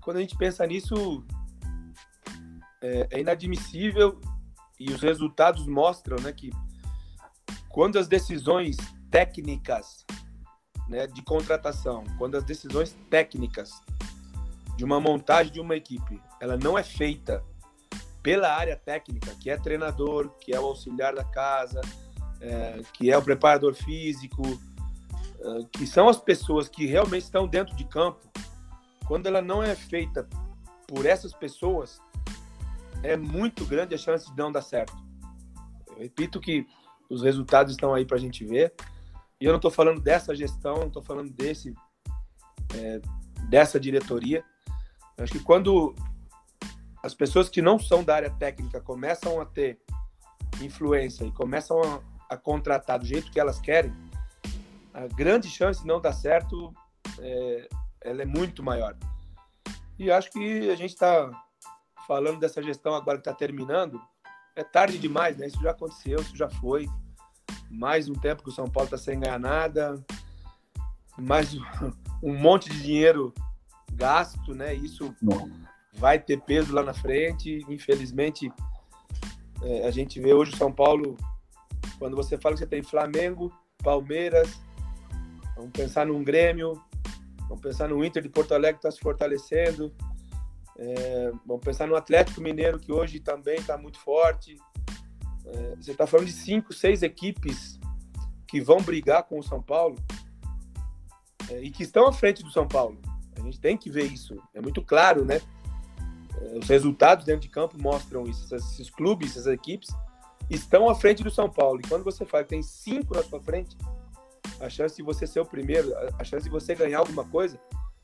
Quando 0.00 0.16
a 0.16 0.20
gente 0.20 0.38
pensa 0.38 0.66
nisso, 0.66 1.22
é, 2.82 3.08
é 3.10 3.20
inadmissível 3.20 4.18
e 4.80 4.90
os 4.90 5.02
resultados 5.02 5.66
mostram, 5.66 6.16
né, 6.22 6.32
que 6.32 6.50
quando 7.76 7.98
as 7.98 8.08
decisões 8.08 8.78
técnicas, 9.10 10.06
né, 10.88 11.06
de 11.06 11.20
contratação, 11.20 12.04
quando 12.16 12.34
as 12.34 12.42
decisões 12.42 12.96
técnicas 13.10 13.70
de 14.78 14.82
uma 14.82 14.98
montagem 14.98 15.52
de 15.52 15.60
uma 15.60 15.76
equipe, 15.76 16.18
ela 16.40 16.56
não 16.56 16.78
é 16.78 16.82
feita 16.82 17.44
pela 18.22 18.50
área 18.50 18.76
técnica, 18.76 19.34
que 19.34 19.50
é 19.50 19.58
treinador, 19.58 20.30
que 20.40 20.54
é 20.54 20.58
o 20.58 20.64
auxiliar 20.64 21.14
da 21.14 21.22
casa, 21.22 21.82
é, 22.40 22.80
que 22.94 23.12
é 23.12 23.18
o 23.18 23.20
preparador 23.20 23.74
físico, 23.74 24.42
é, 25.38 25.66
que 25.70 25.86
são 25.86 26.08
as 26.08 26.16
pessoas 26.16 26.70
que 26.70 26.86
realmente 26.86 27.24
estão 27.24 27.46
dentro 27.46 27.76
de 27.76 27.84
campo, 27.84 28.26
quando 29.06 29.26
ela 29.26 29.42
não 29.42 29.62
é 29.62 29.74
feita 29.74 30.26
por 30.88 31.04
essas 31.04 31.34
pessoas, 31.34 32.00
é 33.02 33.18
muito 33.18 33.66
grande 33.66 33.94
a 33.94 33.98
chance 33.98 34.30
de 34.30 34.36
não 34.38 34.50
dar 34.50 34.62
certo. 34.62 34.96
Eu 35.88 35.98
repito 35.98 36.40
que 36.40 36.66
os 37.08 37.22
resultados 37.22 37.72
estão 37.72 37.94
aí 37.94 38.04
para 38.04 38.16
a 38.16 38.20
gente 38.20 38.44
ver. 38.44 38.72
E 39.40 39.44
eu 39.44 39.52
não 39.52 39.56
estou 39.56 39.70
falando 39.70 40.00
dessa 40.00 40.34
gestão, 40.34 40.76
não 40.76 40.86
estou 40.88 41.02
falando 41.02 41.30
desse 41.30 41.74
é, 42.74 43.00
dessa 43.48 43.78
diretoria. 43.78 44.44
Eu 45.16 45.24
acho 45.24 45.32
que 45.32 45.40
quando 45.40 45.94
as 47.02 47.14
pessoas 47.14 47.48
que 47.48 47.62
não 47.62 47.78
são 47.78 48.02
da 48.02 48.16
área 48.16 48.30
técnica 48.30 48.80
começam 48.80 49.40
a 49.40 49.46
ter 49.46 49.78
influência 50.60 51.24
e 51.24 51.30
começam 51.30 51.80
a, 51.82 52.34
a 52.34 52.36
contratar 52.36 52.98
do 52.98 53.06
jeito 53.06 53.30
que 53.30 53.38
elas 53.38 53.60
querem, 53.60 53.94
a 54.92 55.06
grande 55.06 55.48
chance 55.48 55.82
de 55.82 55.86
não 55.86 56.00
dar 56.00 56.12
certo 56.12 56.74
é, 57.18 57.68
ela 58.02 58.22
é 58.22 58.26
muito 58.26 58.62
maior. 58.62 58.96
E 59.98 60.10
acho 60.10 60.30
que 60.30 60.70
a 60.70 60.74
gente 60.74 60.92
está 60.92 61.30
falando 62.06 62.38
dessa 62.38 62.62
gestão 62.62 62.94
agora 62.94 63.18
que 63.18 63.28
está 63.28 63.34
terminando, 63.34 64.00
é 64.56 64.64
tarde 64.64 64.98
demais, 64.98 65.36
né? 65.36 65.46
Isso 65.46 65.60
já 65.60 65.70
aconteceu, 65.70 66.18
isso 66.20 66.34
já 66.34 66.48
foi. 66.48 66.88
Mais 67.70 68.08
um 68.08 68.14
tempo 68.14 68.42
que 68.42 68.48
o 68.48 68.52
São 68.52 68.66
Paulo 68.66 68.86
está 68.86 68.96
sem 68.96 69.20
ganhar 69.20 69.38
nada, 69.38 70.02
mais 71.18 71.54
um 72.22 72.34
monte 72.34 72.70
de 72.70 72.82
dinheiro 72.82 73.34
gasto, 73.92 74.54
né? 74.54 74.74
Isso 74.74 75.14
vai 75.92 76.18
ter 76.18 76.40
peso 76.40 76.74
lá 76.74 76.82
na 76.82 76.94
frente. 76.94 77.64
Infelizmente, 77.68 78.50
é, 79.62 79.86
a 79.86 79.90
gente 79.90 80.18
vê 80.18 80.32
hoje 80.32 80.52
o 80.52 80.56
São 80.56 80.72
Paulo, 80.72 81.16
quando 81.98 82.16
você 82.16 82.38
fala 82.38 82.54
que 82.54 82.60
você 82.60 82.66
tem 82.66 82.82
Flamengo, 82.82 83.52
Palmeiras, 83.82 84.58
vamos 85.54 85.70
pensar 85.72 86.06
num 86.06 86.24
Grêmio, 86.24 86.82
vamos 87.40 87.60
pensar 87.60 87.88
no 87.88 88.02
Inter 88.02 88.22
de 88.22 88.28
Porto 88.30 88.52
Alegre 88.52 88.80
que 88.80 88.86
está 88.86 88.90
se 88.90 89.00
fortalecendo, 89.00 89.92
é, 90.78 91.32
vamos 91.46 91.64
pensar 91.64 91.86
no 91.86 91.96
Atlético 91.96 92.40
Mineiro 92.40 92.78
que 92.78 92.92
hoje 92.92 93.18
também 93.18 93.56
está 93.56 93.78
muito 93.78 93.98
forte. 93.98 94.56
É, 95.46 95.76
você 95.76 95.92
está 95.92 96.06
falando 96.06 96.26
de 96.26 96.32
cinco, 96.32 96.72
seis 96.72 97.02
equipes 97.02 97.78
que 98.46 98.60
vão 98.60 98.80
brigar 98.80 99.24
com 99.24 99.38
o 99.38 99.42
São 99.42 99.62
Paulo 99.62 99.96
é, 101.50 101.62
e 101.62 101.70
que 101.70 101.82
estão 101.82 102.06
à 102.06 102.12
frente 102.12 102.42
do 102.42 102.50
São 102.50 102.68
Paulo. 102.68 102.98
A 103.36 103.40
gente 103.40 103.58
tem 103.58 103.76
que 103.76 103.90
ver 103.90 104.04
isso. 104.04 104.40
É 104.54 104.60
muito 104.60 104.82
claro, 104.82 105.24
né? 105.24 105.40
É, 106.40 106.58
os 106.58 106.68
resultados 106.68 107.24
dentro 107.24 107.42
de 107.42 107.48
campo 107.48 107.80
mostram 107.80 108.26
isso. 108.26 108.54
Esses 108.54 108.90
clubes, 108.90 109.30
essas 109.30 109.46
equipes 109.46 109.88
estão 110.50 110.90
à 110.90 110.94
frente 110.94 111.22
do 111.22 111.30
São 111.30 111.48
Paulo. 111.48 111.80
E 111.80 111.88
quando 111.88 112.04
você 112.04 112.24
fala 112.26 112.44
que 112.44 112.50
tem 112.50 112.62
cinco 112.62 113.14
na 113.14 113.22
sua 113.22 113.40
frente, 113.40 113.76
a 114.60 114.68
chance 114.68 114.96
de 114.96 115.02
você 115.02 115.26
ser 115.26 115.40
o 115.40 115.46
primeiro, 115.46 115.92
a 116.18 116.24
chance 116.24 116.44
de 116.44 116.50
você 116.50 116.74
ganhar 116.74 116.98
alguma 116.98 117.24
coisa, 117.24 117.58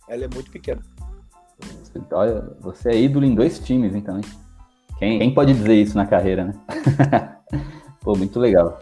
ela 0.09 0.25
é 0.25 0.29
muito 0.29 0.51
pequena. 0.51 0.83
Olha, 2.13 2.57
você 2.61 2.91
é 2.91 3.01
ídolo 3.01 3.25
em 3.25 3.35
dois 3.35 3.59
times, 3.59 3.95
então, 3.95 4.17
hein? 4.17 4.25
Quem, 4.99 5.19
quem 5.19 5.35
pode 5.35 5.53
dizer 5.53 5.75
isso 5.75 5.97
na 5.97 6.07
carreira, 6.07 6.45
né? 6.45 6.55
Pô, 8.01 8.17
muito 8.17 8.39
legal. 8.39 8.79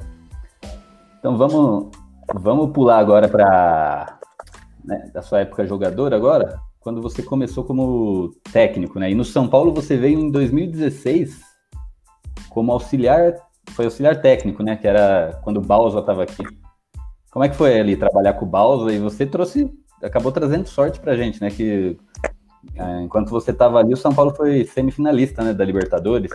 Então 1.19 1.37
vamos, 1.37 1.89
vamos 2.35 2.73
pular 2.73 2.99
agora 2.99 3.29
para 3.29 4.19
né, 4.85 5.11
da 5.13 5.23
sua 5.23 5.41
época 5.41 5.67
jogador 5.67 6.15
agora, 6.15 6.61
quando 6.81 7.03
você 7.03 7.23
começou 7.23 7.65
como 7.65 8.35
técnico, 8.53 8.99
né? 8.99 9.11
E 9.11 9.15
no 9.15 9.25
São 9.25 9.47
Paulo 9.47 9.73
você 9.73 9.97
veio 9.97 10.19
em 10.19 10.31
2016 10.31 11.41
como 12.49 12.73
auxiliar, 12.73 13.35
foi 13.71 13.85
auxiliar 13.85 14.21
técnico, 14.21 14.63
né? 14.63 14.77
Que 14.77 14.89
era 14.89 15.39
quando 15.43 15.59
o 15.59 15.63
Balsa 15.63 16.01
estava 16.01 16.23
aqui. 16.23 16.43
Como 17.31 17.45
é 17.45 17.49
que 17.49 17.57
foi 17.57 17.79
ali 17.79 17.97
trabalhar 17.97 18.33
com 18.35 18.47
o 18.47 18.49
Balsa? 18.49 18.93
E 18.93 18.99
você 18.99 19.27
trouxe, 19.27 19.71
acabou 20.03 20.33
trazendo 20.33 20.67
sorte 20.67 20.99
pra 20.99 21.17
gente, 21.17 21.41
né? 21.41 21.51
Que 21.51 21.99
enquanto 23.03 23.31
você 23.31 23.51
estava 23.51 23.79
ali, 23.79 23.93
o 23.93 23.97
São 23.97 24.15
Paulo 24.15 24.35
foi 24.35 24.65
semifinalista, 24.65 25.43
né? 25.43 25.53
Da 25.53 25.65
Libertadores. 25.65 26.31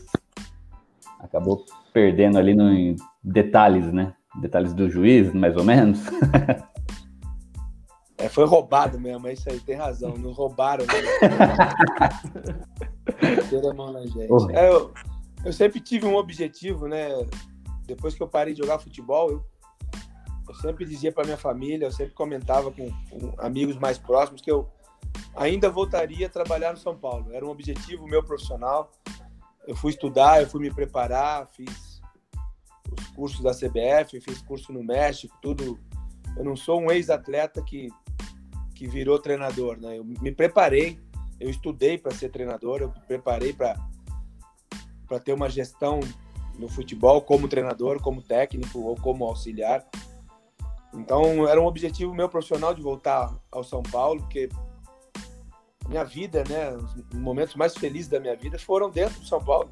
Acabou 1.19 1.65
perdendo 1.93 2.37
ali 2.37 2.53
no, 2.53 2.71
em 2.71 2.95
detalhes, 3.23 3.91
né? 3.91 4.13
Detalhes 4.41 4.73
do 4.73 4.89
juiz, 4.89 5.33
mais 5.33 5.55
ou 5.55 5.63
menos. 5.63 5.99
É, 8.17 8.29
foi 8.29 8.45
roubado 8.45 8.99
mesmo, 8.99 9.27
é 9.27 9.33
isso 9.33 9.49
aí, 9.49 9.59
tem 9.59 9.75
razão. 9.75 10.17
Não 10.17 10.31
roubaram. 10.31 10.85
Né? 10.85 10.93
a 13.69 13.73
mão 13.73 13.91
na 13.91 14.01
gente. 14.05 14.31
É, 14.53 14.69
eu, 14.69 14.93
eu 15.43 15.53
sempre 15.53 15.79
tive 15.81 16.05
um 16.07 16.15
objetivo, 16.15 16.87
né? 16.87 17.09
Depois 17.85 18.15
que 18.15 18.23
eu 18.23 18.27
parei 18.27 18.53
de 18.53 18.61
jogar 18.61 18.79
futebol, 18.79 19.31
eu, 19.31 19.45
eu 20.47 20.55
sempre 20.55 20.85
dizia 20.85 21.11
para 21.11 21.25
minha 21.25 21.37
família, 21.37 21.85
eu 21.85 21.91
sempre 21.91 22.13
comentava 22.13 22.71
com, 22.71 22.89
com, 22.89 23.33
amigos 23.37 23.77
mais 23.77 23.97
próximos 23.97 24.41
que 24.41 24.49
eu 24.49 24.67
ainda 25.35 25.69
voltaria 25.69 26.27
a 26.27 26.29
trabalhar 26.29 26.71
no 26.71 26.77
São 26.77 26.97
Paulo. 26.97 27.33
Era 27.33 27.45
um 27.45 27.49
objetivo 27.49 28.07
meu 28.07 28.23
profissional. 28.23 28.91
Eu 29.67 29.75
fui 29.75 29.91
estudar, 29.91 30.41
eu 30.41 30.47
fui 30.47 30.61
me 30.61 30.73
preparar, 30.73 31.47
fiz 31.47 32.01
os 32.91 33.07
cursos 33.09 33.41
da 33.41 33.51
CBF, 33.51 34.21
fiz 34.21 34.41
curso 34.41 34.71
no 34.71 34.83
México, 34.83 35.35
tudo. 35.41 35.79
Eu 36.37 36.43
não 36.43 36.55
sou 36.55 36.81
um 36.81 36.91
ex-atleta 36.91 37.61
que 37.61 37.89
que 38.75 38.85
virou 38.87 39.17
treinador, 39.17 39.79
né? 39.79 39.97
Eu 39.97 40.03
me 40.03 40.31
preparei, 40.31 40.99
eu 41.39 41.49
estudei 41.49 41.97
para 41.97 42.13
ser 42.13 42.29
treinador, 42.29 42.81
eu 42.81 42.89
me 42.89 42.99
preparei 43.07 43.53
para 43.53 43.79
ter 45.23 45.33
uma 45.33 45.49
gestão 45.49 46.01
no 46.59 46.67
futebol 46.67 47.21
como 47.21 47.47
treinador, 47.47 48.01
como 48.01 48.21
técnico 48.21 48.81
ou 48.81 48.95
como 48.95 49.23
auxiliar. 49.25 49.87
Então 50.93 51.47
era 51.47 51.59
um 51.59 51.65
objetivo 51.65 52.13
meu 52.13 52.29
profissional 52.29 52.73
de 52.73 52.81
voltar 52.81 53.33
ao 53.49 53.63
São 53.63 53.81
Paulo, 53.81 54.21
porque 54.21 54.49
minha 55.87 56.03
vida, 56.03 56.43
né, 56.47 56.71
os 56.75 56.95
momentos 57.13 57.55
mais 57.55 57.75
felizes 57.75 58.09
da 58.09 58.19
minha 58.19 58.35
vida 58.35 58.57
foram 58.57 58.89
dentro 58.89 59.19
do 59.19 59.25
São 59.25 59.43
Paulo. 59.43 59.69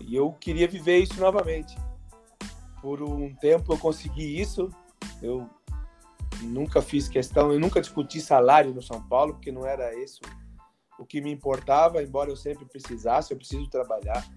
E 0.00 0.14
eu 0.14 0.32
queria 0.32 0.66
viver 0.66 0.98
isso 0.98 1.20
novamente. 1.20 1.76
Por 2.80 3.02
um 3.02 3.34
tempo 3.34 3.72
eu 3.72 3.78
consegui 3.78 4.40
isso. 4.40 4.70
Eu 5.20 5.48
nunca 6.42 6.80
fiz 6.80 7.08
questão, 7.08 7.52
eu 7.52 7.58
nunca 7.58 7.80
discuti 7.80 8.20
salário 8.20 8.72
no 8.72 8.80
São 8.80 9.02
Paulo, 9.02 9.34
porque 9.34 9.50
não 9.50 9.66
era 9.66 9.94
isso 9.94 10.20
o 10.98 11.06
que 11.06 11.20
me 11.20 11.30
importava, 11.30 12.02
embora 12.02 12.28
eu 12.28 12.36
sempre 12.36 12.64
precisasse, 12.64 13.32
eu 13.32 13.38
preciso 13.38 13.70
trabalhar, 13.70 14.28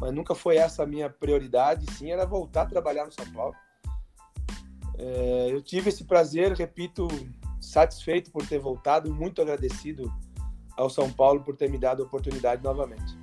mas 0.00 0.12
nunca 0.12 0.34
foi 0.34 0.56
essa 0.56 0.82
a 0.82 0.86
minha 0.86 1.08
prioridade, 1.08 1.86
sim, 1.94 2.10
era 2.10 2.26
voltar 2.26 2.62
a 2.62 2.66
trabalhar 2.66 3.06
no 3.06 3.12
São 3.12 3.30
Paulo. 3.32 3.54
É, 4.98 5.48
eu 5.50 5.62
tive 5.62 5.88
esse 5.88 6.04
prazer, 6.04 6.52
repito, 6.52 7.06
satisfeito 7.60 8.30
por 8.32 8.44
ter 8.46 8.58
voltado, 8.58 9.14
muito 9.14 9.40
agradecido 9.40 10.12
ao 10.80 10.90
São 10.90 11.10
Paulo 11.12 11.40
por 11.40 11.56
ter 11.56 11.70
me 11.70 11.78
dado 11.78 12.02
a 12.02 12.06
oportunidade 12.06 12.62
novamente. 12.62 13.18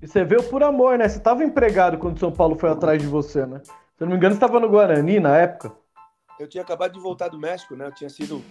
E 0.00 0.06
você 0.06 0.24
veio 0.24 0.42
por 0.44 0.62
amor, 0.62 0.98
né? 0.98 1.08
Você 1.08 1.18
estava 1.18 1.42
empregado 1.42 1.98
quando 1.98 2.16
o 2.16 2.20
São 2.20 2.32
Paulo 2.32 2.54
foi 2.56 2.70
atrás 2.70 3.00
de 3.00 3.08
você, 3.08 3.46
né? 3.46 3.60
Se 3.64 3.72
eu 4.02 4.06
não 4.06 4.12
me 4.12 4.16
engano, 4.16 4.34
você 4.34 4.36
estava 4.36 4.60
no 4.60 4.68
Guarani 4.68 5.18
na 5.20 5.36
época. 5.36 5.72
Eu 6.38 6.46
tinha 6.46 6.62
acabado 6.62 6.92
de 6.92 7.00
voltar 7.00 7.28
do 7.28 7.38
México, 7.38 7.74
né? 7.74 7.86
Eu 7.86 7.92
tinha 7.92 8.10
sido 8.10 8.42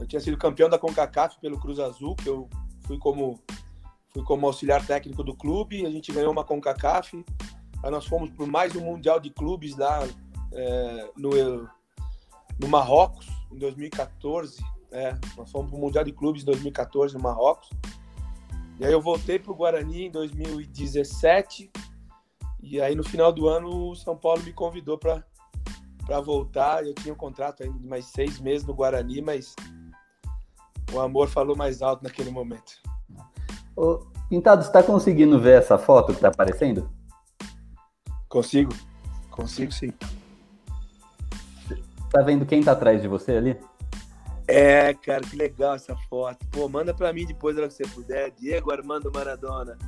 eu 0.00 0.06
tinha 0.06 0.20
sido 0.20 0.36
campeão 0.36 0.68
da 0.68 0.78
CONCACAF 0.78 1.38
pelo 1.40 1.60
Cruz 1.60 1.78
Azul, 1.78 2.16
que 2.16 2.28
eu 2.28 2.48
fui 2.84 2.98
como 2.98 3.40
fui 4.10 4.24
como 4.24 4.46
auxiliar 4.46 4.84
técnico 4.84 5.22
do 5.22 5.34
clube, 5.34 5.86
a 5.86 5.90
gente 5.90 6.12
ganhou 6.12 6.32
uma 6.32 6.44
CONCACAF. 6.44 7.24
Aí 7.82 7.90
nós 7.90 8.06
fomos 8.06 8.30
por 8.30 8.46
mais 8.46 8.74
um 8.74 8.80
mundial 8.80 9.18
de 9.20 9.30
clubes 9.30 9.76
lá 9.76 10.06
é, 10.52 11.10
no, 11.16 11.30
no 12.58 12.68
Marrocos, 12.68 13.26
em 13.52 13.58
2014. 13.58 14.62
É, 14.92 15.16
nós 15.36 15.50
fomos 15.50 15.70
para 15.70 15.78
o 15.78 15.80
Mundial 15.80 16.04
de 16.04 16.12
Clubes 16.12 16.42
em 16.42 16.46
2014 16.46 17.14
no 17.14 17.22
Marrocos. 17.22 17.70
E 18.78 18.84
aí 18.84 18.92
eu 18.92 19.00
voltei 19.00 19.38
para 19.38 19.52
o 19.52 19.54
Guarani 19.54 20.06
em 20.06 20.10
2017. 20.10 21.70
E 22.62 22.80
aí 22.80 22.94
no 22.94 23.02
final 23.02 23.32
do 23.32 23.48
ano 23.48 23.90
o 23.90 23.96
São 23.96 24.16
Paulo 24.16 24.42
me 24.42 24.52
convidou 24.52 24.98
para 24.98 25.24
para 26.04 26.20
voltar. 26.20 26.84
Eu 26.84 26.94
tinha 26.94 27.14
um 27.14 27.16
contrato 27.16 27.62
ainda 27.62 27.78
de 27.78 27.86
mais 27.86 28.06
seis 28.06 28.40
meses 28.40 28.66
no 28.66 28.74
Guarani, 28.74 29.22
mas 29.22 29.54
o 30.92 31.00
amor 31.00 31.28
falou 31.28 31.56
mais 31.56 31.80
alto 31.80 32.02
naquele 32.02 32.30
momento. 32.30 32.72
Ô, 33.76 34.00
Pintado, 34.28 34.62
você 34.62 34.68
está 34.68 34.82
conseguindo 34.82 35.40
ver 35.40 35.58
essa 35.58 35.78
foto 35.78 36.06
que 36.06 36.18
está 36.18 36.28
aparecendo? 36.28 36.90
Consigo, 38.28 38.72
consigo 39.30 39.72
sim. 39.72 39.92
Tá 42.10 42.20
vendo 42.20 42.44
quem 42.44 42.62
tá 42.62 42.72
atrás 42.72 43.00
de 43.00 43.08
você 43.08 43.32
ali? 43.32 43.58
É, 44.52 44.92
cara, 44.92 45.22
que 45.22 45.34
legal 45.34 45.76
essa 45.76 45.96
foto. 46.10 46.46
Pô, 46.50 46.68
manda 46.68 46.92
pra 46.92 47.10
mim 47.10 47.24
depois, 47.24 47.56
na 47.56 47.66
que 47.68 47.72
você 47.72 47.84
puder. 47.84 48.30
Diego 48.32 48.70
Armando 48.70 49.10
Maradona. 49.10 49.78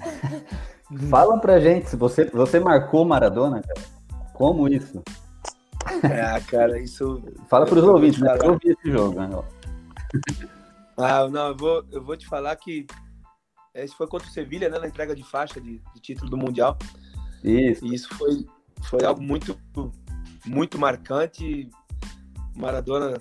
Fala 1.10 1.38
pra 1.38 1.60
gente, 1.60 1.90
se 1.90 1.96
você, 1.96 2.24
você 2.24 2.58
marcou 2.58 3.04
Maradona, 3.04 3.60
cara. 3.60 3.80
Como 4.32 4.66
isso? 4.66 5.02
É, 6.04 6.40
cara, 6.40 6.80
isso. 6.80 7.22
Fala 7.50 7.66
pros 7.66 7.84
ouvintes, 7.84 8.18
né? 8.18 8.34
Eu 8.42 8.58
vi 8.58 8.70
esse 8.70 8.90
jogo, 8.90 9.20
né? 9.20 9.28
Ah, 10.96 11.28
não, 11.28 11.48
eu 11.48 11.56
vou, 11.56 11.84
eu 11.92 12.02
vou 12.02 12.16
te 12.16 12.26
falar 12.26 12.56
que 12.56 12.86
esse 13.74 13.94
foi 13.94 14.06
contra 14.06 14.26
o 14.26 14.30
Sevilha, 14.30 14.70
né? 14.70 14.78
Na 14.78 14.88
entrega 14.88 15.14
de 15.14 15.22
faixa 15.22 15.60
de, 15.60 15.82
de 15.94 16.00
título 16.00 16.30
do 16.30 16.38
Mundial. 16.38 16.78
Isso. 17.44 17.84
E 17.84 17.94
isso 17.94 18.08
foi, 18.14 18.46
foi 18.84 19.04
algo 19.04 19.20
muito, 19.20 19.54
muito 20.46 20.78
marcante. 20.78 21.68
Maradona 22.56 23.20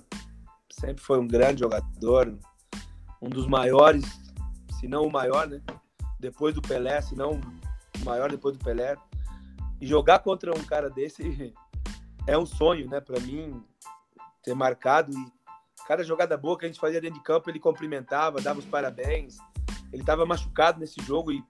sempre 0.74 1.04
foi 1.04 1.20
um 1.20 1.28
grande 1.28 1.62
jogador, 1.62 2.38
um 3.22 3.30
dos 3.30 3.48
maiores, 3.48 4.06
se 4.80 4.88
não 4.88 5.06
o 5.06 5.12
maior, 5.12 5.48
né? 5.48 5.62
Depois 6.20 6.56
do 6.56 6.62
Pelé, 6.62 7.02
se 7.02 7.16
não 7.16 7.40
o 8.02 8.06
maior 8.06 8.30
depois 8.30 8.58
do 8.58 8.64
Pelé. 8.64 8.96
E 9.80 9.88
jogar 9.88 10.20
contra 10.20 10.52
um 10.52 10.64
cara 10.64 10.90
desse 10.90 11.54
é 12.28 12.38
um 12.38 12.46
sonho, 12.46 12.90
né? 12.90 13.00
Para 13.00 13.20
mim, 13.20 13.64
ter 14.44 14.54
marcado. 14.54 15.12
E 15.12 15.32
cada 15.88 16.04
jogada 16.04 16.38
boa 16.38 16.58
que 16.58 16.66
a 16.66 16.68
gente 16.68 16.80
fazia 16.80 17.02
dentro 17.02 17.20
de 17.20 17.24
campo, 17.24 17.50
ele 17.50 17.60
cumprimentava, 17.60 18.42
dava 18.42 18.60
os 18.60 18.66
parabéns. 18.66 19.38
Ele 19.92 20.02
estava 20.02 20.26
machucado 20.26 20.80
nesse 20.80 21.02
jogo 21.04 21.32
e 21.32 21.44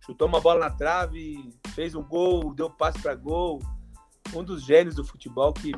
chutou 0.00 0.28
uma 0.28 0.40
bola 0.40 0.60
na 0.60 0.70
trave, 0.70 1.52
fez 1.74 1.94
um 1.94 2.02
gol, 2.02 2.54
deu 2.54 2.70
passe 2.70 3.00
para 3.00 3.14
gol. 3.14 3.60
Um 4.34 4.44
dos 4.44 4.64
gênios 4.64 4.96
do 4.96 5.04
futebol 5.04 5.52
que 5.52 5.72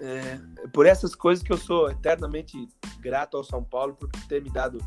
é, 0.00 0.38
por 0.72 0.86
essas 0.86 1.14
coisas 1.14 1.44
que 1.44 1.52
eu 1.52 1.56
sou 1.56 1.90
eternamente 1.90 2.56
grato 3.00 3.36
ao 3.36 3.44
São 3.44 3.62
Paulo 3.62 3.94
por 3.94 4.08
ter 4.28 4.42
me 4.42 4.50
dado 4.50 4.78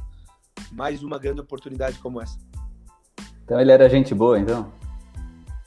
mais 0.72 1.03
uma 1.03 1.19
grande 1.19 1.41
oportunidade 1.41 1.99
como 1.99 2.22
essa. 2.22 2.38
Então 3.44 3.60
ele 3.60 3.72
era 3.72 3.90
gente 3.90 4.15
boa, 4.15 4.40
então? 4.40 4.72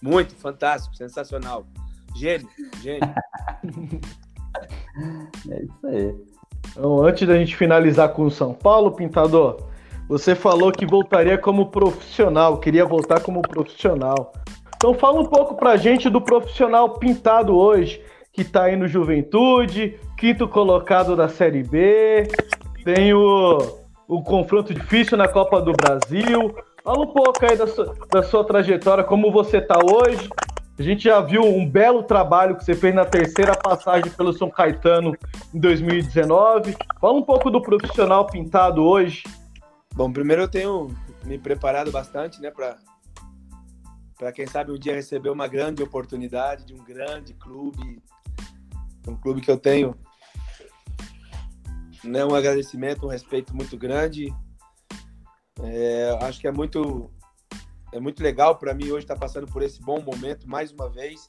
Muito, 0.03 0.35
fantástico, 0.35 0.97
sensacional. 0.97 1.67
Gênio, 2.15 2.49
gênio. 2.81 3.09
é 5.51 5.63
isso 5.63 5.87
aí. 5.87 6.15
Então, 6.71 7.03
antes 7.03 7.27
da 7.27 7.37
gente 7.37 7.57
finalizar 7.57 8.11
com 8.11 8.25
o 8.25 8.31
São 8.31 8.53
Paulo, 8.53 8.93
Pintador, 8.93 9.69
você 10.09 10.35
falou 10.35 10.73
que 10.73 10.87
voltaria 10.87 11.37
como 11.39 11.71
profissional, 11.71 12.59
queria 12.59 12.85
voltar 12.85 13.21
como 13.21 13.43
profissional. 13.43 14.33
Então 14.77 14.95
fala 14.95 15.21
um 15.21 15.27
pouco 15.27 15.57
pra 15.57 15.77
gente 15.77 16.09
do 16.09 16.21
profissional 16.21 16.99
pintado 16.99 17.57
hoje, 17.57 18.01
que 18.39 18.45
tá 18.45 18.67
aí 18.67 18.77
no 18.77 18.87
Juventude, 18.87 19.99
quinto 20.17 20.47
colocado 20.47 21.17
da 21.17 21.29
Série 21.29 21.65
B, 21.65 22.29
tem 22.85 23.13
o, 23.13 23.59
o 24.07 24.23
confronto 24.23 24.73
difícil 24.73 25.19
na 25.19 25.27
Copa 25.27 25.61
do 25.61 25.73
Brasil. 25.73 26.55
Fala 26.85 27.01
um 27.01 27.09
pouco 27.09 27.45
aí 27.45 27.57
da 27.57 27.67
sua, 27.67 27.97
da 28.13 28.23
sua 28.23 28.45
trajetória, 28.45 29.03
como 29.03 29.33
você 29.33 29.61
tá 29.61 29.81
hoje. 29.85 30.31
A 30.79 30.83
gente 30.85 31.03
já 31.03 31.21
viu 31.21 31.43
um 31.43 31.69
belo 31.69 32.05
trabalho 32.05 32.55
que 32.55 32.65
você 32.65 32.77
fez 32.77 32.95
na 32.95 33.05
terceira 33.05 33.57
passagem 33.57 34.09
pelo 34.13 34.33
São 34.33 34.49
Caetano 34.49 35.17
em 35.53 35.59
2019. 35.59 36.77
Fala 37.01 37.15
um 37.15 37.25
pouco 37.25 37.51
do 37.51 37.61
profissional 37.61 38.25
pintado 38.27 38.85
hoje. 38.85 39.25
Bom, 39.97 40.13
primeiro 40.13 40.43
eu 40.43 40.49
tenho 40.49 40.95
me 41.25 41.39
preparado 41.39 41.91
bastante, 41.91 42.41
né, 42.41 42.53
para 42.53 42.77
para 44.17 44.33
quem 44.33 44.49
sabe 44.49 44.73
um 44.73 44.79
dia 44.79 44.95
receber 44.95 45.31
uma 45.31 45.47
grande 45.47 45.81
oportunidade 45.81 46.67
de 46.67 46.75
um 46.75 46.85
grande 46.85 47.35
clube, 47.35 48.03
um 49.09 49.17
clube 49.17 49.41
que 49.41 49.51
eu 49.51 49.59
tenho 49.59 49.97
né, 52.05 52.25
um 52.25 52.35
agradecimento, 52.35 53.07
um 53.07 53.11
respeito 53.11 53.55
muito 53.55 53.77
grande. 53.77 54.35
É, 55.63 56.19
acho 56.23 56.41
que 56.41 56.47
é 56.47 56.53
muito 56.53 57.11
é 57.93 57.99
muito 57.99 58.23
legal 58.23 58.57
para 58.57 58.75
mim 58.75 58.91
hoje 58.91 59.05
estar 59.05 59.15
tá 59.15 59.21
passando 59.21 59.47
por 59.47 59.63
esse 59.63 59.81
bom 59.81 60.01
momento 60.01 60.49
mais 60.49 60.71
uma 60.73 60.89
vez. 60.89 61.27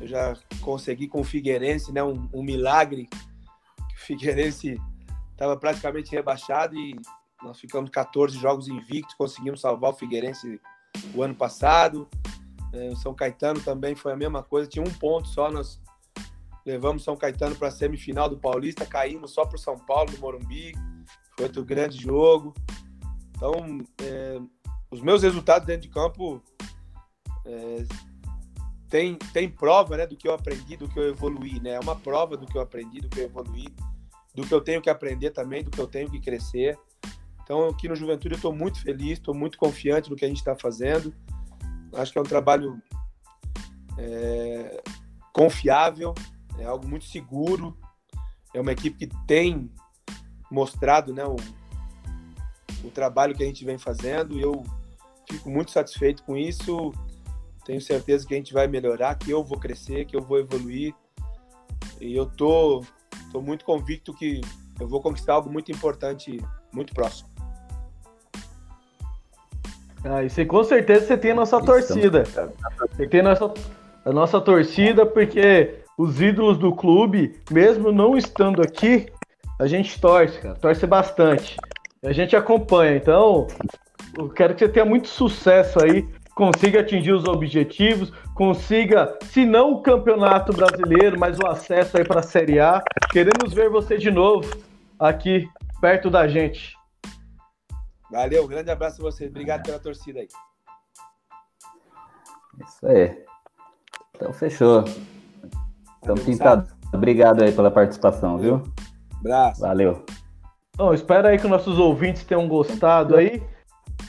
Eu 0.00 0.06
já 0.06 0.36
consegui 0.60 1.08
com 1.08 1.20
o 1.20 1.24
Figueirense, 1.24 1.92
né, 1.92 2.02
um, 2.02 2.28
um 2.32 2.42
milagre. 2.42 3.08
O 3.78 4.00
Figueirense 4.00 4.80
estava 5.32 5.56
praticamente 5.56 6.12
rebaixado 6.12 6.76
e 6.76 6.96
nós 7.42 7.58
ficamos 7.58 7.90
14 7.90 8.38
jogos 8.38 8.68
invictos, 8.68 9.14
conseguimos 9.14 9.60
salvar 9.60 9.90
o 9.90 9.94
Figueirense 9.94 10.60
o 11.14 11.22
ano 11.22 11.34
passado. 11.34 12.08
É, 12.72 12.88
o 12.88 12.96
São 12.96 13.14
Caetano 13.14 13.60
também 13.60 13.94
foi 13.94 14.12
a 14.12 14.16
mesma 14.16 14.42
coisa, 14.42 14.68
tinha 14.68 14.84
um 14.84 14.92
ponto 14.92 15.28
só, 15.28 15.50
nós 15.50 15.80
levamos 16.66 17.04
São 17.04 17.16
Caetano 17.16 17.54
para 17.54 17.68
a 17.68 17.70
semifinal 17.70 18.28
do 18.28 18.36
Paulista, 18.36 18.84
caímos 18.84 19.30
só 19.30 19.46
para 19.46 19.56
São 19.56 19.78
Paulo, 19.78 20.10
no 20.10 20.18
Morumbi, 20.18 20.72
foi 21.36 21.46
outro 21.46 21.64
grande 21.64 22.02
jogo. 22.02 22.52
Então, 23.30 23.52
é, 24.02 24.40
os 24.90 25.00
meus 25.00 25.22
resultados 25.22 25.66
dentro 25.66 25.82
de 25.82 25.88
campo 25.88 26.42
é, 27.44 27.84
tem, 28.88 29.16
tem 29.32 29.48
prova 29.48 29.96
né, 29.96 30.06
do 30.06 30.16
que 30.16 30.26
eu 30.26 30.34
aprendi, 30.34 30.76
do 30.76 30.88
que 30.88 30.98
eu 30.98 31.08
evoluí, 31.08 31.60
né? 31.60 31.70
É 31.70 31.80
uma 31.80 31.94
prova 31.94 32.36
do 32.36 32.46
que 32.46 32.56
eu 32.56 32.62
aprendi, 32.62 33.00
do 33.00 33.08
que 33.08 33.20
eu 33.20 33.24
evoluí, 33.24 33.68
do 34.34 34.46
que 34.46 34.52
eu 34.52 34.60
tenho 34.60 34.82
que 34.82 34.90
aprender 34.90 35.30
também, 35.30 35.62
do 35.62 35.70
que 35.70 35.80
eu 35.80 35.86
tenho 35.86 36.10
que 36.10 36.20
crescer. 36.20 36.76
Então, 37.42 37.68
aqui 37.68 37.88
no 37.88 37.94
Juventude, 37.94 38.34
eu 38.34 38.36
estou 38.36 38.52
muito 38.52 38.80
feliz, 38.80 39.12
estou 39.12 39.34
muito 39.34 39.56
confiante 39.56 40.10
no 40.10 40.16
que 40.16 40.24
a 40.24 40.28
gente 40.28 40.38
está 40.38 40.56
fazendo. 40.56 41.14
Acho 41.94 42.12
que 42.12 42.18
é 42.18 42.20
um 42.20 42.24
trabalho 42.24 42.82
é, 43.98 44.82
confiável, 45.32 46.12
é 46.58 46.64
algo 46.64 46.86
muito 46.86 47.04
seguro. 47.06 47.76
É 48.54 48.60
uma 48.60 48.72
equipe 48.72 49.06
que 49.06 49.26
tem 49.26 49.70
mostrado 50.50 51.12
né, 51.12 51.24
o, 51.24 51.36
o 52.84 52.90
trabalho 52.90 53.34
que 53.34 53.42
a 53.42 53.46
gente 53.46 53.64
vem 53.64 53.78
fazendo. 53.78 54.34
E 54.34 54.42
eu 54.42 54.62
fico 55.28 55.50
muito 55.50 55.70
satisfeito 55.70 56.22
com 56.22 56.36
isso. 56.36 56.92
Tenho 57.64 57.80
certeza 57.80 58.26
que 58.26 58.34
a 58.34 58.36
gente 58.36 58.52
vai 58.52 58.66
melhorar, 58.66 59.16
que 59.16 59.30
eu 59.30 59.42
vou 59.42 59.58
crescer, 59.58 60.04
que 60.04 60.16
eu 60.16 60.22
vou 60.22 60.38
evoluir. 60.38 60.94
E 62.00 62.14
eu 62.14 62.26
tô, 62.26 62.84
tô 63.32 63.40
muito 63.40 63.64
convicto 63.64 64.14
que 64.14 64.40
eu 64.78 64.86
vou 64.86 65.00
conquistar 65.00 65.34
algo 65.34 65.50
muito 65.50 65.72
importante 65.72 66.38
muito 66.72 66.94
próximo. 66.94 67.28
Ah, 70.04 70.22
isso 70.22 70.38
aí, 70.38 70.46
com 70.46 70.62
certeza 70.62 71.06
você 71.06 71.16
tem 71.16 71.32
a 71.32 71.34
nossa 71.34 71.60
torcida. 71.60 72.24
Você 72.24 73.08
tem 73.08 73.20
a 73.20 73.22
nossa, 73.24 73.54
a 74.04 74.12
nossa 74.12 74.40
torcida, 74.40 75.04
porque 75.04 75.85
os 75.96 76.20
ídolos 76.20 76.58
do 76.58 76.74
clube, 76.74 77.40
mesmo 77.50 77.90
não 77.90 78.16
estando 78.16 78.62
aqui, 78.62 79.06
a 79.58 79.66
gente 79.66 79.98
torce, 80.00 80.38
cara. 80.40 80.54
Torce 80.54 80.86
bastante. 80.86 81.56
A 82.04 82.12
gente 82.12 82.36
acompanha. 82.36 82.96
Então, 82.96 83.46
eu 84.18 84.28
quero 84.28 84.54
que 84.54 84.64
você 84.64 84.68
tenha 84.68 84.84
muito 84.84 85.08
sucesso 85.08 85.82
aí, 85.82 86.06
consiga 86.34 86.80
atingir 86.80 87.12
os 87.12 87.24
objetivos, 87.24 88.12
consiga, 88.34 89.18
se 89.24 89.46
não 89.46 89.72
o 89.72 89.82
campeonato 89.82 90.52
brasileiro, 90.52 91.18
mas 91.18 91.38
o 91.38 91.46
acesso 91.46 91.96
aí 91.96 92.04
para 92.04 92.20
a 92.20 92.22
Série 92.22 92.60
A. 92.60 92.82
Queremos 93.10 93.54
ver 93.54 93.70
você 93.70 93.96
de 93.96 94.10
novo 94.10 94.50
aqui 94.98 95.48
perto 95.80 96.10
da 96.10 96.28
gente. 96.28 96.76
Valeu, 98.10 98.44
um 98.44 98.48
grande 98.48 98.70
abraço 98.70 99.00
a 99.00 99.10
vocês. 99.10 99.30
Obrigado 99.30 99.62
pela 99.64 99.78
torcida 99.78 100.20
aí. 100.20 100.28
Isso 102.60 102.86
aí. 102.86 103.24
Então 104.14 104.32
fechou. 104.32 104.84
Então, 106.06 106.24
Pintado, 106.24 106.68
obrigado 106.92 107.42
aí 107.42 107.50
pela 107.50 107.68
participação, 107.68 108.38
viu? 108.38 108.62
Abraço. 109.18 109.60
Valeu. 109.60 110.04
Bom, 110.76 110.94
espero 110.94 111.26
aí 111.26 111.36
que 111.36 111.48
nossos 111.48 111.80
ouvintes 111.80 112.22
tenham 112.22 112.46
gostado 112.46 113.16
aí 113.16 113.42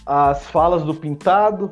as 0.06 0.46
falas 0.46 0.84
do 0.84 0.94
Pintado. 0.94 1.72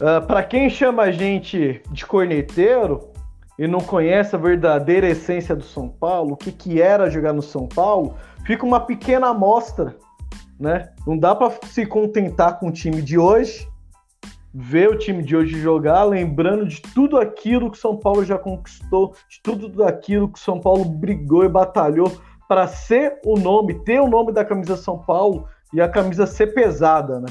Uh, 0.00 0.06
ah, 0.06 0.20
Para 0.20 0.44
quem 0.44 0.70
chama 0.70 1.02
a 1.02 1.10
gente 1.10 1.82
de 1.90 2.06
corneteiro 2.06 3.10
e 3.58 3.66
não 3.66 3.80
conhece 3.80 4.36
a 4.36 4.38
verdadeira 4.38 5.08
essência 5.08 5.56
do 5.56 5.64
São 5.64 5.88
Paulo, 5.88 6.34
o 6.34 6.36
que, 6.36 6.52
que 6.52 6.80
era 6.80 7.10
jogar 7.10 7.32
no 7.32 7.42
São 7.42 7.66
Paulo, 7.66 8.14
fica 8.44 8.64
uma 8.64 8.78
pequena 8.78 9.30
amostra 9.30 9.96
né? 10.58 10.90
Não 11.06 11.18
dá 11.18 11.34
para 11.34 11.52
se 11.66 11.84
contentar 11.84 12.58
com 12.58 12.68
o 12.68 12.72
time 12.72 13.02
de 13.02 13.18
hoje 13.18 13.68
ver 14.54 14.88
o 14.88 14.96
time 14.96 15.20
de 15.20 15.34
hoje 15.34 15.60
jogar, 15.60 16.04
lembrando 16.04 16.64
de 16.64 16.80
tudo 16.80 17.18
aquilo 17.18 17.72
que 17.72 17.78
São 17.78 17.96
Paulo 17.96 18.24
já 18.24 18.38
conquistou, 18.38 19.16
de 19.28 19.40
tudo 19.42 19.82
aquilo 19.82 20.28
que 20.28 20.38
São 20.38 20.60
Paulo 20.60 20.84
brigou 20.84 21.44
e 21.44 21.48
batalhou 21.48 22.12
para 22.48 22.68
ser 22.68 23.18
o 23.24 23.36
nome, 23.36 23.74
ter 23.80 24.00
o 24.00 24.06
nome 24.06 24.30
da 24.30 24.44
camisa 24.44 24.76
São 24.76 24.96
Paulo 24.98 25.48
e 25.72 25.80
a 25.80 25.88
camisa 25.88 26.24
ser 26.24 26.54
pesada, 26.54 27.18
né? 27.18 27.26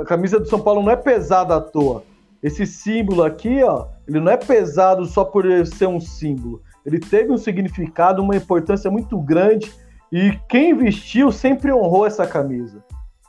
A 0.00 0.04
camisa 0.04 0.38
do 0.38 0.46
São 0.46 0.60
Paulo 0.60 0.82
não 0.82 0.92
é 0.92 0.96
pesada 0.96 1.56
à 1.56 1.60
toa. 1.60 2.04
Esse 2.40 2.64
símbolo 2.64 3.24
aqui, 3.24 3.62
ó, 3.64 3.88
ele 4.06 4.20
não 4.20 4.30
é 4.30 4.36
pesado 4.36 5.04
só 5.04 5.24
por 5.24 5.44
ser 5.66 5.88
um 5.88 5.98
símbolo. 5.98 6.62
Ele 6.84 7.00
teve 7.00 7.32
um 7.32 7.38
significado, 7.38 8.22
uma 8.22 8.36
importância 8.36 8.88
muito 8.88 9.18
grande 9.18 9.72
e 10.12 10.38
quem 10.48 10.76
vestiu 10.76 11.32
sempre 11.32 11.72
honrou 11.72 12.06
essa 12.06 12.26
camisa. 12.26 12.84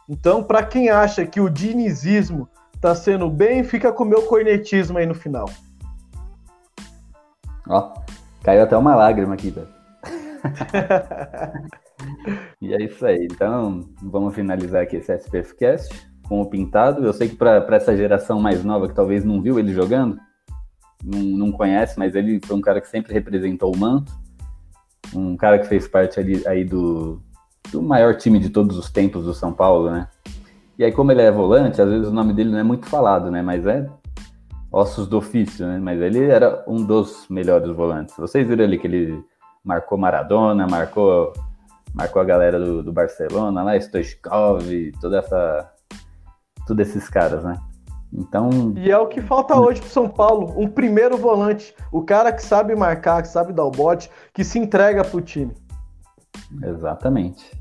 Então, 0.08 0.44
para 0.44 0.64
quem 0.64 0.90
acha 0.90 1.26
que 1.26 1.42
o 1.42 1.50
dinizismo 1.50 2.48
tá 2.82 2.96
sendo 2.96 3.30
bem, 3.30 3.64
fica 3.64 3.92
com 3.92 4.04
o 4.04 4.08
meu 4.08 4.24
cornetismo 4.24 4.98
aí 4.98 5.06
no 5.06 5.16
final. 5.16 5.50
Ó, 7.68 7.94
caiu 8.44 8.64
até 8.64 8.78
uma 8.78 8.96
lágrima 8.96 9.34
aqui, 9.34 9.50
velho. 9.50 9.68
e 12.62 12.74
é 12.74 12.84
isso 12.84 13.06
aí. 13.06 13.28
Então, 13.30 13.88
vamos 14.02 14.34
finalizar 14.34 14.84
aqui 14.84 14.98
esse 14.98 15.14
SPFcast 15.14 16.10
com 16.28 16.42
o 16.42 16.46
Pintado. 16.46 17.06
Eu 17.06 17.14
sei 17.14 17.30
que 17.30 17.36
para 17.36 17.76
essa 17.76 17.96
geração 17.96 18.40
mais 18.40 18.64
nova 18.64 18.88
que 18.88 18.96
talvez 18.96 19.26
não 19.26 19.42
viu 19.42 19.60
ele 19.60 19.74
jogando, 19.74 20.18
não, 21.04 21.20
não 21.20 21.52
conhece, 21.52 21.98
mas 21.98 22.16
ele 22.16 22.40
foi 22.44 22.56
um 22.56 22.62
cara 22.62 22.82
que 22.82 22.88
sempre 22.88 23.14
representou 23.14 23.74
o 23.74 23.78
manto. 23.78 24.12
Um 25.14 25.38
cara 25.38 25.60
que 25.60 25.68
fez 25.68 25.88
parte 25.88 26.20
ali 26.20 26.46
aí 26.46 26.66
do, 26.66 27.22
do 27.72 27.82
maior 27.82 28.16
time 28.16 28.40
de 28.40 28.50
todos 28.50 28.78
os 28.78 28.90
tempos 28.90 29.26
do 29.26 29.34
São 29.34 29.54
Paulo, 29.54 29.90
né? 29.90 30.08
E 30.78 30.84
aí, 30.84 30.92
como 30.92 31.12
ele 31.12 31.22
é 31.22 31.32
volante, 31.32 31.82
às 31.82 31.90
vezes 31.90 32.08
o 32.08 32.14
nome 32.14 32.34
dele 32.34 32.52
não 32.52 32.60
é 32.60 32.64
muito 32.64 32.86
falado, 32.86 33.32
né? 33.32 33.42
Mas 33.42 33.66
é 33.66 33.88
ossos 34.72 35.08
do 35.08 35.18
ofício, 35.18 35.66
né? 35.66 35.80
Mas 35.80 36.00
ele 36.00 36.26
era 36.26 36.64
um 36.68 36.84
dos 36.84 37.26
melhores 37.30 37.70
volantes. 37.70 38.16
Vocês 38.18 38.48
viram 38.48 38.64
ali 38.64 38.78
que 38.78 38.86
ele 38.86 39.24
marcou 39.64 39.98
Maradona, 39.98 40.68
marcou, 40.68 41.34
marcou 41.94 42.22
a 42.22 42.26
galera 42.26 42.60
do, 42.60 42.84
do 42.84 42.94
Barcelona 42.94 43.64
lá, 43.64 43.76
Stoichkov, 43.76 44.64
toda 45.02 45.18
essa, 45.18 45.72
todos 46.68 46.88
esses 46.88 47.10
caras, 47.10 47.44
né? 47.44 47.56
Então. 48.14 48.74
E 48.78 48.92
é 48.92 48.98
o 48.98 49.08
que 49.08 49.22
falta 49.22 49.60
hoje 49.60 49.82
pro 49.82 49.90
São 49.90 50.08
Paulo, 50.08 50.54
um 50.58 50.68
primeiro 50.68 51.18
volante, 51.18 51.76
o 51.92 52.04
cara 52.04 52.32
que 52.32 52.42
sabe 52.42 52.76
marcar, 52.76 53.22
que 53.22 53.28
sabe 53.28 53.52
dar 53.52 53.66
o 53.66 53.72
bote, 53.72 54.10
que 54.34 54.44
se 54.44 54.60
entrega 54.60 55.04
pro 55.04 55.22
time. 55.22 55.54
Exatamente. 56.64 57.52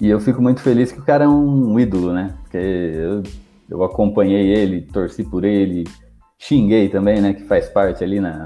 E 0.00 0.08
eu 0.08 0.20
fico 0.20 0.42
muito 0.42 0.60
feliz 0.60 0.92
que 0.92 0.98
o 0.98 1.04
cara 1.04 1.24
é 1.24 1.28
um 1.28 1.78
ídolo, 1.80 2.12
né? 2.12 2.34
Porque 2.42 2.58
eu, 2.58 3.22
eu 3.68 3.84
acompanhei 3.84 4.54
ele, 4.54 4.82
torci 4.82 5.24
por 5.24 5.44
ele, 5.44 5.84
xinguei 6.38 6.88
também, 6.88 7.20
né? 7.20 7.32
Que 7.32 7.44
faz 7.44 7.68
parte 7.68 8.04
ali 8.04 8.20
na 8.20 8.44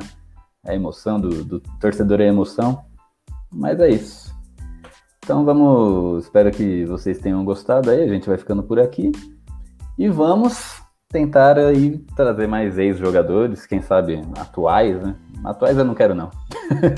a 0.67 0.75
emoção 0.75 1.19
do, 1.19 1.43
do 1.43 1.61
torcedor 1.81 2.21
é 2.21 2.27
emoção. 2.27 2.85
Mas 3.53 3.81
é 3.81 3.89
isso. 3.89 4.33
Então 5.25 5.45
vamos. 5.45 6.25
Espero 6.25 6.51
que 6.51 6.85
vocês 6.85 7.19
tenham 7.19 7.45
gostado 7.45 7.91
aí. 7.91 8.03
A 8.03 8.09
gente 8.09 8.29
vai 8.29 8.39
ficando 8.39 8.63
por 8.63 8.79
aqui. 8.79 9.11
E 9.99 10.09
vamos 10.09 10.81
tentar 11.09 11.59
aí 11.59 11.99
trazer 12.15 12.47
mais 12.47 12.79
ex-jogadores, 12.79 13.67
quem 13.67 13.83
sabe 13.83 14.23
atuais, 14.39 15.01
né? 15.03 15.17
Atuais 15.45 15.77
eu 15.77 15.85
não 15.85 15.95
quero, 15.95 16.15
não. 16.15 16.31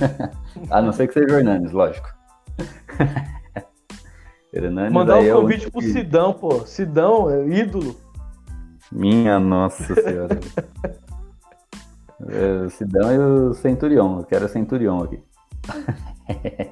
a 0.70 0.82
não 0.82 0.92
ser 0.92 1.08
que 1.08 1.14
seja 1.14 1.34
o 1.34 1.38
Hernandes, 1.38 1.72
lógico. 1.72 2.08
Hernandes 4.52 4.92
Mandar 4.92 5.18
um 5.18 5.24
é 5.24 5.32
convite 5.32 5.70
pro 5.70 5.80
que... 5.80 5.92
Sidão, 5.92 6.34
pô. 6.34 6.66
Sidão, 6.66 7.30
é 7.30 7.46
ídolo. 7.48 7.96
Minha 8.90 9.40
nossa 9.40 9.94
senhora. 9.94 10.38
é, 12.28 12.66
o 12.66 12.70
Sidão 12.70 13.12
e 13.12 13.18
o 13.18 13.54
Centurion. 13.54 14.18
Eu 14.18 14.24
quero 14.24 14.44
o 14.44 14.48
Centurion 14.48 15.02
aqui. 15.04 15.22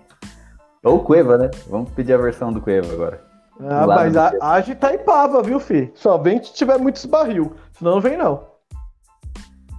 Ou 0.84 0.96
o 0.96 1.00
Cueva, 1.00 1.38
né? 1.38 1.50
Vamos 1.68 1.90
pedir 1.92 2.12
a 2.12 2.18
versão 2.18 2.52
do 2.52 2.60
Cueva 2.60 2.92
agora. 2.92 3.24
Ah, 3.60 3.86
mas 3.86 4.16
a, 4.16 4.32
age 4.40 4.74
tá 4.74 4.94
Ipava, 4.94 5.42
viu, 5.42 5.60
fi? 5.60 5.90
Só 5.94 6.16
vem 6.16 6.42
se 6.42 6.54
tiver 6.54 6.78
muitos 6.78 7.04
barril. 7.04 7.54
Senão 7.72 7.92
não 7.92 8.00
vem, 8.00 8.16
não. 8.16 8.46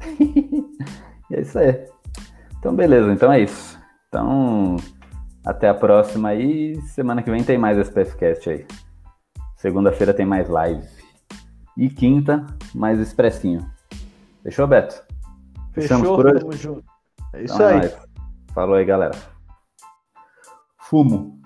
é 1.31 1.41
isso 1.41 1.57
aí. 1.57 1.85
Então, 2.59 2.75
beleza. 2.75 3.11
Então 3.11 3.31
é 3.31 3.41
isso. 3.41 3.79
Então, 4.07 4.77
até 5.45 5.69
a 5.69 5.73
próxima 5.73 6.29
aí. 6.29 6.79
Semana 6.81 7.21
que 7.21 7.31
vem 7.31 7.43
tem 7.43 7.57
mais 7.57 7.77
SPFcast 7.77 8.49
aí. 8.49 8.65
Segunda-feira 9.55 10.13
tem 10.13 10.25
mais 10.25 10.49
live. 10.49 10.87
E 11.77 11.89
quinta, 11.89 12.45
mais 12.73 12.99
expressinho. 12.99 13.65
Fechou, 14.43 14.67
Beto? 14.67 15.03
Fechou, 15.73 16.15
por 16.15 16.27
hoje? 16.27 16.39
Tamo 16.39 16.53
junto. 16.53 16.83
É 17.33 17.43
isso 17.43 17.55
então, 17.55 17.67
aí. 17.67 17.85
É 17.85 17.99
Falou 18.53 18.75
aí, 18.75 18.85
galera. 18.85 19.15
Fumo. 20.77 21.40